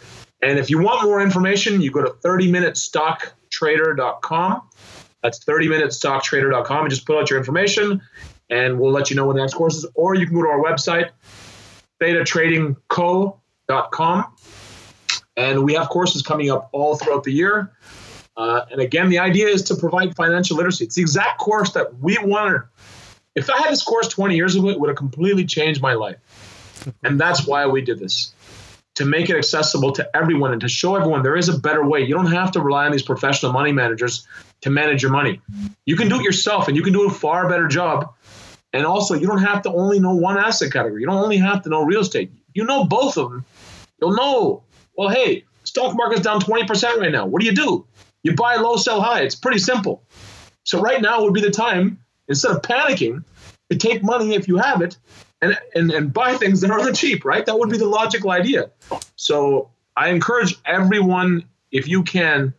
And 0.42 0.58
if 0.60 0.70
you 0.70 0.82
want 0.82 1.04
more 1.04 1.22
information, 1.22 1.80
you 1.82 1.92
go 1.92 2.04
to 2.04 2.12
30minutestocktrader.com. 2.12 4.62
That's 5.24 5.40
30minutestocktrader.com 5.44 6.82
and 6.82 6.90
just 6.90 7.06
put 7.06 7.18
out 7.18 7.30
your 7.30 7.40
information 7.40 8.02
and 8.50 8.78
we'll 8.80 8.92
let 8.92 9.10
you 9.10 9.16
know 9.16 9.26
when 9.26 9.38
the 9.38 9.42
next 9.42 9.56
course 9.56 9.76
is. 9.76 9.86
Or 9.96 10.14
you 10.16 10.26
can 10.26 10.36
go 10.36 10.44
to 10.44 10.50
our 10.50 10.62
website, 10.62 11.12
thetatradingco.com. 12.02 14.26
And 15.38 15.64
we 15.64 15.74
have 15.74 15.90
courses 15.90 16.22
coming 16.22 16.52
up 16.52 16.70
all 16.72 16.96
throughout 16.96 17.24
the 17.24 17.34
year. 17.34 17.74
Uh, 18.38 18.62
and 18.72 18.80
again, 18.82 19.10
the 19.10 19.20
idea 19.20 19.48
is 19.48 19.64
to 19.64 19.76
provide 19.76 20.16
financial 20.16 20.56
literacy. 20.58 20.86
It's 20.86 20.96
the 20.96 21.02
exact 21.02 21.40
course 21.40 21.74
that 21.74 22.00
we 22.00 22.18
wanted. 22.22 22.62
If 23.36 23.50
I 23.50 23.58
had 23.58 23.72
this 23.72 23.84
course 23.84 24.08
20 24.08 24.36
years 24.36 24.56
ago, 24.56 24.70
it 24.70 24.80
would 24.80 24.90
have 24.90 24.98
completely 24.98 25.46
changed 25.46 25.82
my 25.82 25.94
life. 25.94 26.18
And 27.04 27.20
that's 27.20 27.46
why 27.46 27.68
we 27.68 27.82
did 27.82 28.00
this 28.00 28.34
to 28.96 29.06
make 29.06 29.30
it 29.30 29.36
accessible 29.36 29.92
to 29.92 30.10
everyone 30.16 30.54
and 30.54 30.62
to 30.62 30.70
show 30.70 30.96
everyone 30.96 31.22
there 31.22 31.36
is 31.36 31.50
a 31.50 31.60
better 31.60 31.86
way. 31.86 32.02
You 32.02 32.14
don't 32.16 32.32
have 32.32 32.52
to 32.54 32.62
rely 32.62 32.86
on 32.86 32.92
these 32.92 33.04
professional 33.04 33.52
money 33.52 33.74
managers 33.74 34.26
to 34.62 34.70
manage 34.70 35.02
your 35.02 35.12
money. 35.12 35.42
You 35.86 35.98
can 35.98 36.08
do 36.08 36.20
it 36.20 36.24
yourself 36.24 36.68
and 36.68 36.78
you 36.78 36.84
can 36.84 36.94
do 36.94 37.06
a 37.06 37.12
far 37.12 37.50
better 37.50 37.68
job. 37.68 38.14
And 38.72 38.86
also, 38.86 39.14
you 39.14 39.28
don't 39.28 39.42
have 39.42 39.62
to 39.64 39.72
only 39.72 40.00
know 40.00 40.16
one 40.16 40.38
asset 40.38 40.72
category. 40.72 41.02
You 41.02 41.08
don't 41.08 41.22
only 41.22 41.38
have 41.38 41.64
to 41.64 41.70
know 41.70 41.84
real 41.84 42.02
estate. 42.02 42.32
You 42.54 42.66
know 42.66 42.86
both 42.86 43.18
of 43.18 43.32
them. 43.32 43.46
You'll 44.02 44.16
know, 44.16 44.64
well, 44.98 45.10
hey, 45.10 45.46
stock 45.64 45.96
market's 45.96 46.22
down 46.22 46.42
20% 46.42 46.98
right 46.98 47.12
now. 47.12 47.26
What 47.26 47.42
do 47.42 47.48
you 47.48 47.56
do? 47.56 47.86
You 48.24 48.34
buy 48.34 48.56
low, 48.56 48.76
sell 48.78 49.02
high. 49.02 49.22
It's 49.22 49.36
pretty 49.36 49.60
simple. 49.60 50.04
So 50.64 50.82
right 50.82 51.02
now 51.02 51.24
would 51.24 51.34
be 51.34 51.42
the 51.42 51.52
time, 51.52 52.00
instead 52.28 52.52
of 52.52 52.62
panicking, 52.62 53.24
to 53.70 53.78
take 53.78 54.04
money 54.04 54.36
if 54.36 54.48
you 54.48 54.58
have 54.58 54.82
it 54.82 54.98
and, 55.42 55.58
and, 55.74 55.92
and 55.92 56.14
buy 56.14 56.36
things 56.36 56.62
that 56.62 56.72
are 56.72 56.92
cheap, 56.92 57.26
right? 57.26 57.46
That 57.46 57.58
would 57.58 57.70
be 57.70 57.78
the 57.78 57.88
logical 57.88 58.32
idea. 58.32 58.70
So 59.16 59.70
I 59.98 60.10
encourage 60.10 60.56
everyone, 60.66 61.46
if 61.72 61.88
you 61.88 62.04
can, 62.04 62.54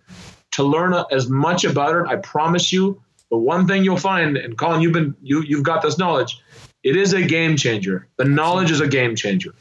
to 0.53 0.63
learn 0.65 0.95
as 1.11 1.29
much 1.29 1.65
about 1.65 1.95
it. 1.95 2.09
I 2.09 2.17
promise 2.17 2.73
you, 2.73 3.01
the 3.31 3.37
one 3.37 3.67
thing 3.67 3.85
you'll 3.85 3.97
find, 3.99 4.37
and 4.37 4.57
Colin, 4.57 4.81
you've 4.81 4.93
been 4.93 5.15
you 5.23 5.43
you've 5.43 5.65
got 5.65 5.83
this 5.83 5.99
knowledge. 5.99 6.41
It 6.83 6.97
is 6.97 7.13
a 7.13 7.23
game 7.23 7.57
changer. 7.57 8.07
The 8.17 8.25
knowledge 8.25 8.71
is 8.71 8.81
a 8.81 8.87
game 8.87 9.17
changer. 9.17 9.53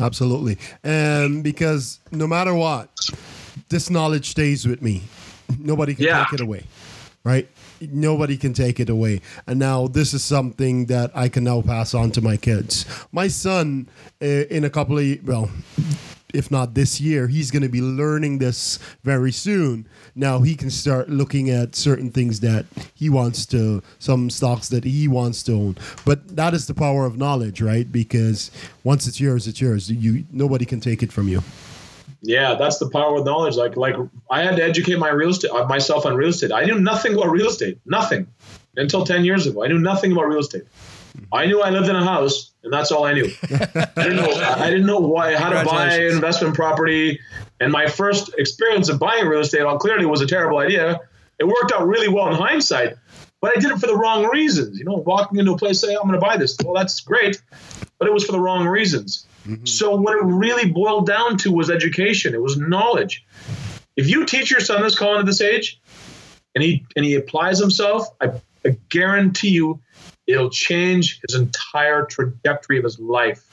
Absolutely. 0.00 0.58
And 0.82 1.44
because 1.44 2.00
no 2.10 2.26
matter 2.26 2.52
what, 2.52 2.90
this 3.68 3.88
knowledge 3.90 4.30
stays 4.30 4.66
with 4.66 4.82
me. 4.82 5.02
Nobody 5.58 5.94
can 5.94 6.04
Yeah. 6.06 6.24
take 6.24 6.34
it 6.34 6.40
away, 6.40 6.64
right? 7.22 7.48
Nobody 7.80 8.36
can 8.36 8.52
take 8.52 8.80
it 8.80 8.88
away. 8.88 9.20
And 9.46 9.58
now 9.58 9.86
this 9.86 10.14
is 10.14 10.24
something 10.24 10.86
that 10.86 11.10
I 11.14 11.28
can 11.28 11.44
now 11.44 11.62
pass 11.62 11.94
on 11.94 12.10
to 12.12 12.20
my 12.20 12.36
kids. 12.36 12.86
My 13.12 13.28
son, 13.28 13.88
uh, 14.22 14.26
in 14.26 14.64
a 14.64 14.70
couple 14.70 14.98
of 14.98 15.24
well, 15.24 15.50
if 16.34 16.50
not 16.50 16.74
this 16.74 17.00
year, 17.00 17.28
he's 17.28 17.50
going 17.50 17.62
to 17.62 17.68
be 17.68 17.80
learning 17.80 18.38
this 18.38 18.78
very 19.04 19.30
soon. 19.30 19.86
Now 20.14 20.40
he 20.40 20.56
can 20.56 20.68
start 20.68 21.08
looking 21.08 21.48
at 21.48 21.76
certain 21.76 22.10
things 22.10 22.40
that 22.40 22.66
he 22.94 23.08
wants 23.08 23.46
to, 23.46 23.82
some 24.00 24.28
stocks 24.28 24.68
that 24.68 24.84
he 24.84 25.06
wants 25.06 25.42
to 25.44 25.52
own. 25.52 25.76
But 26.04 26.36
that 26.36 26.52
is 26.52 26.66
the 26.66 26.74
power 26.74 27.06
of 27.06 27.16
knowledge, 27.16 27.62
right? 27.62 27.90
Because 27.90 28.50
once 28.82 29.06
it's 29.06 29.20
yours, 29.20 29.46
it's 29.46 29.60
yours. 29.60 29.90
You 29.90 30.24
nobody 30.32 30.64
can 30.64 30.80
take 30.80 31.02
it 31.02 31.12
from 31.12 31.28
you. 31.28 31.42
Yeah, 32.24 32.54
that's 32.54 32.78
the 32.78 32.88
power 32.88 33.18
of 33.18 33.26
knowledge. 33.26 33.56
Like, 33.56 33.76
like 33.76 33.96
I 34.30 34.42
had 34.42 34.56
to 34.56 34.64
educate 34.64 34.98
my 34.98 35.10
real 35.10 35.28
estate 35.28 35.50
uh, 35.50 35.66
myself 35.66 36.06
on 36.06 36.16
real 36.16 36.30
estate. 36.30 36.52
I 36.52 36.64
knew 36.64 36.80
nothing 36.80 37.12
about 37.12 37.30
real 37.30 37.48
estate, 37.48 37.78
nothing 37.84 38.26
until 38.76 39.04
ten 39.04 39.24
years 39.24 39.46
ago. 39.46 39.62
I 39.62 39.68
knew 39.68 39.78
nothing 39.78 40.12
about 40.12 40.28
real 40.28 40.40
estate. 40.40 40.64
I 41.32 41.46
knew 41.46 41.60
I 41.60 41.70
lived 41.70 41.88
in 41.88 41.96
a 41.96 42.04
house, 42.04 42.52
and 42.62 42.72
that's 42.72 42.90
all 42.90 43.04
I 43.04 43.12
knew. 43.12 43.30
I 43.42 44.02
didn't 44.02 44.16
know. 44.16 44.32
I 44.32 44.70
didn't 44.70 44.86
know 44.86 45.00
why 45.00 45.36
how 45.36 45.50
to 45.50 45.64
buy 45.64 46.00
investment 46.00 46.54
property. 46.54 47.20
And 47.60 47.70
my 47.70 47.86
first 47.86 48.34
experience 48.38 48.88
of 48.88 48.98
buying 48.98 49.26
real 49.26 49.40
estate, 49.40 49.60
all 49.60 49.78
clearly, 49.78 50.06
was 50.06 50.22
a 50.22 50.26
terrible 50.26 50.58
idea. 50.58 51.00
It 51.38 51.44
worked 51.44 51.72
out 51.72 51.86
really 51.86 52.08
well 52.08 52.28
in 52.28 52.34
hindsight, 52.34 52.94
but 53.40 53.56
I 53.56 53.60
did 53.60 53.70
it 53.70 53.78
for 53.78 53.86
the 53.86 53.96
wrong 53.96 54.24
reasons. 54.24 54.78
You 54.78 54.86
know, 54.86 55.02
walking 55.06 55.38
into 55.38 55.52
a 55.52 55.58
place, 55.58 55.78
say, 55.78 55.94
"I'm 55.94 56.08
going 56.08 56.14
to 56.14 56.18
buy 56.18 56.38
this." 56.38 56.56
Well, 56.64 56.74
that's 56.74 57.00
great, 57.00 57.42
but 57.98 58.08
it 58.08 58.14
was 58.14 58.24
for 58.24 58.32
the 58.32 58.40
wrong 58.40 58.66
reasons. 58.66 59.26
Mm-hmm. 59.46 59.66
So 59.66 59.94
what 59.96 60.16
it 60.16 60.24
really 60.24 60.70
boiled 60.70 61.06
down 61.06 61.36
to 61.38 61.52
was 61.52 61.70
education. 61.70 62.34
It 62.34 62.42
was 62.42 62.56
knowledge. 62.56 63.24
If 63.96 64.08
you 64.08 64.24
teach 64.24 64.50
your 64.50 64.60
son 64.60 64.82
this 64.82 64.98
Colin 64.98 65.20
at 65.20 65.26
this 65.26 65.40
age, 65.40 65.80
and 66.54 66.64
he 66.64 66.84
and 66.96 67.04
he 67.04 67.14
applies 67.14 67.58
himself, 67.58 68.06
I, 68.20 68.32
I 68.64 68.76
guarantee 68.88 69.50
you, 69.50 69.80
it'll 70.26 70.50
change 70.50 71.20
his 71.26 71.38
entire 71.38 72.06
trajectory 72.06 72.78
of 72.78 72.84
his 72.84 72.98
life, 72.98 73.44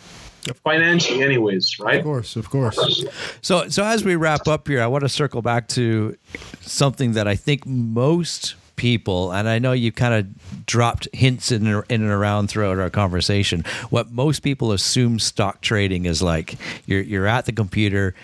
financially, 0.64 1.24
anyways. 1.24 1.78
Right 1.80 1.98
of 2.00 2.04
course, 2.04 2.36
of 2.36 2.50
course. 2.50 3.06
So, 3.42 3.68
so 3.70 3.84
as 3.84 4.04
we 4.04 4.16
wrap 4.16 4.48
up 4.48 4.68
here, 4.68 4.82
I 4.82 4.88
want 4.88 5.04
to 5.04 5.10
circle 5.10 5.42
back 5.42 5.68
to 5.70 6.16
something 6.62 7.14
that 7.14 7.28
I 7.28 7.36
think 7.36 7.66
most 7.66 8.56
people, 8.82 9.32
and 9.32 9.48
I 9.48 9.60
know 9.60 9.74
you 9.74 9.92
kind 9.92 10.16
of 10.16 10.66
dropped 10.66 11.08
hints 11.14 11.52
in, 11.52 11.68
and- 11.68 11.84
in 11.88 12.02
and 12.02 12.10
around 12.12 12.48
throughout 12.50 12.80
our 12.80 12.90
conversation. 12.90 13.64
What 13.92 14.12
most 14.12 14.40
people 14.40 14.72
assume 14.72 15.20
stock 15.20 15.62
trading 15.62 16.06
is 16.06 16.24
like 16.24 16.56
you're 16.88 17.02
you're 17.04 17.28
at 17.28 17.46
the 17.46 17.52
computer, 17.52 18.16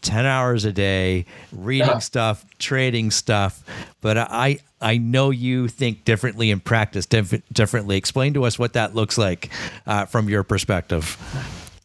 ten 0.00 0.24
hours 0.24 0.64
a 0.64 0.72
day, 0.72 1.26
reading 1.52 1.86
Yeah. 1.88 1.98
stuff, 1.98 2.46
trading 2.58 3.10
stuff. 3.10 3.62
But 4.00 4.16
I 4.16 4.58
I 4.80 4.96
know 4.96 5.28
you 5.30 5.68
think 5.68 6.04
differently 6.06 6.50
and 6.50 6.64
practice 6.64 7.04
diff- 7.04 7.42
differently. 7.52 7.98
Explain 7.98 8.32
to 8.34 8.44
us 8.44 8.58
what 8.58 8.72
that 8.72 8.94
looks 8.94 9.18
like 9.18 9.50
uh, 9.86 10.06
from 10.06 10.30
your 10.30 10.42
perspective. 10.44 11.18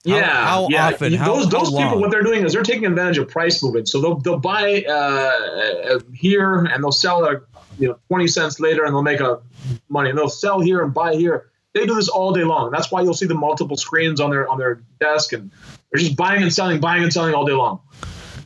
Yeah. 0.03 0.23
how 0.47 0.67
yeah. 0.71 0.87
often? 0.87 1.13
How- 1.13 1.35
those 1.35 1.49
those 1.49 1.69
people, 1.69 1.99
what 1.99 2.09
they're 2.11 2.23
doing 2.23 2.43
is 2.45 2.53
they're 2.53 2.63
taking 2.63 2.85
advantage 2.87 3.17
of 3.19 3.29
price 3.29 3.61
movement. 3.61 3.87
So 3.89 3.99
they'll 4.01 4.15
they'll 4.15 4.39
buy 4.39 4.83
uh, 4.87 4.91
uh, 4.93 5.99
here 6.13 6.59
and 6.65 6.83
they'll 6.83 6.91
sell 6.91 7.23
it, 7.25 7.43
you 7.79 7.87
know, 7.87 7.97
twenty 8.07 8.27
cents 8.27 8.59
later, 8.59 8.83
and 8.85 8.93
they'll 8.93 9.03
make 9.03 9.19
a 9.19 9.41
money. 9.89 10.09
And 10.09 10.17
they'll 10.17 10.29
sell 10.29 10.59
here 10.59 10.83
and 10.83 10.93
buy 10.93 11.15
here. 11.15 11.49
They 11.73 11.85
do 11.85 11.95
this 11.95 12.09
all 12.09 12.33
day 12.33 12.43
long. 12.43 12.71
That's 12.71 12.91
why 12.91 13.01
you'll 13.01 13.13
see 13.13 13.27
the 13.27 13.35
multiple 13.35 13.77
screens 13.77 14.19
on 14.19 14.29
their 14.29 14.49
on 14.49 14.57
their 14.57 14.81
desk, 14.99 15.33
and 15.33 15.51
they're 15.91 15.99
just 15.99 16.15
buying 16.15 16.41
and 16.43 16.53
selling, 16.53 16.79
buying 16.79 17.03
and 17.03 17.11
selling 17.11 17.33
all 17.33 17.45
day 17.45 17.53
long. 17.53 17.79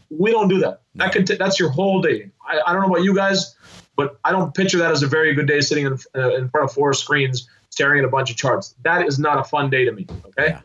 We 0.10 0.32
don't 0.32 0.48
do 0.48 0.60
that. 0.60 0.82
That 0.96 1.12
can 1.12 1.26
t- 1.26 1.36
that's 1.36 1.60
your 1.60 1.70
whole 1.70 2.02
day. 2.02 2.30
I, 2.48 2.62
I 2.68 2.74
don't 2.74 2.84
know 2.84 2.94
about 2.94 3.04
you 3.04 3.16
guys, 3.16 3.56
but 3.96 4.20
I 4.24 4.32
don't 4.32 4.54
picture 4.54 4.78
that 4.78 4.92
as 4.92 5.02
a 5.04 5.08
very 5.08 5.34
good 5.34 5.48
day 5.48 5.62
sitting 5.62 5.86
in, 5.86 5.98
uh, 6.16 6.36
in 6.36 6.50
front 6.50 6.70
of 6.70 6.74
four 6.74 6.94
screens 6.94 7.50
staring 7.70 8.00
at 8.00 8.06
a 8.06 8.10
bunch 8.10 8.30
of 8.30 8.38
charts. 8.38 8.76
That 8.84 9.06
is 9.06 9.20
not 9.20 9.40
a 9.40 9.44
fun 9.44 9.70
day 9.70 9.86
to 9.86 9.92
me. 9.92 10.08
Okay. 10.28 10.58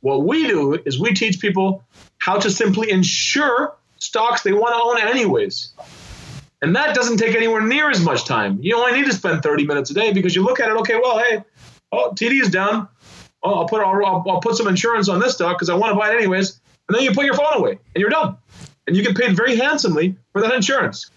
What 0.00 0.24
we 0.24 0.46
do 0.46 0.74
is 0.84 0.98
we 0.98 1.12
teach 1.12 1.40
people 1.40 1.84
how 2.18 2.38
to 2.38 2.50
simply 2.50 2.90
insure 2.90 3.74
stocks 3.98 4.42
they 4.42 4.52
want 4.52 4.74
to 4.74 4.82
own 4.82 5.14
anyways. 5.14 5.72
And 6.62 6.76
that 6.76 6.94
doesn't 6.94 7.16
take 7.16 7.34
anywhere 7.34 7.60
near 7.60 7.90
as 7.90 8.00
much 8.00 8.24
time. 8.24 8.58
You 8.62 8.76
only 8.76 8.92
need 8.92 9.06
to 9.06 9.12
spend 9.12 9.42
30 9.42 9.66
minutes 9.66 9.90
a 9.90 9.94
day 9.94 10.12
because 10.12 10.34
you 10.34 10.44
look 10.44 10.60
at 10.60 10.70
it, 10.70 10.76
okay, 10.78 10.94
well, 10.94 11.18
hey, 11.18 11.42
oh, 11.90 12.12
TD 12.14 12.40
is 12.40 12.50
down. 12.50 12.88
Oh, 13.42 13.54
I'll 13.54 13.68
put 13.68 13.82
I'll, 13.82 14.04
I'll, 14.06 14.24
I'll 14.28 14.40
put 14.40 14.56
some 14.56 14.68
insurance 14.68 15.08
on 15.08 15.18
this 15.18 15.34
stock 15.34 15.56
because 15.56 15.68
I 15.68 15.74
want 15.74 15.92
to 15.92 15.98
buy 15.98 16.12
it 16.12 16.16
anyways. 16.16 16.60
And 16.88 16.96
then 16.96 17.02
you 17.02 17.12
put 17.12 17.24
your 17.24 17.34
phone 17.34 17.54
away 17.54 17.72
and 17.72 18.00
you're 18.00 18.10
done. 18.10 18.36
And 18.86 18.96
you 18.96 19.02
get 19.02 19.16
paid 19.16 19.36
very 19.36 19.56
handsomely 19.56 20.16
for 20.32 20.40
that 20.40 20.54
insurance. 20.54 21.10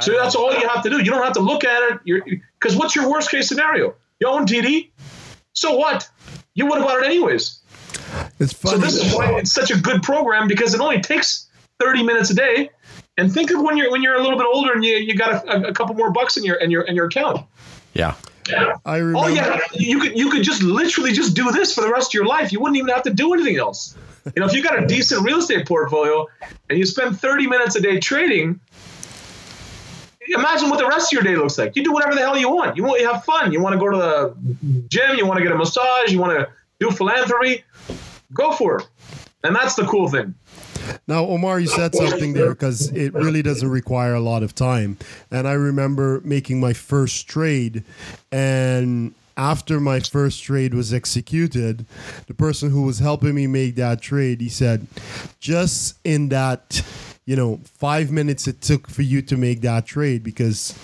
So 0.00 0.12
that's 0.12 0.34
all 0.34 0.52
you 0.52 0.68
have 0.68 0.82
to 0.82 0.90
do. 0.90 0.98
You 0.98 1.10
don't 1.10 1.24
have 1.24 1.32
to 1.34 1.40
look 1.40 1.64
at 1.64 2.00
it. 2.04 2.40
Because 2.58 2.76
what's 2.76 2.94
your 2.94 3.10
worst 3.10 3.30
case 3.30 3.48
scenario? 3.48 3.94
You 4.20 4.28
own 4.28 4.46
TD. 4.46 4.90
So 5.54 5.76
what? 5.76 6.08
You 6.54 6.66
would 6.66 6.78
have 6.78 6.86
bought 6.86 7.02
it 7.02 7.06
anyways. 7.06 7.60
It's 8.38 8.52
funny. 8.52 8.76
So 8.76 8.78
this 8.78 8.96
is 8.96 9.14
why 9.14 9.38
it's 9.38 9.52
such 9.52 9.70
a 9.70 9.78
good 9.78 10.02
program 10.02 10.48
because 10.48 10.74
it 10.74 10.80
only 10.80 11.00
takes 11.00 11.48
30 11.80 12.02
minutes 12.02 12.30
a 12.30 12.34
day. 12.34 12.70
And 13.18 13.32
think 13.32 13.50
of 13.50 13.62
when 13.62 13.76
you're 13.76 13.90
when 13.90 14.02
you're 14.02 14.16
a 14.16 14.22
little 14.22 14.38
bit 14.38 14.46
older 14.52 14.72
and 14.72 14.84
you, 14.84 14.96
you 14.96 15.14
got 15.14 15.46
a, 15.46 15.68
a 15.68 15.72
couple 15.72 15.94
more 15.94 16.10
bucks 16.10 16.36
in 16.36 16.44
your 16.44 16.56
in 16.56 16.70
your 16.70 16.82
in 16.82 16.94
your 16.94 17.06
account. 17.06 17.46
Yeah. 17.94 18.14
I 18.48 18.78
oh, 18.84 18.98
remember. 18.98 19.18
Oh 19.18 19.26
yeah, 19.28 19.58
you 19.72 19.98
could 19.98 20.16
you 20.16 20.30
could 20.30 20.42
just 20.42 20.62
literally 20.62 21.12
just 21.12 21.34
do 21.34 21.50
this 21.50 21.74
for 21.74 21.80
the 21.80 21.90
rest 21.90 22.10
of 22.10 22.14
your 22.14 22.26
life. 22.26 22.52
You 22.52 22.60
wouldn't 22.60 22.76
even 22.76 22.90
have 22.90 23.02
to 23.04 23.12
do 23.12 23.32
anything 23.32 23.56
else. 23.56 23.96
You 24.34 24.40
know, 24.40 24.46
if 24.46 24.52
you 24.52 24.62
got 24.62 24.82
a 24.82 24.86
decent 24.86 25.22
real 25.22 25.38
estate 25.38 25.66
portfolio 25.66 26.26
and 26.68 26.78
you 26.78 26.84
spend 26.84 27.20
30 27.20 27.46
minutes 27.46 27.76
a 27.76 27.80
day 27.80 28.00
trading, 28.00 28.58
imagine 30.28 30.68
what 30.68 30.78
the 30.78 30.86
rest 30.86 31.12
of 31.12 31.12
your 31.12 31.22
day 31.22 31.36
looks 31.36 31.58
like. 31.58 31.76
You 31.76 31.84
do 31.84 31.92
whatever 31.92 32.14
the 32.14 32.20
hell 32.20 32.36
you 32.36 32.50
want. 32.50 32.76
You 32.76 32.84
want 32.84 33.00
you 33.00 33.10
have 33.10 33.24
fun. 33.24 33.52
You 33.52 33.60
want 33.60 33.74
to 33.74 33.78
go 33.78 33.90
to 33.90 33.96
the 33.96 34.86
gym. 34.88 35.16
You 35.16 35.26
want 35.26 35.38
to 35.38 35.44
get 35.44 35.52
a 35.52 35.56
massage. 35.56 36.12
You 36.12 36.18
want 36.18 36.38
to 36.38 36.48
do 36.80 36.90
philanthropy. 36.90 37.64
Go 38.32 38.52
for 38.52 38.78
it. 38.78 38.88
And 39.44 39.54
that's 39.54 39.74
the 39.74 39.84
cool 39.84 40.08
thing. 40.08 40.34
Now, 41.06 41.24
Omar, 41.24 41.60
you 41.60 41.68
said 41.68 41.94
something 41.94 42.32
there 42.32 42.50
because 42.50 42.90
it 42.92 43.14
really 43.14 43.42
doesn't 43.42 43.68
require 43.68 44.14
a 44.14 44.20
lot 44.20 44.42
of 44.42 44.54
time. 44.54 44.98
And 45.30 45.46
I 45.46 45.52
remember 45.52 46.20
making 46.24 46.60
my 46.60 46.72
first 46.72 47.28
trade, 47.28 47.84
and 48.32 49.14
after 49.36 49.80
my 49.80 50.00
first 50.00 50.42
trade 50.42 50.72
was 50.74 50.94
executed, 50.94 51.84
the 52.26 52.34
person 52.34 52.70
who 52.70 52.82
was 52.82 52.98
helping 52.98 53.34
me 53.34 53.46
make 53.46 53.74
that 53.76 54.00
trade, 54.00 54.40
he 54.40 54.48
said, 54.48 54.86
just 55.40 55.98
in 56.04 56.30
that, 56.30 56.82
you 57.26 57.36
know, 57.36 57.60
five 57.64 58.10
minutes 58.10 58.46
it 58.48 58.62
took 58.62 58.88
for 58.88 59.02
you 59.02 59.20
to 59.22 59.36
make 59.36 59.60
that 59.60 59.84
trade 59.86 60.22
because 60.22 60.74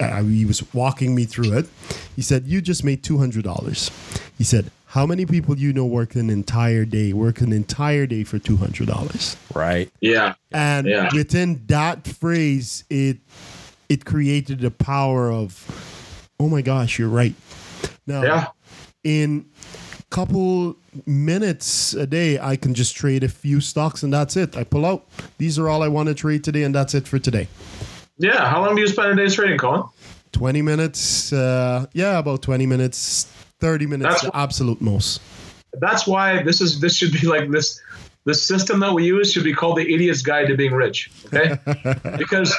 uh, 0.00 0.22
he 0.24 0.44
was 0.44 0.62
walking 0.74 1.14
me 1.14 1.24
through 1.24 1.56
it. 1.56 1.68
He 2.16 2.22
said, 2.22 2.46
you 2.46 2.60
just 2.60 2.82
made 2.82 3.04
$200. 3.04 4.32
He 4.36 4.44
said, 4.44 4.70
how 4.90 5.06
many 5.06 5.24
people 5.24 5.56
you 5.56 5.72
know 5.72 5.86
work 5.86 6.16
an 6.16 6.28
entire 6.30 6.84
day, 6.84 7.12
work 7.12 7.40
an 7.40 7.52
entire 7.52 8.06
day 8.06 8.24
for 8.24 8.40
$200? 8.40 9.36
Right. 9.54 9.88
Yeah. 10.00 10.34
and 10.52 10.86
Yeah. 10.86 11.08
within 11.14 11.62
that 11.68 12.06
phrase 12.08 12.84
it 12.90 13.18
it 13.88 14.04
created 14.04 14.60
the 14.60 14.70
power 14.70 15.30
of 15.32 15.50
oh 16.40 16.48
my 16.48 16.62
gosh 16.62 16.98
you're 16.98 17.08
right 17.22 17.34
now 18.06 18.22
Yeah. 18.22 18.46
in 19.04 19.46
couple 20.10 20.74
minutes 21.06 21.94
a 21.94 22.04
day 22.04 22.36
i 22.40 22.56
can 22.56 22.74
just 22.74 22.96
trade 22.96 23.22
a 23.22 23.28
few 23.28 23.60
stocks 23.60 24.02
and 24.02 24.12
that's 24.12 24.36
it 24.36 24.56
i 24.56 24.64
pull 24.64 24.84
out 24.84 25.06
these 25.38 25.56
are 25.56 25.68
all 25.68 25.84
i 25.84 25.88
want 25.88 26.08
to 26.08 26.14
trade 26.14 26.42
today 26.42 26.64
and 26.64 26.74
that's 26.74 26.94
it 26.94 27.06
for 27.06 27.18
today 27.20 27.46
Yeah. 28.18 28.50
How 28.50 28.60
long 28.66 28.74
do 28.74 28.80
you 28.82 28.88
spend 28.88 29.08
a 29.12 29.14
day 29.24 29.32
trading, 29.32 29.56
Colin? 29.58 29.84
20 30.32 30.62
minutes 30.62 31.32
uh 31.32 31.86
yeah 31.92 32.18
about 32.18 32.42
20 32.42 32.66
minutes 32.66 33.26
30 33.60 33.86
minutes 33.86 34.08
That's- 34.08 34.22
the 34.22 34.36
absolute 34.36 34.80
most 34.80 35.20
That's 35.74 36.06
why 36.06 36.42
this 36.42 36.60
is 36.60 36.80
this 36.80 36.96
should 36.96 37.12
be 37.12 37.26
like 37.26 37.50
this 37.50 37.80
The 38.24 38.34
system 38.34 38.80
that 38.80 38.92
we 38.92 39.04
use 39.04 39.32
should 39.32 39.44
be 39.44 39.54
called 39.54 39.78
the 39.78 39.94
idiot's 39.94 40.22
guide 40.22 40.48
to 40.48 40.56
being 40.56 40.72
rich. 40.72 41.10
Okay? 41.26 41.56
because 42.18 42.54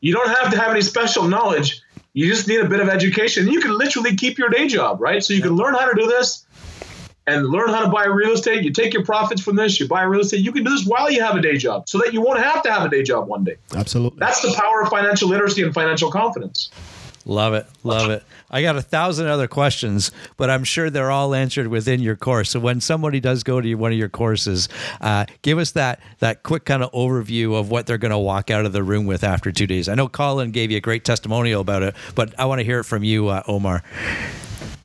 you 0.00 0.12
don't 0.12 0.28
have 0.28 0.50
to 0.52 0.58
have 0.58 0.70
any 0.70 0.80
special 0.80 1.24
knowledge. 1.28 1.82
You 2.14 2.28
just 2.28 2.48
need 2.48 2.60
a 2.60 2.68
bit 2.68 2.80
of 2.80 2.88
education. 2.88 3.48
You 3.48 3.60
can 3.60 3.76
literally 3.76 4.16
keep 4.16 4.38
your 4.38 4.48
day 4.48 4.66
job, 4.68 5.00
right? 5.00 5.22
So 5.22 5.34
you 5.34 5.42
can 5.42 5.54
learn 5.54 5.74
how 5.74 5.86
to 5.90 5.94
do 6.00 6.06
this 6.06 6.46
and 7.26 7.46
learn 7.46 7.68
how 7.68 7.82
to 7.84 7.88
buy 7.88 8.04
real 8.06 8.32
estate. 8.32 8.64
You 8.64 8.72
take 8.72 8.92
your 8.94 9.04
profits 9.04 9.40
from 9.40 9.56
this, 9.56 9.78
you 9.78 9.86
buy 9.86 10.02
real 10.02 10.20
estate. 10.20 10.40
You 10.40 10.52
can 10.52 10.64
do 10.64 10.70
this 10.70 10.86
while 10.86 11.10
you 11.10 11.22
have 11.22 11.36
a 11.36 11.40
day 11.42 11.56
job 11.56 11.88
so 11.88 11.98
that 11.98 12.12
you 12.12 12.20
won't 12.20 12.42
have 12.42 12.62
to 12.64 12.72
have 12.72 12.84
a 12.84 12.88
day 12.88 13.02
job 13.02 13.28
one 13.28 13.44
day. 13.44 13.56
absolutely 13.76 14.18
That's 14.18 14.42
the 14.42 14.52
power 14.52 14.82
of 14.82 14.88
financial 14.88 15.28
literacy 15.28 15.62
and 15.62 15.72
financial 15.72 16.10
confidence. 16.10 16.70
Love 17.24 17.54
it. 17.54 17.66
Love 17.84 18.10
it. 18.10 18.24
I 18.52 18.60
got 18.60 18.76
a 18.76 18.82
thousand 18.82 19.28
other 19.28 19.48
questions, 19.48 20.12
but 20.36 20.50
I'm 20.50 20.62
sure 20.62 20.90
they're 20.90 21.10
all 21.10 21.34
answered 21.34 21.68
within 21.68 22.00
your 22.00 22.16
course. 22.16 22.50
So 22.50 22.60
when 22.60 22.80
somebody 22.82 23.18
does 23.18 23.42
go 23.42 23.60
to 23.60 23.74
one 23.74 23.92
of 23.92 23.98
your 23.98 24.10
courses, 24.10 24.68
uh, 25.00 25.24
give 25.40 25.58
us 25.58 25.70
that 25.72 26.00
that 26.18 26.42
quick 26.42 26.66
kind 26.66 26.82
of 26.82 26.92
overview 26.92 27.58
of 27.58 27.70
what 27.70 27.86
they're 27.86 27.98
going 27.98 28.10
to 28.10 28.18
walk 28.18 28.50
out 28.50 28.66
of 28.66 28.72
the 28.72 28.82
room 28.82 29.06
with 29.06 29.24
after 29.24 29.50
two 29.50 29.66
days. 29.66 29.88
I 29.88 29.94
know 29.94 30.06
Colin 30.06 30.50
gave 30.50 30.70
you 30.70 30.76
a 30.76 30.80
great 30.80 31.04
testimonial 31.04 31.62
about 31.62 31.82
it, 31.82 31.96
but 32.14 32.38
I 32.38 32.44
want 32.44 32.60
to 32.60 32.64
hear 32.64 32.80
it 32.80 32.84
from 32.84 33.02
you, 33.02 33.28
uh, 33.28 33.42
Omar. 33.48 33.82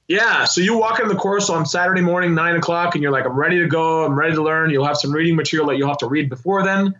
Yeah, 0.08 0.46
so 0.46 0.62
you 0.62 0.78
walk 0.78 1.02
in 1.02 1.10
the 1.10 1.16
course 1.16 1.50
on 1.50 1.66
Saturday 1.66 2.00
morning, 2.00 2.34
nine 2.34 2.56
o'clock, 2.56 2.96
and 2.96 3.04
you're 3.04 3.12
like, 3.12 3.26
I'm 3.26 3.36
ready 3.36 3.60
to 3.60 3.68
go. 3.68 4.06
I'm 4.06 4.18
ready 4.18 4.36
to 4.36 4.42
learn. 4.42 4.70
You'll 4.70 4.86
have 4.86 4.96
some 4.96 5.12
reading 5.12 5.36
material 5.36 5.68
that 5.68 5.78
you'll 5.78 5.90
have 5.90 5.98
to 5.98 6.08
read 6.08 6.30
before 6.30 6.64
then. 6.64 6.96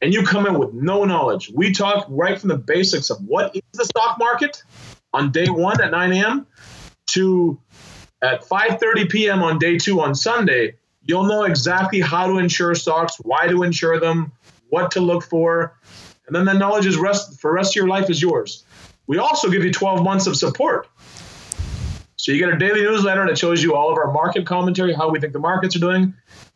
and 0.00 0.14
you 0.14 0.22
come 0.22 0.46
in 0.46 0.58
with 0.58 0.72
no 0.72 1.04
knowledge, 1.04 1.50
we 1.52 1.72
talk 1.72 2.06
right 2.08 2.38
from 2.38 2.48
the 2.50 2.56
basics 2.58 3.10
of 3.10 3.18
what 3.26 3.56
is 3.56 3.62
the 3.72 3.84
stock 3.84 4.18
market 4.18 4.62
on 5.12 5.30
day 5.32 5.48
one 5.48 5.80
at 5.80 5.90
9 5.90 6.12
a.m. 6.12 6.46
to 7.08 7.60
at 8.22 8.44
5:30 8.44 9.10
p.m. 9.10 9.42
on 9.42 9.58
day 9.58 9.78
two 9.78 10.00
on 10.00 10.14
Sunday. 10.14 10.76
You'll 11.04 11.24
know 11.24 11.44
exactly 11.44 12.00
how 12.00 12.26
to 12.26 12.38
insure 12.38 12.74
stocks, 12.74 13.16
why 13.16 13.46
to 13.46 13.62
insure 13.62 13.98
them, 13.98 14.32
what 14.68 14.90
to 14.92 15.00
look 15.00 15.24
for, 15.24 15.74
and 16.26 16.36
then 16.36 16.44
the 16.44 16.52
knowledge 16.52 16.86
is 16.86 16.96
rest 16.96 17.40
for 17.40 17.52
rest 17.52 17.72
of 17.72 17.76
your 17.76 17.88
life 17.88 18.10
is 18.10 18.20
yours. 18.20 18.64
We 19.06 19.16
also 19.18 19.50
give 19.50 19.64
you 19.64 19.72
12 19.72 20.04
months 20.04 20.26
of 20.26 20.36
support. 20.36 20.86
So 22.16 22.32
you 22.32 22.38
get 22.38 22.50
a 22.52 22.58
daily 22.58 22.82
newsletter 22.82 23.26
that 23.26 23.38
shows 23.38 23.62
you 23.62 23.74
all 23.74 23.90
of 23.90 23.96
our 23.96 24.12
market 24.12 24.44
commentary, 24.44 24.92
how 24.92 25.08
we 25.08 25.18
think 25.18 25.32
the 25.32 25.38
markets 25.38 25.74
are 25.76 25.78
doing, 25.78 26.12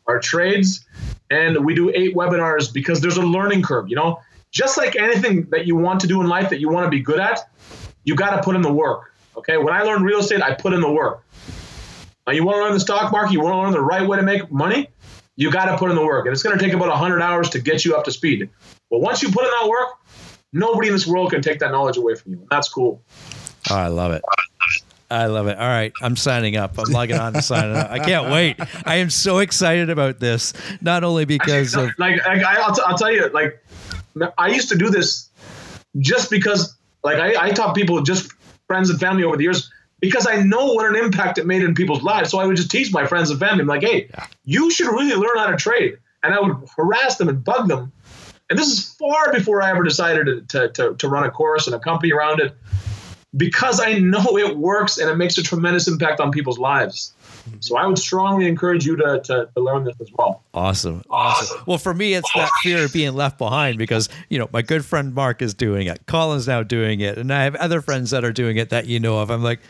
our 0.07 0.19
trades, 0.19 0.85
and 1.31 1.65
we 1.65 1.75
do 1.75 1.91
eight 1.95 2.15
webinars 2.15 2.71
because 2.71 3.01
there's 3.01 3.17
a 3.17 3.23
learning 3.23 3.63
curve. 3.63 3.89
You 3.89 3.97
know, 3.97 4.21
just 4.51 4.77
like 4.77 4.97
anything 4.97 5.49
that 5.51 5.67
you 5.67 5.77
want 5.77 6.01
to 6.01 6.07
do 6.07 6.21
in 6.21 6.27
life 6.27 6.51
that 6.51 6.61
you 6.61 6.69
want 6.69 6.85
to 6.85 6.91
be 6.91 7.01
good 7.01 7.21
at, 7.21 7.49
you 8.05 8.15
got 8.15 8.37
to 8.37 8.43
put 8.43 8.57
in 8.57 8.63
the 8.63 8.73
work. 8.73 9.15
Okay, 9.37 9.57
when 9.57 9.73
I 9.73 9.83
learned 9.83 10.05
real 10.05 10.21
estate, 10.21 10.43
I 10.43 10.55
put 10.55 10.73
in 10.73 10.81
the 10.81 10.91
work. 10.91 11.25
Now 12.27 12.33
you 12.33 12.45
want 12.45 12.57
to 12.57 12.63
learn 12.63 12.75
the 12.75 12.81
stock 12.81 13.11
market, 13.11 13.33
you 13.33 13.41
want 13.41 13.55
to 13.55 13.59
learn 13.59 13.73
the 13.73 13.81
right 13.81 14.07
way 14.07 14.17
to 14.17 14.23
make 14.23 14.51
money, 14.51 14.89
you 15.37 15.51
got 15.51 15.67
to 15.67 15.77
put 15.77 15.91
in 15.91 15.97
the 15.97 16.05
work, 16.05 16.27
and 16.27 16.33
it's 16.33 16.43
going 16.43 16.57
to 16.57 16.63
take 16.63 16.75
about 16.75 16.89
100 16.89 17.21
hours 17.21 17.49
to 17.51 17.61
get 17.61 17.85
you 17.85 17.97
up 17.97 18.05
to 18.05 18.13
speed. 18.13 18.49
But 18.91 19.01
once 19.01 19.23
you 19.23 19.31
put 19.31 19.45
in 19.45 19.51
that 19.61 19.69
work, 19.69 19.89
nobody 20.53 20.89
in 20.89 20.95
this 20.95 21.07
world 21.07 21.31
can 21.31 21.43
take 21.43 21.59
that 21.61 21.71
knowledge 21.73 21.97
away 21.97 22.15
from 22.15 22.33
you. 22.33 22.39
And 22.39 22.49
That's 22.51 22.69
cool. 22.69 23.03
Oh, 23.71 23.75
I 23.75 23.89
love 23.89 24.13
it. 24.13 24.23
I 25.11 25.27
love 25.27 25.47
it. 25.47 25.59
All 25.59 25.69
right, 25.69 25.93
I'm 26.01 26.17
signing 26.17 26.57
up. 26.57 26.79
I'm 26.79 26.91
logging 26.91 27.19
on 27.19 27.35
to 27.35 27.43
sign 27.43 27.71
up. 27.71 27.91
I 27.91 27.99
can't 27.99 28.33
wait. 28.33 28.57
I 28.87 28.97
am 28.97 29.11
so 29.11 29.39
excited 29.39 29.91
about 29.91 30.21
this. 30.21 30.55
Not 30.81 31.05
only 31.05 31.27
because 31.27 31.75
of 31.75 31.91
like 31.99 32.19
I, 32.27 32.43
I'll, 32.63 32.75
t- 32.75 32.83
I'll 32.87 32.97
tell 32.97 33.13
you, 33.13 33.29
like 33.29 33.63
I 34.39 34.49
used 34.49 34.71
to 34.71 34.77
do 34.77 34.89
this 34.89 35.29
just 35.99 36.31
because, 36.31 36.77
like 37.05 37.19
I, 37.19 37.47
I 37.49 37.51
taught 37.51 37.75
people, 37.75 38.01
just 38.03 38.33
friends 38.67 38.91
and 38.91 38.99
family 39.01 39.25
over 39.25 39.37
the 39.37 39.45
years, 39.45 39.71
because 40.01 40.27
I 40.27 40.43
know 40.43 40.73
what 40.73 40.87
an 40.87 40.97
impact 40.97 41.39
it 41.39 41.47
made 41.47 41.63
in 41.63 41.75
people's 41.75 42.03
lives. 42.03 42.31
So 42.31 42.39
I 42.39 42.47
would 42.47 42.57
just 42.57 42.71
teach 42.71 42.93
my 42.93 43.07
friends 43.07 43.31
and 43.31 43.39
family, 43.39 43.63
I'm 43.63 43.67
like, 43.69 43.83
hey, 43.83 44.09
Yeah. 44.11 44.27
you 44.45 44.71
should 44.71 44.89
really 44.89 45.15
learn 45.15 45.37
how 45.37 45.47
to 45.47 45.57
trade, 45.57 45.99
and 46.23 46.35
I 46.35 46.41
would 46.41 46.69
harass 46.77 47.17
them 47.17 47.29
and 47.29 47.43
bug 47.43 47.69
them. 47.69 47.93
And 48.51 48.59
this 48.59 48.69
is 48.69 48.95
far 48.95 49.33
before 49.33 49.63
I 49.63 49.71
ever 49.71 49.83
decided 49.83 50.27
to, 50.27 50.69
to, 50.69 50.69
to, 50.73 50.95
to 50.97 51.09
run 51.09 51.25
a 51.25 51.31
course 51.31 51.67
and 51.67 51.75
a 51.75 51.79
company 51.79 52.13
around 52.13 52.41
it 52.41 52.55
because 53.35 53.81
I 53.81 53.95
know 53.95 54.37
it 54.37 54.57
works 54.59 54.99
and 54.99 55.09
it 55.09 55.17
makes 55.17 55.39
a 55.39 55.43
tremendous 55.43 55.89
impact 55.89 56.21
on 56.21 56.31
people's 56.31 56.59
lives. 56.59 57.15
So 57.61 57.76
I 57.76 57.86
would 57.86 57.99
strongly 57.99 58.47
encourage 58.47 58.86
you 58.86 58.97
to, 58.97 59.20
to, 59.24 59.49
to 59.55 59.62
learn 59.62 59.84
this 59.84 59.97
as 60.01 60.11
well. 60.16 60.43
Awesome. 60.55 61.03
Awesome. 61.11 61.62
Well, 61.66 61.78
for 61.78 61.95
me, 61.95 62.14
it's 62.14 62.30
that 62.34 62.51
fear 62.62 62.84
of 62.84 62.93
being 62.93 63.14
left 63.14 63.38
behind 63.38 63.78
because, 63.78 64.09
you 64.28 64.38
know, 64.38 64.49
my 64.53 64.62
good 64.62 64.84
friend 64.84 65.14
Mark 65.14 65.43
is 65.43 65.55
doing 65.55 65.86
it. 65.86 66.07
Colin's 66.07 66.47
now 66.47 66.62
doing 66.62 67.01
it. 67.01 67.18
And 67.18 67.32
I 67.32 67.45
have 67.45 67.55
other 67.57 67.80
friends 67.80 68.11
that 68.11 68.24
are 68.24 68.32
doing 68.32 68.57
it 68.57 68.70
that 68.70 68.86
you 68.86 69.01
know 69.01 69.18
of. 69.18 69.30
I'm 69.30 69.43
like, 69.43 69.61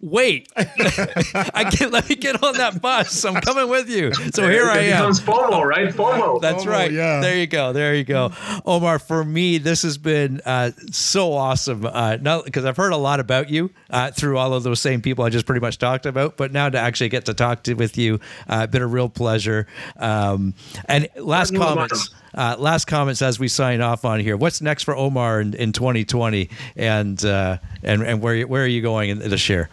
wait, 0.00 0.48
I 0.56 1.70
can 1.70 1.90
let 1.90 2.08
me 2.08 2.16
get 2.16 2.42
on 2.42 2.54
that 2.54 2.80
bus. 2.80 3.24
I'm 3.24 3.40
coming 3.40 3.68
with 3.68 3.88
you. 3.88 4.12
So 4.32 4.48
here 4.48 4.64
I 4.64 4.78
am. 4.78 4.96
becomes 4.96 5.20
FOMO, 5.20 5.64
right? 5.64 5.88
FOMO. 5.88 6.40
That's 6.40 6.64
FOMO, 6.64 6.70
right. 6.70 6.92
yeah. 6.92 7.20
There 7.20 7.36
you 7.36 7.46
go. 7.46 7.72
There 7.72 7.94
you 7.94 8.04
go. 8.04 8.32
Omar, 8.64 8.98
for 8.98 9.24
me, 9.24 9.58
this 9.58 9.82
has 9.82 9.98
been 9.98 10.40
uh, 10.44 10.72
so 10.90 11.32
awesome. 11.32 11.84
Uh, 11.84 12.16
not 12.20 12.44
because 12.44 12.64
I've 12.64 12.76
heard 12.76 12.92
a 12.92 12.96
lot 12.96 13.20
about 13.20 13.50
you 13.50 13.70
uh, 13.90 14.10
through 14.10 14.38
all 14.38 14.54
of 14.54 14.62
those 14.62 14.80
same 14.80 15.02
people 15.02 15.24
I 15.24 15.28
just 15.28 15.46
pretty 15.46 15.60
much 15.60 15.78
talked 15.78 16.06
about, 16.06 16.36
but 16.36 16.52
now 16.52 16.68
to 16.68 16.78
actually 16.78 17.10
get 17.10 17.26
to 17.26 17.34
talk 17.34 17.62
to 17.64 17.74
with 17.74 17.98
you, 17.98 18.20
uh, 18.48 18.66
been 18.66 18.82
a 18.82 18.86
real 18.86 19.08
pleasure. 19.08 19.66
Um, 19.96 20.54
and 20.86 21.08
last 21.16 21.52
You're 21.52 21.62
comments. 21.62 22.10
Uh, 22.34 22.56
last 22.58 22.86
comments 22.86 23.22
as 23.22 23.38
we 23.38 23.48
sign 23.48 23.80
off 23.80 24.04
on 24.04 24.20
here. 24.20 24.36
What's 24.36 24.60
next 24.60 24.84
for 24.84 24.94
Omar 24.96 25.40
in, 25.40 25.54
in 25.54 25.72
2020, 25.72 26.48
and 26.76 27.24
uh, 27.24 27.58
and 27.82 28.02
and 28.02 28.20
where 28.20 28.46
where 28.46 28.62
are 28.62 28.68
you 28.68 28.82
going 28.82 29.18
this 29.18 29.48
year? 29.48 29.68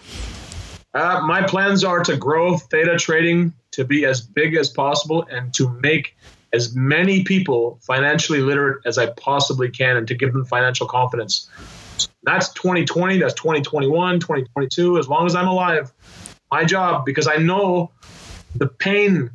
Uh, 0.93 1.22
my 1.26 1.43
plans 1.43 1.84
are 1.84 2.03
to 2.03 2.18
grow 2.18 2.58
Theta 2.58 2.97
Trading 2.97 3.53
to 3.72 3.86
be 3.86 4.05
as 4.05 4.22
big 4.22 4.55
as 4.55 4.70
possible 4.70 5.28
and 5.30 5.53
to 5.53 5.70
make 5.82 6.16
as 6.53 6.76
many 6.76 7.24
people 7.24 7.80
financially 7.84 8.39
literate 8.39 8.80
as 8.86 8.97
I 8.97 9.08
possibly 9.08 9.70
can 9.70 9.97
and 9.97 10.08
to 10.08 10.16
give 10.16 10.34
them 10.34 10.45
financial 10.45 10.88
confidence. 10.88 11.49
That's 12.24 12.49
2020, 12.53 13.20
that's 13.20 13.34
2021, 13.36 14.20
2022. 14.20 14.97
As 14.97 15.08
long 15.08 15.26
as 15.28 15.36
I'm 15.36 15.47
alive, 15.47 15.93
my 16.51 16.66
job, 16.66 17.05
because 17.05 17.28
I 17.28 17.38
know 17.38 17.91
the 18.55 18.68
pain 18.68 19.30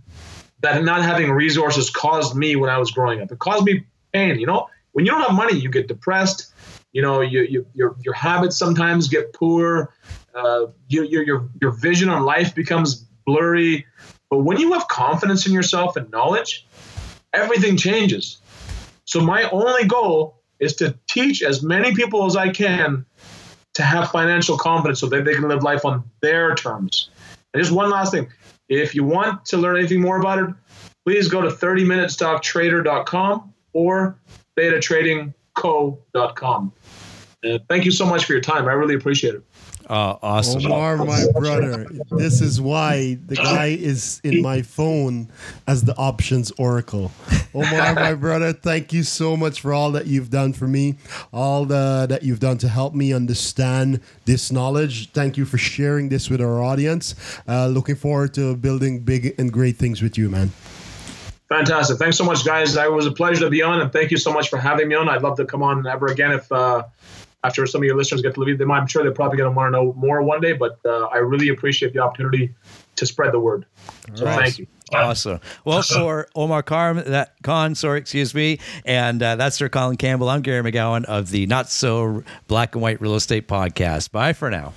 that 0.62 0.82
not 0.84 1.02
having 1.02 1.30
resources 1.30 1.90
caused 1.90 2.34
me 2.34 2.56
when 2.56 2.70
I 2.70 2.78
was 2.78 2.90
growing 2.90 3.20
up. 3.20 3.30
It 3.30 3.38
caused 3.38 3.64
me 3.64 3.84
pain. 4.12 4.38
You 4.38 4.46
know, 4.46 4.68
when 4.92 5.04
you 5.04 5.12
don't 5.12 5.22
have 5.22 5.34
money, 5.34 5.58
you 5.58 5.70
get 5.70 5.88
depressed. 5.88 6.52
You 6.92 7.02
know, 7.02 7.20
you, 7.20 7.42
you, 7.42 7.66
your 7.74 7.96
your 8.02 8.14
habits 8.14 8.56
sometimes 8.56 9.08
get 9.08 9.32
poor. 9.32 9.94
Uh, 10.34 10.66
you, 10.88 11.04
your 11.04 11.22
your 11.22 11.48
your 11.60 11.70
vision 11.72 12.08
on 12.08 12.24
life 12.24 12.54
becomes 12.54 13.06
blurry. 13.26 13.86
But 14.30 14.38
when 14.38 14.58
you 14.58 14.72
have 14.72 14.88
confidence 14.88 15.46
in 15.46 15.52
yourself 15.52 15.96
and 15.96 16.10
knowledge, 16.10 16.66
everything 17.32 17.76
changes. 17.76 18.38
So 19.04 19.20
my 19.20 19.48
only 19.50 19.86
goal 19.86 20.42
is 20.58 20.76
to 20.76 20.98
teach 21.08 21.42
as 21.42 21.62
many 21.62 21.94
people 21.94 22.24
as 22.24 22.36
I 22.36 22.50
can 22.50 23.04
to 23.74 23.82
have 23.82 24.10
financial 24.10 24.56
confidence 24.56 25.00
so 25.00 25.08
that 25.08 25.24
they 25.24 25.34
can 25.34 25.48
live 25.48 25.62
life 25.62 25.84
on 25.84 26.04
their 26.20 26.54
terms. 26.54 27.10
And 27.52 27.62
just 27.62 27.74
one 27.74 27.90
last 27.90 28.12
thing. 28.12 28.28
If 28.72 28.94
you 28.94 29.04
want 29.04 29.44
to 29.46 29.56
learn 29.58 29.76
anything 29.76 30.00
more 30.00 30.18
about 30.18 30.38
it, 30.38 30.48
please 31.04 31.28
go 31.28 31.42
to 31.42 31.48
30minutestocktrader.com 31.48 33.52
or 33.74 34.18
thetatradingco.com. 34.58 36.72
Uh, 37.44 37.58
thank 37.68 37.84
you 37.84 37.90
so 37.90 38.06
much 38.06 38.24
for 38.24 38.32
your 38.32 38.40
time. 38.40 38.68
I 38.68 38.72
really 38.72 38.94
appreciate 38.94 39.34
it. 39.34 39.42
Oh, 39.88 40.18
awesome. 40.22 40.64
Omar, 40.66 40.98
my 40.98 41.24
brother, 41.38 41.86
this 42.10 42.40
is 42.40 42.60
why 42.60 43.18
the 43.26 43.36
guy 43.36 43.66
is 43.66 44.20
in 44.24 44.42
my 44.42 44.62
phone 44.62 45.28
as 45.66 45.84
the 45.84 45.96
options 45.96 46.50
oracle. 46.52 47.10
Omar, 47.54 47.94
my 47.94 48.14
brother, 48.26 48.52
thank 48.52 48.92
you 48.92 49.02
so 49.02 49.36
much 49.36 49.60
for 49.60 49.72
all 49.72 49.92
that 49.92 50.06
you've 50.06 50.30
done 50.30 50.52
for 50.52 50.66
me, 50.66 50.96
all 51.32 51.64
the, 51.64 52.06
that 52.08 52.22
you've 52.22 52.40
done 52.40 52.58
to 52.58 52.68
help 52.68 52.94
me 52.94 53.12
understand 53.12 54.00
this 54.24 54.52
knowledge. 54.52 55.10
Thank 55.12 55.36
you 55.36 55.44
for 55.44 55.58
sharing 55.58 56.08
this 56.08 56.30
with 56.30 56.40
our 56.40 56.62
audience. 56.62 57.14
Uh, 57.48 57.66
looking 57.66 57.96
forward 57.96 58.34
to 58.34 58.56
building 58.56 59.00
big 59.00 59.34
and 59.38 59.52
great 59.52 59.76
things 59.76 60.00
with 60.00 60.16
you, 60.16 60.30
man. 60.30 60.50
Fantastic. 61.48 61.98
Thanks 61.98 62.16
so 62.16 62.24
much, 62.24 62.46
guys. 62.46 62.76
It 62.76 62.90
was 62.90 63.04
a 63.04 63.12
pleasure 63.12 63.40
to 63.40 63.50
be 63.50 63.62
on, 63.62 63.80
and 63.80 63.92
thank 63.92 64.10
you 64.10 64.16
so 64.16 64.32
much 64.32 64.48
for 64.48 64.56
having 64.56 64.88
me 64.88 64.94
on. 64.94 65.08
I'd 65.10 65.22
love 65.22 65.36
to 65.36 65.44
come 65.44 65.62
on 65.62 65.86
ever 65.86 66.06
again 66.06 66.32
if 66.32 66.50
uh, 66.50 66.84
after 67.45 67.66
some 67.66 67.80
of 67.80 67.84
your 67.84 67.97
listeners 67.97 68.22
get 68.22 68.34
to 68.34 68.40
leave 68.40 68.59
them. 68.59 68.70
I'm 68.70 68.86
sure 68.86 69.03
they're 69.03 69.12
probably 69.12 69.38
going 69.38 69.51
to 69.51 69.57
want 69.57 69.68
to 69.74 69.78
know 69.78 69.93
more 69.95 70.22
one 70.22 70.40
day, 70.40 70.53
but 70.53 70.78
uh, 70.84 71.07
I 71.07 71.18
really 71.18 71.49
appreciate 71.49 71.93
the 71.93 71.99
opportunity 72.01 72.55
to 72.97 73.07
spread 73.07 73.32
the 73.32 73.40
word. 73.40 73.66
So 74.14 74.24
Right. 74.26 74.40
thank 74.45 74.59
you. 74.59 74.66
Awesome. 74.93 75.40
Well, 75.64 75.82
for 75.95 76.28
Omar 76.36 76.62
Khan, 76.62 77.03
that 77.07 77.34
Khan, 77.43 77.74
sorry, 77.74 77.99
excuse 77.99 78.34
me, 78.34 78.59
and 78.84 79.22
uh, 79.22 79.36
that's 79.36 79.57
Sir 79.57 79.68
Colin 79.70 79.97
Campbell. 79.97 80.28
I'm 80.28 80.43
Gary 80.43 80.70
McGowan 80.70 81.05
of 81.07 81.30
the 81.30 81.47
Not 81.47 81.68
So 81.70 82.22
Black 82.47 82.74
and 82.74 82.82
White 82.82 83.01
Real 83.01 83.14
Estate 83.14 83.49
Podcast. 83.49 84.12
Bye 84.12 84.34
for 84.34 84.51
now. 84.51 84.72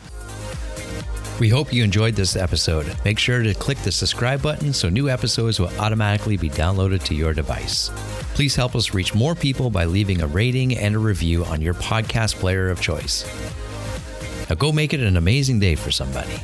We 1.37 1.49
hope 1.49 1.73
you 1.73 1.83
enjoyed 1.83 2.15
this 2.15 2.37
episode. 2.37 2.95
Make 3.03 3.19
sure 3.19 3.43
to 3.43 3.53
click 3.53 3.77
the 3.79 3.91
subscribe 3.91 4.41
button 4.41 4.71
so 4.71 4.87
new 4.87 5.09
episodes 5.09 5.59
will 5.59 5.71
automatically 5.79 6.37
be 6.37 6.49
downloaded 6.49 7.03
to 7.03 7.13
your 7.13 7.33
device. 7.33 7.91
Please 8.35 8.55
help 8.55 8.73
us 8.73 8.93
reach 8.93 9.13
more 9.13 9.35
people 9.35 9.69
by 9.69 9.83
leaving 9.83 10.21
a 10.21 10.27
rating 10.27 10.77
and 10.77 10.95
a 10.95 10.99
review 10.99 11.43
on 11.43 11.61
your 11.61 11.73
podcast 11.73 12.35
player 12.35 12.69
of 12.69 12.79
choice. 12.79 13.25
Now 14.49 14.55
go 14.55 14.71
make 14.71 14.93
it 14.93 15.01
an 15.01 15.17
amazing 15.17 15.59
day 15.59 15.75
for 15.75 15.91
somebody. 15.91 16.39